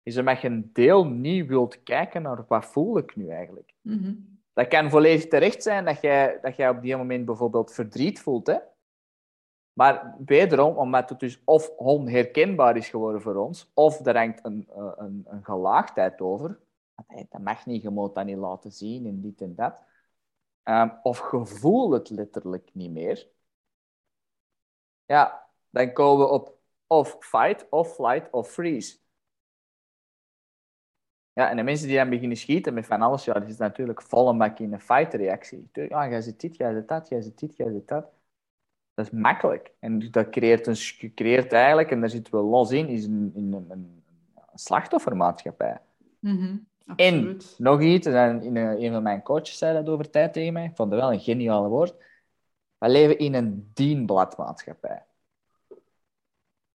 is 0.02 0.18
omdat 0.18 0.40
je 0.40 0.48
een 0.48 0.70
deel 0.72 1.06
niet 1.06 1.46
wilt 1.46 1.82
kijken 1.82 2.22
naar 2.22 2.44
wat 2.48 2.66
voel 2.66 2.98
ik 2.98 3.16
nu 3.16 3.28
eigenlijk. 3.28 3.74
Mm 3.80 4.40
Dat 4.52 4.68
kan 4.68 4.90
volledig 4.90 5.28
terecht 5.28 5.62
zijn 5.62 5.84
dat 5.84 6.00
jij, 6.00 6.38
dat 6.42 6.56
jij 6.56 6.68
op 6.68 6.82
die 6.82 6.96
moment 6.96 7.24
bijvoorbeeld 7.24 7.72
verdriet 7.72 8.20
voelt, 8.20 8.46
hè? 8.46 8.56
Maar 9.72 10.16
wederom, 10.24 10.76
omdat 10.76 11.08
het 11.08 11.20
dus 11.20 11.40
of 11.44 11.68
onherkenbaar 11.68 12.76
is 12.76 12.88
geworden 12.88 13.22
voor 13.22 13.36
ons, 13.36 13.70
of 13.74 14.06
er 14.06 14.16
hangt 14.16 14.44
een, 14.44 14.68
eh, 14.68 14.92
een, 14.96 15.24
een 15.28 15.44
gelaagdheid 15.44 16.20
over. 16.20 16.60
Dat 17.28 17.40
mag 17.40 17.66
niet, 17.66 17.82
je 17.82 17.90
moet 17.90 18.14
dat 18.14 18.24
niet 18.24 18.36
laten 18.36 18.72
zien 18.72 19.06
en 19.06 19.20
dit 19.20 19.40
en 19.40 19.54
dat. 19.54 19.80
Um, 20.64 20.98
of 21.02 21.18
gevoel 21.18 21.90
het 21.90 22.10
letterlijk 22.10 22.70
niet 22.74 22.90
meer. 22.90 23.28
Ja, 25.06 25.48
dan 25.70 25.92
komen 25.92 26.26
we 26.26 26.32
op 26.32 26.58
of 26.86 27.16
fight, 27.20 27.66
of 27.70 27.94
flight, 27.94 28.30
of 28.30 28.50
freeze. 28.50 28.98
Ja, 31.32 31.50
en 31.50 31.56
de 31.56 31.62
mensen 31.62 31.86
die 31.88 31.96
dan 31.96 32.08
beginnen 32.08 32.36
schieten 32.36 32.74
met 32.74 32.86
van 32.86 33.02
alles, 33.02 33.24
ja, 33.24 33.32
dat 33.32 33.48
is 33.48 33.56
natuurlijk 33.56 34.02
volle 34.02 34.36
bak 34.36 34.58
in 34.58 34.72
een 34.72 34.80
fight-reactie. 34.80 35.68
Ja, 35.72 36.08
jij 36.08 36.20
zit 36.20 36.40
dit, 36.40 36.56
jij 36.56 36.72
zit 36.72 36.88
dat, 36.88 37.08
jij 37.08 37.20
zit 37.20 37.38
dit, 37.38 37.56
jij 37.56 37.70
zit 37.70 37.88
dat. 37.88 38.12
Dat 38.94 39.06
is 39.06 39.10
makkelijk. 39.10 39.72
En 39.78 40.10
dat 40.10 40.28
creëert, 40.28 40.66
een, 40.66 41.12
creëert 41.14 41.52
eigenlijk, 41.52 41.90
en 41.90 42.00
daar 42.00 42.10
zitten 42.10 42.34
we 42.34 42.40
los 42.40 42.70
in, 42.70 42.88
is 42.88 43.04
een, 43.04 43.32
een, 43.34 43.52
een, 43.52 43.70
een 43.70 44.02
slachtoffermaatschappij. 44.54 45.80
Mm 46.18 46.70
en 46.96 47.40
nog 47.58 47.80
iets, 47.80 48.06
en 48.06 48.46
een, 48.46 48.56
een 48.56 48.92
van 48.92 49.02
mijn 49.02 49.22
coaches 49.22 49.58
zei 49.58 49.74
dat 49.74 49.88
over 49.88 50.10
tijd 50.10 50.32
tegen 50.32 50.52
mij, 50.52 50.64
ik 50.64 50.76
vond 50.76 50.90
het 50.90 51.00
wel 51.00 51.12
een 51.12 51.20
geniale 51.20 51.68
woord. 51.68 51.94
We 52.78 52.88
leven 52.88 53.18
in 53.18 53.34
een 53.34 53.70
dienbladmaatschappij. 53.74 55.04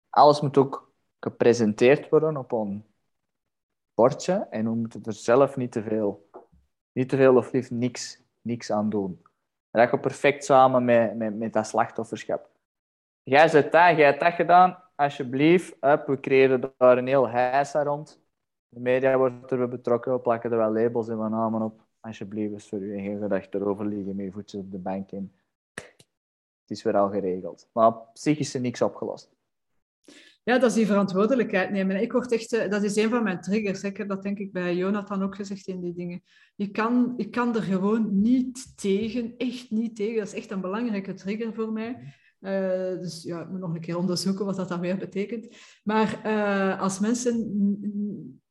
Alles 0.10 0.42
moet 0.42 0.58
ook 0.58 0.92
gepresenteerd 1.20 2.10
worden 2.10 2.38
op 2.38 2.52
een 2.52 2.86
bordje 3.94 4.48
en 4.50 4.64
we 4.64 4.76
moeten 4.76 5.04
er 5.04 5.14
zelf 5.14 5.56
niet 5.56 5.72
te 5.72 5.84
veel, 5.84 6.30
niet 6.92 7.10
te 7.10 7.18
veel 7.18 7.36
of 7.36 7.52
liefst 7.52 7.72
niks, 7.72 8.22
niks 8.42 8.72
aan 8.72 8.90
doen. 8.90 9.22
Dat 9.78 9.90
gaat 9.90 10.02
perfect 10.02 10.44
samen 10.44 10.86
met, 10.86 11.16
met, 11.16 11.38
met 11.38 11.54
dat 11.54 11.68
slachtofferschap. 11.68 12.50
Jij 13.24 13.48
zet 13.48 13.72
dat, 13.72 13.98
jij 13.98 14.06
hebt 14.06 14.20
dat 14.20 14.34
gedaan, 14.34 14.84
alsjeblieft. 14.96 15.76
We 15.80 16.18
creëren 16.22 16.74
daar 16.78 16.98
een 16.98 17.08
heel 17.08 17.30
heisa 17.30 17.84
rond. 17.84 18.22
De 18.70 18.80
media 18.80 19.18
wordt 19.18 19.52
er 19.52 19.70
betrokken, 19.70 20.14
we 20.14 20.20
plakken 20.20 20.52
er 20.52 20.58
wel 20.58 20.72
labels 20.72 21.08
en 21.08 21.18
wat 21.18 21.30
namen 21.30 21.62
op. 21.62 21.82
Alsjeblieft, 22.00 22.54
is 22.54 22.70
voor 22.70 22.80
u 22.80 22.98
en 22.98 23.04
geen 23.04 23.20
gedachte 23.20 23.58
erover 23.58 23.86
liggen 23.86 24.16
met 24.16 24.26
je 24.26 24.32
voetjes 24.32 24.62
op 24.62 24.72
de 24.72 24.78
bank 24.78 25.12
in. 25.12 25.34
Het 26.62 26.78
is 26.78 26.84
weer 26.84 26.98
al 26.98 27.10
geregeld. 27.10 27.70
Maar 27.72 27.92
psychisch 28.14 28.56
is 28.56 28.62
niks 28.62 28.82
opgelost. 28.82 29.37
Ja, 30.48 30.58
dat 30.58 30.70
is 30.70 30.76
die 30.76 30.86
verantwoordelijkheid 30.86 31.72
nemen. 31.72 32.02
Ik 32.02 32.12
word 32.12 32.32
echt, 32.32 32.54
eh, 32.54 32.70
dat 32.70 32.84
is 32.84 32.96
een 32.96 33.10
van 33.10 33.24
mijn 33.24 33.42
triggers. 33.42 33.84
Ik 33.84 33.98
heb 33.98 34.08
dat 34.08 34.24
denk 34.24 34.38
ik 34.38 34.52
bij 34.52 34.76
Jonathan 34.76 35.24
ook 35.24 35.36
gezegd 35.36 35.68
in 35.68 35.82
die 35.82 35.94
dingen. 35.94 36.22
Je 36.56 36.68
kan, 36.68 37.14
ik 37.18 37.32
kan 37.32 37.56
er 37.56 37.62
gewoon 37.62 38.22
niet 38.22 38.78
tegen, 38.78 39.34
echt 39.38 39.72
niet 39.72 39.96
tegen. 39.96 40.18
Dat 40.18 40.28
is 40.28 40.34
echt 40.34 40.52
een 40.52 40.62
belangrijke 40.62 41.14
trigger 41.14 41.54
voor 41.54 41.72
mij. 41.72 42.14
Uh, 42.40 43.02
dus 43.02 43.24
ja, 43.24 43.42
ik 43.42 43.50
moet 43.50 43.60
nog 43.60 43.74
een 43.74 43.82
keer 43.82 43.98
onderzoeken 43.98 44.46
wat 44.46 44.56
dat 44.56 44.70
dan 44.70 44.80
weer 44.80 44.98
betekent. 44.98 45.56
Maar 45.84 46.22
uh, 46.26 46.82
als 46.82 47.00
mensen 47.00 47.36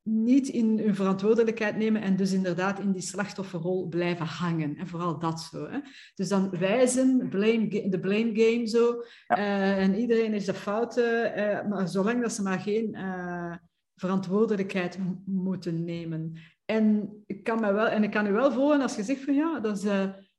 niet 0.08 0.48
in 0.48 0.78
hun 0.78 0.94
verantwoordelijkheid 0.94 1.76
nemen 1.76 2.02
en 2.02 2.16
dus 2.16 2.32
inderdaad 2.32 2.78
in 2.78 2.92
die 2.92 3.02
slachtofferrol 3.02 3.88
blijven 3.88 4.26
hangen. 4.26 4.76
En 4.76 4.88
vooral 4.88 5.18
dat 5.18 5.40
zo. 5.40 5.68
Hè. 5.68 5.78
Dus 6.14 6.28
dan 6.28 6.50
wijzen, 6.50 7.28
blame, 7.28 7.88
de 7.88 8.00
blame 8.00 8.30
game 8.34 8.66
zo. 8.66 9.02
Uh, 9.28 9.82
en 9.82 9.94
iedereen 9.94 10.34
is 10.34 10.44
de 10.44 10.54
foute, 10.54 11.32
uh, 11.36 11.70
maar 11.70 11.88
zolang 11.88 12.22
dat 12.22 12.32
ze 12.32 12.42
maar 12.42 12.58
geen 12.58 12.94
uh, 12.94 13.56
verantwoordelijkheid 13.94 14.98
moeten 15.24 15.84
nemen. 15.84 16.32
En 16.64 17.16
ik 17.26 17.44
kan, 17.44 17.60
me 17.60 17.72
wel, 17.72 17.86
en 17.86 18.02
ik 18.02 18.10
kan 18.10 18.26
u 18.26 18.32
wel 18.32 18.52
volgen 18.52 18.80
als 18.80 18.96
je 18.96 19.02
zegt 19.02 19.24
van 19.24 19.34
ja, 19.34 19.60
dat 19.60 19.76
is, 19.76 19.82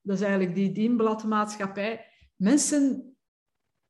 dat 0.02 0.16
is 0.16 0.22
eigenlijk 0.22 0.56
die 0.56 0.72
dienbladmaatschappij. 0.72 2.06
Mensen, 2.36 3.16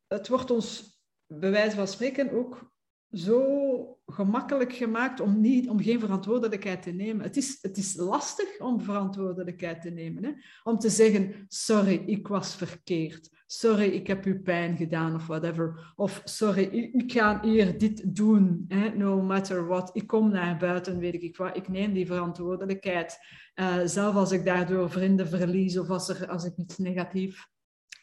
het 0.07 0.27
wordt 0.27 0.51
ons 0.51 0.99
bij 1.27 1.51
wijze 1.51 1.75
van 1.75 1.87
spreken 1.87 2.31
ook 2.31 2.75
zo 3.11 3.99
gemakkelijk 4.05 4.73
gemaakt 4.73 5.19
om, 5.19 5.41
niet, 5.41 5.69
om 5.69 5.81
geen 5.81 5.99
verantwoordelijkheid 5.99 6.81
te 6.81 6.91
nemen. 6.91 7.23
Het 7.23 7.37
is, 7.37 7.57
het 7.61 7.77
is 7.77 7.95
lastig 7.95 8.59
om 8.59 8.81
verantwoordelijkheid 8.81 9.81
te 9.81 9.89
nemen. 9.89 10.23
Hè? 10.23 10.31
Om 10.63 10.79
te 10.79 10.89
zeggen, 10.89 11.45
sorry, 11.47 12.03
ik 12.05 12.27
was 12.27 12.55
verkeerd. 12.55 13.35
Sorry, 13.45 13.85
ik 13.85 14.07
heb 14.07 14.25
u 14.25 14.39
pijn 14.39 14.77
gedaan 14.77 15.15
of 15.15 15.27
whatever. 15.27 15.93
Of 15.95 16.21
sorry, 16.23 16.63
ik 16.93 17.11
ga 17.11 17.41
hier 17.41 17.77
dit 17.77 18.15
doen, 18.15 18.65
hè? 18.67 18.89
no 18.89 19.21
matter 19.21 19.67
what. 19.67 19.89
Ik 19.93 20.07
kom 20.07 20.31
naar 20.31 20.57
buiten, 20.57 20.97
weet 20.97 21.23
ik 21.23 21.37
wat. 21.37 21.55
Ik 21.55 21.67
neem 21.67 21.93
die 21.93 22.05
verantwoordelijkheid. 22.05 23.17
Uh, 23.55 23.79
zelf 23.85 24.15
als 24.15 24.31
ik 24.31 24.45
daardoor 24.45 24.89
vrienden 24.89 25.27
verlies 25.27 25.77
of 25.77 25.89
als, 25.89 26.09
er, 26.09 26.27
als 26.27 26.45
ik 26.45 26.57
iets 26.57 26.77
negatief 26.77 27.47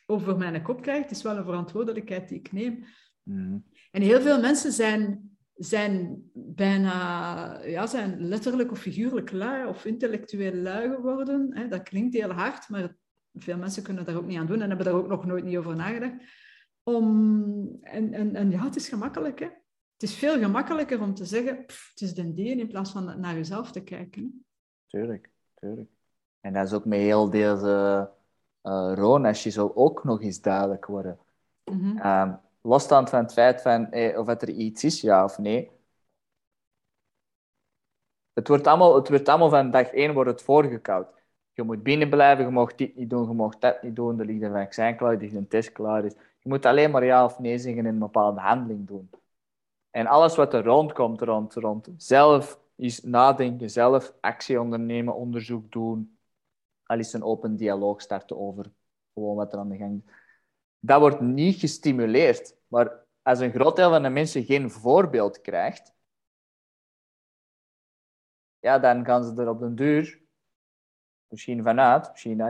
over 0.07 0.37
mijn 0.37 0.63
kop 0.63 0.83
krijg, 0.83 1.03
het 1.03 1.11
is 1.11 1.23
wel 1.23 1.37
een 1.37 1.45
verantwoordelijkheid 1.45 2.29
die 2.29 2.39
ik 2.39 2.53
neem. 2.53 2.85
Mm. 3.23 3.65
En 3.95 4.03
heel 4.03 4.21
veel 4.21 4.41
mensen 4.41 4.73
zijn, 4.73 5.31
zijn 5.55 6.23
bijna, 6.33 7.63
ja, 7.65 7.87
zijn 7.87 8.21
letterlijk 8.21 8.71
of 8.71 8.79
figuurlijk 8.79 9.33
lui 9.33 9.67
of 9.67 9.85
intellectueel 9.85 10.55
lui 10.55 10.95
geworden. 10.95 11.69
Dat 11.69 11.83
klinkt 11.83 12.15
heel 12.15 12.31
hard, 12.31 12.69
maar 12.69 12.97
veel 13.35 13.57
mensen 13.57 13.83
kunnen 13.83 14.05
daar 14.05 14.17
ook 14.17 14.27
niet 14.27 14.39
aan 14.39 14.47
doen 14.47 14.61
en 14.61 14.69
hebben 14.69 14.87
daar 14.87 14.95
ook 14.95 15.09
nog 15.09 15.25
nooit 15.25 15.45
niet 15.45 15.57
over 15.57 15.77
nagedacht. 15.77 16.15
Om, 16.83 17.79
en, 17.81 18.13
en, 18.13 18.35
en 18.35 18.51
ja, 18.51 18.65
het 18.65 18.77
is 18.77 18.89
gemakkelijk. 18.89 19.39
Hè? 19.39 19.47
Het 19.93 20.03
is 20.03 20.15
veel 20.15 20.39
gemakkelijker 20.39 21.01
om 21.01 21.15
te 21.15 21.25
zeggen, 21.25 21.57
het 21.67 22.01
is 22.01 22.15
de 22.15 22.35
dien, 22.35 22.59
in 22.59 22.69
plaats 22.69 22.91
van 22.91 23.21
naar 23.21 23.35
jezelf 23.35 23.73
te 23.73 23.83
kijken. 23.83 24.45
Tuurlijk, 24.87 25.31
tuurlijk. 25.55 25.91
En 26.41 26.53
dat 26.53 26.67
is 26.67 26.73
ook 26.73 26.85
met 26.85 26.99
heel 26.99 27.31
deze 27.31 28.11
uh, 28.63 28.93
Ronesh 28.95 29.47
zal 29.47 29.77
ook 29.77 30.05
nog 30.05 30.23
eens 30.23 30.41
duidelijk 30.41 30.87
worden. 30.87 31.19
Mm 31.65 32.43
losstaand 32.65 33.11
van 33.11 33.19
het 33.23 33.33
feit 33.33 33.63
van, 33.63 33.91
eh, 33.91 34.19
of 34.19 34.29
er 34.29 34.49
iets 34.49 34.85
is, 34.85 35.01
ja 35.01 35.25
of 35.25 35.39
nee. 35.39 35.71
Het 38.33 38.49
wordt 38.49 38.67
allemaal, 38.67 38.95
het 38.95 39.09
wordt 39.09 39.29
allemaal 39.29 39.49
van 39.49 39.71
dag 39.71 39.87
één 39.93 40.15
wordt 40.15 40.31
het 40.31 40.43
voorgekoud. 40.43 41.07
Je 41.53 41.63
moet 41.63 41.83
binnen 41.83 42.11
blijven, 42.11 42.45
je 42.45 42.51
mag 42.51 42.75
dit 42.75 42.97
niet 42.97 43.11
doen, 43.11 43.29
je 43.29 43.35
mag 43.35 43.59
dat 43.59 43.83
niet 43.83 43.97
doen, 43.97 44.19
er 44.21 44.27
ligt 44.27 44.43
een 44.43 44.53
vaccin 44.53 44.97
klaar, 44.97 45.13
er 45.13 45.19
ligt 45.19 45.35
een 45.35 45.49
test 45.49 45.73
klaar. 45.73 46.05
Is. 46.05 46.13
Je 46.15 46.49
moet 46.49 46.67
alleen 46.67 46.91
maar 46.91 47.05
ja 47.05 47.25
of 47.25 47.39
nee 47.39 47.59
zeggen 47.59 47.87
en 47.87 47.93
een 47.93 47.99
bepaalde 47.99 48.41
handeling 48.41 48.87
doen. 48.87 49.11
En 49.91 50.07
alles 50.07 50.37
wat 50.37 50.55
er 50.55 50.65
rondkomt, 50.65 51.21
rond, 51.21 51.55
rond 51.55 51.89
zelf 51.97 52.61
is 52.77 53.03
nadenken, 53.03 53.71
zelf 53.71 54.15
actie 54.21 54.61
ondernemen, 54.61 55.15
onderzoek 55.15 55.73
doen, 55.73 56.19
al 56.85 56.99
is 56.99 57.13
een 57.13 57.23
open 57.23 57.57
dialoog 57.57 58.01
starten 58.01 58.39
over 58.39 58.73
gewoon 59.15 59.37
wat 59.37 59.53
er 59.53 59.59
aan 59.59 59.69
de 59.69 59.77
gang 59.77 60.03
is 60.07 60.24
dat 60.85 61.01
wordt 61.01 61.21
niet 61.21 61.59
gestimuleerd. 61.59 62.57
Maar 62.67 63.07
als 63.23 63.39
een 63.39 63.53
groot 63.53 63.77
deel 63.77 63.91
van 63.91 64.03
de 64.03 64.09
mensen 64.09 64.45
geen 64.45 64.71
voorbeeld 64.71 65.41
krijgt, 65.41 65.95
ja, 68.59 68.79
dan 68.79 69.05
gaan 69.05 69.25
ze 69.25 69.43
er 69.43 69.49
op 69.49 69.61
den 69.61 69.75
duur 69.75 70.23
misschien 71.29 71.63
vanuit. 71.63 72.11
Misschien, 72.11 72.41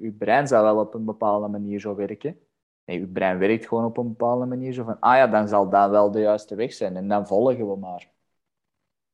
uw 0.00 0.16
brein 0.16 0.46
zou 0.46 0.64
wel 0.64 0.78
op 0.78 0.94
een 0.94 1.04
bepaalde 1.04 1.48
manier 1.48 1.80
zo 1.80 1.94
werken. 1.94 2.40
Nee, 2.84 3.00
uw 3.00 3.12
brein 3.12 3.38
werkt 3.38 3.66
gewoon 3.66 3.84
op 3.84 3.96
een 3.96 4.08
bepaalde 4.08 4.46
manier 4.46 4.72
zo 4.72 4.84
van, 4.84 5.00
ah 5.00 5.16
ja, 5.16 5.26
dan 5.26 5.48
zal 5.48 5.68
dat 5.68 5.90
wel 5.90 6.10
de 6.10 6.20
juiste 6.20 6.54
weg 6.54 6.72
zijn 6.72 6.96
en 6.96 7.08
dan 7.08 7.26
volgen 7.26 7.68
we 7.68 7.76
maar. 7.76 8.10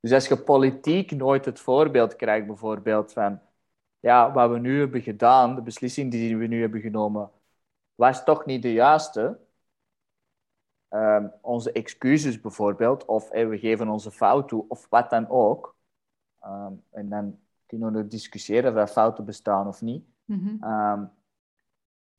Dus 0.01 0.13
als 0.13 0.29
je 0.29 0.37
politiek 0.37 1.11
nooit 1.11 1.45
het 1.45 1.61
voorbeeld 1.61 2.17
krijgt, 2.17 2.47
bijvoorbeeld 2.47 3.13
van, 3.13 3.41
ja, 4.01 4.33
wat 4.33 4.51
we 4.51 4.59
nu 4.59 4.79
hebben 4.79 5.03
gedaan, 5.03 5.55
de 5.55 5.63
beslissing 5.63 6.11
die 6.11 6.37
we 6.37 6.47
nu 6.47 6.61
hebben 6.61 6.81
genomen, 6.81 7.31
was 7.95 8.25
toch 8.25 8.45
niet 8.45 8.63
de 8.63 8.73
juiste. 8.73 9.39
Um, 10.91 11.33
onze 11.41 11.73
excuses 11.73 12.41
bijvoorbeeld, 12.41 13.05
of 13.05 13.29
we 13.31 13.59
geven 13.59 13.89
onze 13.89 14.11
fout 14.11 14.49
toe, 14.49 14.65
of 14.69 14.87
wat 14.89 15.11
dan 15.11 15.29
ook. 15.29 15.77
Um, 16.45 16.85
en 16.91 17.09
dan 17.09 17.39
kunnen 17.67 17.93
we 17.93 18.07
discussiëren 18.07 18.83
of 18.83 18.93
fouten 18.93 19.25
bestaan 19.25 19.67
of 19.67 19.81
niet. 19.81 20.05
Mm 20.25 20.49
um, 20.49 21.11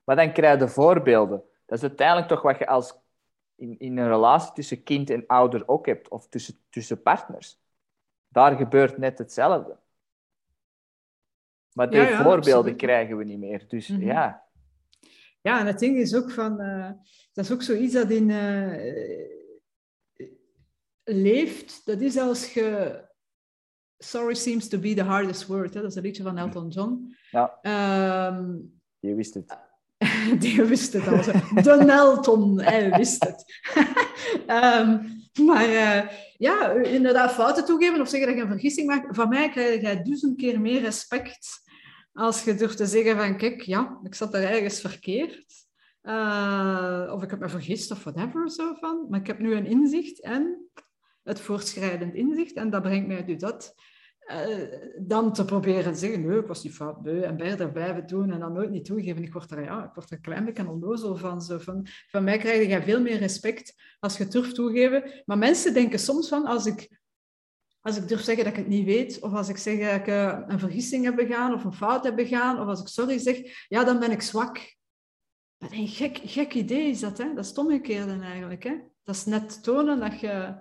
maar 0.03 0.15
dan 0.15 0.33
krijg 0.33 0.59
je 0.59 0.67
voorbeelden. 0.67 1.43
Dat 1.65 1.77
is 1.77 1.83
uiteindelijk 1.83 2.27
toch 2.27 2.41
wat 2.41 2.57
je 2.57 2.67
als 2.67 2.99
in, 3.55 3.79
in 3.79 3.97
een 3.97 4.07
relatie 4.07 4.53
tussen 4.53 4.83
kind 4.83 5.09
en 5.09 5.27
ouder 5.27 5.67
ook 5.67 5.85
hebt, 5.85 6.07
of 6.07 6.27
tussen, 6.27 6.55
tussen 6.69 7.01
partners. 7.01 7.59
Daar 8.27 8.55
gebeurt 8.55 8.97
net 8.97 9.17
hetzelfde. 9.17 9.77
Maar 11.73 11.89
die 11.89 12.07
voorbeelden 12.07 12.75
krijgen 12.75 13.17
we 13.17 13.23
niet 13.23 13.39
meer. 13.39 13.67
Dus 13.67 13.87
mm 13.87 13.95
-hmm. 13.95 14.05
ja, 14.05 14.44
ja, 15.45 15.59
en 15.59 15.65
het 15.65 15.79
ding 15.79 15.97
is 15.97 16.15
ook 16.15 16.31
van, 16.31 16.61
uh, 16.61 16.89
dat 17.33 17.45
is 17.45 17.51
ook 17.51 17.61
zoiets 17.61 17.93
dat 17.93 18.11
in 18.11 18.29
uh, 18.29 18.73
leeft. 21.03 21.81
Dat 21.85 22.01
is 22.01 22.17
als 22.17 22.53
je, 22.53 22.99
sorry 23.97 24.33
seems 24.33 24.67
to 24.67 24.79
be 24.79 24.93
the 24.93 25.03
hardest 25.03 25.47
word. 25.47 25.73
Hè? 25.73 25.81
Dat 25.81 25.89
is 25.89 25.95
een 25.95 26.03
liedje 26.03 26.23
van 26.23 26.37
Elton 26.37 26.69
John. 26.69 27.15
Ja. 27.31 27.59
Um, 28.27 28.73
die 28.99 29.15
wist 29.15 29.33
het. 29.33 29.57
die 30.39 30.63
wist 30.63 30.93
het 30.93 31.07
al. 31.07 31.21
De 31.63 31.91
Elton, 31.91 32.61
hij 32.61 32.89
wist 32.89 33.23
het. 33.23 33.45
um, 34.47 35.23
maar 35.47 35.69
uh, 35.69 36.07
ja, 36.37 36.71
inderdaad, 36.71 37.31
fouten 37.31 37.65
toegeven 37.65 38.01
of 38.01 38.09
zeggen 38.09 38.27
dat 38.27 38.37
je 38.37 38.43
een 38.43 38.51
vergissing 38.51 38.87
maakt. 38.87 39.15
Van 39.15 39.29
mij 39.29 39.49
krijg 39.49 39.81
je 39.81 40.01
duizend 40.01 40.37
keer 40.37 40.61
meer 40.61 40.81
respect 40.81 41.63
als 42.15 42.43
je 42.43 42.55
durft 42.55 42.77
te 42.77 42.85
zeggen 42.85 43.17
van, 43.17 43.37
kijk, 43.37 43.61
ja, 43.61 43.99
ik 44.03 44.15
zat 44.15 44.33
er 44.33 44.43
ergens 44.43 44.81
verkeerd. 44.81 45.45
Uh, 46.03 47.11
of 47.13 47.23
ik 47.23 47.29
heb 47.29 47.39
me 47.39 47.49
vergist 47.49 47.91
of 47.91 48.03
whatever 48.03 48.51
zo 48.51 48.73
van. 48.73 49.05
Maar 49.09 49.19
ik 49.19 49.27
heb 49.27 49.39
nu 49.39 49.53
een 49.53 49.65
inzicht 49.65 50.21
en 50.21 50.69
het 51.23 51.39
voortschrijdend 51.39 52.13
inzicht. 52.13 52.53
En 52.53 52.69
dat 52.69 52.81
brengt 52.81 53.07
mij 53.07 53.23
nu 53.23 53.35
dat. 53.35 53.73
Uh, 54.31 54.63
dan 54.99 55.33
te 55.33 55.45
proberen 55.45 55.95
zeggen, 55.95 56.25
nee, 56.25 56.39
ik 56.39 56.47
was 56.47 56.63
niet 56.63 56.73
fout, 56.73 57.03
nee, 57.03 57.23
en 57.23 57.37
verder 57.37 57.71
blijven 57.71 58.07
doen 58.07 58.31
en 58.31 58.39
dan 58.39 58.53
nooit 58.53 58.69
niet 58.69 58.85
toegeven. 58.85 59.23
Ik 59.23 59.33
word 59.33 59.51
er, 59.51 59.63
ja, 59.63 59.83
ik 59.83 59.93
word 59.93 60.09
er 60.09 60.15
een 60.15 60.21
klein 60.21 60.45
beetje 60.45 60.69
onnozel 60.69 61.15
van. 61.15 61.41
Zo 61.41 61.57
van. 61.57 61.87
Van 62.07 62.23
mij 62.23 62.37
krijg 62.37 62.69
je 62.69 62.81
veel 62.81 63.01
meer 63.01 63.17
respect 63.17 63.95
als 63.99 64.17
je 64.17 64.27
durft 64.27 64.55
toegeven. 64.55 65.23
Maar 65.25 65.37
mensen 65.37 65.73
denken 65.73 65.99
soms 65.99 66.27
van, 66.27 66.45
als 66.45 66.65
ik 66.65 66.99
als 67.85 67.97
ik 67.97 68.07
durf 68.07 68.21
zeggen 68.21 68.43
dat 68.43 68.53
ik 68.53 68.59
het 68.59 68.67
niet 68.67 68.85
weet, 68.85 69.19
of 69.19 69.33
als 69.33 69.49
ik 69.49 69.57
zeg 69.57 69.79
dat 69.79 69.99
ik 69.99 70.07
eh, 70.07 70.39
een 70.47 70.59
vergissing 70.59 71.03
heb 71.03 71.15
begaan 71.15 71.53
of 71.53 71.63
een 71.63 71.73
fout 71.73 72.03
heb 72.03 72.15
begaan, 72.15 72.59
of 72.59 72.67
als 72.67 72.81
ik 72.81 72.87
sorry 72.87 73.17
zeg, 73.17 73.65
ja, 73.67 73.83
dan 73.83 73.99
ben 73.99 74.11
ik 74.11 74.21
zwak. 74.21 74.75
Wat 75.57 75.71
een 75.71 75.87
gek, 75.87 76.19
gek 76.23 76.53
idee 76.53 76.89
is 76.89 76.99
dat, 76.99 77.17
hè? 77.17 77.33
Dat 77.33 77.45
is 77.45 77.53
omgekeerde 77.53 78.19
eigenlijk. 78.19 78.63
Hè? 78.63 78.75
Dat 79.03 79.15
is 79.15 79.25
net 79.25 79.63
tonen 79.63 79.99
dat 79.99 80.19
je 80.19 80.55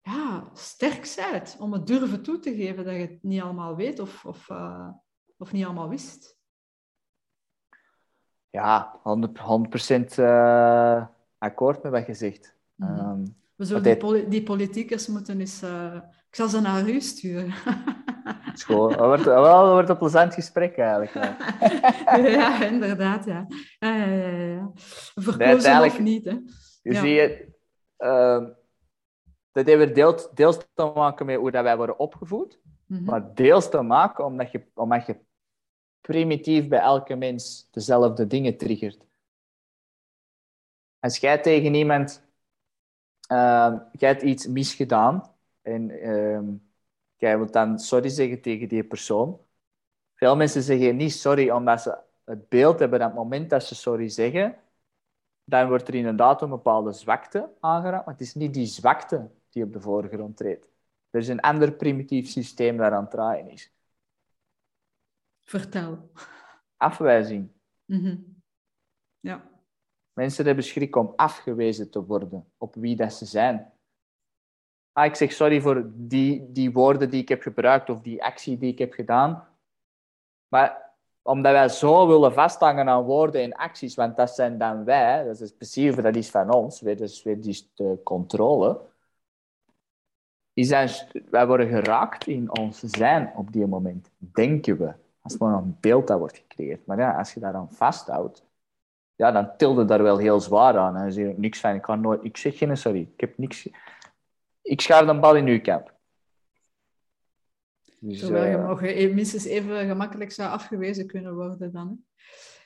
ja, 0.00 0.50
sterk 0.54 1.14
bent 1.16 1.56
om 1.58 1.72
het 1.72 1.86
durven 1.86 2.22
toe 2.22 2.38
te 2.38 2.54
geven 2.54 2.84
dat 2.84 2.94
je 2.94 3.00
het 3.00 3.22
niet 3.22 3.42
allemaal 3.42 3.76
weet 3.76 3.98
of, 3.98 4.24
of, 4.24 4.48
uh, 4.48 4.88
of 5.36 5.52
niet 5.52 5.64
allemaal 5.64 5.88
wist. 5.88 6.38
Ja, 8.50 9.00
100%, 9.02 10.18
uh, 10.18 11.06
akkoord 11.38 11.82
met 11.82 11.92
wat 11.92 12.06
je 12.06 12.14
zegt. 12.14 12.56
Mm 12.74 12.88
-hmm. 12.88 13.10
um, 13.10 13.36
We 13.54 13.64
zullen 13.64 13.82
die, 13.82 13.96
poli 13.96 14.28
die 14.28 14.42
politiekers 14.42 15.06
moeten 15.06 15.40
eens 15.40 15.62
uh, 15.62 16.00
ik 16.34 16.40
zal 16.40 16.48
ze 16.48 16.60
naar 16.60 16.88
u 16.88 17.00
sturen. 17.00 17.54
Schoon. 18.54 18.88
Dat 18.88 18.98
wordt, 18.98 19.24
wel, 19.24 19.42
dat 19.42 19.72
wordt 19.72 19.88
een 19.88 19.98
plezant 19.98 20.34
gesprek 20.34 20.76
eigenlijk. 20.76 21.12
ja, 22.28 22.62
inderdaad. 22.72 23.24
Ja. 23.24 23.46
Ja, 23.78 23.94
ja, 23.94 24.14
ja, 24.14 24.46
ja. 24.46 24.70
Verkozen 25.14 25.82
of 25.82 25.98
niet. 25.98 26.24
Hè. 26.24 26.30
Je 26.82 26.92
ja. 26.92 27.00
ziet, 27.00 27.46
uh, 27.98 28.48
dat 29.52 29.66
heeft 29.66 29.94
deels, 29.94 30.30
deels 30.30 30.58
te 30.74 30.92
maken 30.94 31.26
met 31.26 31.36
hoe 31.36 31.50
dat 31.50 31.62
wij 31.62 31.76
worden 31.76 31.98
opgevoed, 31.98 32.60
mm 32.86 32.96
-hmm. 32.96 33.06
maar 33.06 33.34
deels 33.34 33.70
te 33.70 33.82
maken 33.82 34.24
omdat 34.24 34.50
je, 34.50 34.64
omdat 34.74 35.06
je 35.06 35.18
primitief 36.00 36.68
bij 36.68 36.80
elke 36.80 37.14
mens 37.14 37.68
dezelfde 37.70 38.26
dingen 38.26 38.56
triggert. 38.56 39.06
Als 40.98 41.16
jij 41.16 41.38
tegen 41.38 41.74
iemand, 41.74 42.26
uh, 43.32 43.74
jij 43.92 44.08
hebt 44.08 44.22
iets 44.22 44.46
misgedaan, 44.46 45.33
en 45.64 46.08
um, 46.08 46.70
jij 47.16 47.36
wilt 47.36 47.52
dan 47.52 47.78
sorry 47.78 48.08
zeggen 48.08 48.40
tegen 48.40 48.68
die 48.68 48.84
persoon. 48.84 49.40
Veel 50.14 50.36
mensen 50.36 50.62
zeggen 50.62 50.96
niet 50.96 51.12
sorry 51.12 51.50
omdat 51.50 51.82
ze 51.82 51.98
het 52.24 52.48
beeld 52.48 52.78
hebben 52.78 52.98
dat 52.98 53.08
het 53.08 53.18
moment 53.18 53.50
dat 53.50 53.64
ze 53.64 53.74
sorry 53.74 54.08
zeggen, 54.08 54.56
dan 55.44 55.68
wordt 55.68 55.88
er 55.88 55.94
inderdaad 55.94 56.42
een 56.42 56.48
bepaalde 56.48 56.92
zwakte 56.92 57.50
aangeraakt. 57.60 58.04
Maar 58.04 58.14
het 58.14 58.22
is 58.22 58.34
niet 58.34 58.54
die 58.54 58.66
zwakte 58.66 59.30
die 59.48 59.64
op 59.64 59.72
de 59.72 59.80
voorgrond 59.80 60.36
treedt. 60.36 60.68
Er 61.10 61.20
is 61.20 61.28
een 61.28 61.40
ander 61.40 61.72
primitief 61.72 62.28
systeem 62.28 62.76
dat 62.76 62.92
aan 62.92 63.02
het 63.02 63.10
draaien 63.10 63.48
is. 63.48 63.72
Vertel. 65.42 66.10
Afwijzing. 66.76 67.50
Mm 67.84 68.00
-hmm. 68.00 68.42
Ja. 69.20 69.48
Mensen 70.12 70.46
hebben 70.46 70.64
schrik 70.64 70.96
om 70.96 71.12
afgewezen 71.16 71.90
te 71.90 72.04
worden 72.04 72.52
op 72.56 72.74
wie 72.74 72.96
dat 72.96 73.12
ze 73.12 73.24
zijn 73.24 73.73
ah, 74.94 75.04
ik 75.04 75.14
zeg 75.14 75.32
sorry 75.32 75.60
voor 75.60 75.90
die, 75.94 76.52
die 76.52 76.72
woorden 76.72 77.10
die 77.10 77.22
ik 77.22 77.28
heb 77.28 77.42
gebruikt 77.42 77.90
of 77.90 78.00
die 78.00 78.24
actie 78.24 78.58
die 78.58 78.72
ik 78.72 78.78
heb 78.78 78.92
gedaan. 78.92 79.48
Maar 80.48 80.92
omdat 81.22 81.52
wij 81.52 81.68
zo 81.68 82.06
willen 82.06 82.32
vasthangen 82.32 82.88
aan 82.88 83.04
woorden 83.04 83.42
en 83.42 83.52
acties, 83.52 83.94
want 83.94 84.16
dat 84.16 84.34
zijn 84.34 84.58
dan 84.58 84.84
wij, 84.84 85.24
dat 85.24 85.40
is 85.40 85.52
precies 85.52 85.96
dat 85.96 86.16
is 86.16 86.30
van 86.30 86.52
ons, 86.52 86.80
dat 86.80 87.00
is 87.00 87.22
weer 87.22 87.40
die 87.40 87.70
de 87.74 88.00
controle. 88.04 88.80
is 90.52 90.68
dat 90.68 91.06
wij 91.30 91.46
worden 91.46 91.68
geraakt 91.68 92.26
in 92.26 92.58
ons 92.58 92.80
zijn 92.80 93.32
op 93.36 93.52
die 93.52 93.66
moment, 93.66 94.10
denken 94.18 94.78
we. 94.78 94.94
Als 95.20 95.32
het 95.32 95.42
maar 95.42 95.54
een 95.54 95.76
beeld 95.80 96.06
dat 96.06 96.18
wordt 96.18 96.36
gecreëerd. 96.36 96.86
Maar 96.86 96.98
ja, 96.98 97.18
als 97.18 97.34
je 97.34 97.40
daar 97.40 97.52
dan 97.52 97.72
vasthoudt, 97.72 98.44
ja, 99.16 99.32
dan 99.32 99.56
tilde 99.56 99.84
daar 99.84 100.02
wel 100.02 100.18
heel 100.18 100.40
zwaar 100.40 100.78
aan. 100.78 100.96
En 100.96 101.10
dan 101.10 101.26
ik 101.26 101.38
niks 101.38 101.60
van, 101.60 101.74
ik 101.74 101.82
kan 101.82 102.00
nooit, 102.00 102.24
ik 102.24 102.36
zeg 102.36 102.58
geen 102.58 102.76
sorry, 102.76 103.00
ik 103.00 103.20
heb 103.20 103.38
niks. 103.38 103.68
Ik 104.64 104.80
schaar 104.80 105.06
de 105.06 105.20
bal 105.20 105.36
in 105.36 105.46
uw 105.46 105.60
kamp. 105.60 105.94
Dus, 107.98 108.18
Zowel 108.18 108.44
je 108.44 108.56
mag 108.56 108.80
minstens 109.14 109.44
even 109.44 109.86
gemakkelijk 109.86 110.32
zou 110.32 110.50
afgewezen 110.50 111.06
kunnen 111.06 111.34
worden 111.34 111.72
dan. 111.72 112.04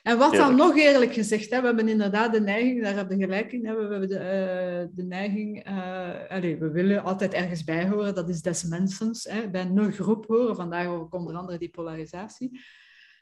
En 0.03 0.17
wat 0.17 0.33
dan 0.33 0.55
nog 0.55 0.77
eerlijk 0.77 1.13
gezegd, 1.13 1.49
hè, 1.49 1.59
we 1.59 1.65
hebben 1.65 1.87
inderdaad 1.87 2.33
de 2.33 2.41
neiging, 2.41 2.83
daar 2.83 2.95
hebben 2.95 3.17
we 3.17 3.23
gelijk 3.23 3.51
in, 3.51 3.65
hè, 3.65 3.75
we 3.75 3.81
hebben 3.81 4.09
de, 4.09 4.15
uh, 4.15 4.95
de 4.95 5.03
neiging, 5.03 5.67
uh, 5.67 6.29
allez, 6.29 6.59
we 6.59 6.71
willen 6.71 7.03
altijd 7.03 7.33
ergens 7.33 7.63
bij 7.63 7.87
horen, 7.87 8.15
dat 8.15 8.29
is 8.29 8.41
des 8.41 8.63
mensens, 8.63 9.23
hè, 9.23 9.49
bij 9.49 9.61
een 9.61 9.91
groep 9.91 10.25
horen, 10.27 10.55
vandaar 10.55 10.87
ook 10.87 11.13
onder 11.13 11.35
andere 11.35 11.57
die 11.57 11.69
polarisatie. 11.69 12.59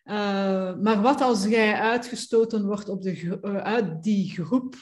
Uh, 0.05 0.75
maar 0.75 1.01
wat 1.01 1.21
als 1.21 1.45
jij 1.45 1.73
uitgestoten 1.73 2.65
wordt 2.65 2.89
op 2.89 3.01
de, 3.01 3.39
uit 3.63 4.03
die 4.03 4.29
groep, 4.29 4.75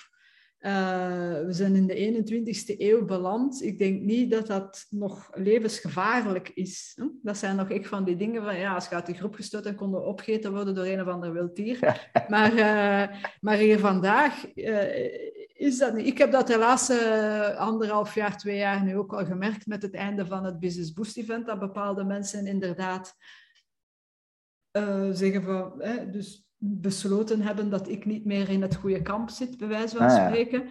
uh, 0.66 1.46
we 1.46 1.54
zijn 1.54 1.76
in 1.76 1.88
de 1.88 2.24
21ste 2.24 2.80
eeuw 2.80 3.06
beland. 3.06 3.64
Ik 3.64 3.78
denk 3.78 4.02
niet 4.02 4.32
dat 4.32 4.48
dat 4.48 4.86
nog 4.90 5.30
levensgevaarlijk 5.34 6.50
is. 6.50 6.94
Hè? 6.96 7.06
Dat 7.22 7.38
zijn 7.38 7.56
nog 7.56 7.70
echt 7.70 7.88
van 7.88 8.04
die 8.04 8.16
dingen 8.16 8.44
van, 8.44 8.58
ja, 8.58 8.74
als 8.74 8.88
je 8.90 8.96
uit 8.96 9.06
die 9.06 9.16
groep 9.16 9.36
gestoten 9.36 9.72
en 9.72 9.78
konden 9.78 10.06
opgeten 10.06 10.54
worden 10.54 10.76
door 10.76 10.86
een 10.86 11.02
of 11.02 11.08
ander 11.08 11.34
wild 11.34 11.56
dier. 11.56 12.10
maar, 12.28 12.54
uh, 12.54 13.22
maar 13.40 13.58
hier 13.58 13.80
vandaag 13.80 14.56
uh, 14.56 15.54
is 15.54 15.78
dat 15.78 15.94
niet. 15.94 16.06
Ik 16.08 16.18
heb 16.18 16.32
dat 16.32 16.48
de 16.48 16.58
laatste 16.58 17.56
anderhalf 17.58 18.16
jaar, 18.16 18.38
twee 18.38 18.58
jaar 18.58 18.84
nu 18.84 18.98
ook 18.98 19.14
al 19.14 19.26
gemerkt 19.26 19.66
met 19.66 19.82
het 19.82 19.94
einde 19.94 20.26
van 20.26 20.46
het 20.46 20.60
Business 20.60 20.94
Boost 20.94 21.18
Event, 21.18 21.46
dat 21.46 21.60
bepaalde 21.60 22.04
mensen 22.04 22.48
inderdaad 22.48 23.16
zeggen 25.12 25.44
van, 25.44 25.74
hè, 25.82 26.10
dus 26.10 26.45
besloten 26.57 27.41
hebben 27.41 27.69
dat 27.69 27.90
ik 27.90 28.06
niet 28.06 28.26
meer 28.26 28.49
in 28.49 28.61
het 28.61 28.76
goede 28.76 29.02
kamp 29.02 29.30
zit, 29.30 29.57
bij 29.57 29.68
wijze 29.68 29.98
van 29.98 30.07
ah, 30.07 30.27
spreken. 30.27 30.64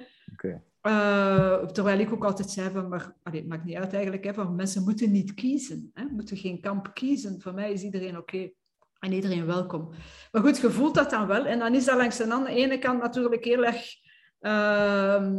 Uh, 0.86 1.66
terwijl 1.66 1.98
ik 1.98 2.12
ook 2.12 2.24
altijd 2.24 2.50
zei 2.50 2.70
van, 2.70 2.88
maar 2.88 3.16
allee, 3.22 3.40
het 3.40 3.48
maakt 3.48 3.64
niet 3.64 3.76
uit 3.76 3.92
eigenlijk, 3.92 4.24
hè, 4.24 4.34
van 4.34 4.54
mensen 4.54 4.84
moeten 4.84 5.10
niet 5.10 5.34
kiezen, 5.34 5.90
hè, 5.94 6.04
moeten 6.04 6.36
geen 6.36 6.60
kamp 6.60 6.94
kiezen. 6.94 7.40
Voor 7.40 7.54
mij 7.54 7.72
is 7.72 7.82
iedereen 7.82 8.16
oké 8.16 8.50
en 8.98 9.12
iedereen 9.12 9.46
welkom. 9.46 9.90
Maar 10.32 10.42
goed, 10.42 10.58
je 10.58 10.70
voelt 10.70 10.94
dat 10.94 11.10
dan 11.10 11.26
wel. 11.26 11.44
En 11.46 11.58
dan 11.58 11.74
is 11.74 11.84
dat 11.84 11.96
langs 11.96 12.16
de 12.16 12.32
andere 12.32 12.54
ene 12.54 12.78
kant 12.78 13.00
natuurlijk 13.00 13.44
heel 13.44 13.64
erg 13.64 13.94
uh, 14.40 15.30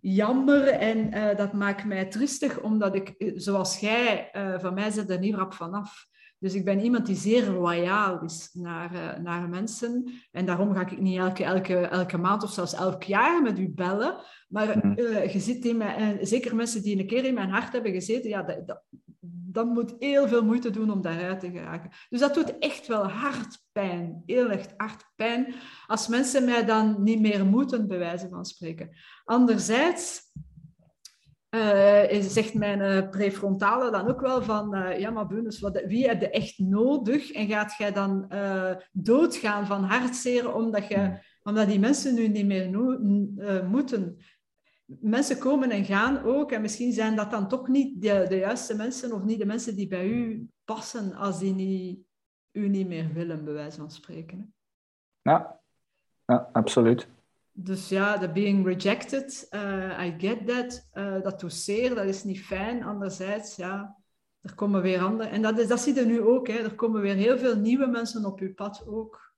jammer 0.00 0.68
en 0.68 1.14
uh, 1.14 1.36
dat 1.36 1.52
maakt 1.52 1.84
mij 1.84 2.04
tristig, 2.04 2.60
omdat 2.60 2.94
ik, 2.94 3.14
zoals 3.34 3.80
jij, 3.80 4.30
van 4.60 4.74
mij 4.74 4.90
zit 4.90 5.10
er 5.10 5.18
niet 5.18 5.34
rap 5.34 5.52
vanaf. 5.52 6.06
Dus 6.38 6.54
ik 6.54 6.64
ben 6.64 6.80
iemand 6.80 7.06
die 7.06 7.16
zeer 7.16 7.50
loyaal 7.50 8.22
is 8.22 8.50
naar, 8.52 8.94
uh, 8.94 9.22
naar 9.22 9.48
mensen. 9.48 10.12
En 10.30 10.46
daarom 10.46 10.74
ga 10.74 10.80
ik 10.80 11.00
niet 11.00 11.18
elke, 11.18 11.44
elke, 11.44 11.76
elke 11.76 12.18
maand 12.18 12.42
of 12.42 12.50
zelfs 12.50 12.74
elk 12.74 13.02
jaar 13.02 13.42
met 13.42 13.58
u 13.58 13.68
bellen. 13.68 14.16
Maar 14.48 14.98
uh, 14.98 15.32
je 15.32 15.40
zit 15.40 15.64
in 15.64 15.76
mijn, 15.76 16.26
zeker 16.26 16.56
mensen 16.56 16.82
die 16.82 16.98
een 16.98 17.06
keer 17.06 17.24
in 17.24 17.34
mijn 17.34 17.50
hart 17.50 17.72
hebben 17.72 17.92
gezeten, 17.92 18.30
ja, 18.30 18.42
dat, 18.42 18.66
dat, 18.66 18.82
dat 19.50 19.66
moet 19.66 19.94
heel 19.98 20.28
veel 20.28 20.44
moeite 20.44 20.70
doen 20.70 20.90
om 20.90 21.02
daaruit 21.02 21.40
te 21.40 21.50
geraken. 21.50 21.90
Dus 22.08 22.20
dat 22.20 22.34
doet 22.34 22.58
echt 22.58 22.86
wel 22.86 23.08
hard 23.08 23.62
pijn. 23.72 24.22
Heel 24.26 24.50
echt 24.50 24.74
hard 24.76 25.04
pijn. 25.16 25.54
Als 25.86 26.08
mensen 26.08 26.44
mij 26.44 26.64
dan 26.64 27.02
niet 27.02 27.20
meer 27.20 27.46
moeten, 27.46 27.88
bewijzen 27.88 28.30
van 28.30 28.44
spreken. 28.44 28.90
Anderzijds 29.24 30.22
uh, 31.50 32.20
zegt 32.20 32.54
mijn 32.54 32.80
uh, 32.80 33.10
prefrontale 33.10 33.90
dan 33.90 34.08
ook 34.08 34.20
wel 34.20 34.42
van, 34.42 34.74
uh, 34.74 34.98
ja 34.98 35.10
maar 35.10 35.26
Bunus, 35.26 35.60
wat, 35.60 35.82
wie 35.86 36.08
heb 36.08 36.20
je 36.20 36.30
echt 36.30 36.58
nodig? 36.58 37.32
En 37.32 37.46
gaat 37.46 37.74
jij 37.76 37.92
dan 37.92 38.32
doodgaan 38.92 39.66
van 39.66 39.84
hartzeer 39.84 40.54
omdat, 40.54 40.88
je, 40.88 41.18
omdat 41.42 41.66
die 41.66 41.78
mensen 41.78 42.14
nu 42.14 42.28
niet 42.28 42.46
meer 42.46 42.70
moeten? 43.68 44.18
Mensen 44.84 45.38
komen 45.38 45.70
en 45.70 45.84
gaan 45.84 46.22
ook 46.22 46.52
en 46.52 46.60
misschien 46.60 46.92
zijn 46.92 47.16
dat 47.16 47.30
dan 47.30 47.48
toch 47.48 47.68
niet 47.68 48.02
de, 48.02 48.24
de 48.28 48.36
juiste 48.36 48.76
mensen 48.76 49.12
of 49.12 49.24
niet 49.24 49.38
de 49.38 49.46
mensen 49.46 49.76
die 49.76 49.88
bij 49.88 50.08
u 50.08 50.48
passen 50.64 51.14
als 51.14 51.38
die 51.38 51.54
niet, 51.54 51.98
u 52.52 52.68
niet 52.68 52.88
meer 52.88 53.12
willen, 53.12 53.44
bij 53.44 53.52
wijze 53.52 53.78
van 53.78 53.90
spreken. 53.90 54.54
Ja, 55.22 55.60
ja 56.26 56.48
absoluut. 56.52 57.08
Dus 57.60 57.88
ja, 57.88 58.16
de 58.16 58.32
being 58.32 58.66
rejected, 58.66 59.48
uh, 59.50 60.06
I 60.06 60.14
get 60.18 60.46
that. 60.46 60.88
Uh, 60.94 61.22
dat 61.22 61.40
doet 61.40 61.52
zeer, 61.52 61.94
dat 61.94 62.04
is 62.04 62.24
niet 62.24 62.40
fijn. 62.40 62.82
Anderzijds, 62.82 63.56
ja, 63.56 63.96
er 64.40 64.54
komen 64.54 64.82
weer 64.82 65.00
andere. 65.00 65.28
En 65.28 65.42
dat, 65.42 65.58
is, 65.58 65.68
dat 65.68 65.80
zie 65.80 65.94
je 65.94 66.04
nu 66.04 66.20
ook, 66.22 66.48
hè. 66.48 66.54
er 66.54 66.74
komen 66.74 67.00
weer 67.00 67.14
heel 67.14 67.38
veel 67.38 67.56
nieuwe 67.56 67.86
mensen 67.86 68.24
op 68.24 68.38
je 68.38 68.54
pad 68.54 68.84
ook. 68.86 69.34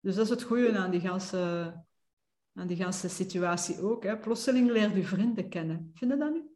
Dus 0.00 0.14
dat 0.14 0.24
is 0.24 0.30
het 0.30 0.42
goede 0.42 0.78
aan 0.78 0.90
die 0.90 1.00
ganse, 1.00 1.72
aan 2.54 2.66
die 2.66 2.76
ganse 2.76 3.08
situatie 3.08 3.82
ook. 3.82 4.04
Hè. 4.04 4.16
Plotseling 4.16 4.70
leer 4.70 4.96
je 4.96 5.04
vrienden 5.04 5.48
kennen. 5.48 5.90
Vind 5.94 6.12
je 6.12 6.18
dat 6.18 6.32
nu? 6.32 6.50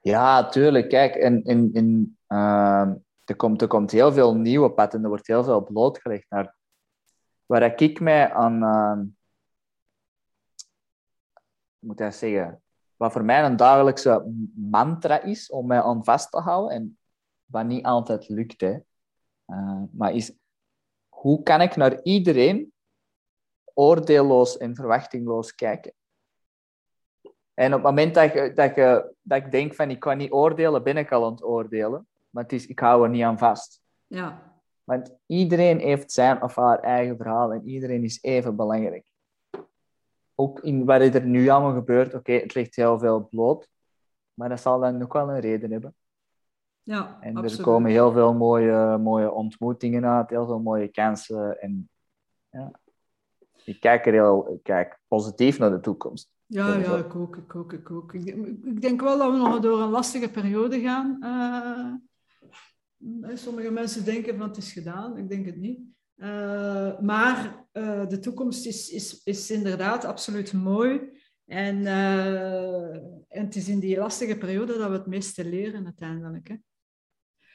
Ja, 0.00 0.48
tuurlijk. 0.48 0.88
Kijk, 0.88 1.14
in, 1.14 1.44
in, 1.44 1.70
in, 1.72 2.18
uh, 2.28 2.88
er, 3.24 3.36
komt, 3.36 3.62
er 3.62 3.68
komt 3.68 3.90
heel 3.90 4.12
veel 4.12 4.34
nieuwe 4.34 4.72
pad 4.72 4.94
en 4.94 5.02
er 5.02 5.08
wordt 5.08 5.26
heel 5.26 5.44
veel 5.44 5.62
blootgelegd 5.62 6.26
naar 6.28 6.54
waar 7.46 7.80
ik 7.82 8.00
mij 8.00 8.32
aan 8.32 8.62
ehm, 8.62 9.04
moet 11.82 12.00
ik 12.00 12.12
zeggen, 12.12 12.62
wat 12.96 13.12
voor 13.12 13.24
mij 13.24 13.44
een 13.44 13.56
dagelijkse 13.56 14.32
mantra 14.54 15.22
is 15.22 15.50
om 15.50 15.66
mij 15.66 15.82
aan 15.82 16.04
vast 16.04 16.30
te 16.30 16.38
houden 16.38 16.76
en 16.76 16.98
wat 17.44 17.64
niet 17.64 17.84
altijd 17.84 18.28
lukt. 18.28 18.60
Hè. 18.60 18.76
Uh, 19.46 19.82
maar 19.90 20.12
is, 20.12 20.32
hoe 21.08 21.42
kan 21.42 21.60
ik 21.60 21.76
naar 21.76 22.02
iedereen 22.02 22.72
oordeelloos 23.74 24.56
en 24.56 24.74
verwachtingloos 24.74 25.54
kijken? 25.54 25.92
En 27.54 27.66
op 27.66 27.72
het 27.72 27.82
moment 27.82 28.14
dat, 28.14 28.32
je, 28.32 28.52
dat, 28.52 28.74
je, 28.74 29.14
dat 29.22 29.44
ik 29.44 29.50
denk 29.50 29.74
van 29.74 29.90
ik 29.90 30.00
kan 30.00 30.16
niet 30.16 30.32
oordelen, 30.32 30.82
ben 30.82 30.96
ik 30.96 31.12
al 31.12 31.24
aan 31.24 31.32
het 31.32 31.44
oordelen. 31.44 32.06
Maar 32.30 32.42
het 32.42 32.52
is, 32.52 32.66
ik 32.66 32.78
hou 32.78 33.04
er 33.04 33.10
niet 33.10 33.22
aan 33.22 33.38
vast. 33.38 33.82
Ja. 34.06 34.52
Want 34.84 35.14
iedereen 35.26 35.78
heeft 35.78 36.12
zijn 36.12 36.42
of 36.42 36.56
haar 36.56 36.78
eigen 36.80 37.16
verhaal 37.16 37.52
en 37.52 37.68
iedereen 37.68 38.04
is 38.04 38.22
even 38.22 38.56
belangrijk 38.56 39.04
ook 40.42 40.60
in 40.60 40.84
wat 40.84 41.00
er 41.00 41.26
nu 41.26 41.48
allemaal 41.48 41.74
gebeurt, 41.74 42.14
oké, 42.14 42.32
het 42.32 42.54
ligt 42.54 42.76
heel 42.76 42.98
veel 42.98 43.26
bloot, 43.30 43.68
maar 44.34 44.48
dat 44.48 44.60
zal 44.60 44.80
dan 44.80 45.02
ook 45.02 45.12
wel 45.12 45.30
een 45.30 45.40
reden 45.40 45.70
hebben. 45.70 45.94
Ja, 46.82 47.18
en 47.20 47.36
absoluut. 47.36 47.58
er 47.58 47.64
komen 47.64 47.90
heel 47.90 48.12
veel 48.12 48.34
mooie, 48.34 48.98
mooie 48.98 49.32
ontmoetingen 49.32 50.06
uit, 50.06 50.30
heel 50.30 50.46
veel 50.46 50.60
mooie 50.60 50.88
kansen. 50.88 51.60
En 51.60 51.90
ja, 52.50 52.70
ik 53.64 53.80
kijk 53.80 54.06
er 54.06 54.12
heel 54.12 54.60
kijk 54.62 55.00
positief 55.08 55.58
naar 55.58 55.70
de 55.70 55.80
toekomst. 55.80 56.30
Ja, 56.46 56.74
ja, 56.74 56.96
ik 56.96 57.14
ook, 57.14 57.36
ik 57.36 57.54
ook, 57.54 57.72
ik 57.72 57.90
ook. 57.90 58.14
Ik, 58.14 58.80
denk 58.80 59.00
wel 59.00 59.18
dat 59.18 59.30
we 59.30 59.36
nog 59.36 59.60
door 59.60 59.80
een 59.80 59.90
lastige 59.90 60.30
periode 60.30 60.80
gaan. 60.80 61.18
Uh, 61.20 61.94
sommige 63.36 63.70
mensen 63.70 64.04
denken 64.04 64.36
van 64.36 64.48
het 64.48 64.56
is 64.56 64.72
gedaan, 64.72 65.16
ik 65.16 65.28
denk 65.28 65.46
het 65.46 65.56
niet. 65.56 65.80
Uh, 66.16 66.98
maar 67.00 67.66
uh, 67.72 68.06
de 68.06 68.18
toekomst 68.18 68.66
is, 68.66 68.90
is, 68.90 69.22
is 69.24 69.50
inderdaad 69.50 70.04
absoluut 70.04 70.52
mooi. 70.52 71.00
En, 71.46 71.80
uh, 71.80 72.94
en 73.28 73.44
het 73.44 73.56
is 73.56 73.68
in 73.68 73.80
die 73.80 73.98
lastige 73.98 74.38
periode 74.38 74.78
dat 74.78 74.88
we 74.88 74.96
het 74.96 75.06
meeste 75.06 75.44
leren 75.44 75.84
uiteindelijk. 75.84 76.48
Hè. 76.48 76.54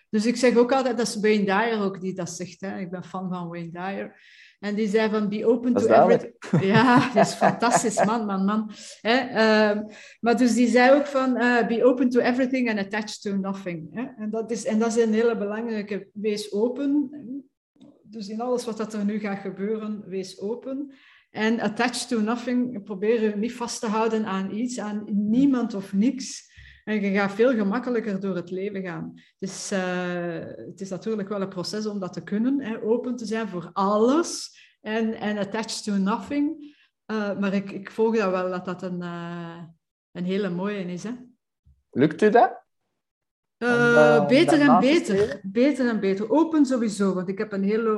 Dus 0.09 0.25
ik 0.25 0.35
zeg 0.35 0.55
ook 0.55 0.71
altijd, 0.71 0.97
dat 0.97 1.07
is 1.07 1.19
Wayne 1.19 1.45
Dyer 1.45 1.81
ook 1.81 2.01
die 2.01 2.13
dat 2.13 2.29
zegt. 2.29 2.61
Hè. 2.61 2.79
Ik 2.79 2.89
ben 2.89 3.03
fan 3.03 3.29
van 3.29 3.47
Wayne 3.47 3.71
Dyer. 3.71 4.15
En 4.59 4.75
die 4.75 4.87
zei 4.87 5.09
van, 5.09 5.29
be 5.29 5.45
open 5.45 5.73
to 5.73 5.87
everything. 5.87 6.33
Ja, 6.73 7.13
dat 7.13 7.25
is 7.25 7.33
fantastisch, 7.33 8.05
man, 8.05 8.25
man, 8.25 8.45
man. 8.45 8.71
Hè? 9.01 9.27
Uh, 9.27 9.81
maar 10.19 10.37
dus 10.37 10.53
die 10.53 10.67
zei 10.67 10.99
ook 10.99 11.05
van, 11.05 11.41
uh, 11.41 11.67
be 11.67 11.83
open 11.83 12.09
to 12.09 12.19
everything 12.19 12.69
and 12.69 12.79
attached 12.79 13.21
to 13.21 13.35
nothing. 13.35 13.87
Hè? 13.93 14.05
En, 14.17 14.29
dat 14.29 14.51
is, 14.51 14.65
en 14.65 14.79
dat 14.79 14.95
is 14.95 15.03
een 15.03 15.13
hele 15.13 15.37
belangrijke, 15.37 16.09
wees 16.13 16.51
open 16.51 17.09
dus 18.09 18.27
in 18.27 18.41
alles 18.41 18.65
wat 18.65 18.77
dat 18.77 18.93
er 18.93 19.05
nu 19.05 19.19
gaat 19.19 19.39
gebeuren, 19.39 20.03
wees 20.07 20.39
open. 20.39 20.93
En 21.29 21.59
attached 21.59 22.07
to 22.07 22.21
nothing, 22.21 22.83
probeer 22.83 23.21
je 23.21 23.35
niet 23.35 23.53
vast 23.53 23.79
te 23.79 23.87
houden 23.87 24.25
aan 24.25 24.51
iets, 24.51 24.79
aan 24.79 25.03
niemand 25.29 25.73
of 25.73 25.93
niks. 25.93 26.55
En 26.83 27.01
je 27.01 27.11
gaat 27.11 27.31
veel 27.31 27.53
gemakkelijker 27.53 28.19
door 28.19 28.35
het 28.35 28.51
leven 28.51 28.81
gaan. 28.81 29.13
Dus 29.39 29.69
het 29.69 30.81
is 30.81 30.89
natuurlijk 30.89 31.29
wel 31.29 31.41
een 31.41 31.49
proces 31.49 31.85
om 31.85 31.99
dat 31.99 32.13
te 32.13 32.23
kunnen, 32.23 32.61
hè, 32.61 32.81
open 32.81 33.15
te 33.15 33.25
zijn 33.25 33.47
voor 33.47 33.69
alles 33.73 34.59
en, 34.81 35.13
en 35.13 35.37
attached 35.37 35.83
to 35.83 35.93
nothing. 35.93 36.75
Uh, 37.11 37.39
maar 37.39 37.53
ik, 37.53 37.71
ik 37.71 37.91
volg 37.91 38.17
dat 38.17 38.31
wel, 38.31 38.49
dat 38.49 38.65
dat 38.65 38.81
een, 38.81 39.01
uh, 39.01 39.63
een 40.11 40.25
hele 40.25 40.49
mooie 40.49 40.85
is. 40.85 41.03
Hè. 41.03 41.11
Lukt 41.89 42.21
u 42.21 42.29
dat? 42.29 42.66
Uh, 43.59 44.27
beter 44.27 44.61
en 44.61 44.79
beter. 44.79 45.39
Beter 45.43 45.89
en 45.89 45.99
beter. 45.99 46.31
Open 46.31 46.65
sowieso, 46.65 47.13
want 47.13 47.29
ik 47.29 47.37
heb 47.37 47.51
een 47.51 47.63
hele 47.63 47.89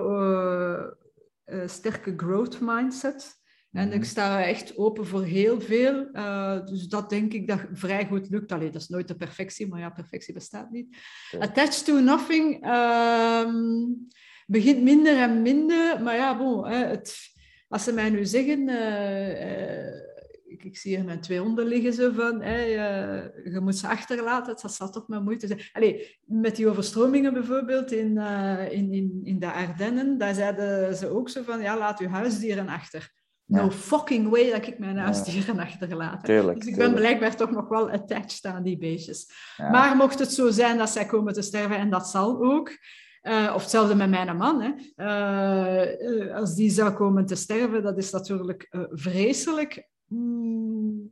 uh, 1.46 1.58
uh, 1.58 1.68
sterke 1.68 2.14
growth 2.18 2.60
mindset. 2.62 3.38
En 3.72 3.88
Mhm. 3.88 3.98
ik 3.98 4.04
sta 4.06 4.44
echt 4.44 4.78
open 4.78 5.08
voor 5.08 5.24
heel 5.24 5.62
veel. 5.62 6.10
Eh, 6.12 6.66
dus 6.66 6.88
dat 6.88 7.10
denk 7.10 7.34
ik 7.34 7.48
dat 7.48 7.60
vrij 7.74 8.06
goed 8.06 8.30
lukt. 8.30 8.52
Allee, 8.52 8.70
dat 8.70 8.82
is 8.82 8.88
nooit 8.88 9.08
de 9.08 9.16
perfectie, 9.16 9.68
maar 9.68 9.80
ja, 9.80 9.90
perfectie 9.90 10.34
bestaat 10.34 10.72
niet. 10.72 10.98
Attached 11.40 11.86
to 11.86 12.00
nothing 12.00 12.64
ehm, 12.64 13.54
begint 14.48 14.82
minder 14.84 15.18
en 15.18 15.42
minder. 15.42 16.04
Maar 16.04 16.16
ja, 16.16 16.38
bon, 16.38 16.68
hè, 16.68 16.86
het, 16.86 17.18
als 17.68 17.84
ze 17.84 17.94
mij 17.94 18.10
nu 18.10 18.26
zeggen... 18.26 18.66
ik, 20.50 20.64
ik 20.64 20.78
zie 20.78 20.96
hier 20.96 21.06
mijn 21.06 21.22
twee 21.22 21.40
honden 21.40 21.66
liggen 21.66 21.94
zo 21.94 22.12
van... 22.12 22.42
hè, 22.42 22.58
eh, 22.58 23.54
je 23.54 23.60
moet 23.60 23.78
ze 23.78 23.88
achterlaten, 23.88 24.56
dat 24.62 24.74
zal 24.74 24.90
toch 24.90 25.08
maar 25.08 25.22
moeite 25.22 25.48
zijn. 25.48 25.62
Allee, 25.72 26.20
met 26.26 26.56
die 26.56 26.70
overstromingen 26.70 27.34
bijvoorbeeld 27.34 27.92
in, 27.92 28.18
eh, 28.18 28.72
in, 28.72 28.94
in, 28.94 29.20
in 29.24 29.40
de 29.40 29.52
Ardennen, 29.52 30.18
daar 30.18 30.34
zeiden 30.34 30.96
ze 30.96 31.10
ook 31.10 31.30
zo 31.30 31.44
van... 31.44 31.62
Ja, 31.62 31.78
laat 31.78 32.00
uw 32.00 32.08
huisdieren 32.08 32.68
achter. 32.68 33.12
No 33.46 33.70
fucking 33.70 34.30
way 34.30 34.52
dat 34.52 34.68
ik 34.68 34.80
mijn 34.80 34.98
huisdieren 34.98 35.60
achterlaat. 35.60 36.24
Tuurlijk. 36.26 36.58
Dus 36.58 36.68
ik 36.68 36.76
ben 36.76 36.86
tuurlijk. 36.86 37.08
blijkbaar 37.08 37.36
toch 37.36 37.52
nog 37.52 37.68
wel 37.68 37.90
attached 37.90 38.46
aan 38.46 38.64
die 38.64 38.78
beestjes. 38.78 39.32
Ja. 39.58 39.70
Maar 39.70 39.96
mocht 39.96 40.20
het 40.20 40.32
zo 40.32 40.50
zijn 40.50 40.78
dat 40.78 40.90
zij 40.90 41.06
komen 41.06 41.34
te 41.34 41.42
sterven, 41.42 41.78
en 41.78 41.90
dat 41.90 42.08
zal 42.08 42.44
ook, 42.44 42.72
eh, 43.22 43.52
of 43.56 43.62
hetzelfde 43.62 43.96
met 43.96 44.10
mijn 44.10 44.38
man, 44.38 44.62
hè, 44.62 44.72
eh, 44.96 46.36
als 46.36 46.56
die 46.56 46.70
zou 46.70 46.92
komen 46.92 47.26
te 47.26 47.36
sterven, 47.36 47.84
dat 47.84 47.98
is 47.98 48.12
natuurlijk 48.12 48.68
vreselijk. 48.92 49.88
Mm. 50.10 51.12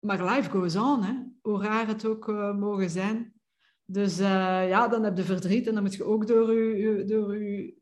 Maar 0.00 0.24
life 0.24 0.50
goes 0.50 0.76
on, 0.76 1.02
hè. 1.02 1.14
hoe 1.40 1.62
raar 1.62 1.86
het 1.86 2.06
ook 2.06 2.28
eh, 2.28 2.56
mogen 2.56 2.90
zijn. 2.90 3.32
Dus 3.84 4.18
eh, 4.18 4.68
ja, 4.68 4.88
dan 4.88 5.04
heb 5.04 5.16
je 5.16 5.22
verdriet 5.22 5.66
en 5.66 5.74
dan 5.74 5.82
moet 5.82 5.94
je 5.94 6.04
ook 6.04 6.26
door 6.26 6.52
je... 6.54 7.04
Door 7.04 7.36
je... 7.42 7.78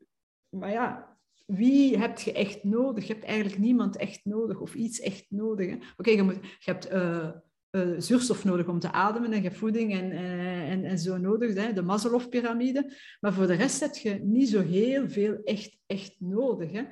Maar 0.49 0.71
ja, 0.71 1.17
wie 1.45 1.97
heb 1.97 2.19
je 2.19 2.31
echt 2.31 2.63
nodig? 2.63 3.07
Je 3.07 3.13
hebt 3.13 3.25
eigenlijk 3.25 3.57
niemand 3.57 3.95
echt 3.95 4.25
nodig 4.25 4.59
of 4.59 4.75
iets 4.75 4.99
echt 4.99 5.25
nodig. 5.29 5.93
Oké, 5.97 6.09
je, 6.09 6.25
je 6.59 6.71
hebt 6.71 6.87
eh, 6.87 7.29
zuurstof 7.97 8.43
nodig 8.43 8.67
om 8.67 8.79
te 8.79 8.91
ademen 8.91 9.31
en 9.31 9.37
je 9.37 9.47
hebt 9.47 9.57
voeding 9.57 9.93
en, 9.93 10.11
en, 10.11 10.83
en 10.83 10.99
zo 10.99 11.17
nodig, 11.17 11.53
hè, 11.53 11.73
de 11.73 11.81
Maslow-pyramide. 11.81 12.93
Maar 13.19 13.33
voor 13.33 13.47
de 13.47 13.53
rest 13.53 13.79
heb 13.79 13.95
je 13.95 14.13
niet 14.13 14.49
zo 14.49 14.61
heel 14.61 15.09
veel 15.09 15.43
echt, 15.43 15.77
echt 15.85 16.15
nodig. 16.19 16.71
Hè. 16.71 16.83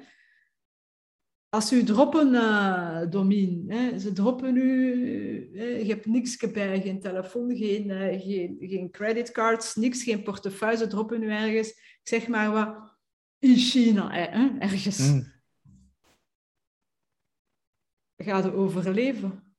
Als 1.57 1.71
u 1.73 1.83
droppen, 1.83 2.33
eh 2.35 3.09
Domien, 3.09 3.65
hè, 3.71 3.99
ze 3.99 4.13
droppen 4.13 4.55
u, 4.55 5.57
hè, 5.57 5.65
je 5.65 5.85
hebt 5.85 6.05
niks 6.05 6.51
bij, 6.51 6.81
geen 6.81 6.99
telefoon, 6.99 7.55
geen, 7.55 7.89
eh, 7.89 8.21
geen, 8.21 8.57
geen 8.59 8.91
creditcards, 8.91 9.75
niks, 9.75 10.03
geen 10.03 10.23
portefeuille, 10.23 10.77
ze 10.77 10.87
droppen 10.87 11.23
u 11.23 11.29
ergens, 11.29 11.69
ik 11.69 11.99
zeg 12.03 12.27
maar 12.27 12.51
wat, 12.51 12.97
in 13.39 13.55
China, 13.55 14.09
hè, 14.11 14.57
ergens. 14.59 15.11
Mm. 15.11 15.33
Ga 18.15 18.37
je 18.37 18.53
overleven? 18.53 19.55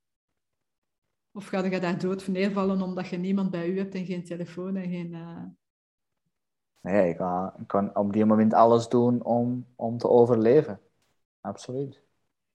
Of 1.33 1.47
ga 1.47 1.65
je 1.65 1.81
daar 1.81 1.99
dood 1.99 2.27
neervallen 2.29 2.83
omdat 2.83 3.09
je 3.09 3.16
niemand 3.16 3.51
bij 3.51 3.69
u 3.69 3.79
hebt 3.79 3.95
en 3.95 4.07
geen 4.07 4.25
telefoon 4.25 4.77
en 4.77 4.91
geen... 4.91 5.15
eh, 5.15 5.45
Nee, 6.81 7.09
ik, 7.09 7.16
ga, 7.16 7.55
ik 7.61 7.66
kan 7.66 7.97
op 7.97 8.12
die 8.12 8.25
moment 8.25 8.55
alles 8.55 8.89
doen 8.89 9.25
om, 9.25 9.66
om 9.77 9.99
te 9.99 10.09
overleven. 10.09 10.81
Absoluut. 11.49 12.03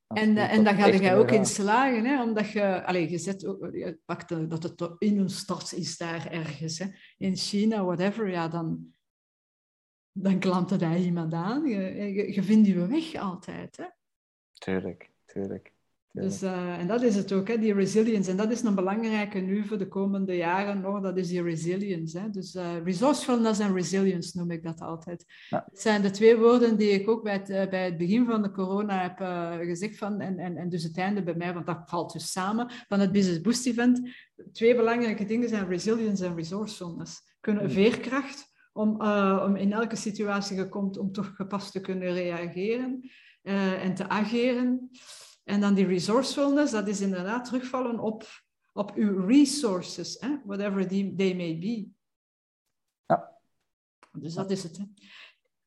En, 0.07 0.37
eh, 0.37 0.53
en 0.53 0.63
daar 0.63 0.75
ga 0.75 0.85
je 0.85 1.13
ook 1.13 1.31
in 1.31 1.45
slagen, 1.45 2.05
hè? 2.05 2.23
omdat 2.23 2.49
je, 2.49 2.85
allez, 2.85 3.09
je 3.11 3.17
zet 3.17 3.45
ook, 3.45 3.69
je 3.71 3.99
pakt 4.05 4.29
de- 4.29 4.47
dat 4.47 4.63
het 4.63 4.95
in 4.97 5.19
een 5.19 5.29
stad 5.29 5.73
is 5.73 5.97
daar 5.97 6.31
ergens, 6.31 6.79
hè? 6.79 6.85
in 7.17 7.35
China, 7.35 7.83
whatever, 7.83 8.29
ja, 8.29 8.47
dan, 8.47 8.93
dan 10.11 10.39
klampt 10.39 10.79
daar 10.79 10.97
iemand 10.97 11.33
aan. 11.33 11.65
Je, 11.65 11.79
je, 12.13 12.33
je 12.33 12.43
vindt 12.43 12.67
je 12.67 12.87
weg 12.87 13.15
altijd. 13.15 13.77
Hè? 13.77 13.85
Tuurlijk, 14.53 15.11
tuurlijk. 15.25 15.73
Dus, 16.13 16.41
eh, 16.41 16.79
en 16.79 16.87
dat 16.87 17.01
is 17.01 17.15
het 17.15 17.31
ook, 17.31 17.47
hè, 17.47 17.57
die 17.57 17.73
resilience. 17.73 18.31
En 18.31 18.37
dat 18.37 18.51
is 18.51 18.61
een 18.61 18.75
belangrijke 18.75 19.39
nu 19.39 19.65
voor 19.65 19.77
de 19.77 19.87
komende 19.87 20.35
jaren 20.35 20.81
nog, 20.81 21.01
dat 21.01 21.17
is 21.17 21.27
die 21.27 21.43
resilience. 21.43 22.19
Hè. 22.19 22.29
Dus 22.29 22.55
eh, 22.55 22.83
resourcefulness 22.83 23.59
en 23.59 23.73
resilience 23.73 24.37
noem 24.37 24.51
ik 24.51 24.63
dat 24.63 24.81
altijd. 24.81 25.25
Ja. 25.49 25.63
Het 25.69 25.81
zijn 25.81 26.01
de 26.01 26.09
twee 26.09 26.37
woorden 26.37 26.77
die 26.77 26.89
ik 26.89 27.09
ook 27.09 27.23
bij 27.23 27.33
het, 27.33 27.49
eh, 27.49 27.69
bij 27.69 27.85
het 27.85 27.97
begin 27.97 28.25
van 28.25 28.41
de 28.41 28.51
corona 28.51 29.01
heb 29.01 29.17
gezegd, 29.67 29.97
van, 29.97 30.19
en, 30.19 30.39
en, 30.39 30.57
en 30.57 30.69
dus 30.69 30.83
het 30.83 30.97
einde 30.97 31.23
bij 31.23 31.35
mij, 31.35 31.53
want 31.53 31.65
dat 31.65 31.81
valt 31.85 32.13
dus 32.13 32.31
samen, 32.31 32.71
van 32.87 32.99
het 32.99 33.11
Business 33.11 33.41
Boost 33.41 33.67
Event. 33.67 34.09
Twee 34.51 34.75
belangrijke 34.75 35.25
dingen 35.25 35.49
zijn 35.49 35.67
resilience 35.67 36.25
en 36.25 36.35
resourcefulness. 36.35 37.21
Kunnen 37.39 37.63
Hmm. 37.63 37.73
veerkracht, 37.73 38.51
om, 38.73 39.01
om 39.45 39.55
in 39.55 39.73
elke 39.73 39.95
situatie 39.95 40.57
je 40.57 40.69
komt, 40.69 40.97
om 40.97 41.11
toch 41.11 41.35
gepast 41.35 41.71
te 41.71 41.81
kunnen 41.81 42.13
reageren 42.13 43.09
en 43.81 43.95
te 43.95 44.09
ageren. 44.09 44.89
En 45.43 45.59
dan 45.59 45.73
die 45.73 45.85
resourcefulness, 45.85 46.71
dat 46.71 46.87
is 46.87 47.01
inderdaad 47.01 47.45
terugvallen 47.45 47.99
op, 47.99 48.23
op 48.71 48.93
uw 48.95 49.25
resources, 49.25 50.17
hè? 50.19 50.37
whatever 50.45 50.87
die, 50.87 51.15
they 51.15 51.35
may 51.35 51.59
be. 51.59 51.87
Ja. 53.05 53.37
Dus 54.11 54.33
dat 54.33 54.51
is 54.51 54.63
het. 54.63 54.77
Hè? 54.77 54.83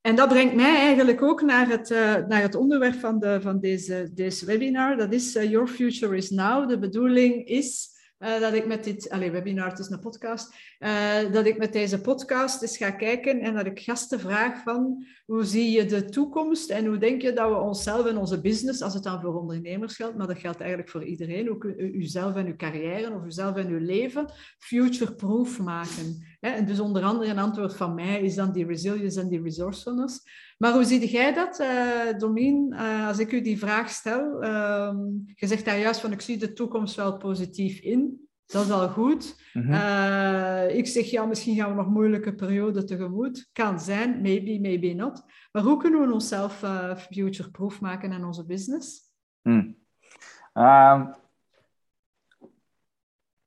En 0.00 0.16
dat 0.16 0.28
brengt 0.28 0.54
mij 0.54 0.76
eigenlijk 0.76 1.22
ook 1.22 1.42
naar 1.42 1.68
het, 1.68 1.90
eh, 1.90 2.14
naar 2.26 2.42
het 2.42 2.54
onderwerp 2.54 2.94
van, 2.94 3.18
de, 3.18 3.40
van 3.40 3.60
deze, 3.60 4.10
deze 4.14 4.46
webinar. 4.46 4.96
Dat 4.96 5.12
is 5.12 5.36
eh, 5.36 5.50
Your 5.50 5.68
Future 5.68 6.16
is 6.16 6.30
Now. 6.30 6.68
De 6.68 6.78
bedoeling 6.78 7.46
is 7.46 7.95
eh, 8.18 8.40
dat 8.40 8.52
ik 8.52 8.66
met 8.66 8.84
dit... 8.84 9.10
Allee, 9.10 9.30
webinar, 9.30 9.78
is 9.78 9.88
een 9.88 9.98
podcast. 9.98 10.54
eh, 10.78 11.32
dat 11.32 11.46
ik 11.46 11.58
met 11.58 11.72
deze 11.72 12.00
podcast 12.00 12.62
eens 12.62 12.76
ga 12.76 12.90
kijken 12.90 13.40
en 13.40 13.54
dat 13.54 13.66
ik 13.66 13.80
gasten 13.80 14.20
vraag 14.20 14.62
van 14.62 15.04
hoe 15.26 15.44
zie 15.44 15.70
je 15.70 15.84
de 15.84 16.04
toekomst 16.04 16.70
en 16.70 16.86
hoe 16.86 16.98
denk 16.98 17.22
je 17.22 17.32
dat 17.32 17.48
we 17.48 17.56
onszelf 17.56 18.06
en 18.06 18.16
onze 18.16 18.40
business, 18.40 18.82
als 18.82 18.94
het 18.94 19.02
dan 19.02 19.20
voor 19.20 19.40
ondernemers 19.40 19.96
geldt, 19.96 20.16
maar 20.16 20.26
dat 20.26 20.38
geldt 20.38 20.60
eigenlijk 20.60 20.90
voor 20.90 21.04
iedereen, 21.04 21.50
ook 21.50 21.64
uzelf 21.78 22.34
en 22.36 22.46
uw 22.46 22.56
carrière 22.56 23.14
of 23.14 23.24
uzelf 23.24 23.56
en 23.56 23.68
uw 23.68 23.84
leven, 23.84 24.32
future-proof 24.58 25.58
maken. 25.58 26.35
En 26.54 26.64
dus 26.64 26.80
onder 26.80 27.02
andere 27.02 27.30
een 27.30 27.38
antwoord 27.38 27.76
van 27.76 27.94
mij 27.94 28.20
is 28.20 28.34
dan 28.34 28.52
die 28.52 28.66
resilience 28.66 29.20
en 29.20 29.28
die 29.28 29.42
resourcefulness. 29.42 30.20
Maar 30.58 30.72
hoe 30.72 30.84
zie 30.84 31.10
jij 31.10 31.34
dat, 31.34 31.60
eh 31.60 32.18
Domien, 32.18 32.72
eh, 32.72 33.06
als 33.06 33.18
ik 33.18 33.32
u 33.32 33.40
die 33.40 33.58
vraag 33.58 33.88
stel? 33.88 34.42
Ehm, 34.42 34.96
je 35.34 35.46
zegt 35.46 35.64
daar 35.64 35.78
juist 35.78 36.00
van, 36.00 36.12
ik 36.12 36.20
zie 36.20 36.38
de 36.38 36.52
toekomst 36.52 36.94
wel 36.94 37.16
positief 37.16 37.80
in. 37.80 38.28
Dat 38.46 38.64
is 38.64 38.70
al 38.70 38.88
goed. 38.88 39.50
Mhm. 39.52 39.72
Eh, 39.72 40.76
ik 40.76 40.86
zeg, 40.86 41.10
ja, 41.10 41.24
misschien 41.24 41.56
gaan 41.56 41.70
we 41.70 41.76
nog 41.76 41.88
moeilijke 41.88 42.34
perioden 42.34 42.86
tegemoet. 42.86 43.48
Kan 43.52 43.80
zijn, 43.80 44.20
maybe, 44.20 44.58
maybe 44.60 44.92
not. 44.92 45.22
Maar 45.52 45.62
hoe 45.62 45.76
kunnen 45.76 46.06
we 46.06 46.12
onszelf 46.12 46.62
eh, 46.62 46.96
future-proof 46.96 47.80
maken 47.80 48.12
in 48.12 48.24
onze 48.24 48.46
business? 48.46 49.00
Hm. 49.42 49.72
Ehm, 50.52 51.06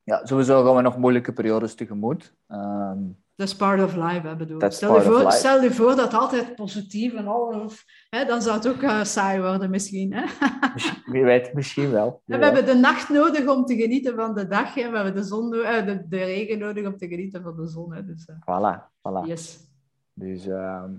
ja, 0.09 0.25
sowieso 0.25 0.63
gaan 0.63 0.75
we 0.75 0.81
nog 0.81 0.97
moeilijke 0.97 1.33
periodes 1.33 1.75
tegemoet. 1.75 2.35
Ehm, 2.47 2.97
Dat 3.35 3.47
is 3.47 3.55
part 3.55 3.83
of 3.83 3.95
life, 3.95 4.27
hè, 4.27 4.35
bedoel. 4.35 4.71
Stel 4.71 4.95
je, 4.95 5.01
voor, 5.01 5.17
life. 5.17 5.31
stel 5.31 5.61
je 5.63 5.71
voor 5.71 5.95
dat 5.95 6.13
altijd 6.13 6.55
positief 6.55 7.13
en 7.13 7.27
alles... 7.27 7.85
Hè, 8.09 8.25
dan 8.25 8.41
zou 8.41 8.55
het 8.55 8.67
ook 8.67 8.81
eh, 8.81 9.03
saai 9.03 9.41
worden 9.41 9.69
misschien. 9.69 10.13
Hè? 10.13 10.23
wie 11.13 11.23
weet, 11.23 11.53
misschien 11.53 11.91
wel. 11.91 12.21
En 12.25 12.39
we 12.39 12.45
hebben 12.45 12.65
de 12.65 12.73
nacht 12.75 13.09
nodig 13.09 13.47
om 13.47 13.65
te 13.65 13.75
genieten 13.75 14.15
van 14.15 14.35
de 14.35 14.47
dag. 14.47 14.73
Hè? 14.73 14.89
We 14.89 14.95
hebben 14.95 15.15
de, 15.15 15.23
zon, 15.23 15.53
eh, 15.53 15.85
de, 15.85 16.07
de 16.07 16.17
regen 16.17 16.59
nodig 16.59 16.85
om 16.85 16.97
te 16.97 17.07
genieten 17.07 17.43
van 17.43 17.55
de 17.55 17.67
zon. 17.67 17.93
Hè? 17.93 18.05
Dus, 18.05 18.25
eh, 18.25 18.35
Voilà, 18.35 18.89
voilà. 18.97 19.27
yes. 19.27 19.67
Dus, 20.13 20.47
ehm 20.47 20.93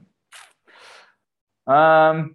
ehm, 1.65 2.29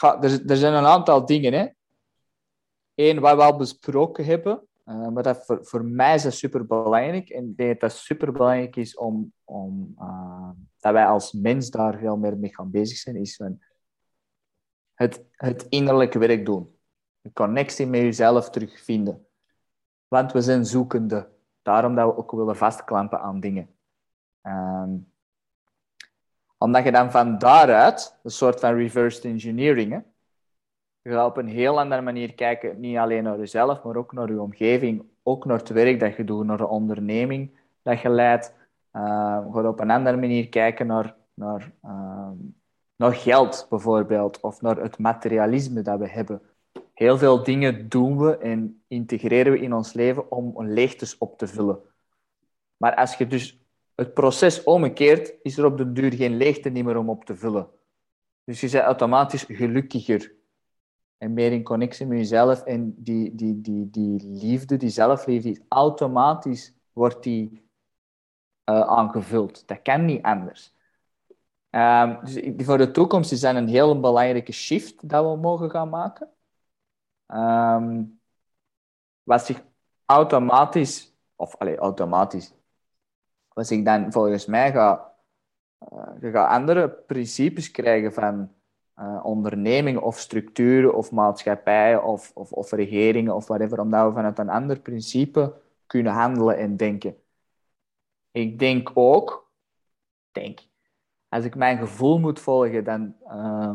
ja, 0.00 0.22
er, 0.22 0.46
er 0.46 0.56
zijn 0.56 0.74
een 0.74 0.86
aantal 0.86 1.26
dingen. 1.26 1.52
Hè. 1.52 1.66
Eén, 2.94 3.20
wat 3.20 3.36
we 3.36 3.42
al 3.42 3.56
besproken 3.56 4.24
hebben, 4.24 4.66
eh, 4.84 5.08
maar 5.08 5.22
dat 5.22 5.44
voor, 5.46 5.84
mij 5.84 6.14
is 6.14 6.22
dat 6.22 6.32
super 6.32 6.66
belangrijk. 6.66 7.28
En 7.28 7.48
ik 7.48 7.56
denk 7.56 7.70
dat 7.70 7.80
dat 7.80 7.92
super 7.98 8.32
belangrijk 8.32 8.76
is 8.76 8.96
om, 8.96 9.32
om 9.44 9.94
eh, 9.98 10.50
dat 10.78 10.92
wij 10.92 11.06
als 11.06 11.32
mens 11.32 11.70
daar 11.70 11.98
veel 11.98 12.16
meer 12.16 12.36
mee 12.36 12.54
gaan 12.54 12.70
bezig 12.70 12.96
zijn, 12.96 13.16
is 13.16 13.36
van 13.36 13.62
het, 14.94 15.24
het 15.30 15.66
innerlijke 15.68 16.18
werk 16.18 16.46
doen. 16.46 16.76
De 17.20 17.32
connectie 17.32 17.86
met 17.86 18.00
jezelf 18.00 18.50
terugvinden. 18.50 19.26
Want 20.08 20.32
we 20.32 20.40
zijn 20.40 20.66
zoekende. 20.66 21.30
Daarom 21.62 21.94
dat 21.94 22.06
we 22.06 22.16
ook 22.16 22.30
willen 22.30 22.56
vastklampen 22.56 23.20
aan 23.20 23.40
dingen. 23.40 23.74
Ehm, 24.40 24.96
omdat 26.58 26.84
je 26.84 26.92
dan 26.92 27.10
van 27.10 27.38
daaruit, 27.38 28.18
een 28.22 28.30
soort 28.30 28.60
van 28.60 28.74
reverse 28.74 29.28
engineering, 29.28 30.04
je 31.02 31.10
gaat 31.10 31.26
op 31.26 31.36
een 31.36 31.48
heel 31.48 31.80
andere 31.80 32.02
manier 32.02 32.34
kijken, 32.34 32.80
niet 32.80 32.96
alleen 32.96 33.22
naar 33.22 33.38
jezelf, 33.38 33.82
maar 33.82 33.96
ook 33.96 34.12
naar 34.12 34.30
je 34.30 34.40
omgeving, 34.40 35.04
ook 35.22 35.44
naar 35.44 35.58
het 35.58 35.68
werk 35.68 36.00
dat 36.00 36.16
je 36.16 36.24
doet, 36.24 36.46
naar 36.46 36.56
de 36.56 36.66
onderneming 36.66 37.50
dat 37.82 38.00
je 38.00 38.08
leidt. 38.08 38.54
Uh, 38.92 39.02
je 39.46 39.52
gaat 39.52 39.66
op 39.66 39.80
een 39.80 39.90
andere 39.90 40.16
manier 40.16 40.48
kijken 40.48 40.86
naar, 40.86 41.16
naar, 41.34 41.72
ehm, 41.82 42.36
naar 42.96 43.14
geld, 43.14 43.66
bijvoorbeeld, 43.70 44.40
of 44.40 44.60
naar 44.60 44.76
het 44.76 44.98
materialisme 44.98 45.82
dat 45.82 45.98
we 45.98 46.08
hebben. 46.08 46.42
Heel 46.94 47.18
veel 47.18 47.42
dingen 47.42 47.88
doen 47.88 48.18
we 48.18 48.36
en 48.38 48.82
integreren 48.88 49.52
we 49.52 49.60
in 49.60 49.72
ons 49.72 49.92
leven 49.92 50.30
om 50.30 50.64
leegtes 50.64 51.18
op 51.18 51.38
te 51.38 51.46
vullen. 51.46 51.78
Maar 52.76 52.94
als 52.94 53.14
je 53.14 53.26
dus 53.26 53.60
het 53.94 54.14
proces 54.14 54.62
omkeert, 54.62 55.34
is 55.42 55.58
er 55.58 55.64
op 55.64 55.76
de 55.76 55.92
duur 55.92 56.12
geen 56.12 56.36
leegte 56.36 56.70
meer 56.70 56.96
om 56.96 57.10
op 57.10 57.24
te 57.24 57.36
vullen. 57.36 57.68
Dus 58.44 58.60
je 58.60 58.70
bent 58.70 58.84
automatisch 58.84 59.44
gelukkiger 59.48 60.32
en 61.22 61.32
meer 61.32 61.52
in 61.52 61.62
connectie 61.62 62.06
met 62.06 62.18
jezelf. 62.18 62.62
En 62.62 62.94
die, 62.96 63.34
die, 63.34 63.60
die, 63.60 63.90
die 63.90 64.26
liefde, 64.26 64.76
die 64.76 64.88
zelfliefde, 64.88 65.62
automatisch 65.68 66.74
wordt 66.92 67.22
die 67.22 67.70
uh, 68.70 68.80
aangevuld. 68.80 69.68
Dat 69.68 69.82
kan 69.82 70.04
niet 70.04 70.22
anders. 70.22 70.74
Um, 71.70 72.18
dus 72.24 72.66
voor 72.66 72.78
de 72.78 72.90
toekomst 72.90 73.32
is 73.32 73.40
dat 73.40 73.54
een 73.54 73.68
heel 73.68 74.00
belangrijke 74.00 74.52
shift 74.52 75.08
dat 75.08 75.24
we 75.24 75.36
mogen 75.36 75.70
gaan 75.70 75.88
maken. 75.88 76.28
Um, 77.26 78.20
wat 79.22 79.44
zich 79.44 79.64
automatisch, 80.04 81.14
of 81.36 81.56
allez, 81.56 81.76
automatisch, 81.76 82.54
wat 83.48 83.66
zich 83.66 83.84
dan 83.84 84.12
volgens 84.12 84.46
mij 84.46 84.72
gaat, 84.72 85.14
uh, 85.92 86.08
je 86.20 86.30
gaat 86.30 86.50
andere 86.50 86.88
principes 86.88 87.70
krijgen 87.70 88.12
van 88.12 88.52
uh, 89.02 89.24
ondernemingen 89.24 90.02
of 90.02 90.18
structuren 90.18 90.94
of 90.94 91.10
maatschappijen 91.10 92.04
of, 92.04 92.30
of, 92.34 92.52
of 92.52 92.70
regeringen 92.70 93.34
of 93.34 93.46
whatever, 93.46 93.80
omdat 93.80 94.06
we 94.06 94.12
vanuit 94.12 94.38
een 94.38 94.48
ander 94.48 94.80
principe 94.80 95.54
kunnen 95.86 96.12
handelen 96.12 96.58
en 96.58 96.76
denken. 96.76 97.16
Ik 98.30 98.58
denk 98.58 98.90
ook, 98.94 99.50
denk, 100.30 100.60
als 101.28 101.44
ik 101.44 101.54
mijn 101.54 101.78
gevoel 101.78 102.18
moet 102.18 102.40
volgen, 102.40 102.84
dan 102.84 103.14
uh, 103.26 103.72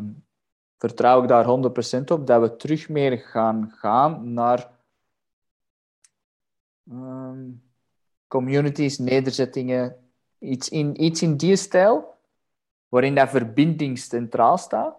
vertrouw 0.77 1.21
ik 1.21 1.27
daar 1.27 1.45
100% 1.99 2.03
op 2.03 2.27
dat 2.27 2.41
we 2.41 2.55
terug 2.55 2.89
meer 2.89 3.17
gaan 3.17 3.71
gaan 3.71 4.33
naar 4.33 4.71
um, 6.91 7.63
communities, 8.27 8.97
nederzettingen, 8.97 9.95
iets 10.39 10.69
in, 10.69 11.03
iets 11.03 11.21
in 11.21 11.37
die 11.37 11.55
stijl, 11.55 12.15
waarin 12.87 13.15
dat 13.15 13.29
verbinding 13.29 13.99
centraal 13.99 14.57
staat. 14.57 14.95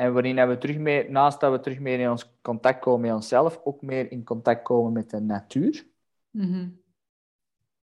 En 0.00 0.12
waarin 0.12 0.48
we 0.48 0.58
terug 0.58 0.78
meer, 0.78 1.10
naast 1.10 1.40
dat 1.40 1.52
we 1.52 1.60
terug 1.60 1.78
meer 1.78 2.00
in 2.00 2.10
ons 2.10 2.32
contact 2.42 2.80
komen 2.80 3.00
met 3.00 3.12
onszelf, 3.12 3.60
ook 3.64 3.82
meer 3.82 4.10
in 4.10 4.24
contact 4.24 4.62
komen 4.62 4.92
met 4.92 5.10
de 5.10 5.20
natuur. 5.20 5.86
Mm 6.30 6.78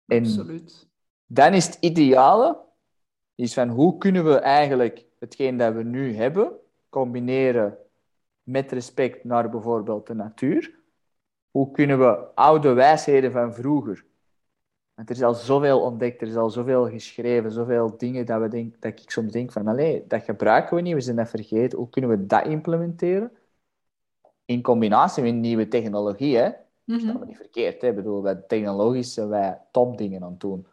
Absoluut. 0.08 0.88
Dan 1.26 1.54
is 1.54 1.66
het 1.66 1.78
ideale, 1.80 2.60
is 3.36 3.54
van 3.54 3.70
hoe 3.70 3.98
kunnen 3.98 4.26
we 4.26 4.36
eigenlijk 4.36 5.06
hetgeen 5.20 5.58
dat 5.58 5.74
we 5.74 5.84
nu 5.84 6.16
hebben, 6.16 6.52
combineren 6.90 7.78
met 8.44 8.72
respect 8.72 9.24
naar 9.24 9.50
bijvoorbeeld 9.50 10.08
de 10.08 10.14
natuur. 10.14 10.80
Hoe 11.52 11.72
kunnen 11.72 12.00
we 12.00 12.36
oude 12.36 12.74
wijsheden 12.74 13.32
van 13.32 13.54
vroeger, 13.54 14.06
want 15.02 15.14
er 15.14 15.20
is 15.20 15.24
al 15.24 15.34
zoveel 15.34 15.82
ontdekt, 15.82 16.22
er 16.22 16.28
is 16.28 16.36
al 16.36 16.50
zoveel 16.50 16.90
geschreven, 16.90 17.52
zoveel 17.52 17.98
dingen 17.98 18.26
dat, 18.26 18.42
we 18.42 18.48
denk, 18.48 18.82
dat 18.82 19.00
ik 19.00 19.10
soms 19.12 19.32
denk 19.32 19.52
van, 19.52 19.68
allee, 19.68 20.08
dat 20.08 20.24
gebruiken 20.24 20.76
we 20.76 20.82
niet, 20.82 20.94
we 20.94 21.02
zijn 21.02 21.16
dat 21.16 21.30
vergeten. 21.30 21.78
Hoe 21.78 21.90
kunnen 21.90 22.10
we 22.10 22.26
dat 22.26 22.46
implementeren? 22.46 23.32
In 24.46 24.62
combinatie 24.62 25.24
met 25.24 25.34
nieuwe 25.34 25.68
technologie, 25.68 26.38
hè? 26.38 26.48
Mm 26.84 26.98
-hmm. 26.98 27.08
Dat 27.08 27.22
is 27.22 27.28
niet 27.28 27.38
verkeerd, 27.38 27.82
hè? 27.82 27.88
Ik 27.88 27.96
bedoel, 27.96 28.22
wij 28.22 28.36
technologisch 28.36 29.14
zijn 29.14 29.28
wij 29.28 29.62
topdingen 29.72 30.24
aan 30.24 30.32
het 30.32 30.40
doen. 30.40 30.68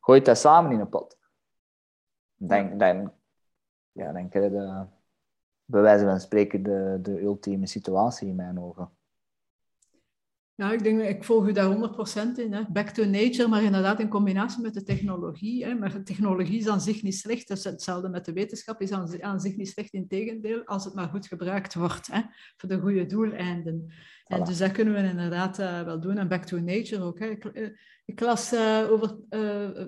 Gooi 0.00 0.20
dat 0.20 0.38
samen 0.38 0.72
in 0.72 0.80
een 0.80 0.88
pot. 0.88 1.18
Dan, 2.36 2.78
dan, 2.78 3.12
ja, 3.92 4.12
dan 4.12 4.28
krijg 4.28 4.52
je, 4.52 4.86
bij 5.64 5.80
wijze 5.80 6.04
van 6.04 6.20
spreken, 6.20 6.62
de, 6.62 6.98
de 7.02 7.20
ultieme 7.20 7.66
situatie 7.66 8.28
in 8.28 8.34
mijn 8.34 8.60
ogen. 8.60 8.95
Ja, 10.56 10.72
ik 10.72 10.82
denk, 10.82 11.00
ik 11.00 11.24
volg 11.24 11.46
u 11.46 11.52
daar 11.52 11.76
100% 11.76 12.38
in. 12.38 12.52
Hè. 12.52 12.62
Back 12.68 12.88
to 12.88 13.04
nature, 13.04 13.48
maar 13.48 13.62
inderdaad 13.62 14.00
in 14.00 14.08
combinatie 14.08 14.62
met 14.62 14.74
de 14.74 14.82
technologie. 14.82 15.64
Hè. 15.64 15.74
Maar 15.74 16.02
technologie 16.02 16.58
is 16.58 16.68
aan 16.68 16.80
zich 16.80 17.02
niet 17.02 17.14
slecht. 17.14 17.50
Is 17.50 17.64
hetzelfde 17.64 18.08
met 18.08 18.24
de 18.24 18.32
wetenschap, 18.32 18.80
is 18.80 18.92
aan, 18.92 19.22
aan 19.22 19.40
zich 19.40 19.56
niet 19.56 19.68
slecht. 19.68 19.92
Integendeel, 19.92 20.64
als 20.64 20.84
het 20.84 20.94
maar 20.94 21.08
goed 21.08 21.26
gebruikt 21.26 21.74
wordt 21.74 22.06
hè, 22.12 22.20
voor 22.56 22.68
de 22.68 22.80
goede 22.80 23.06
doeleinden. 23.06 23.92
En 24.26 24.44
dus 24.44 24.58
dat 24.58 24.72
kunnen 24.72 24.94
we 24.94 25.08
inderdaad 25.08 25.58
uh, 25.58 25.82
wel 25.82 26.00
doen. 26.00 26.18
En 26.18 26.28
back 26.28 26.44
to 26.44 26.58
nature 26.58 27.02
ook. 27.02 27.18
Hè. 27.18 27.26
Ik, 27.26 27.44
uh, 27.44 27.68
ik 28.04 28.20
las 28.20 28.52
uh, 28.52 28.90
over, 28.90 29.16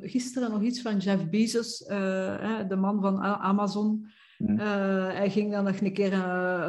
gisteren 0.01 0.51
nog 0.51 0.62
iets 0.62 0.82
van 0.82 0.97
Jeff 0.97 1.28
Bezos, 1.28 1.78
de 1.78 2.77
man 2.78 3.01
van 3.01 3.20
Amazon. 3.23 4.11
Mm. 4.39 4.59
hij 4.59 5.31
ging 5.31 5.53
dan 5.53 5.65
nog 5.65 5.81
een 5.81 5.93
keer 5.93 6.11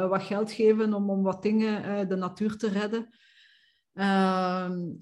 wat 0.08 0.22
geld 0.22 0.52
geven 0.52 0.94
om, 0.94 1.10
om 1.10 1.22
wat 1.22 1.42
dingen, 1.42 2.08
de 2.08 2.16
natuur 2.16 2.56
te 2.56 2.68
redden. 2.68 3.08
Ehm, 4.00 4.92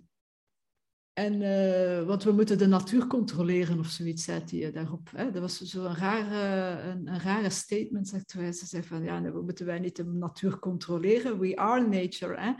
en, 1.12 1.40
uh, 1.40 2.06
want 2.06 2.24
we 2.24 2.32
moeten 2.32 2.58
de 2.58 2.66
natuur 2.66 3.06
controleren 3.06 3.78
of 3.78 3.86
zoiets, 3.86 4.24
zei 4.24 4.42
hij 4.46 4.72
daarop. 4.72 5.10
Hè? 5.16 5.30
Dat 5.30 5.42
was 5.42 5.60
zo'n 5.60 5.94
rare, 5.94 6.80
een, 6.82 7.06
een, 7.06 7.20
rare 7.20 7.50
statement, 7.50 8.08
zegt 8.08 8.32
hij. 8.32 8.52
Ze 8.52 8.66
zei 8.66 8.82
van, 8.82 9.02
ja, 9.02 9.22
we 9.22 9.42
moeten 9.42 9.66
wij 9.66 9.78
niet 9.78 9.96
de 9.96 10.04
natuur 10.04 10.58
controleren. 10.58 11.38
We 11.38 11.56
are 11.56 11.86
nature. 11.86 12.40
Hè? 12.40 12.52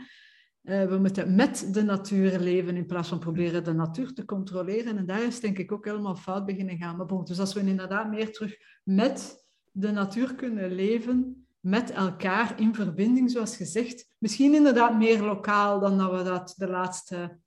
Uh, 0.63 0.89
we 0.89 0.97
moeten 0.97 1.35
met 1.35 1.69
de 1.71 1.83
natuur 1.83 2.39
leven 2.39 2.75
in 2.75 2.85
plaats 2.85 3.09
van 3.09 3.19
proberen 3.19 3.63
de 3.63 3.73
natuur 3.73 4.13
te 4.13 4.25
controleren. 4.25 4.97
En 4.97 5.05
daar 5.05 5.23
is 5.23 5.39
denk 5.39 5.57
ik 5.57 5.71
ook 5.71 5.85
helemaal 5.85 6.15
fout 6.15 6.45
beginnen 6.45 6.77
gaan. 6.77 6.97
Maar 6.97 7.23
dus 7.23 7.39
als 7.39 7.53
we 7.53 7.59
inderdaad 7.59 8.09
meer 8.09 8.31
terug 8.31 8.57
met 8.83 9.45
de 9.71 9.91
natuur 9.91 10.35
kunnen 10.35 10.71
leven, 10.71 11.38
met 11.59 11.91
elkaar 11.91 12.59
in 12.59 12.75
verbinding, 12.75 13.31
zoals 13.31 13.55
gezegd. 13.55 14.09
Misschien 14.17 14.53
inderdaad 14.53 14.97
meer 14.97 15.23
lokaal 15.23 15.79
dan 15.79 15.97
dat 15.97 16.11
we 16.11 16.23
dat 16.23 16.53
de 16.57 16.67
laatste 16.67 17.39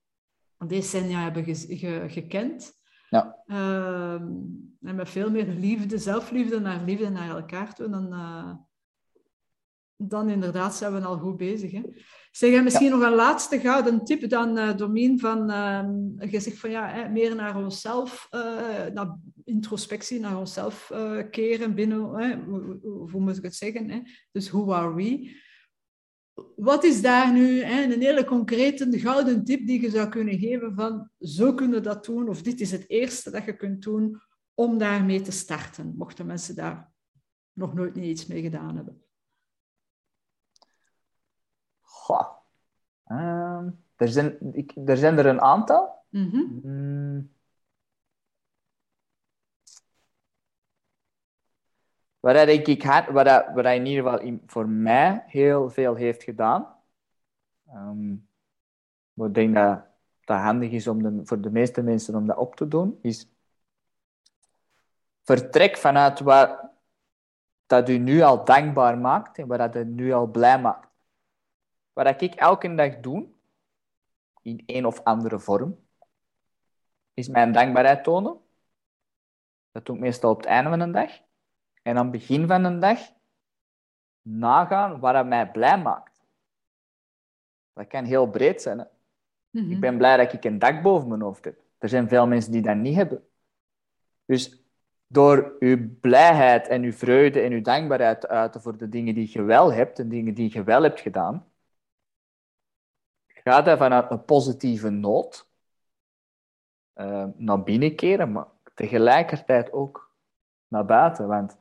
decennia 0.67 1.23
hebben 1.23 1.57
gekend. 2.11 2.81
Ja. 3.09 3.43
Ehm, 3.47 4.29
en 4.83 4.95
met 4.95 5.11
veel 5.11 5.31
meer 5.31 5.47
liefde, 5.47 5.99
zelfliefde 5.99 6.61
naar 6.61 6.85
liefde 6.85 7.11
naar 7.11 7.37
elkaar 7.37 7.75
toe, 7.75 7.89
dan, 7.89 8.13
uh, 8.13 8.55
dan 9.97 10.29
inderdaad 10.29 10.75
zijn 10.75 10.93
we 10.93 11.01
al 11.01 11.19
goed 11.19 11.37
bezig. 11.37 11.71
Hè? 11.71 11.83
Zeg, 12.33 12.63
misschien 12.63 12.91
nog 12.91 13.03
een 13.03 13.15
laatste 13.15 13.61
gouden 13.61 14.05
tip 14.05 14.29
dan, 14.29 14.59
uh, 14.59 14.77
Domien, 14.77 15.19
van 15.19 15.51
uh, 15.51 16.31
je 16.31 16.41
zegt 16.41 16.59
van 16.59 16.71
ja, 16.71 16.89
hè, 16.89 17.09
meer 17.09 17.35
naar 17.35 17.57
onszelf, 17.57 18.29
uh, 18.31 18.87
naar 18.95 19.17
introspectie, 19.45 20.21
naar 20.21 20.39
onszelf 20.39 20.91
uh, 20.93 21.23
keren 21.31 21.75
binnen, 21.75 22.15
hè, 22.15 22.37
hoe, 22.37 22.79
hoe, 22.83 23.21
moet 23.21 23.37
ik 23.37 23.43
het 23.43 23.55
zeggen? 23.55 23.91
Hè? 23.91 24.01
Dus 24.31 24.51
who 24.51 24.73
are 24.73 24.95
we? 24.95 25.41
Wat 26.57 26.85
is 26.85 27.03
daar 27.03 27.33
nu 27.33 27.63
hè, 27.63 27.83
een 27.83 28.01
hele 28.01 28.25
concrete 28.25 28.99
gouden 28.99 29.45
tip 29.45 29.67
die 29.67 29.81
je 29.81 29.91
zou 29.91 30.09
kunnen 30.09 30.39
geven 30.39 30.75
van 30.75 31.11
zo 31.19 31.55
kunnen 31.55 31.77
we 31.77 31.89
dat 31.89 32.05
doen, 32.05 32.29
of 32.29 32.43
dit 32.43 32.61
is 32.61 32.71
het 32.71 32.85
eerste 32.91 33.31
dat 33.31 33.45
je 33.45 33.57
kunt 33.57 33.83
doen 33.83 34.21
om 34.55 34.79
daarmee 34.79 35.21
te 35.21 35.33
starten, 35.33 35.95
mochten 35.97 36.27
mensen 36.27 36.55
daar 36.55 36.93
nog 37.53 37.75
nooit 37.75 37.95
niet 37.95 38.05
iets 38.05 38.27
mee 38.27 38.43
gedaan 38.43 38.77
hebben? 38.77 39.02
Goh. 42.03 42.27
Uh, 43.07 43.63
er, 43.97 44.09
zijn, 44.09 44.39
ik, 44.53 44.73
er 44.87 44.97
zijn 44.97 45.19
er 45.19 45.27
een 45.27 45.41
aantal. 45.41 46.05
Mm 46.09 46.31
-hmm. 46.31 46.61
mm. 46.63 47.31
Wat 52.21 52.35
denk 52.35 52.67
ik, 52.67 52.83
wat, 52.85 53.25
dat, 53.27 53.47
wat 53.55 53.65
dat 53.65 53.75
in 53.75 53.87
ieder 53.87 54.11
geval 54.11 54.39
voor 54.47 54.69
mij 54.69 55.25
heel 55.27 55.71
veel 55.71 55.95
heeft 55.95 56.23
gedaan. 56.23 56.77
Um, 57.75 58.29
ik 59.15 59.35
denk 59.35 59.55
dat 59.55 59.85
dat 60.25 60.39
handig 60.41 60.71
is 60.71 60.87
om 60.87 61.03
de, 61.03 61.21
voor 61.25 61.41
de 61.41 61.51
meeste 61.51 61.83
mensen 61.83 62.15
om 62.15 62.27
dat 62.27 62.37
op 62.37 62.57
te 62.57 62.69
doen, 62.69 62.99
is 63.03 63.29
vertrek 65.23 65.77
vanuit 65.77 66.21
wat 66.21 66.71
dat 67.67 67.89
u 67.89 67.99
nu 67.99 68.21
al 68.21 68.45
dankbaar 68.45 68.99
maakt 68.99 69.39
en 69.39 69.47
wat 69.47 69.59
dat 69.59 69.77
u 69.77 69.85
nu 69.85 70.13
al 70.13 70.27
blij 70.27 70.61
maakt. 70.61 70.92
Wat 71.93 72.23
ik 72.23 72.35
elke 72.35 72.75
dag 72.75 73.01
doe, 73.01 73.27
in 74.43 74.63
een 74.67 74.87
of 74.87 75.05
andere 75.05 75.39
vorm, 75.39 75.79
is 77.15 77.29
mijn 77.29 77.53
dankbaarheid 77.53 78.05
tonen. 78.05 78.41
Dat 79.71 79.87
doe 79.87 79.97
ik 79.97 80.01
meestal 80.03 80.31
op 80.31 80.37
het 80.37 80.47
einde 80.47 80.71
van 80.71 80.81
een 80.81 80.93
dag. 80.93 81.11
En 81.83 81.97
aan 81.97 82.03
het 82.03 82.13
begin 82.13 82.47
van 82.47 82.65
een 82.65 82.81
dag 82.81 82.99
nagaan 84.23 85.01
wat 85.01 85.27
mij 85.27 85.51
blij 85.51 85.79
maakt. 85.79 86.21
Dat 87.73 87.87
kan 87.87 88.05
heel 88.05 88.31
breed 88.31 88.63
zijn. 88.63 88.79
Hè? 88.79 88.85
Ik 89.51 89.67
mhm. 89.67 89.81
ben 89.81 89.97
blij 89.97 90.17
dat 90.17 90.33
ik 90.33 90.45
een 90.45 90.59
dak 90.59 90.83
boven 90.83 91.09
mijn 91.09 91.21
hoofd 91.21 91.45
heb. 91.45 91.61
Er 91.79 91.89
zijn 91.89 92.09
veel 92.09 92.27
mensen 92.27 92.53
die 92.53 92.63
dat 92.63 92.77
niet 92.77 92.95
hebben. 92.95 93.27
Dus 94.25 94.63
door 95.07 95.57
uw 95.59 95.99
blijheid 96.01 96.69
en 96.69 96.83
uw 96.83 96.93
vreugde 96.93 97.41
en 97.41 97.53
uw 97.53 97.61
dankbaarheid 97.61 98.21
te 98.21 98.29
uiten 98.29 98.61
voor 98.61 98.77
de 98.77 98.89
dingen 98.89 99.15
die 99.15 99.29
je 99.33 99.43
wel 99.43 99.73
hebt 99.73 99.99
en 99.99 100.09
dingen 100.09 100.35
die 100.35 100.53
je 100.53 100.63
wel 100.63 100.83
hebt 100.83 101.01
gedaan, 101.01 101.52
gaat 103.45 103.65
dat 103.65 103.79
vanuit 103.79 104.11
een 104.11 104.25
positieve 104.25 104.91
noot 104.91 105.49
uh, 106.95 107.25
naar 107.37 107.63
binnen 107.63 107.97
keren, 107.97 108.33
maar 108.33 108.47
tegelijkertijd 108.75 109.73
ook 109.73 110.11
naar 110.69 110.85
buiten. 110.85 111.29
Want 111.29 111.59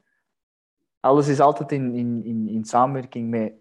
alles 1.00 1.28
is 1.28 1.40
altijd 1.40 1.72
in, 1.72 1.96
in, 1.96 2.24
in, 2.24 2.48
in 2.48 2.66
samenwerking 2.66 3.30
met 3.30 3.54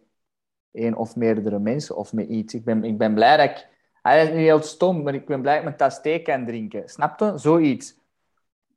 één 0.73 0.95
of 0.95 1.17
meerdere 1.17 1.59
mensen 1.59 1.97
of 1.97 2.13
met 2.13 2.29
iets. 2.29 2.55
Ik 2.55 2.65
ben, 2.65 2.85
ik 2.85 2.99
ben 2.99 3.15
blij 3.15 3.37
dat 3.37 3.51
ik... 3.51 3.69
Hij 4.03 4.23
is 4.23 4.29
niet 4.29 4.37
heel 4.37 4.63
stom, 4.63 5.03
maar 5.03 5.15
ik 5.15 5.27
ben 5.27 5.41
blij 5.41 5.53
dat 5.55 5.63
ik 5.63 5.79
mijn 5.79 5.93
tas 5.93 6.23
kan 6.23 6.47
drinken. 6.47 6.89
Snap 6.89 7.21
je? 7.21 7.39
Zoiets. 7.39 7.99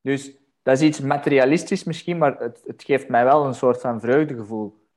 Dus 0.01 0.37
dat 0.61 0.75
is 0.75 0.81
iets 0.81 0.99
materialistisch 0.99 1.83
misschien, 1.83 2.17
maar 2.17 2.39
het, 2.39 2.61
het 2.65 2.83
geeft 2.83 3.09
mij 3.09 3.23
wel 3.23 3.45
een 3.45 3.53
soort 3.53 3.81
van 3.81 3.99
vreugdegevoel. 3.99 4.87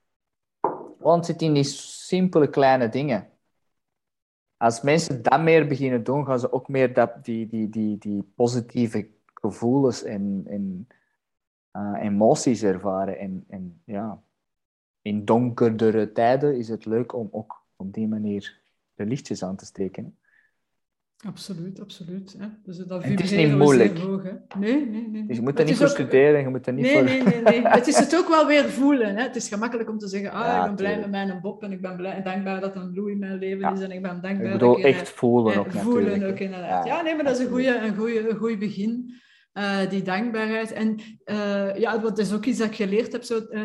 Want 0.99 1.17
het 1.17 1.27
zit 1.27 1.49
in 1.49 1.55
die 1.55 1.65
simpele 1.65 2.51
kleine 2.51 2.89
dingen. 2.89 3.31
Als 4.57 4.83
mensen 4.83 5.23
dat 5.23 5.43
meer 5.43 5.67
beginnen 5.67 6.05
doen, 6.05 6.27
gaan 6.27 6.39
ze 6.39 6.53
ook 6.53 6.69
meer 6.69 6.95
dat, 6.95 7.25
die, 7.25 7.47
die, 7.47 7.69
die, 7.69 7.99
die 7.99 8.23
positieve 8.35 9.09
gevoelens 9.25 10.03
en, 10.03 10.45
uh, 11.73 11.99
emoties 12.01 12.63
ervaren. 12.63 13.19
En, 13.19 13.45
en 13.49 13.81
ja, 13.85 14.23
in 15.03 15.25
donkerdere 15.25 16.13
tijden 16.13 16.57
is 16.57 16.69
het 16.69 16.85
leuk 16.85 17.15
om 17.15 17.29
ook 17.31 17.65
op 17.77 17.95
die 17.95 18.09
manier 18.09 18.61
de 18.95 19.07
lichtjes 19.07 19.43
aan 19.43 19.57
te 19.57 19.65
steken. 19.65 20.19
Absoluut, 21.25 21.81
absoluut. 21.81 22.35
Hè. 22.39 22.47
Dus 22.65 22.77
dat 22.77 23.05
het 23.05 23.21
is 23.21 23.31
niet 23.31 23.57
moeilijk. 23.57 23.99
Hoog, 23.99 24.23
hè. 24.23 24.59
Nee, 24.59 24.87
nee, 24.87 25.09
nee. 25.09 25.27
Dus 25.27 25.37
je 25.37 25.43
moet 25.43 25.59
er 25.59 25.65
niet 25.65 25.77
voor 25.77 25.89
studeren, 25.89 26.41
je 26.41 26.49
moet 26.49 26.67
er 26.67 26.73
niet 26.73 26.85
nee, 26.85 26.93
voor... 26.93 27.05
Nee, 27.05 27.23
nee, 27.23 27.43
nee. 27.43 27.63
het 27.79 27.87
is 27.87 27.99
het 27.99 28.17
ook 28.17 28.29
wel 28.29 28.47
weer 28.47 28.65
voelen. 28.65 29.17
Hè. 29.17 29.23
Het 29.23 29.37
is 29.37 29.49
gemakkelijk 29.49 29.91
om 29.91 29.99
te 29.99 30.09
zeggen, 30.09 30.31
ah, 30.31 30.57
ik 30.57 30.65
ben 30.65 30.75
blij 30.75 30.99
met 30.99 31.11
mijn 31.11 31.41
Bob 31.41 31.63
en 31.63 31.73
ik 31.73 31.81
ben 31.81 31.97
blij, 31.97 32.23
dankbaar 32.23 32.61
dat 32.61 32.77
een 32.77 32.95
Louis 32.95 33.13
in 33.13 33.19
mijn 33.19 33.39
leven 33.39 33.73
is 33.73 33.81
en 33.81 33.91
ik 33.91 34.03
ben 34.03 34.21
dankbaar... 34.21 34.47
Ik 34.47 34.53
bedoel, 34.53 34.79
echt 34.79 35.09
voelen 35.09 35.57
ook 35.57 35.73
Voelen 35.73 36.05
natuurlijk. 36.05 36.31
ook, 36.31 36.39
inderdaad. 36.39 36.87
Ja, 36.87 37.03
nee, 37.03 37.15
maar 37.15 37.25
dat 37.25 37.39
is 37.39 37.45
een 37.45 37.51
goede 37.51 37.79
een 37.79 37.97
goeie, 37.97 38.29
een 38.29 38.37
goeie 38.37 38.59
begin. 38.59 39.15
Uh, 39.59 39.91
die 39.91 40.03
dankbaarheid. 40.03 40.73
En 40.73 41.01
uh, 41.25 41.77
ja, 41.77 41.99
dat 41.99 42.19
is 42.19 42.33
ook 42.33 42.45
iets 42.45 42.59
dat 42.59 42.69
ik 42.69 42.75
geleerd 42.75 43.13
heb. 43.13 43.23
Zo, 43.23 43.41
uh, 43.51 43.63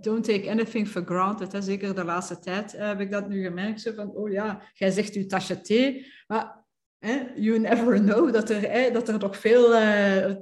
don't 0.00 0.24
take 0.24 0.50
anything 0.50 0.88
for 0.88 1.02
granted. 1.04 1.52
Hè. 1.52 1.60
Zeker 1.60 1.94
de 1.94 2.04
laatste 2.04 2.38
tijd 2.38 2.72
heb 2.72 3.00
ik 3.00 3.10
dat 3.10 3.28
nu 3.28 3.42
gemerkt. 3.42 3.80
Zo 3.80 3.92
van, 3.96 4.10
oh 4.10 4.30
ja, 4.30 4.60
jij 4.74 4.90
zegt 4.90 5.14
uw 5.14 5.26
tasje 5.26 5.60
thee, 5.60 6.12
maar 6.26 6.64
you 7.36 7.58
never 7.58 8.00
know 8.00 8.32
dat 8.32 8.50
er, 8.50 8.92
dat 8.92 9.08
er 9.08 9.18
nog 9.18 9.36
veel 9.36 9.74
uh, 9.74 10.34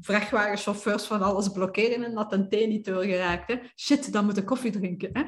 vrachtwagenchauffeurs 0.00 1.04
van 1.04 1.22
alles 1.22 1.48
blokkeren 1.48 2.04
en 2.04 2.14
dat 2.14 2.32
een 2.32 2.48
thee 2.48 2.66
niet 2.66 2.84
doorgeraakt. 2.84 3.48
Hè. 3.48 3.54
Shit, 3.76 4.12
dan 4.12 4.24
moet 4.24 4.36
ik 4.36 4.44
koffie 4.44 4.72
drinken. 4.72 5.10
Hè. 5.12 5.22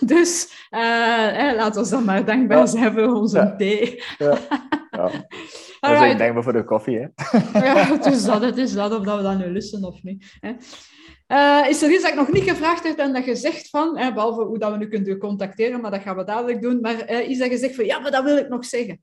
dus 0.14 0.52
uh, 0.70 1.54
laten 1.56 1.82
we 1.82 1.90
dan 1.90 2.04
maar 2.04 2.24
dankbaar 2.24 2.58
ja. 2.58 2.66
zijn 2.66 2.92
voor 2.92 3.14
onze 3.14 3.38
ja. 3.38 3.56
thee. 3.56 4.02
ja. 4.18 4.38
ja. 4.90 5.10
Ik 5.82 6.18
denk 6.18 6.34
maar 6.34 6.42
voor 6.42 6.52
de 6.52 6.64
koffie, 6.64 6.98
hè? 6.98 7.06
ja, 7.66 7.86
het 7.86 8.06
is 8.06 8.24
dat, 8.24 8.42
het 8.42 8.56
is 8.56 8.72
dat, 8.72 8.98
of 8.98 9.04
dat 9.04 9.16
we 9.16 9.22
dat 9.22 9.38
nu 9.38 9.46
lusten 9.46 9.84
of 9.84 10.02
niet. 10.02 10.36
Hè. 10.40 10.52
Uh, 11.28 11.68
is 11.68 11.82
er 11.82 11.90
iets 11.90 12.02
dat 12.02 12.10
ik 12.10 12.18
nog 12.18 12.32
niet 12.32 12.50
gevraagd 12.50 12.84
heb 12.84 12.98
en 12.98 13.12
dat 13.12 13.24
je 13.24 13.34
zegt 13.34 13.68
van, 13.68 13.98
hè, 13.98 14.12
behalve 14.12 14.42
hoe 14.42 14.58
dat 14.58 14.70
we 14.70 14.76
nu 14.76 14.88
kunnen 14.88 15.18
contacteren, 15.18 15.80
maar 15.80 15.90
dat 15.90 16.00
gaan 16.00 16.16
we 16.16 16.24
dadelijk 16.24 16.62
doen, 16.62 16.80
maar 16.80 17.10
uh, 17.10 17.28
iets 17.28 17.38
dat 17.38 17.50
je 17.50 17.56
zegt 17.56 17.74
van, 17.74 17.84
ja, 17.84 17.98
maar 17.98 18.10
dat 18.10 18.24
wil 18.24 18.36
ik 18.36 18.48
nog 18.48 18.64
zeggen 18.64 19.00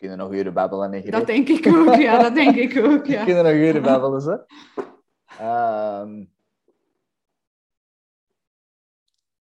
kunnen 0.00 0.18
nog 0.18 0.32
uren 0.32 0.54
babbelen. 0.54 0.92
En 0.92 1.10
dat 1.10 1.26
denk 1.26 1.48
ik 1.48 1.66
ook, 1.66 1.94
ja, 1.94 2.22
dat 2.22 2.34
denk 2.34 2.56
ik 2.56 2.78
ook, 2.84 3.06
ja. 3.06 3.24
kunnen 3.24 3.44
nog 3.44 3.52
uren 3.52 3.82
babbelen, 3.82 4.22
hè. 4.22 6.00
Um, 6.00 6.32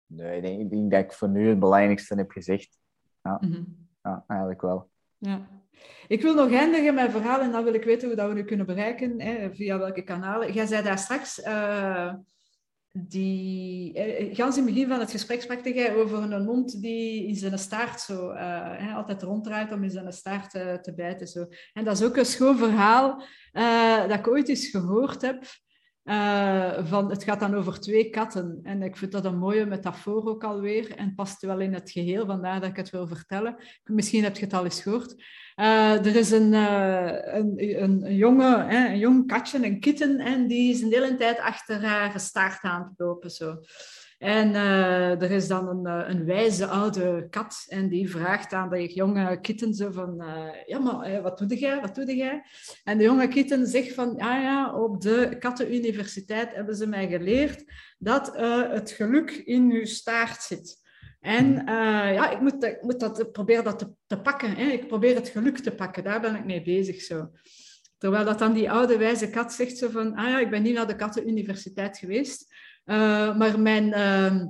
nee, 0.07 0.37
ik 0.37 0.43
denk, 0.43 0.61
ik 0.61 0.71
denk, 0.71 0.91
dat 0.91 1.01
ik 1.01 1.13
voor 1.13 1.29
nu 1.29 1.49
het 1.49 1.59
belangrijkste 1.59 2.15
heb 2.15 2.31
gezegd. 2.31 2.79
Ja, 3.23 3.39
mm 3.41 3.53
-hmm. 3.53 3.89
ja 4.03 4.25
eigenlijk 4.27 4.61
wel. 4.61 4.91
Ja. 5.19 5.62
Ik 6.09 6.23
wil 6.23 6.35
nog 6.35 6.53
eindigen 6.53 6.95
met 6.95 7.11
verhaal 7.11 7.41
en 7.41 7.53
dan 7.53 7.65
wil 7.65 7.75
ik 7.75 7.85
weten 7.85 8.09
hoe 8.09 8.17
dat 8.17 8.29
we 8.29 8.35
nu 8.35 8.45
kunnen 8.45 8.67
bereiken, 8.67 9.21
hè, 9.21 9.55
via 9.55 9.79
welke 9.79 10.03
kanalen. 10.03 10.53
Jij 10.53 10.67
zei 10.67 10.83
daar 10.83 10.99
straks... 10.99 11.39
Uh, 11.39 12.15
die, 12.95 13.93
eh, 13.93 14.37
gans 14.37 14.57
in 14.57 14.65
het 14.65 14.75
begin 14.75 14.89
van 14.89 15.01
het 15.01 15.11
gesprek 15.11 15.43
sprak 15.43 15.67
over 15.97 16.19
een 16.19 16.45
hond 16.45 16.81
die 16.81 17.27
in 17.27 17.37
zijn 17.37 17.59
staart 17.59 18.01
zo 18.01 18.33
uh, 18.33 18.97
altijd 18.97 19.23
ronddraait 19.23 19.73
om 19.73 19.83
in 19.83 19.91
zijn 19.91 20.13
staart 20.13 20.51
te 20.83 20.93
bijten. 20.97 21.27
Zo. 21.27 21.47
En 21.73 21.85
dat 21.85 21.99
is 21.99 22.05
ook 22.05 22.17
een 22.17 22.25
schoon 22.25 22.59
verhaal 22.59 23.23
dat 24.09 24.19
ik 24.19 24.29
ooit 24.29 24.49
eens 24.49 24.67
gehoord 24.67 25.23
heb. 25.23 25.45
Van, 26.85 27.11
het 27.11 27.25
gaat 27.25 27.41
dan 27.41 27.55
over 27.55 27.81
twee 27.81 28.11
katten. 28.11 28.61
En 28.63 28.83
ik 28.83 28.97
vind 28.97 29.13
dat 29.13 29.25
een 29.25 29.39
mooie 29.39 29.67
metafoor 29.67 30.29
ook 30.29 30.45
alweer. 30.45 30.97
En 30.97 31.15
past 31.15 31.43
wel 31.43 31.61
in 31.61 31.75
het 31.75 31.91
geheel, 31.91 32.27
vandaar 32.27 32.61
dat 32.61 32.71
ik 32.71 32.77
het 32.77 32.91
wil 32.91 33.07
vertellen. 33.07 33.57
Misschien 33.85 34.23
heb 34.23 34.37
je 34.37 34.45
het 34.45 34.55
al 34.55 34.65
eens 34.65 34.83
gehoord. 34.83 35.15
Uh, 35.57 36.07
er 36.07 36.17
is 36.17 36.31
een, 36.31 36.53
uh, 36.53 37.35
een, 37.35 37.55
een, 37.83 38.07
een, 38.07 38.17
jonge, 38.17 38.65
hè, 38.65 38.89
een 38.89 38.99
jong 38.99 39.27
katje, 39.27 39.65
een 39.65 39.81
kitten, 39.81 40.19
en 40.19 40.47
die 40.47 40.73
is 40.73 40.81
een 40.81 40.93
hele 40.93 41.15
tijd 41.15 41.39
achter 41.39 41.85
haar 41.85 42.21
staart 42.21 42.63
aan 42.63 42.83
het 42.83 42.93
lopen. 42.97 43.31
Zo. 43.31 43.57
En 44.23 44.49
uh, 44.49 45.23
er 45.23 45.31
is 45.31 45.49
dan 45.49 45.69
een, 45.69 46.11
een 46.11 46.25
wijze 46.25 46.67
oude 46.67 47.27
kat 47.31 47.65
en 47.69 47.89
die 47.89 48.11
vraagt 48.11 48.53
aan 48.53 48.71
de 48.71 48.93
jonge 48.93 49.41
kitten 49.41 49.75
zo 49.75 49.91
van, 49.91 50.25
ja 50.67 50.79
maar 50.79 51.23
wat 51.23 51.39
doe 51.39 51.59
jij, 51.59 51.81
wat 51.81 51.95
doe 51.95 52.17
jij? 52.17 52.43
En 52.85 52.99
de 52.99 53.05
jonge 53.05 53.29
kitten 53.29 53.67
zegt 53.67 53.95
van, 53.95 54.15
ja 54.17 54.41
ja, 54.41 54.75
op 54.75 55.01
de 55.01 55.37
kattenuniversiteit 55.39 56.55
hebben 56.55 56.75
ze 56.75 56.87
mij 56.87 57.09
geleerd 57.09 57.65
dat 57.99 58.37
het 58.71 58.91
geluk 58.91 59.31
in 59.31 59.71
uw 59.71 59.85
staart 59.85 60.43
zit. 60.43 60.81
En 61.21 61.47
uh, 61.47 62.15
ja, 62.15 62.31
ik 62.31 62.41
moet, 62.41 62.65
ik 62.65 62.83
moet 62.83 63.01
dat, 63.01 63.33
proberen 63.33 63.65
dat 63.65 63.79
te, 63.79 63.91
te 64.07 64.21
pakken. 64.21 64.57
Hè. 64.57 64.65
Ik 64.65 64.87
probeer 64.87 65.15
het 65.15 65.29
geluk 65.29 65.59
te 65.59 65.75
pakken. 65.75 66.05
Daar 66.05 66.21
ben 66.21 66.35
ik 66.35 66.45
mee 66.45 66.63
bezig. 66.63 67.01
Zo. 67.01 67.31
Terwijl 67.99 68.25
dat 68.25 68.39
dan 68.39 68.53
die 68.53 68.71
oude 68.71 68.99
wijze 68.99 69.31
kat 69.31 69.53
zegt 69.53 69.79
zo 69.79 69.89
van... 69.89 70.15
Ah 70.15 70.29
ja, 70.29 70.39
ik 70.39 70.51
ben 70.51 70.63
niet 70.63 70.75
naar 70.75 70.87
de 70.87 70.97
kattenuniversiteit 70.97 71.99
geweest. 71.99 72.52
Uh, 72.85 73.37
maar 73.37 73.61
mijn, 73.61 73.85
uh, 73.85 74.45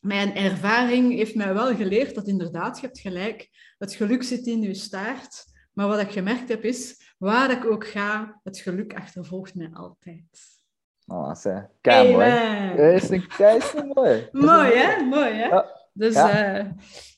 mijn 0.00 0.36
ervaring 0.36 1.12
heeft 1.12 1.34
mij 1.34 1.54
wel 1.54 1.74
geleerd 1.74 2.14
dat 2.14 2.28
inderdaad, 2.28 2.80
je 2.80 2.86
hebt 2.86 2.98
gelijk, 2.98 3.48
het 3.78 3.94
geluk 3.94 4.22
zit 4.22 4.46
in 4.46 4.62
je 4.62 4.74
staart. 4.74 5.44
Maar 5.72 5.88
wat 5.88 6.00
ik 6.00 6.10
gemerkt 6.10 6.48
heb 6.48 6.64
is, 6.64 7.14
waar 7.18 7.50
ik 7.50 7.64
ook 7.64 7.86
ga, 7.86 8.40
het 8.42 8.58
geluk 8.58 8.94
achtervolgt 8.94 9.54
mij 9.54 9.70
altijd. 9.72 10.60
Oh, 11.06 11.34
zeg. 11.34 11.66
Kei 11.80 12.12
mooi. 12.12 12.76
Dat 12.76 13.02
is 13.02 13.10
een 13.10 13.26
kei 13.26 13.60
mooi. 13.94 14.28
Mooi, 14.48 14.72
hè? 14.74 15.04
Mooi, 15.04 15.32
hè? 15.32 15.46
Ja. 15.46 15.80
Dus, 15.94 16.14
ja. 16.14 16.58
uh, 16.58 16.64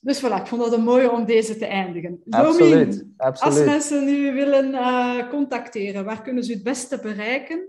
dus 0.01 0.25
voilà, 0.25 0.41
ik 0.41 0.47
vond 0.47 0.63
dat 0.63 0.73
een 0.73 0.83
mooie 0.83 1.11
om 1.11 1.25
deze 1.25 1.57
te 1.57 1.67
eindigen. 1.67 2.21
Absoluut, 2.31 3.07
absoluut. 3.17 3.57
als 3.57 3.65
mensen 3.65 4.05
nu 4.05 4.33
willen 4.33 4.71
uh, 4.71 5.29
contacteren, 5.29 6.05
waar 6.05 6.23
kunnen 6.23 6.45
ze 6.45 6.53
het 6.53 6.63
beste 6.63 6.99
bereiken? 7.03 7.69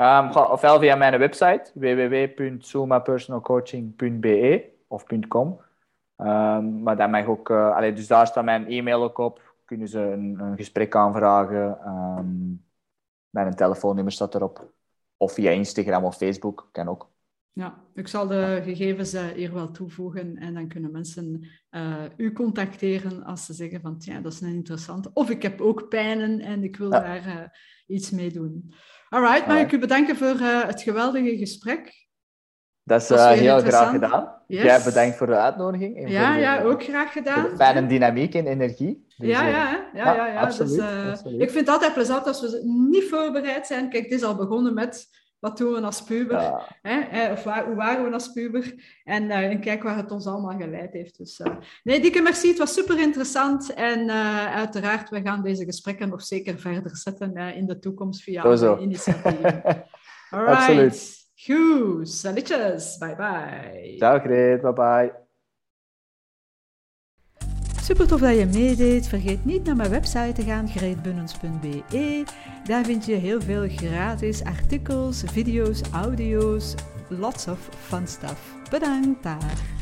Um, 0.00 0.30
ofwel 0.30 0.78
via 0.78 0.96
mijn 0.96 1.18
website 1.18 1.70
www.sumapersonalcoaching.be 1.74 4.70
of 4.88 5.04
.com. 5.28 5.60
Um, 6.16 6.82
maar 6.82 6.96
dat 6.96 7.10
mag 7.10 7.26
ook, 7.26 7.48
uh, 7.48 7.76
allee, 7.76 7.92
dus 7.92 8.06
daar 8.06 8.26
staat 8.26 8.44
mijn 8.44 8.66
e-mail 8.66 9.02
ook 9.02 9.18
op. 9.18 9.54
Kunnen 9.64 9.88
ze 9.88 10.00
een, 10.00 10.40
een 10.40 10.56
gesprek 10.56 10.96
aanvragen. 10.96 11.78
Um, 11.86 12.64
mijn 13.30 13.54
telefoonnummer 13.54 14.12
staat 14.12 14.34
erop. 14.34 14.72
Of 15.16 15.32
via 15.32 15.50
Instagram 15.50 16.04
of 16.04 16.16
Facebook, 16.16 16.68
kan 16.72 16.88
ook. 16.88 17.10
Ja, 17.52 17.74
ik 17.94 18.08
zal 18.08 18.26
de 18.26 18.60
gegevens 18.64 19.14
uh, 19.14 19.24
hier 19.24 19.54
wel 19.54 19.70
toevoegen 19.70 20.36
en 20.36 20.54
dan 20.54 20.68
kunnen 20.68 20.92
mensen 20.92 21.48
uh, 21.70 22.04
u 22.16 22.32
contacteren 22.32 23.24
als 23.24 23.46
ze 23.46 23.52
zeggen 23.52 23.80
van, 23.80 23.94
ja, 23.98 24.20
dat 24.20 24.32
is 24.32 24.40
een 24.40 24.54
interessante. 24.54 25.10
Of 25.12 25.30
ik 25.30 25.42
heb 25.42 25.60
ook 25.60 25.88
pijnen 25.88 26.40
en 26.40 26.64
ik 26.64 26.76
wil 26.76 26.92
ja. 26.92 27.00
daar 27.00 27.58
iets 27.86 28.10
mee 28.10 28.30
doen. 28.30 28.72
Alright, 29.10 29.46
mag 29.46 29.58
ik 29.58 29.72
u 29.72 29.78
bedanken 29.78 30.16
voor 30.16 30.46
het 30.46 30.82
geweldige 30.82 31.36
gesprek. 31.36 32.08
Dat 32.82 33.00
is 33.00 33.08
heel 33.08 33.60
graag 33.60 33.90
gedaan. 33.90 34.42
Yes. 34.46 34.62
Jij 34.62 34.82
bedankt 34.82 35.16
voor 35.16 35.26
de 35.26 35.36
uitnodiging. 35.36 35.96
En 35.96 36.08
ja, 36.08 36.34
de, 36.34 36.40
ja, 36.40 36.62
ook 36.62 36.82
graag 36.82 37.12
gedaan. 37.12 37.56
Fijne 37.56 37.86
dynamiek 37.86 38.34
en 38.34 38.46
energie. 38.46 39.06
Dus, 39.16 39.28
ja, 39.28 39.46
ja, 39.46 39.88
ja, 39.94 40.14
ja, 40.14 40.26
ja, 40.26 40.40
absoluut, 40.40 40.78
dus, 40.78 41.10
absoluut. 41.10 41.40
Ik 41.40 41.50
vind 41.50 41.66
het 41.66 41.74
altijd 41.74 41.92
plezant 41.92 42.26
als 42.26 42.40
we 42.40 42.60
niet 42.90 43.08
voorbereid 43.08 43.66
zijn. 43.66 43.90
Kijk, 43.90 44.02
het 44.02 44.12
is 44.12 44.22
al 44.22 44.36
begonnen 44.36 44.74
met 44.74 45.08
wat 45.40 45.58
doen 45.58 45.72
we 45.72 45.80
als 45.80 46.02
puber? 46.02 46.40
Ja. 46.40 46.66
Hè? 46.82 47.32
Of 47.32 47.42
waar, 47.42 47.64
hoe 47.64 47.74
waren 47.74 48.04
we 48.04 48.12
als 48.12 48.32
puber? 48.32 48.74
En, 49.04 49.24
uh, 49.24 49.38
en, 49.38 49.60
kijk 49.60 49.82
waar 49.82 49.96
het 49.96 50.10
ons 50.10 50.26
allemaal 50.26 50.58
geleid 50.58 50.92
heeft. 50.92 51.18
Dus, 51.18 51.40
uh, 51.40 51.56
nee, 51.82 52.00
dikke 52.00 52.20
merci. 52.20 52.48
Het 52.48 52.58
was 52.58 52.74
super 52.74 53.00
interessant. 53.00 53.74
En 53.74 54.00
uh, 54.00 54.54
uiteraard, 54.54 55.10
we 55.10 55.20
gaan 55.20 55.42
deze 55.42 55.64
gesprekken 55.64 56.08
nog 56.08 56.22
zeker 56.22 56.58
verder 56.58 56.96
zetten 56.96 57.36
in 57.36 57.66
de 57.66 57.78
toekomst 57.78 58.22
via 58.22 58.42
andere 58.42 58.80
initiatieven. 58.80 59.62
Alright. 60.30 60.56
Absoluut. 60.56 61.18
Goed. 61.34 62.08
Salutjes. 62.08 62.98
Bye 62.98 63.16
bye. 63.16 63.96
Ciao, 63.96 64.18
Greet. 64.18 64.60
Bye 64.60 64.72
bye. 64.72 65.28
Super 67.90 68.06
tof 68.06 68.20
dat 68.20 68.38
je 68.38 68.46
meedeed. 68.46 69.08
Vergeet 69.08 69.44
niet 69.44 69.64
naar 69.64 69.76
mijn 69.76 69.90
website 69.90 70.32
te 70.34 70.42
gaan, 70.42 70.68
greetbunnens.be. 70.68 72.24
Daar 72.64 72.84
vind 72.84 73.04
je 73.06 73.14
heel 73.14 73.40
veel 73.40 73.68
gratis 73.68 74.44
artikels, 74.44 75.22
video's, 75.26 75.80
audio's, 75.92 76.74
lots 77.08 77.46
of 77.46 77.68
fun 77.80 78.06
stuff. 78.06 78.54
Bedankt 78.70 79.22
daar. 79.22 79.79